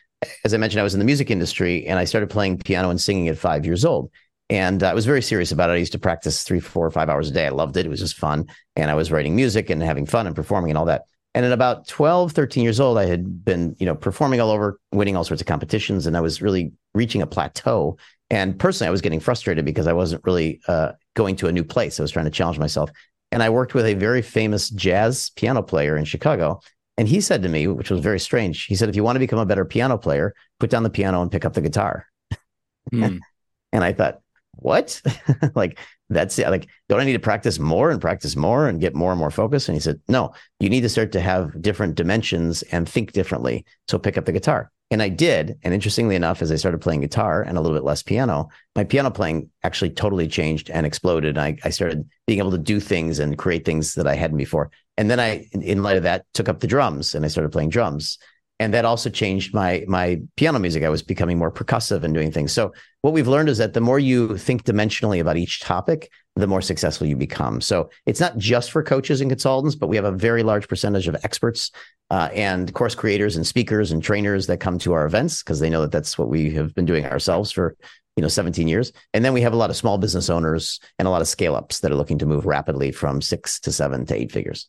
as 0.45 0.55
i 0.55 0.57
mentioned 0.57 0.81
i 0.81 0.85
was 0.85 0.95
in 0.95 1.01
the 1.01 1.05
music 1.05 1.31
industry 1.31 1.87
and 1.87 1.99
i 1.99 2.05
started 2.05 2.31
playing 2.31 2.59
piano 2.59 2.89
and 2.89 2.99
singing 2.99 3.29
at 3.29 3.37
five 3.37 3.67
years 3.67 3.85
old. 3.85 4.11
And 4.49 4.83
i 4.83 4.95
was 4.95 5.05
very 5.05 5.21
serious 5.21 5.53
about 5.53 5.69
it. 5.69 5.75
I 5.75 5.77
used 5.77 5.93
to 5.93 5.99
practice 5.99 6.43
three 6.43 6.61
four 6.61 6.87
or 6.87 6.91
five 6.91 7.11
hours 7.11 7.29
a 7.29 7.33
day. 7.35 7.45
I 7.45 7.51
loved 7.51 7.77
it. 7.77 7.85
It 7.85 7.91
was 7.91 8.01
just 8.01 8.17
fun. 8.17 8.47
And 8.77 8.91
i 8.91 8.95
was 8.95 9.13
writing 9.13 9.37
music 9.37 9.69
and 9.69 9.83
having 9.83 10.07
fun 10.07 10.27
and 10.27 10.35
performing 10.35 10.71
and 10.71 10.79
all 10.79 10.87
that 10.87 11.03
and 11.39 11.47
at 11.47 11.53
about 11.53 11.87
12 11.87 12.33
13 12.33 12.65
years 12.65 12.81
old 12.81 12.99
i 12.99 13.07
had 13.07 13.45
been 13.45 13.77
you 13.79 13.87
know 13.87 13.95
performing 13.95 14.41
all 14.41 14.51
over 14.51 14.81
winning 14.93 15.17
all 15.17 15.25
sorts 15.25 15.41
of 15.41 15.47
competitions 15.47 16.07
and 16.07 16.17
i 16.17 16.21
was 16.21 16.43
really 16.43 16.73
reaching 16.95 17.23
a 17.23 17.27
plateau 17.27 17.97
and 18.31 18.59
personally, 18.59 18.89
I 18.89 18.91
was 18.91 19.01
getting 19.01 19.21
frustrated 19.21 19.65
because 19.65 19.87
I 19.87 19.93
wasn't 19.93 20.25
really 20.25 20.61
uh, 20.69 20.93
going 21.15 21.37
to 21.37 21.49
a 21.49 21.53
new 21.53 21.65
place. 21.65 21.99
I 21.99 22.03
was 22.03 22.11
trying 22.11 22.27
to 22.27 22.31
challenge 22.31 22.59
myself. 22.59 22.91
And 23.33 23.43
I 23.43 23.51
worked 23.51 23.75
with 23.75 23.87
a 23.87 23.95
very 23.95 24.23
famous 24.23 24.71
jazz 24.71 25.31
piano 25.31 25.63
player 25.63 25.97
in 25.97 26.05
Chicago. 26.05 26.61
And 26.97 27.09
he 27.09 27.21
said 27.21 27.43
to 27.43 27.49
me, 27.49 27.67
which 27.69 27.91
was 27.91 28.01
very 28.01 28.21
strange, 28.21 28.65
he 28.65 28.75
said, 28.75 28.89
if 28.89 28.97
you 28.97 29.05
want 29.05 29.17
to 29.17 29.21
become 29.21 29.39
a 29.39 29.47
better 29.47 29.65
piano 29.65 29.97
player, 29.97 30.35
put 30.59 30.71
down 30.71 30.83
the 30.83 30.91
piano 30.91 31.23
and 31.23 31.31
pick 31.31 31.45
up 31.45 31.55
the 31.55 31.61
guitar. 31.61 32.07
Mm. 32.93 33.21
and 33.73 33.85
I 33.85 33.93
thought, 33.93 34.21
what? 34.59 35.01
like, 35.55 35.79
that's 36.11 36.39
it. 36.39 36.49
Like, 36.49 36.69
don't 36.89 37.01
I 37.01 37.05
need 37.05 37.13
to 37.13 37.19
practice 37.19 37.59
more 37.59 37.91
and 37.91 38.01
practice 38.01 38.37
more 38.37 38.67
and 38.67 38.81
get 38.81 38.95
more 38.95 39.13
and 39.13 39.19
more 39.19 39.31
focus? 39.31 39.69
And 39.69 39.77
he 39.77 39.81
said, 39.81 40.01
no, 40.09 40.33
you 40.61 40.71
need 40.71 40.81
to 40.83 40.89
start 40.89 41.13
to 41.13 41.21
have 41.21 41.61
different 41.61 41.95
dimensions 41.95 42.63
and 42.63 42.89
think 42.89 43.13
differently. 43.13 43.65
So 43.89 43.99
pick 43.99 44.19
up 44.19 44.25
the 44.25 44.33
guitar. 44.33 44.71
And 44.91 45.03
I 45.03 45.11
did. 45.11 45.59
And 45.63 45.75
interestingly 45.75 46.17
enough, 46.17 46.41
as 46.41 46.51
I 46.51 46.57
started 46.57 46.81
playing 46.81 47.03
guitar 47.03 47.43
and 47.43 47.59
a 47.59 47.61
little 47.61 47.77
bit 47.77 47.85
less 47.85 48.03
piano, 48.03 48.49
my 48.75 48.85
piano 48.85 49.11
playing 49.11 49.51
actually 49.63 49.91
totally 49.91 50.29
changed 50.29 50.71
and 50.71 50.87
exploded. 50.87 51.37
I, 51.37 51.59
I 51.63 51.71
started 51.71 52.09
being 52.27 52.39
able 52.39 52.53
to 52.53 52.59
do 52.59 52.81
things 52.81 53.19
and 53.19 53.37
create 53.37 53.67
things 53.67 53.95
that 53.97 54.07
I 54.07 54.15
hadn't 54.15 54.39
before. 54.39 54.71
And 54.97 55.11
then 55.11 55.21
I, 55.21 55.47
in 55.53 55.83
light 55.83 55.99
of 55.99 56.05
that, 56.05 56.25
took 56.33 56.49
up 56.49 56.61
the 56.61 56.67
drums 56.67 57.15
and 57.15 57.25
I 57.25 57.29
started 57.29 57.53
playing 57.53 57.69
drums. 57.69 58.19
And 58.61 58.75
that 58.75 58.85
also 58.85 59.09
changed 59.09 59.55
my 59.55 59.85
my 59.87 60.21
piano 60.37 60.59
music. 60.59 60.83
I 60.83 60.89
was 60.89 61.03
becoming 61.03 61.39
more 61.39 61.53
percussive 61.53 62.03
and 62.03 62.13
doing 62.13 62.33
things. 62.33 62.53
So 62.53 62.73
what 63.03 63.13
we've 63.13 63.29
learned 63.29 63.49
is 63.49 63.59
that 63.59 63.75
the 63.75 63.81
more 63.81 63.99
you 63.99 64.37
think 64.37 64.65
dimensionally 64.65 65.21
about 65.21 65.37
each 65.37 65.61
topic, 65.61 66.11
the 66.35 66.47
more 66.47 66.61
successful 66.61 67.07
you 67.07 67.17
become. 67.17 67.61
So 67.61 67.91
it's 68.07 68.21
not 68.21 68.37
just 68.37 68.71
for 68.71 68.83
coaches 68.83 69.21
and 69.21 69.31
consultants, 69.31 69.77
but 69.77 69.89
we 69.89 69.97
have 69.97 70.05
a 70.05 70.13
very 70.13 70.43
large 70.43 70.69
percentage 70.69 71.07
of 71.07 71.17
experts 71.23 71.71
uh, 72.11 72.31
and 72.33 72.73
course 72.75 72.95
creators 72.95 73.37
and 73.37 73.47
speakers 73.47 73.93
and 73.93 74.03
trainers 74.03 74.47
that 74.47 74.59
come 74.59 74.79
to 74.79 74.93
our 74.93 75.07
events 75.07 75.43
because 75.43 75.61
they 75.61 75.71
know 75.71 75.83
that 75.83 75.93
that's 75.93 76.17
what 76.19 76.29
we 76.29 76.51
have 76.51 76.75
been 76.75 76.87
doing 76.87 77.05
ourselves 77.05 77.53
for 77.53 77.77
you 78.17 78.23
know 78.23 78.29
17 78.29 78.67
years 78.67 78.93
and 79.15 79.25
then 79.25 79.33
we 79.33 79.43
have 79.43 79.53
a 79.53 79.57
lot 79.57 79.71
of 79.71 79.77
small 79.77 79.97
business 79.97 80.29
owners 80.29 80.81
and 80.99 81.07
a 81.07 81.11
lot 81.11 81.21
of 81.21 81.29
scale 81.29 81.55
ups 81.55 81.81
that 81.81 81.93
are 81.93 81.97
looking 81.97 82.19
to 82.19 82.27
move 82.27 82.47
rapidly 82.47 82.91
from 82.91 83.23
six 83.23 83.61
to 83.61 83.71
seven 83.71 84.05
to 84.07 84.15
eight 84.15 84.33
figures 84.33 84.69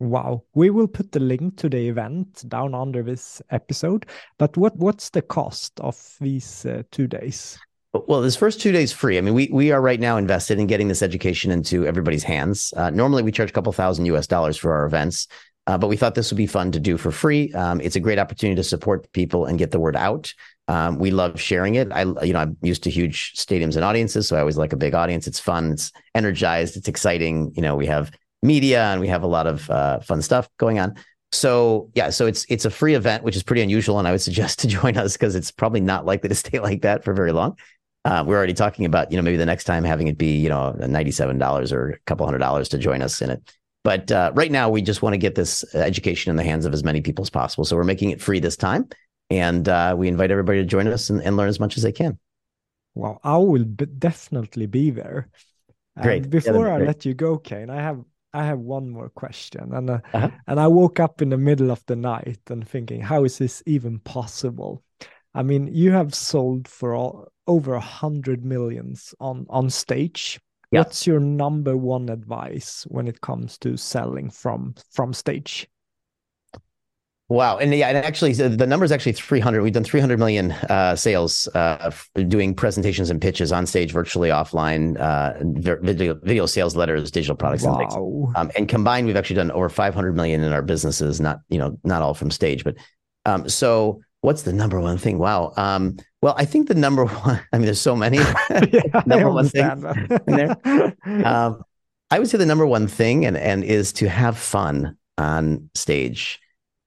wow 0.00 0.42
we 0.54 0.70
will 0.70 0.88
put 0.88 1.12
the 1.12 1.20
link 1.20 1.56
to 1.56 1.68
the 1.68 1.88
event 1.88 2.48
down 2.48 2.74
under 2.74 3.02
this 3.02 3.40
episode 3.50 4.06
but 4.38 4.56
what 4.56 4.76
what's 4.76 5.10
the 5.10 5.22
cost 5.22 5.78
of 5.80 6.16
these 6.20 6.66
uh, 6.66 6.82
two 6.90 7.06
days 7.06 7.58
well, 8.08 8.20
this 8.20 8.34
first 8.34 8.60
two 8.60 8.72
days 8.72 8.92
free. 8.92 9.18
I 9.18 9.20
mean, 9.20 9.34
we 9.34 9.48
we 9.52 9.70
are 9.70 9.80
right 9.80 10.00
now 10.00 10.16
invested 10.16 10.58
in 10.58 10.66
getting 10.66 10.88
this 10.88 11.00
education 11.00 11.52
into 11.52 11.86
everybody's 11.86 12.24
hands. 12.24 12.74
Uh, 12.76 12.90
normally, 12.90 13.22
we 13.22 13.30
charge 13.30 13.50
a 13.50 13.52
couple 13.52 13.72
thousand 13.72 14.06
US 14.06 14.26
dollars 14.26 14.56
for 14.56 14.72
our 14.72 14.84
events. 14.84 15.28
Uh, 15.66 15.78
but 15.78 15.88
we 15.88 15.96
thought 15.96 16.14
this 16.14 16.30
would 16.30 16.36
be 16.36 16.46
fun 16.46 16.72
to 16.72 16.80
do 16.80 16.98
for 16.98 17.10
free. 17.10 17.52
Um, 17.52 17.80
it's 17.80 17.96
a 17.96 18.00
great 18.00 18.18
opportunity 18.18 18.56
to 18.56 18.64
support 18.64 19.10
people 19.12 19.46
and 19.46 19.58
get 19.58 19.70
the 19.70 19.80
word 19.80 19.96
out. 19.96 20.34
Um, 20.68 20.98
we 20.98 21.10
love 21.10 21.40
sharing 21.40 21.74
it. 21.74 21.90
I, 21.90 22.02
you 22.22 22.32
know, 22.32 22.40
I'm 22.40 22.56
used 22.62 22.82
to 22.84 22.90
huge 22.90 23.32
stadiums 23.34 23.74
and 23.76 23.84
audiences, 23.84 24.28
so 24.28 24.36
I 24.36 24.40
always 24.40 24.56
like 24.56 24.72
a 24.72 24.78
big 24.78 24.94
audience. 24.94 25.26
It's 25.26 25.40
fun. 25.40 25.72
It's 25.72 25.92
energized. 26.14 26.76
It's 26.76 26.88
exciting. 26.88 27.52
You 27.54 27.62
know, 27.62 27.76
we 27.76 27.86
have 27.86 28.10
media 28.44 28.84
and 28.84 29.00
we 29.00 29.08
have 29.08 29.22
a 29.22 29.26
lot 29.26 29.46
of 29.46 29.68
uh, 29.70 29.98
fun 30.00 30.22
stuff 30.22 30.48
going 30.58 30.78
on. 30.78 30.94
So 31.32 31.90
yeah, 31.94 32.10
so 32.10 32.26
it's 32.26 32.46
it's 32.48 32.64
a 32.64 32.70
free 32.70 32.94
event, 32.94 33.24
which 33.24 33.34
is 33.34 33.42
pretty 33.42 33.62
unusual, 33.62 33.98
and 33.98 34.06
I 34.06 34.12
would 34.12 34.20
suggest 34.20 34.58
to 34.60 34.68
join 34.68 34.96
us 34.96 35.14
because 35.14 35.34
it's 35.34 35.50
probably 35.50 35.80
not 35.80 36.06
likely 36.06 36.28
to 36.28 36.34
stay 36.44 36.60
like 36.60 36.82
that 36.82 37.02
for 37.02 37.12
very 37.12 37.32
long. 37.32 37.58
Uh, 38.04 38.22
we're 38.26 38.36
already 38.36 38.52
talking 38.52 38.84
about 38.84 39.10
you 39.10 39.16
know 39.16 39.22
maybe 39.22 39.38
the 39.38 39.46
next 39.46 39.64
time 39.64 39.82
having 39.82 40.06
it 40.06 40.18
be 40.18 40.36
you 40.36 40.48
know 40.48 40.72
ninety 40.72 41.10
seven 41.10 41.38
dollars 41.38 41.72
or 41.72 41.90
a 41.90 41.98
couple 42.06 42.26
hundred 42.26 42.38
dollars 42.38 42.68
to 42.68 42.78
join 42.78 43.02
us 43.02 43.20
in 43.20 43.30
it. 43.30 43.42
But 43.82 44.10
uh, 44.10 44.32
right 44.34 44.50
now, 44.50 44.70
we 44.70 44.80
just 44.80 45.02
want 45.02 45.12
to 45.12 45.18
get 45.18 45.34
this 45.34 45.62
education 45.74 46.30
in 46.30 46.36
the 46.36 46.42
hands 46.42 46.64
of 46.64 46.72
as 46.72 46.82
many 46.82 47.02
people 47.02 47.22
as 47.22 47.30
possible. 47.30 47.64
So 47.64 47.76
we're 47.76 47.84
making 47.84 48.10
it 48.10 48.22
free 48.22 48.40
this 48.40 48.56
time. 48.56 48.88
And 49.30 49.68
uh, 49.68 49.94
we 49.96 50.08
invite 50.08 50.30
everybody 50.30 50.58
to 50.60 50.64
join 50.64 50.86
us 50.86 51.10
and, 51.10 51.20
and, 51.22 51.36
learn 51.36 51.48
as 51.48 51.60
much 51.60 51.76
as 51.76 51.82
they 51.82 51.92
can. 51.92 52.18
Well, 52.94 53.20
I 53.24 53.36
will 53.38 53.64
be 53.64 53.86
definitely 53.86 54.66
be 54.66 54.90
there. 54.90 55.28
Great. 56.00 56.28
before 56.28 56.66
yeah, 56.66 56.74
I 56.74 56.78
let 56.78 57.04
you 57.04 57.14
go, 57.14 57.38
Kane, 57.38 57.70
I 57.70 57.80
have 57.80 58.02
I 58.34 58.44
have 58.44 58.58
one 58.58 58.90
more 58.90 59.08
question, 59.08 59.72
and 59.72 59.90
uh, 59.90 60.00
uh-huh. 60.12 60.30
and 60.46 60.60
I 60.60 60.66
woke 60.66 61.00
up 61.00 61.22
in 61.22 61.30
the 61.30 61.38
middle 61.38 61.70
of 61.70 61.82
the 61.86 61.96
night 61.96 62.40
and 62.50 62.66
thinking, 62.68 63.00
how 63.00 63.24
is 63.24 63.38
this 63.38 63.62
even 63.64 64.00
possible? 64.00 64.82
I 65.34 65.42
mean, 65.42 65.68
you 65.68 65.92
have 65.92 66.14
sold 66.14 66.68
for 66.68 66.94
all, 66.94 67.28
over 67.46 67.74
a 67.74 67.80
hundred 67.80 68.44
millions 68.44 69.14
on 69.20 69.46
on 69.48 69.70
stage 69.70 70.40
yeah. 70.74 70.80
what's 70.80 71.06
your 71.06 71.20
number 71.20 71.76
one 71.76 72.08
advice 72.08 72.84
when 72.88 73.06
it 73.06 73.20
comes 73.20 73.58
to 73.58 73.76
selling 73.76 74.30
from 74.30 74.74
from 74.90 75.12
stage 75.12 75.68
Wow. 77.30 77.56
And 77.56 77.74
yeah, 77.74 77.88
and 77.88 77.96
actually 77.96 78.34
the 78.34 78.66
number 78.66 78.84
is 78.84 78.92
actually 78.92 79.12
300. 79.12 79.62
We've 79.62 79.72
done 79.72 79.84
300 79.84 80.18
million 80.18 80.52
uh, 80.52 80.94
sales 80.94 81.48
uh, 81.54 81.90
doing 82.28 82.54
presentations 82.54 83.08
and 83.08 83.20
pitches 83.20 83.50
on 83.50 83.64
stage, 83.66 83.92
virtually 83.92 84.28
offline, 84.28 84.98
uh, 84.98 85.32
video, 85.82 86.14
video 86.14 86.44
sales 86.44 86.76
letters, 86.76 87.10
digital 87.10 87.34
products 87.34 87.64
wow. 87.64 87.78
and 87.78 87.90
things. 87.90 88.32
Um, 88.36 88.50
and 88.56 88.68
combined, 88.68 89.06
we've 89.06 89.16
actually 89.16 89.36
done 89.36 89.50
over 89.52 89.70
500 89.70 90.14
million 90.14 90.42
in 90.42 90.52
our 90.52 90.60
businesses, 90.60 91.18
not, 91.18 91.40
you 91.48 91.58
know, 91.58 91.78
not 91.82 92.02
all 92.02 92.12
from 92.12 92.30
stage, 92.30 92.62
but 92.62 92.76
um, 93.24 93.48
so 93.48 94.02
what's 94.20 94.42
the 94.42 94.52
number 94.52 94.78
one 94.78 94.98
thing? 94.98 95.18
Wow. 95.18 95.54
Um, 95.56 95.96
well, 96.20 96.34
I 96.36 96.44
think 96.44 96.68
the 96.68 96.74
number 96.74 97.04
one, 97.06 97.40
I 97.52 97.56
mean, 97.56 97.64
there's 97.64 97.80
so 97.80 97.96
many 97.96 98.18
yeah, 98.50 98.82
number 99.06 99.30
one 99.30 99.48
thing 99.48 99.64
in 100.26 100.36
there. 100.36 101.26
Um, 101.26 101.62
I 102.10 102.18
would 102.18 102.28
say 102.28 102.36
the 102.36 102.46
number 102.46 102.66
one 102.66 102.86
thing 102.86 103.24
and, 103.24 103.36
and 103.36 103.64
is 103.64 103.94
to 103.94 104.10
have 104.10 104.36
fun 104.36 104.98
on 105.16 105.70
stage. 105.74 106.40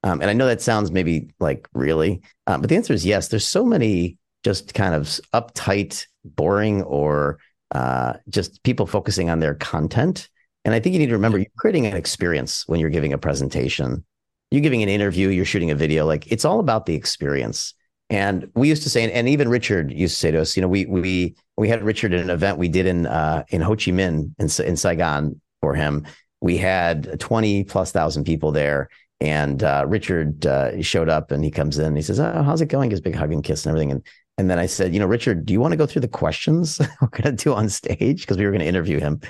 Um, 0.07 0.21
and 0.21 0.29
I 0.29 0.33
know 0.33 0.47
that 0.47 0.61
sounds 0.61 0.89
maybe 0.89 1.29
like 1.41 1.67
really, 1.73 2.21
uh, 2.47 2.57
but 2.57 2.69
the 2.69 2.77
answer 2.77 2.93
is 2.93 3.05
yes. 3.05 3.27
There's 3.27 3.45
so 3.45 3.65
many 3.65 4.17
just 4.43 4.73
kind 4.73 4.95
of 4.95 5.03
uptight, 5.33 6.05
boring, 6.23 6.83
or 6.83 7.39
uh, 7.75 8.13
just 8.29 8.63
people 8.63 8.85
focusing 8.85 9.29
on 9.29 9.39
their 9.39 9.55
content. 9.55 10.29
And 10.63 10.73
I 10.73 10.79
think 10.79 10.93
you 10.93 10.99
need 10.99 11.07
to 11.07 11.13
remember 11.13 11.37
you're 11.37 11.47
creating 11.57 11.87
an 11.87 11.97
experience 11.97 12.65
when 12.67 12.79
you're 12.79 12.89
giving 12.89 13.11
a 13.11 13.17
presentation. 13.17 14.05
You're 14.49 14.61
giving 14.61 14.81
an 14.81 14.87
interview, 14.87 15.27
you're 15.27 15.43
shooting 15.43 15.71
a 15.71 15.75
video. 15.75 16.05
Like 16.05 16.31
it's 16.31 16.45
all 16.45 16.61
about 16.61 16.85
the 16.85 16.95
experience. 16.95 17.73
And 18.09 18.49
we 18.55 18.69
used 18.69 18.83
to 18.83 18.89
say, 18.89 19.11
and 19.11 19.27
even 19.27 19.49
Richard 19.49 19.91
used 19.91 20.15
to 20.15 20.19
say 20.19 20.31
to 20.31 20.39
us, 20.39 20.55
you 20.55 20.61
know, 20.61 20.69
we 20.69 20.85
we 20.85 21.35
we 21.57 21.67
had 21.67 21.83
Richard 21.83 22.13
at 22.13 22.21
an 22.21 22.29
event 22.29 22.57
we 22.57 22.69
did 22.69 22.85
in 22.85 23.05
uh, 23.05 23.43
in 23.49 23.59
Ho 23.59 23.75
Chi 23.75 23.91
Minh 23.91 24.31
in, 24.39 24.65
in 24.65 24.77
Saigon 24.77 25.41
for 25.59 25.75
him. 25.75 26.07
We 26.39 26.55
had 26.55 27.19
twenty 27.19 27.65
plus 27.65 27.91
thousand 27.91 28.23
people 28.23 28.53
there, 28.53 28.87
and 29.19 29.63
uh, 29.63 29.85
Richard 29.87 30.45
uh, 30.45 30.81
showed 30.81 31.09
up 31.09 31.31
and 31.31 31.43
he 31.43 31.51
comes 31.51 31.79
in. 31.79 31.85
And 31.85 31.97
he 31.97 32.03
says, 32.03 32.19
"Oh, 32.19 32.43
how's 32.43 32.61
it 32.61 32.67
going?" 32.67 32.91
His 32.91 33.01
big 33.01 33.15
hug 33.15 33.33
and 33.33 33.43
kiss 33.43 33.65
and 33.65 33.71
everything. 33.71 33.91
And 33.91 34.05
and 34.37 34.49
then 34.49 34.59
I 34.59 34.65
said, 34.65 34.93
"You 34.93 34.99
know, 34.99 35.07
Richard, 35.07 35.45
do 35.45 35.53
you 35.53 35.59
want 35.59 35.71
to 35.71 35.77
go 35.77 35.85
through 35.85 36.01
the 36.01 36.07
questions 36.07 36.79
we're 37.01 37.07
going 37.07 37.35
to 37.35 37.43
do 37.43 37.53
on 37.53 37.69
stage 37.69 38.21
because 38.21 38.37
we 38.37 38.45
were 38.45 38.51
going 38.51 38.61
to 38.61 38.67
interview 38.67 38.99
him?" 38.99 39.21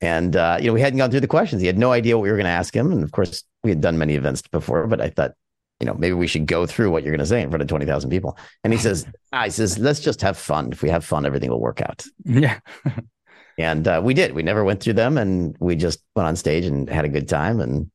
And 0.00 0.34
uh, 0.36 0.58
you 0.60 0.66
know, 0.66 0.72
we 0.72 0.80
hadn't 0.80 0.98
gone 0.98 1.10
through 1.10 1.20
the 1.20 1.26
questions. 1.26 1.60
He 1.60 1.66
had 1.66 1.78
no 1.78 1.92
idea 1.92 2.16
what 2.16 2.22
we 2.22 2.30
were 2.30 2.36
going 2.36 2.44
to 2.44 2.50
ask 2.50 2.74
him. 2.74 2.92
And 2.92 3.02
of 3.02 3.12
course, 3.12 3.44
we 3.62 3.70
had 3.70 3.80
done 3.80 3.98
many 3.98 4.14
events 4.14 4.42
before, 4.42 4.86
but 4.86 5.00
I 5.00 5.10
thought 5.10 5.32
you 5.80 5.86
know, 5.86 5.94
maybe 5.94 6.12
we 6.12 6.26
should 6.26 6.46
go 6.46 6.66
through 6.66 6.90
what 6.90 7.02
you're 7.02 7.12
going 7.12 7.20
to 7.20 7.26
say 7.26 7.40
in 7.40 7.48
front 7.48 7.62
of 7.62 7.68
20,000 7.68 8.10
people. 8.10 8.38
And 8.62 8.72
he 8.72 8.78
says, 8.86 9.06
ah, 9.32 9.44
he 9.44 9.50
says, 9.50 9.78
let's 9.78 10.00
just 10.00 10.20
have 10.20 10.36
fun. 10.36 10.72
If 10.72 10.82
we 10.82 10.90
have 10.90 11.04
fun, 11.04 11.26
everything 11.26 11.50
will 11.50 11.60
work 11.60 11.80
out. 11.80 12.04
Yeah. 12.24 12.60
and 13.58 13.88
uh, 13.88 14.00
we 14.04 14.14
did. 14.14 14.34
We 14.34 14.42
never 14.42 14.62
went 14.62 14.82
through 14.82 14.92
them 14.94 15.18
and 15.18 15.56
we 15.58 15.76
just 15.76 16.00
went 16.14 16.28
on 16.28 16.36
stage 16.36 16.66
and 16.66 16.88
had 16.88 17.06
a 17.06 17.08
good 17.08 17.28
time. 17.28 17.60
And 17.60 17.90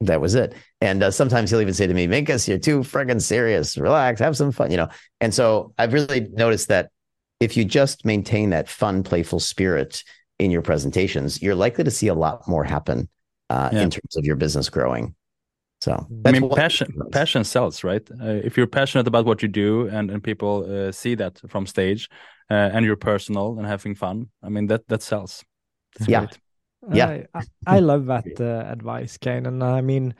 that 0.00 0.20
was 0.20 0.34
it. 0.34 0.54
And 0.80 1.02
uh, 1.02 1.10
sometimes 1.10 1.50
he'll 1.50 1.60
even 1.60 1.74
say 1.74 1.86
to 1.86 1.94
me, 1.94 2.06
Minkus, 2.06 2.48
you're 2.48 2.58
too 2.58 2.80
friggin' 2.80 3.20
serious. 3.20 3.76
Relax, 3.76 4.20
have 4.20 4.36
some 4.36 4.52
fun, 4.52 4.70
you 4.70 4.76
know. 4.76 4.88
And 5.20 5.34
so 5.34 5.74
I've 5.78 5.92
really 5.92 6.28
noticed 6.32 6.68
that 6.68 6.90
if 7.38 7.56
you 7.56 7.64
just 7.64 8.04
maintain 8.04 8.50
that 8.50 8.68
fun, 8.68 9.02
playful 9.02 9.40
spirit 9.40 10.02
in 10.38 10.50
your 10.50 10.62
presentations, 10.62 11.42
you're 11.42 11.54
likely 11.54 11.84
to 11.84 11.90
see 11.90 12.08
a 12.08 12.14
lot 12.14 12.46
more 12.48 12.64
happen 12.64 13.08
uh, 13.50 13.70
yeah. 13.72 13.82
in 13.82 13.90
terms 13.90 14.16
of 14.16 14.24
your 14.24 14.36
business 14.36 14.68
growing. 14.68 15.14
So 15.80 16.06
I 16.26 16.32
mean, 16.32 16.50
passion 16.50 16.92
passion 17.10 17.42
sells, 17.42 17.82
right? 17.82 18.06
Uh, 18.10 18.40
if 18.44 18.58
you're 18.58 18.66
passionate 18.66 19.06
about 19.06 19.24
what 19.24 19.40
you 19.40 19.48
do, 19.48 19.88
and 19.88 20.10
and 20.10 20.22
people 20.22 20.66
uh, 20.68 20.92
see 20.92 21.14
that 21.14 21.40
from 21.48 21.66
stage, 21.66 22.10
uh, 22.50 22.70
and 22.74 22.84
you're 22.84 22.96
personal 22.96 23.56
and 23.58 23.66
having 23.66 23.94
fun, 23.94 24.28
I 24.42 24.50
mean 24.50 24.66
that 24.66 24.86
that 24.88 25.02
sells. 25.02 25.42
That's 25.98 26.10
yeah, 26.10 26.18
great. 26.20 26.38
Yeah. 26.92 27.24
I, 27.34 27.42
I 27.66 27.78
love 27.80 28.06
that 28.06 28.40
uh, 28.40 28.70
advice, 28.70 29.16
Kane. 29.18 29.46
And 29.46 29.62
I 29.62 29.80
mean, 29.80 30.14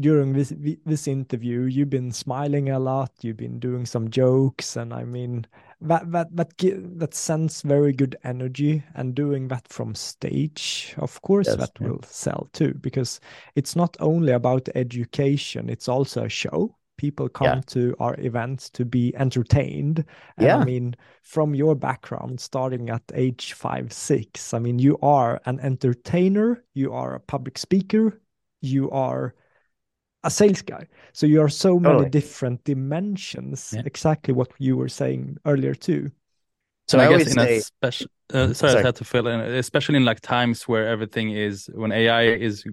during 0.00 0.32
this 0.32 0.52
this 0.84 1.06
interview, 1.06 1.62
you've 1.62 1.90
been 1.90 2.12
smiling 2.12 2.70
a 2.70 2.78
lot. 2.78 3.12
You've 3.20 3.36
been 3.36 3.58
doing 3.58 3.86
some 3.86 4.10
jokes, 4.10 4.76
and 4.76 4.92
I 4.92 5.04
mean, 5.04 5.46
that 5.84 6.10
that 6.12 6.34
that 6.34 6.52
that 6.98 7.14
sends 7.14 7.62
very 7.62 7.92
good 7.92 8.16
energy 8.24 8.82
and 8.94 9.14
doing 9.14 9.48
that 9.48 9.68
from 9.68 9.94
stage 9.94 10.94
of 10.98 11.20
course 11.22 11.46
yes, 11.46 11.56
that 11.56 11.70
yeah. 11.80 11.88
will 11.88 12.02
sell 12.02 12.48
too 12.52 12.74
because 12.80 13.20
it's 13.54 13.76
not 13.76 13.96
only 14.00 14.32
about 14.32 14.68
education 14.74 15.68
it's 15.68 15.88
also 15.88 16.24
a 16.24 16.28
show 16.28 16.74
people 16.96 17.28
come 17.28 17.46
yeah. 17.46 17.60
to 17.66 17.96
our 17.98 18.18
events 18.20 18.70
to 18.70 18.84
be 18.84 19.14
entertained 19.16 20.04
and 20.36 20.46
yeah. 20.46 20.58
i 20.58 20.64
mean 20.64 20.94
from 21.22 21.54
your 21.54 21.74
background 21.74 22.40
starting 22.40 22.90
at 22.90 23.02
age 23.14 23.52
five 23.52 23.92
six 23.92 24.54
i 24.54 24.58
mean 24.58 24.78
you 24.78 24.98
are 25.02 25.40
an 25.46 25.58
entertainer 25.60 26.62
you 26.74 26.92
are 26.92 27.14
a 27.14 27.20
public 27.20 27.58
speaker 27.58 28.20
you 28.60 28.90
are 28.90 29.34
a 30.24 30.30
sales 30.30 30.62
guy. 30.62 30.88
So 31.12 31.26
you 31.26 31.40
are 31.42 31.48
so 31.48 31.78
many 31.78 31.94
totally. 31.94 32.10
different 32.10 32.64
dimensions. 32.64 33.74
Yeah. 33.76 33.82
Exactly 33.84 34.34
what 34.34 34.50
you 34.58 34.76
were 34.76 34.88
saying 34.88 35.36
earlier 35.44 35.74
too. 35.74 36.10
So 36.88 36.98
I, 36.98 37.06
I 37.06 37.18
guess 37.18 37.26
in 37.28 37.34
say... 37.34 37.58
a 37.58 37.60
special, 37.60 38.06
uh, 38.32 38.52
sorry, 38.52 38.54
sorry, 38.54 38.82
I 38.82 38.86
had 38.86 38.96
to 38.96 39.04
fill 39.04 39.26
in, 39.26 39.40
especially 39.40 39.96
in 39.96 40.04
like 40.04 40.20
times 40.20 40.66
where 40.66 40.88
everything 40.88 41.30
is 41.30 41.68
when 41.74 41.92
AI 41.92 42.22
is 42.22 42.64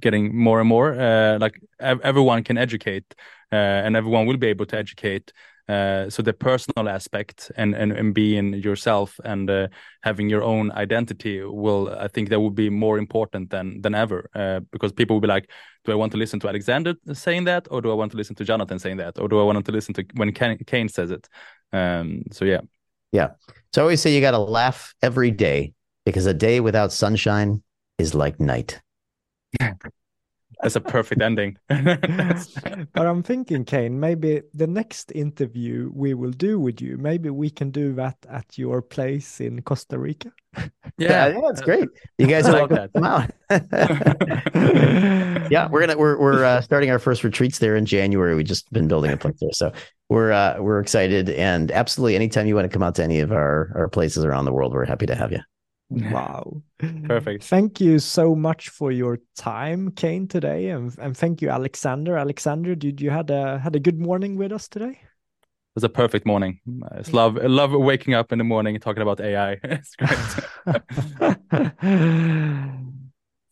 getting 0.00 0.36
more 0.36 0.60
and 0.60 0.68
more, 0.68 0.98
uh, 1.00 1.38
like 1.38 1.60
everyone 1.80 2.44
can 2.44 2.58
educate, 2.58 3.14
uh, 3.50 3.56
and 3.56 3.96
everyone 3.96 4.26
will 4.26 4.36
be 4.36 4.48
able 4.48 4.66
to 4.66 4.76
educate. 4.76 5.32
Uh, 5.68 6.08
so 6.08 6.22
the 6.22 6.32
personal 6.32 6.88
aspect 6.88 7.52
and, 7.56 7.74
and, 7.74 7.92
and 7.92 8.14
being 8.14 8.54
yourself 8.54 9.20
and 9.24 9.50
uh, 9.50 9.68
having 10.02 10.30
your 10.30 10.42
own 10.42 10.72
identity 10.72 11.42
will, 11.42 11.94
I 11.98 12.08
think, 12.08 12.30
that 12.30 12.40
would 12.40 12.54
be 12.54 12.70
more 12.70 12.96
important 12.96 13.50
than 13.50 13.82
than 13.82 13.94
ever. 13.94 14.30
Uh, 14.34 14.60
because 14.72 14.92
people 14.92 15.16
will 15.16 15.20
be 15.20 15.28
like, 15.28 15.50
do 15.84 15.92
I 15.92 15.94
want 15.94 16.12
to 16.12 16.18
listen 16.18 16.40
to 16.40 16.48
Alexander 16.48 16.94
saying 17.12 17.44
that, 17.44 17.68
or 17.70 17.82
do 17.82 17.90
I 17.90 17.94
want 17.94 18.10
to 18.12 18.16
listen 18.16 18.34
to 18.36 18.44
Jonathan 18.44 18.78
saying 18.78 18.96
that, 18.98 19.18
or 19.18 19.28
do 19.28 19.38
I 19.40 19.42
want 19.42 19.64
to 19.66 19.72
listen 19.72 19.94
to 19.94 20.04
when 20.14 20.32
Kane 20.32 20.88
says 20.88 21.10
it? 21.10 21.28
Um, 21.72 22.22
so 22.32 22.44
yeah, 22.46 22.60
yeah. 23.12 23.30
So 23.72 23.82
I 23.82 23.84
always 23.84 24.00
say 24.00 24.14
you 24.14 24.20
got 24.20 24.32
to 24.32 24.38
laugh 24.38 24.94
every 25.02 25.30
day 25.30 25.74
because 26.04 26.26
a 26.26 26.34
day 26.34 26.60
without 26.60 26.92
sunshine 26.92 27.62
is 27.98 28.14
like 28.14 28.40
night. 28.40 28.80
That's 30.62 30.76
a 30.76 30.80
perfect 30.80 31.22
ending. 31.22 31.56
but 31.68 33.06
I'm 33.06 33.22
thinking, 33.22 33.64
Kane, 33.64 34.00
maybe 34.00 34.42
the 34.54 34.66
next 34.66 35.12
interview 35.12 35.90
we 35.94 36.14
will 36.14 36.32
do 36.32 36.58
with 36.58 36.80
you, 36.80 36.98
maybe 36.98 37.30
we 37.30 37.48
can 37.48 37.70
do 37.70 37.92
that 37.94 38.16
at 38.28 38.58
your 38.58 38.82
place 38.82 39.40
in 39.40 39.62
Costa 39.62 39.98
Rica. 39.98 40.32
Yeah, 40.96 41.28
yeah, 41.28 41.40
that's 41.46 41.60
great. 41.60 41.88
You 42.16 42.26
guys 42.26 42.48
are 42.48 42.66
like 42.66 42.70
that. 42.70 42.92
Come 42.92 43.04
out. 43.04 43.30
yeah, 45.50 45.68
we're 45.68 45.80
gonna 45.80 45.96
we're 45.96 46.18
we're 46.18 46.44
uh, 46.44 46.60
starting 46.60 46.90
our 46.90 46.98
first 46.98 47.22
retreats 47.22 47.60
there 47.60 47.76
in 47.76 47.86
January. 47.86 48.34
We've 48.34 48.44
just 48.44 48.72
been 48.72 48.88
building 48.88 49.12
a 49.12 49.16
place 49.16 49.36
there, 49.40 49.52
so 49.52 49.72
we're 50.08 50.32
uh, 50.32 50.56
we're 50.58 50.80
excited. 50.80 51.30
And 51.30 51.70
absolutely, 51.70 52.16
anytime 52.16 52.48
you 52.48 52.56
want 52.56 52.64
to 52.64 52.74
come 52.74 52.82
out 52.82 52.96
to 52.96 53.04
any 53.04 53.20
of 53.20 53.30
our 53.30 53.70
our 53.76 53.88
places 53.88 54.24
around 54.24 54.46
the 54.46 54.52
world, 54.52 54.72
we're 54.72 54.86
happy 54.86 55.06
to 55.06 55.14
have 55.14 55.30
you. 55.30 55.38
Wow. 55.90 56.62
Perfect. 57.04 57.44
Thank 57.44 57.80
you 57.80 57.98
so 57.98 58.34
much 58.34 58.68
for 58.68 58.92
your 58.92 59.20
time, 59.36 59.90
Kane, 59.92 60.28
today. 60.28 60.68
And, 60.68 60.94
and 60.98 61.16
thank 61.16 61.40
you, 61.40 61.48
Alexander. 61.48 62.16
Alexander, 62.16 62.74
did 62.74 63.00
you 63.00 63.10
had 63.10 63.30
a 63.30 63.58
had 63.58 63.74
a 63.74 63.80
good 63.80 63.98
morning 63.98 64.36
with 64.36 64.52
us 64.52 64.68
today? 64.68 65.00
It 65.00 65.74
was 65.74 65.84
a 65.84 65.88
perfect 65.88 66.26
morning. 66.26 66.60
I 66.90 66.98
just 66.98 67.14
love 67.14 67.38
I 67.38 67.46
love 67.46 67.72
waking 67.72 68.14
up 68.14 68.32
in 68.32 68.38
the 68.38 68.44
morning 68.44 68.74
and 68.74 68.82
talking 68.82 69.02
about 69.02 69.20
AI. 69.20 69.58
it's 69.62 69.96
great. 69.96 70.18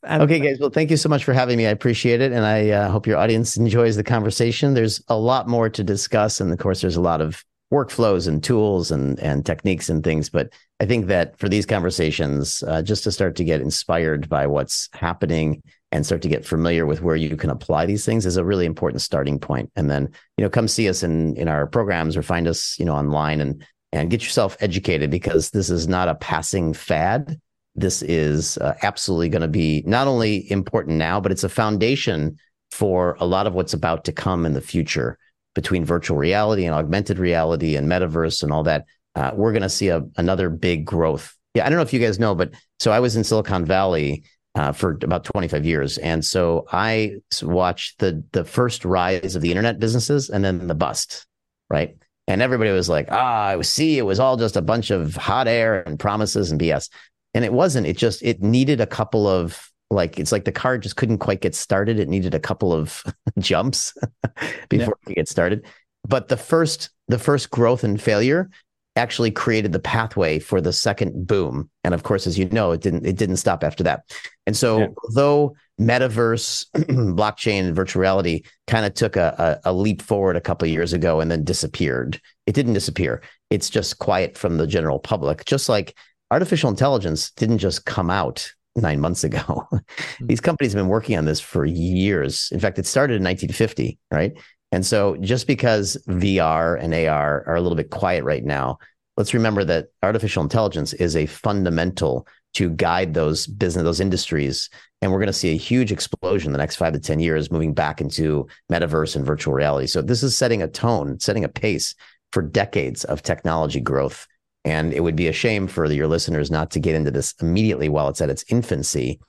And 0.07 0.23
okay, 0.23 0.39
guys. 0.39 0.59
Well, 0.61 0.71
thank 0.71 0.91
you 0.91 0.97
so 0.97 1.09
much 1.09 1.25
for 1.25 1.33
having 1.33 1.59
me. 1.59 1.67
I 1.67 1.71
appreciate 1.71 2.21
it. 2.21 2.31
And 2.31 2.47
I 2.47 2.71
uh, 2.71 2.91
hope 2.91 3.09
your 3.09 3.17
audience 3.17 3.57
enjoys 3.57 3.97
the 3.97 4.05
conversation. 4.05 4.75
There's 4.75 5.03
a 5.09 5.19
lot 5.19 5.49
more 5.49 5.69
to 5.69 5.83
discuss. 5.83 6.41
And 6.41 6.53
of 6.53 6.59
course, 6.59 6.81
there's 6.81 6.97
a 6.97 7.01
lot 7.01 7.21
of 7.21 7.45
workflows 7.73 8.29
and 8.29 8.45
tools 8.45 8.91
and 8.91 9.19
and 9.21 9.45
techniques 9.45 9.89
and 9.89 10.05
things 10.05 10.31
but 10.31 10.51
i 10.79 10.87
think 10.87 11.07
that 11.07 11.37
for 11.37 11.49
these 11.49 11.67
conversations 11.67 12.63
uh, 12.69 12.81
just 12.81 13.03
to 13.03 13.11
start 13.11 13.35
to 13.35 13.45
get 13.45 13.61
inspired 13.61 14.29
by 14.29 14.47
what's 14.47 14.89
happening 14.93 15.63
and 15.93 16.05
start 16.05 16.23
to 16.23 16.29
get 16.29 16.45
familiar 16.45 16.85
with 16.85 17.01
where 17.03 17.17
you 17.17 17.37
can 17.37 17.51
apply 17.51 17.87
these 17.87 18.05
things 18.05 18.27
is 18.27 18.37
a 18.37 18.45
really 18.45 18.67
important 18.67 19.01
starting 19.03 19.39
point. 19.39 19.71
And 19.77 19.91
then 19.91 20.09
you 20.37 20.45
know 20.45 20.51
come 20.51 20.69
see 20.69 20.89
us 20.89 21.03
in 21.03 21.37
in 21.37 21.49
our 21.49 21.67
programs 21.67 22.17
or 22.17 22.23
find 22.23 22.49
us 22.49 22.79
you 22.79 22.85
know 22.85 22.95
online 22.95 23.41
and 23.41 23.65
and 23.93 24.11
get 24.11 24.23
yourself 24.23 24.57
educated 24.61 25.11
because 25.11 25.51
this 25.51 25.71
is 25.71 25.89
not 25.89 26.09
a 26.09 26.15
passing 26.15 26.75
fad. 26.75 27.41
This 27.75 28.03
is 28.03 28.59
uh, 28.59 28.75
absolutely 28.83 29.29
going 29.29 29.43
to 29.43 29.49
be 29.49 29.83
not 29.87 30.09
only 30.09 30.51
important 30.51 30.97
now 30.97 31.21
but 31.21 31.33
it's 31.33 31.45
a 31.45 31.49
foundation 31.49 32.39
for 32.71 33.17
a 33.21 33.27
lot 33.27 33.47
of 33.47 33.55
what's 33.55 33.75
about 33.75 34.05
to 34.05 34.13
come 34.13 34.45
in 34.45 34.53
the 34.53 34.61
future 34.61 35.19
between 35.57 35.85
virtual 35.85 36.19
reality 36.19 36.67
and 36.67 36.75
augmented 36.75 37.19
reality 37.19 37.75
and 37.75 37.89
metaverse 37.89 38.45
and 38.45 38.53
all 38.53 38.63
that, 38.63 38.85
uh, 39.17 39.33
we're 39.35 39.53
going 39.53 39.63
to 39.63 39.69
see 39.71 39.89
a, 39.89 40.03
another 40.19 40.51
big 40.51 40.85
growth. 40.85 41.35
Yeah, 41.55 41.67
I 41.67 41.71
don't 41.71 41.77
know 41.77 41.83
if 41.83 41.95
you 41.95 41.99
guys 41.99 42.21
know, 42.21 42.35
but 42.35 42.53
so 42.79 42.93
I 42.93 43.01
was 43.01 43.17
in 43.17 43.25
Silicon 43.25 43.65
Valley 43.65 44.25
uh, 44.55 44.73
for 44.73 44.99
about 45.03 45.25
25 45.25 45.65
years, 45.65 45.97
and 45.97 46.23
so 46.23 46.67
I 46.71 47.17
watched 47.43 47.99
the 47.99 48.23
the 48.33 48.45
first 48.45 48.85
rise 48.85 49.35
of 49.35 49.43
the 49.43 49.51
internet 49.51 49.79
businesses 49.79 50.29
and 50.29 50.45
then 50.45 50.67
the 50.67 50.75
bust, 50.75 51.27
right? 51.71 51.97
And 52.29 52.43
everybody 52.43 52.71
was 52.71 52.89
like, 52.89 53.09
"Ah, 53.11 53.49
I 53.49 53.61
see, 53.63 53.97
it 53.99 54.03
was 54.03 54.21
all 54.21 54.37
just 54.37 54.57
a 54.57 54.63
bunch 54.63 54.91
of 54.91 55.15
hot 55.15 55.49
air 55.49 55.83
and 55.83 55.99
promises 55.99 56.51
and 56.51 56.61
BS," 56.61 56.91
and 57.33 57.45
it 57.45 57.53
wasn't. 57.53 57.87
It 57.87 57.97
just 57.97 58.23
it 58.23 58.43
needed 58.43 58.81
a 58.81 58.87
couple 58.87 59.27
of 59.27 59.71
like 59.91 60.19
it's 60.19 60.33
like 60.33 60.45
the 60.45 60.53
car 60.53 60.79
just 60.79 60.97
couldn't 60.97 61.19
quite 61.19 61.41
get 61.41 61.55
started. 61.55 61.99
It 61.99 62.09
needed 62.09 62.35
a 62.35 62.41
couple 62.41 62.73
of 62.73 63.03
jumps 63.39 63.95
before 64.69 64.79
yeah. 64.79 64.87
it 64.87 65.07
could 65.07 65.17
get 65.17 65.29
started. 65.29 65.67
But 66.07 66.29
the 66.29 66.37
first 66.37 66.91
the 67.09 67.19
first 67.19 67.51
growth 67.51 67.85
and 67.85 68.01
failure 68.01 68.51
actually 68.97 69.31
created 69.31 69.73
the 69.73 69.79
pathway 69.79 70.39
for 70.39 70.61
the 70.61 70.73
second 70.73 71.27
boom. 71.27 71.71
And 71.85 71.93
of 71.93 72.03
course, 72.03 72.27
as 72.27 72.39
you 72.39 72.49
know, 72.49 72.73
it 72.73 72.81
didn't 72.81 73.07
it 73.07 73.17
didn't 73.17 73.37
stop 73.37 73.63
after 73.63 73.85
that. 73.85 74.11
And 74.47 74.57
so 74.57 74.79
yeah. 74.79 74.87
although 75.05 75.55
metaverse, 75.81 76.67
blockchain, 76.75 77.67
and 77.67 77.77
virtual 77.77 78.01
reality 78.01 78.43
kind 78.67 78.87
of 78.87 78.95
took 78.95 79.17
a, 79.17 79.61
a, 79.65 79.71
a, 79.71 79.73
leap 79.73 80.01
forward 80.01 80.35
a 80.35 80.41
couple 80.41 80.67
of 80.67 80.73
years 80.73 80.95
ago 80.95 81.21
and 81.21 81.31
then 81.31 81.45
disappeared, 81.45 82.19
it 82.47 82.55
didn't 82.55 82.73
disappear. 82.73 83.23
It's 83.51 83.69
just 83.69 83.99
quiet 83.99 84.39
from 84.39 84.57
the 84.57 84.67
general 84.67 84.99
public. 84.99 85.45
Just 85.45 85.69
like 85.69 85.95
artificial 86.31 86.71
intelligence 86.71 87.31
didn't 87.33 87.59
just 87.59 87.85
come 87.85 88.11
out 88.11 88.53
nine 88.77 89.01
months 89.01 89.25
ago. 89.25 89.69
Hmm. 90.19 90.27
These 90.27 90.41
companies 90.41 90.73
have 90.73 90.81
been 90.81 90.89
working 90.89 91.17
on 91.17 91.25
this 91.25 91.41
for 91.41 91.65
years. 91.65 92.49
In 92.53 92.61
fact, 92.61 92.79
it 92.79 92.87
started 92.87 93.15
in 93.15 93.25
1950, 93.25 93.99
right? 94.11 94.33
And 94.73 94.85
so 94.85 95.17
just 95.17 95.47
because 95.47 95.97
VR 96.09 96.79
and 96.81 96.95
AR 96.95 97.45
are 97.47 97.57
a 97.57 97.61
little 97.61 97.77
bit 97.77 97.91
quiet 97.91 98.25
right 98.25 98.45
now, 98.45 98.79
let's 99.17 99.35
remember 99.35 99.65
that 99.65 99.89
artificial 100.03 100.43
intelligence 100.43 100.93
is 100.95 101.17
a 101.17 101.27
fundamental 101.27 102.27
to 102.55 102.71
guide 102.71 103.15
those 103.15 103.47
business, 103.47 103.85
those 103.85 104.01
industries. 104.01 104.71
And 105.03 105.13
we're 105.13 105.19
going 105.19 105.27
to 105.27 105.33
see 105.33 105.53
a 105.53 105.59
huge 105.59 105.93
explosion 105.93 106.49
in 106.49 106.53
the 106.53 106.59
next 106.59 106.77
five 106.77 106.93
to 106.95 107.01
10 107.01 107.21
years 107.21 107.51
moving 107.51 107.75
back 107.75 108.01
into 108.01 108.47
metaverse 108.73 109.17
and 109.17 109.27
virtual 109.27 109.55
reality. 109.55 109.87
So 109.87 110.03
this 110.03 110.23
is 110.23 110.37
setting 110.37 110.63
a 110.63 110.69
tone, 110.69 111.21
setting 111.21 111.45
a 111.45 111.49
pace 111.49 111.95
for 112.33 112.43
decades 112.43 113.05
of 113.05 113.23
technology 113.23 113.81
growth 113.81 114.27
and 114.67 114.93
it 114.93 115.01
would 115.01 115.17
be 115.17 115.29
a 115.29 115.33
shame 115.33 115.69
for 115.69 115.87
your 115.87 116.09
listeners 116.09 116.51
not 116.51 116.73
to 116.73 116.81
get 116.81 116.97
into 116.97 117.13
this 117.13 117.35
immediately 117.41 117.89
while 117.89 118.09
it's 118.09 118.21
at 118.21 118.29
its 118.29 118.45
infancy 118.49 119.21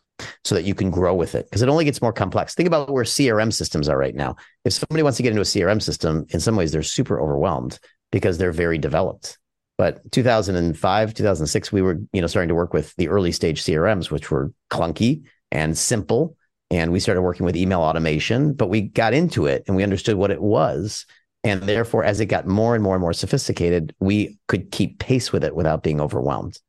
so 0.43 0.55
that 0.55 0.63
you 0.63 0.73
can 0.73 0.89
grow 0.89 1.13
with 1.13 1.35
it 1.35 1.45
because 1.45 1.61
it 1.61 1.69
only 1.69 1.85
gets 1.85 2.01
more 2.01 2.11
complex. 2.11 2.55
Think 2.55 2.65
about 2.65 2.91
where 2.91 3.03
CRM 3.03 3.53
systems 3.53 3.87
are 3.87 3.97
right 3.97 4.15
now. 4.15 4.35
If 4.65 4.73
somebody 4.73 5.03
wants 5.03 5.17
to 5.17 5.23
get 5.23 5.29
into 5.29 5.41
a 5.41 5.45
CRM 5.45 5.81
system, 5.81 6.25
in 6.29 6.39
some 6.39 6.55
ways 6.55 6.71
they're 6.71 6.81
super 6.81 7.21
overwhelmed 7.21 7.79
because 8.11 8.39
they're 8.39 8.51
very 8.51 8.79
developed. 8.79 9.37
But 9.77 10.11
2005, 10.11 11.13
2006, 11.13 11.71
we 11.71 11.83
were, 11.83 11.99
you 12.11 12.21
know, 12.21 12.27
starting 12.27 12.49
to 12.49 12.55
work 12.55 12.73
with 12.73 12.95
the 12.95 13.09
early 13.09 13.31
stage 13.31 13.63
CRMs, 13.63 14.09
which 14.09 14.31
were 14.31 14.51
clunky 14.71 15.21
and 15.51 15.77
simple. 15.77 16.35
And 16.71 16.91
we 16.91 16.99
started 16.99 17.21
working 17.21 17.45
with 17.45 17.55
email 17.55 17.81
automation, 17.81 18.53
but 18.53 18.69
we 18.69 18.81
got 18.81 19.13
into 19.13 19.45
it 19.45 19.63
and 19.67 19.75
we 19.75 19.83
understood 19.83 20.15
what 20.15 20.31
it 20.31 20.41
was. 20.41 21.05
And 21.47 21.63
therefore, 21.63 22.03
as 22.03 22.19
it 22.19 22.25
got 22.25 22.45
more 22.45 22.75
and 22.75 22.83
more 22.83 22.95
and 22.95 23.01
more 23.01 23.13
sophisticated, 23.13 23.95
we 23.99 24.37
could 24.47 24.71
keep 24.71 24.99
pace 24.99 25.31
with 25.31 25.43
it 25.43 25.55
without 25.55 25.81
being 25.81 26.01
overwhelmed. 26.01 26.59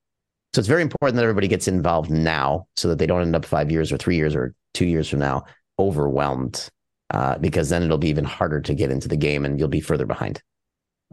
So 0.54 0.60
it's 0.60 0.68
very 0.68 0.82
important 0.82 1.16
that 1.16 1.24
everybody 1.24 1.48
gets 1.48 1.66
involved 1.66 2.10
now 2.10 2.68
so 2.76 2.88
that 2.88 2.98
they 2.98 3.06
don't 3.06 3.22
end 3.22 3.36
up 3.36 3.44
five 3.44 3.70
years 3.70 3.92
or 3.92 3.96
three 3.96 4.16
years 4.16 4.34
or 4.36 4.54
two 4.74 4.86
years 4.86 5.08
from 5.08 5.18
now 5.18 5.44
overwhelmed, 5.78 6.70
uh, 7.10 7.38
because 7.38 7.68
then 7.68 7.82
it'll 7.82 7.98
be 7.98 8.08
even 8.08 8.24
harder 8.24 8.60
to 8.60 8.74
get 8.74 8.90
into 8.90 9.08
the 9.08 9.16
game 9.16 9.44
and 9.44 9.58
you'll 9.58 9.68
be 9.68 9.80
further 9.80 10.06
behind. 10.06 10.42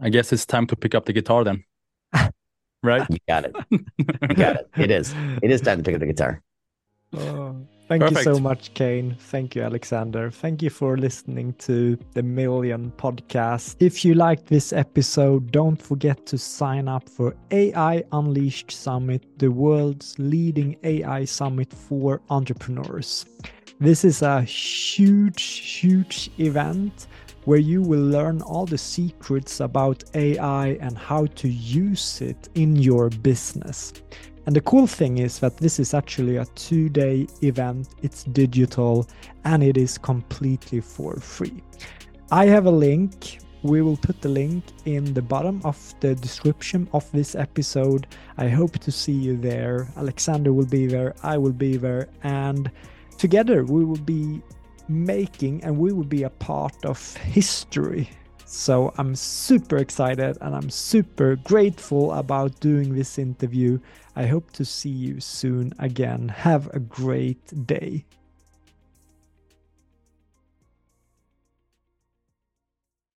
I 0.00 0.10
guess 0.10 0.32
it's 0.32 0.46
time 0.46 0.66
to 0.68 0.76
pick 0.76 0.94
up 0.94 1.04
the 1.06 1.12
guitar 1.12 1.42
then. 1.44 1.64
right? 2.82 3.06
You 3.10 3.18
got 3.26 3.46
it. 3.46 3.56
You 3.70 4.34
got 4.34 4.56
it. 4.56 4.70
It 4.76 4.90
is. 4.90 5.12
It 5.42 5.50
is 5.50 5.60
time 5.60 5.78
to 5.78 5.82
pick 5.82 5.94
up 5.94 6.00
the 6.00 6.06
guitar. 6.06 6.42
Oh. 7.12 7.66
Thank 7.88 8.02
Perfect. 8.02 8.26
you 8.26 8.34
so 8.34 8.40
much, 8.40 8.74
Kane. 8.74 9.16
Thank 9.18 9.54
you, 9.54 9.62
Alexander. 9.62 10.28
Thank 10.28 10.60
you 10.60 10.70
for 10.70 10.96
listening 10.96 11.52
to 11.58 11.96
the 12.14 12.22
Million 12.22 12.92
Podcast. 12.96 13.76
If 13.78 14.04
you 14.04 14.14
liked 14.14 14.46
this 14.46 14.72
episode, 14.72 15.52
don't 15.52 15.80
forget 15.80 16.26
to 16.26 16.36
sign 16.36 16.88
up 16.88 17.08
for 17.08 17.36
AI 17.52 18.02
Unleashed 18.10 18.72
Summit, 18.72 19.38
the 19.38 19.52
world's 19.52 20.18
leading 20.18 20.76
AI 20.82 21.24
summit 21.26 21.72
for 21.72 22.20
entrepreneurs. 22.28 23.24
This 23.78 24.04
is 24.04 24.20
a 24.22 24.42
huge, 24.42 25.44
huge 25.44 26.30
event 26.38 27.06
where 27.44 27.60
you 27.60 27.82
will 27.82 28.02
learn 28.02 28.42
all 28.42 28.66
the 28.66 28.78
secrets 28.78 29.60
about 29.60 30.02
AI 30.14 30.76
and 30.80 30.98
how 30.98 31.26
to 31.26 31.48
use 31.48 32.20
it 32.20 32.48
in 32.56 32.74
your 32.74 33.10
business. 33.10 33.92
And 34.46 34.54
the 34.54 34.60
cool 34.60 34.86
thing 34.86 35.18
is 35.18 35.40
that 35.40 35.56
this 35.56 35.80
is 35.80 35.92
actually 35.92 36.36
a 36.36 36.44
two 36.54 36.88
day 36.88 37.26
event, 37.42 37.88
it's 38.02 38.22
digital, 38.24 39.06
and 39.44 39.62
it 39.62 39.76
is 39.76 39.98
completely 39.98 40.80
for 40.80 41.16
free. 41.16 41.62
I 42.30 42.46
have 42.46 42.66
a 42.66 42.70
link. 42.70 43.40
We 43.62 43.82
will 43.82 43.96
put 43.96 44.22
the 44.22 44.28
link 44.28 44.62
in 44.84 45.12
the 45.14 45.22
bottom 45.22 45.60
of 45.64 45.94
the 45.98 46.14
description 46.14 46.88
of 46.92 47.10
this 47.10 47.34
episode. 47.34 48.06
I 48.38 48.48
hope 48.48 48.78
to 48.78 48.92
see 48.92 49.12
you 49.12 49.36
there. 49.36 49.88
Alexander 49.96 50.52
will 50.52 50.66
be 50.66 50.86
there, 50.86 51.14
I 51.24 51.36
will 51.38 51.52
be 51.52 51.76
there, 51.76 52.08
and 52.22 52.70
together 53.18 53.64
we 53.64 53.84
will 53.84 54.04
be 54.04 54.40
making 54.88 55.64
and 55.64 55.76
we 55.76 55.92
will 55.92 56.04
be 56.04 56.22
a 56.22 56.30
part 56.30 56.84
of 56.84 57.16
history 57.16 58.08
so 58.48 58.94
I'm 58.96 59.16
super 59.16 59.78
excited 59.78 60.38
and 60.40 60.54
I'm 60.54 60.70
super 60.70 61.34
grateful 61.34 62.12
about 62.12 62.60
doing 62.60 62.94
this 62.94 63.18
interview. 63.18 63.80
I 64.18 64.26
hope 64.26 64.50
to 64.52 64.64
see 64.64 64.88
you 64.88 65.20
soon 65.20 65.74
again. 65.78 66.28
Have 66.28 66.68
a 66.74 66.80
great 66.80 67.66
day. 67.66 68.06